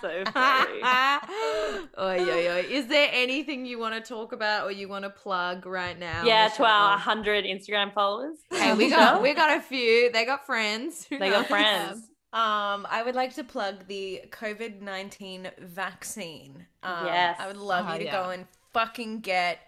so 0.00 0.24
funny. 0.32 0.80
Oy, 1.98 2.20
oy, 2.20 2.48
oy. 2.48 2.66
Is 2.70 2.86
there 2.86 3.08
anything 3.12 3.66
you 3.66 3.78
want 3.78 3.94
to 3.94 4.00
talk 4.00 4.32
about 4.32 4.64
or 4.66 4.70
you 4.72 4.88
want 4.88 5.04
to 5.04 5.10
plug 5.10 5.66
right 5.66 5.98
now? 5.98 6.24
Yeah, 6.24 6.48
to 6.48 6.64
our 6.64 6.90
100 6.90 7.44
Instagram 7.44 7.92
followers. 7.92 8.38
Hey, 8.50 8.72
we 8.74 8.88
got 8.96 9.20
we 9.22 9.34
got 9.34 9.56
a 9.56 9.60
few. 9.60 10.10
They 10.12 10.24
got 10.24 10.46
friends. 10.46 11.06
Who 11.10 11.18
They 11.18 11.30
knows? 11.30 11.40
got 11.42 11.46
friends. 11.48 11.98
Um, 12.32 12.86
I 12.88 13.02
would 13.04 13.16
like 13.16 13.34
to 13.34 13.44
plug 13.44 13.86
the 13.88 14.22
COVID 14.30 14.80
nineteen 14.80 15.50
vaccine. 15.58 16.66
Um, 16.82 17.06
Yes. 17.06 17.36
I 17.40 17.46
would 17.48 17.56
love 17.56 17.86
Oh, 17.88 17.92
you 17.94 17.98
to 18.00 18.04
yeah. 18.04 18.22
go 18.22 18.30
and 18.30 18.46
fucking 18.72 19.20
get 19.20 19.58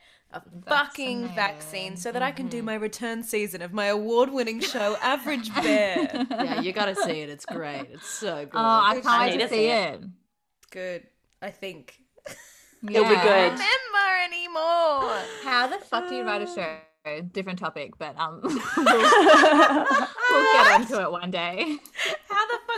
fucking 0.68 1.28
Vaccinated. 1.28 1.34
vaccine 1.36 1.96
so 1.96 2.12
that 2.12 2.22
I 2.22 2.32
can 2.32 2.48
do 2.48 2.62
my 2.62 2.74
return 2.74 3.22
season 3.22 3.62
of 3.62 3.72
my 3.72 3.86
award-winning 3.86 4.60
show, 4.60 4.96
Average 5.02 5.54
Bear. 5.62 6.26
Yeah, 6.30 6.60
you 6.60 6.72
got 6.72 6.86
to 6.86 6.94
see 6.96 7.20
it. 7.20 7.28
It's 7.30 7.44
great. 7.46 7.88
It's 7.92 8.08
so 8.08 8.44
good. 8.46 8.50
Oh, 8.54 8.58
I 8.60 8.90
I 8.96 9.00
can't 9.00 9.20
wait 9.30 9.32
to 9.32 9.38
to 9.44 9.48
see 9.48 9.54
see 9.56 9.66
it. 9.68 9.94
it. 9.94 10.00
Good, 10.70 11.06
I 11.40 11.50
think. 11.50 11.98
It'll 12.88 13.04
be 13.04 13.14
I 13.14 13.22
good. 13.22 13.28
don't 13.28 13.52
remember 13.52 14.24
anymore. 14.24 15.18
How 15.44 15.68
the 15.68 15.78
fuck 15.84 16.08
do 16.08 16.14
you 16.16 16.24
write 16.24 16.42
a 16.42 16.46
show? 16.46 16.76
Different 17.32 17.58
topic, 17.58 17.98
but 17.98 18.16
um, 18.16 18.40
we'll, 18.42 18.54
we'll 18.76 18.84
get 20.52 20.80
onto 20.80 21.00
it 21.00 21.10
one 21.10 21.30
day. 21.32 21.76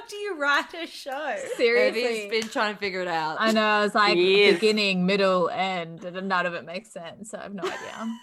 How 0.04 0.08
the 0.08 0.10
fuck 0.10 0.10
do 0.10 0.16
you 0.16 0.38
write 0.38 0.74
a 0.74 0.86
show? 0.86 1.10
Urvi's 1.10 1.56
Seriously, 1.56 2.28
been 2.30 2.48
trying 2.48 2.74
to 2.74 2.80
figure 2.80 3.00
it 3.00 3.08
out. 3.08 3.36
I 3.40 3.52
know 3.52 3.82
it's 3.84 3.94
like 3.94 4.16
Yes. 4.16 4.54
beginning, 4.54 5.06
middle, 5.06 5.48
end, 5.50 6.04
and 6.04 6.28
none 6.28 6.46
of 6.46 6.54
it 6.54 6.64
makes 6.64 6.92
sense. 6.92 7.30
So 7.30 7.38
I 7.38 7.44
have 7.44 7.54
no 7.54 7.62
idea. 7.62 8.18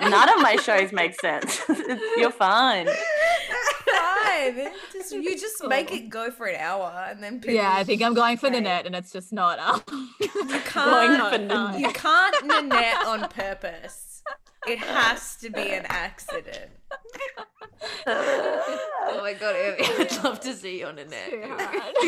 None 0.02 0.28
of 0.28 0.42
my 0.42 0.56
shows 0.56 0.92
make 0.92 1.18
sense. 1.18 1.62
You're 2.16 2.30
fine. 2.30 2.86
Fine. 2.86 4.68
Just, 4.92 5.12
you 5.12 5.38
just 5.38 5.64
make 5.66 5.92
it 5.92 6.10
go 6.10 6.30
for 6.30 6.46
an 6.46 6.60
hour 6.60 7.06
and 7.08 7.22
then 7.22 7.40
yeah, 7.46 7.72
I 7.74 7.84
think 7.84 8.02
I'm 8.02 8.12
going 8.12 8.36
for 8.36 8.50
the 8.50 8.60
net, 8.60 8.84
and 8.86 8.94
it's 8.94 9.10
just 9.10 9.32
not 9.32 9.58
up. 9.58 9.90
You 10.20 10.28
can't, 10.64 11.42
for 11.52 11.78
you 11.78 11.88
can't 11.92 12.46
Nanette 12.46 13.06
on 13.06 13.28
purpose. 13.28 14.22
It 14.66 14.78
has 14.78 15.36
to 15.36 15.50
be 15.50 15.70
an 15.72 15.86
accident. 15.88 16.70
Oh 18.06 19.20
my 19.22 19.32
god, 19.34 19.54
Urvi, 19.54 19.80
I'd 20.18 20.24
love 20.24 20.40
to 20.40 20.52
see 20.54 20.80
you 20.80 20.86
on 20.86 20.98
a 20.98 21.04
net. 21.04 21.30
You're 21.30 21.48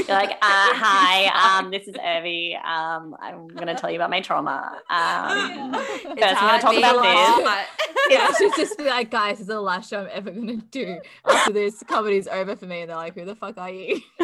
like, 0.09 0.31
uh, 0.33 0.37
hi, 0.43 1.59
um, 1.59 1.71
this 1.71 1.87
is 1.89 1.95
Urvi. 1.95 2.55
Um, 2.65 3.17
I'm 3.21 3.49
gonna 3.49 3.75
tell 3.75 3.91
you 3.91 3.97
about 3.97 4.11
my 4.11 4.21
trauma. 4.21 4.79
Um, 4.91 5.75
It's 5.75 6.21
First, 6.21 6.43
we're 6.43 6.49
gonna 6.49 6.61
talk 6.61 6.71
being 6.73 6.85
about 6.85 7.41
alive. 7.41 7.67
yeah, 8.11 8.33
she'd 8.39 8.53
just 8.57 8.77
be 8.79 8.85
like, 8.85 9.11
guys, 9.11 9.33
this 9.39 9.41
is 9.43 9.47
the 9.47 9.61
last 9.61 9.89
show 9.91 10.01
I'm 10.03 10.09
ever 10.13 10.31
gonna 10.31 10.57
do. 10.57 11.01
After 11.29 11.53
this 11.53 11.83
comedy's 11.87 12.27
over 12.29 12.57
for 12.57 12.67
me, 12.67 12.81
and 12.83 12.91
they're 12.91 12.97
like, 12.97 13.15
who 13.15 13.25
the 13.25 13.35
fuck 13.37 13.57
are 13.59 13.71
you? 13.71 14.01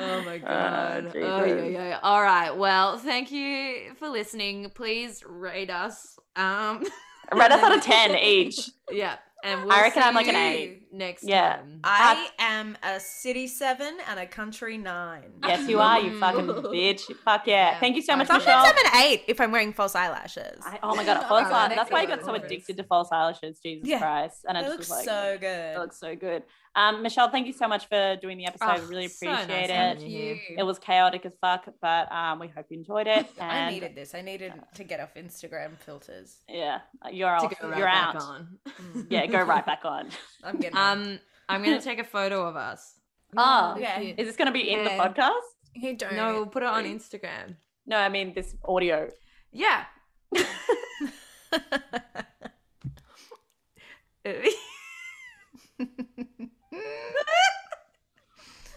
Oh 0.00 0.22
my 0.24 0.36
Uh, 0.36 1.00
god. 1.00 1.04
Jesus. 1.12 1.22
oh, 1.24 1.44
yeah, 1.44 1.64
yeah. 1.64 1.98
All 2.02 2.22
right. 2.22 2.50
Well, 2.56 2.98
thank 2.98 3.30
you 3.32 3.94
for 3.98 4.08
listening. 4.08 4.70
Please 4.74 5.24
rate 5.26 5.70
us. 5.70 6.18
Um 6.36 6.84
Rate 7.32 7.50
us 7.50 7.62
out 7.62 7.76
of 7.76 7.82
ten 7.82 8.14
each. 8.16 8.70
yeah. 8.90 9.16
And 9.44 9.62
we'll 9.62 9.72
I 9.72 9.82
reckon 9.82 10.02
I'm 10.02 10.14
like 10.14 10.28
an 10.28 10.36
eight. 10.36 10.87
Next 10.92 11.24
Yeah. 11.24 11.56
time. 11.56 11.80
I 11.84 12.28
am 12.38 12.76
a 12.82 12.98
city 13.00 13.46
seven 13.46 13.96
and 14.08 14.18
a 14.18 14.26
country 14.26 14.78
nine. 14.78 15.32
Yes, 15.44 15.68
you 15.68 15.80
are. 15.80 16.00
You 16.00 16.18
fucking 16.20 16.46
bitch. 16.46 17.02
Fuck 17.24 17.46
yeah. 17.46 17.72
Yeah. 17.72 17.80
Thank 17.80 17.96
you 17.96 18.02
so 18.02 18.16
much, 18.16 18.28
Sometimes 18.28 18.46
Michelle. 18.46 18.64
I'm 18.64 19.02
an 19.02 19.02
eight 19.10 19.24
if 19.28 19.40
I'm 19.40 19.50
wearing 19.52 19.72
false 19.72 19.94
eyelashes. 19.94 20.60
I, 20.64 20.78
oh 20.82 20.94
my 20.94 21.04
god, 21.04 21.26
false 21.28 21.46
Oh, 21.50 21.54
eye- 21.54 21.74
That's 21.74 21.90
why 21.90 22.00
I 22.00 22.06
got 22.06 22.24
so 22.24 22.34
addicted 22.34 22.76
to 22.76 22.84
false 22.84 23.08
eyelashes. 23.12 23.58
Jesus 23.60 23.88
Yeah. 23.88 23.98
Christ. 23.98 24.44
And 24.48 24.56
I 24.56 24.60
It 24.60 24.64
just 24.64 24.72
looks 24.76 24.88
was 24.90 24.98
like, 24.98 25.04
so 25.06 25.36
good. 25.40 25.46
It 25.46 25.74
good. 25.74 25.80
looks 25.80 25.98
so 26.00 26.16
good. 26.16 26.42
Um, 26.76 27.02
Michelle, 27.02 27.28
thank 27.28 27.48
you 27.48 27.52
so 27.52 27.66
much 27.66 27.88
for 27.88 28.16
doing 28.22 28.38
the 28.38 28.46
episode. 28.46 28.66
Oh, 28.82 28.86
really 28.86 29.08
so 29.08 29.26
nice 29.26 29.44
appreciate 29.44 29.70
having 29.70 30.02
it. 30.04 30.08
you. 30.08 30.38
It 30.58 30.62
was 30.62 30.78
chaotic 30.78 31.26
as 31.26 31.32
fuck, 31.40 31.66
but 31.82 32.12
um, 32.12 32.38
we 32.38 32.46
hope 32.46 32.66
you 32.70 32.78
enjoyed 32.78 33.08
it. 33.08 33.26
I 33.40 33.70
needed 33.70 33.96
this. 33.96 34.14
I 34.14 34.20
needed 34.20 34.52
to 34.76 34.84
get 34.84 35.00
off 35.00 35.12
Instagram 35.16 35.76
filters. 35.80 36.36
yeah, 36.48 36.80
you're 37.10 37.30
off. 37.34 37.52
right 37.62 37.78
you're 37.78 37.88
out. 37.88 38.16
on. 38.16 38.58
Yeah, 39.10 39.26
go 39.26 39.42
right 39.42 39.66
back 39.66 39.80
on. 39.84 40.10
I'm 40.44 40.58
getting 40.58 40.76
um, 40.78 41.18
I'm 41.48 41.62
gonna 41.64 41.80
take 41.80 41.98
a 41.98 42.04
photo 42.04 42.46
of 42.46 42.56
us. 42.56 42.94
Oh, 43.36 43.74
okay. 43.76 44.14
is 44.16 44.26
this 44.26 44.36
going 44.36 44.46
to 44.46 44.52
be 44.52 44.70
in 44.70 44.84
the 44.84 44.90
podcast? 44.90 45.32
Hey, 45.74 45.92
don't. 45.92 46.14
No, 46.16 46.32
we'll 46.32 46.46
put 46.46 46.62
it 46.62 46.68
on 46.70 46.84
Instagram. 46.84 47.56
No, 47.84 47.98
I 47.98 48.08
mean 48.08 48.32
this 48.32 48.56
audio. 48.64 49.10
Yeah. 49.52 49.84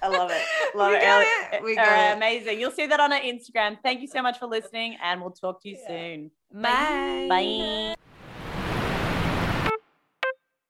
I 0.03 0.07
love 0.07 0.31
it. 0.31 0.41
Love 0.75 0.91
We 0.91 0.97
it. 0.97 1.01
got 1.01 1.21
it. 1.53 1.63
We 1.63 1.77
All 1.77 1.85
got 1.85 1.91
right, 1.91 2.11
it. 2.11 2.17
amazing. 2.17 2.59
You'll 2.59 2.71
see 2.71 2.87
that 2.87 2.99
on 2.99 3.13
our 3.13 3.19
Instagram. 3.19 3.77
Thank 3.83 4.01
you 4.01 4.07
so 4.07 4.21
much 4.21 4.39
for 4.39 4.47
listening, 4.47 4.97
and 5.03 5.21
we'll 5.21 5.31
talk 5.31 5.61
to 5.63 5.69
you 5.69 5.77
soon. 5.87 6.31
Bye. 6.53 7.95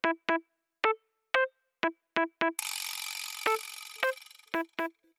Bye. 0.04 0.46
Thank 2.30 2.54
you. 4.80 5.11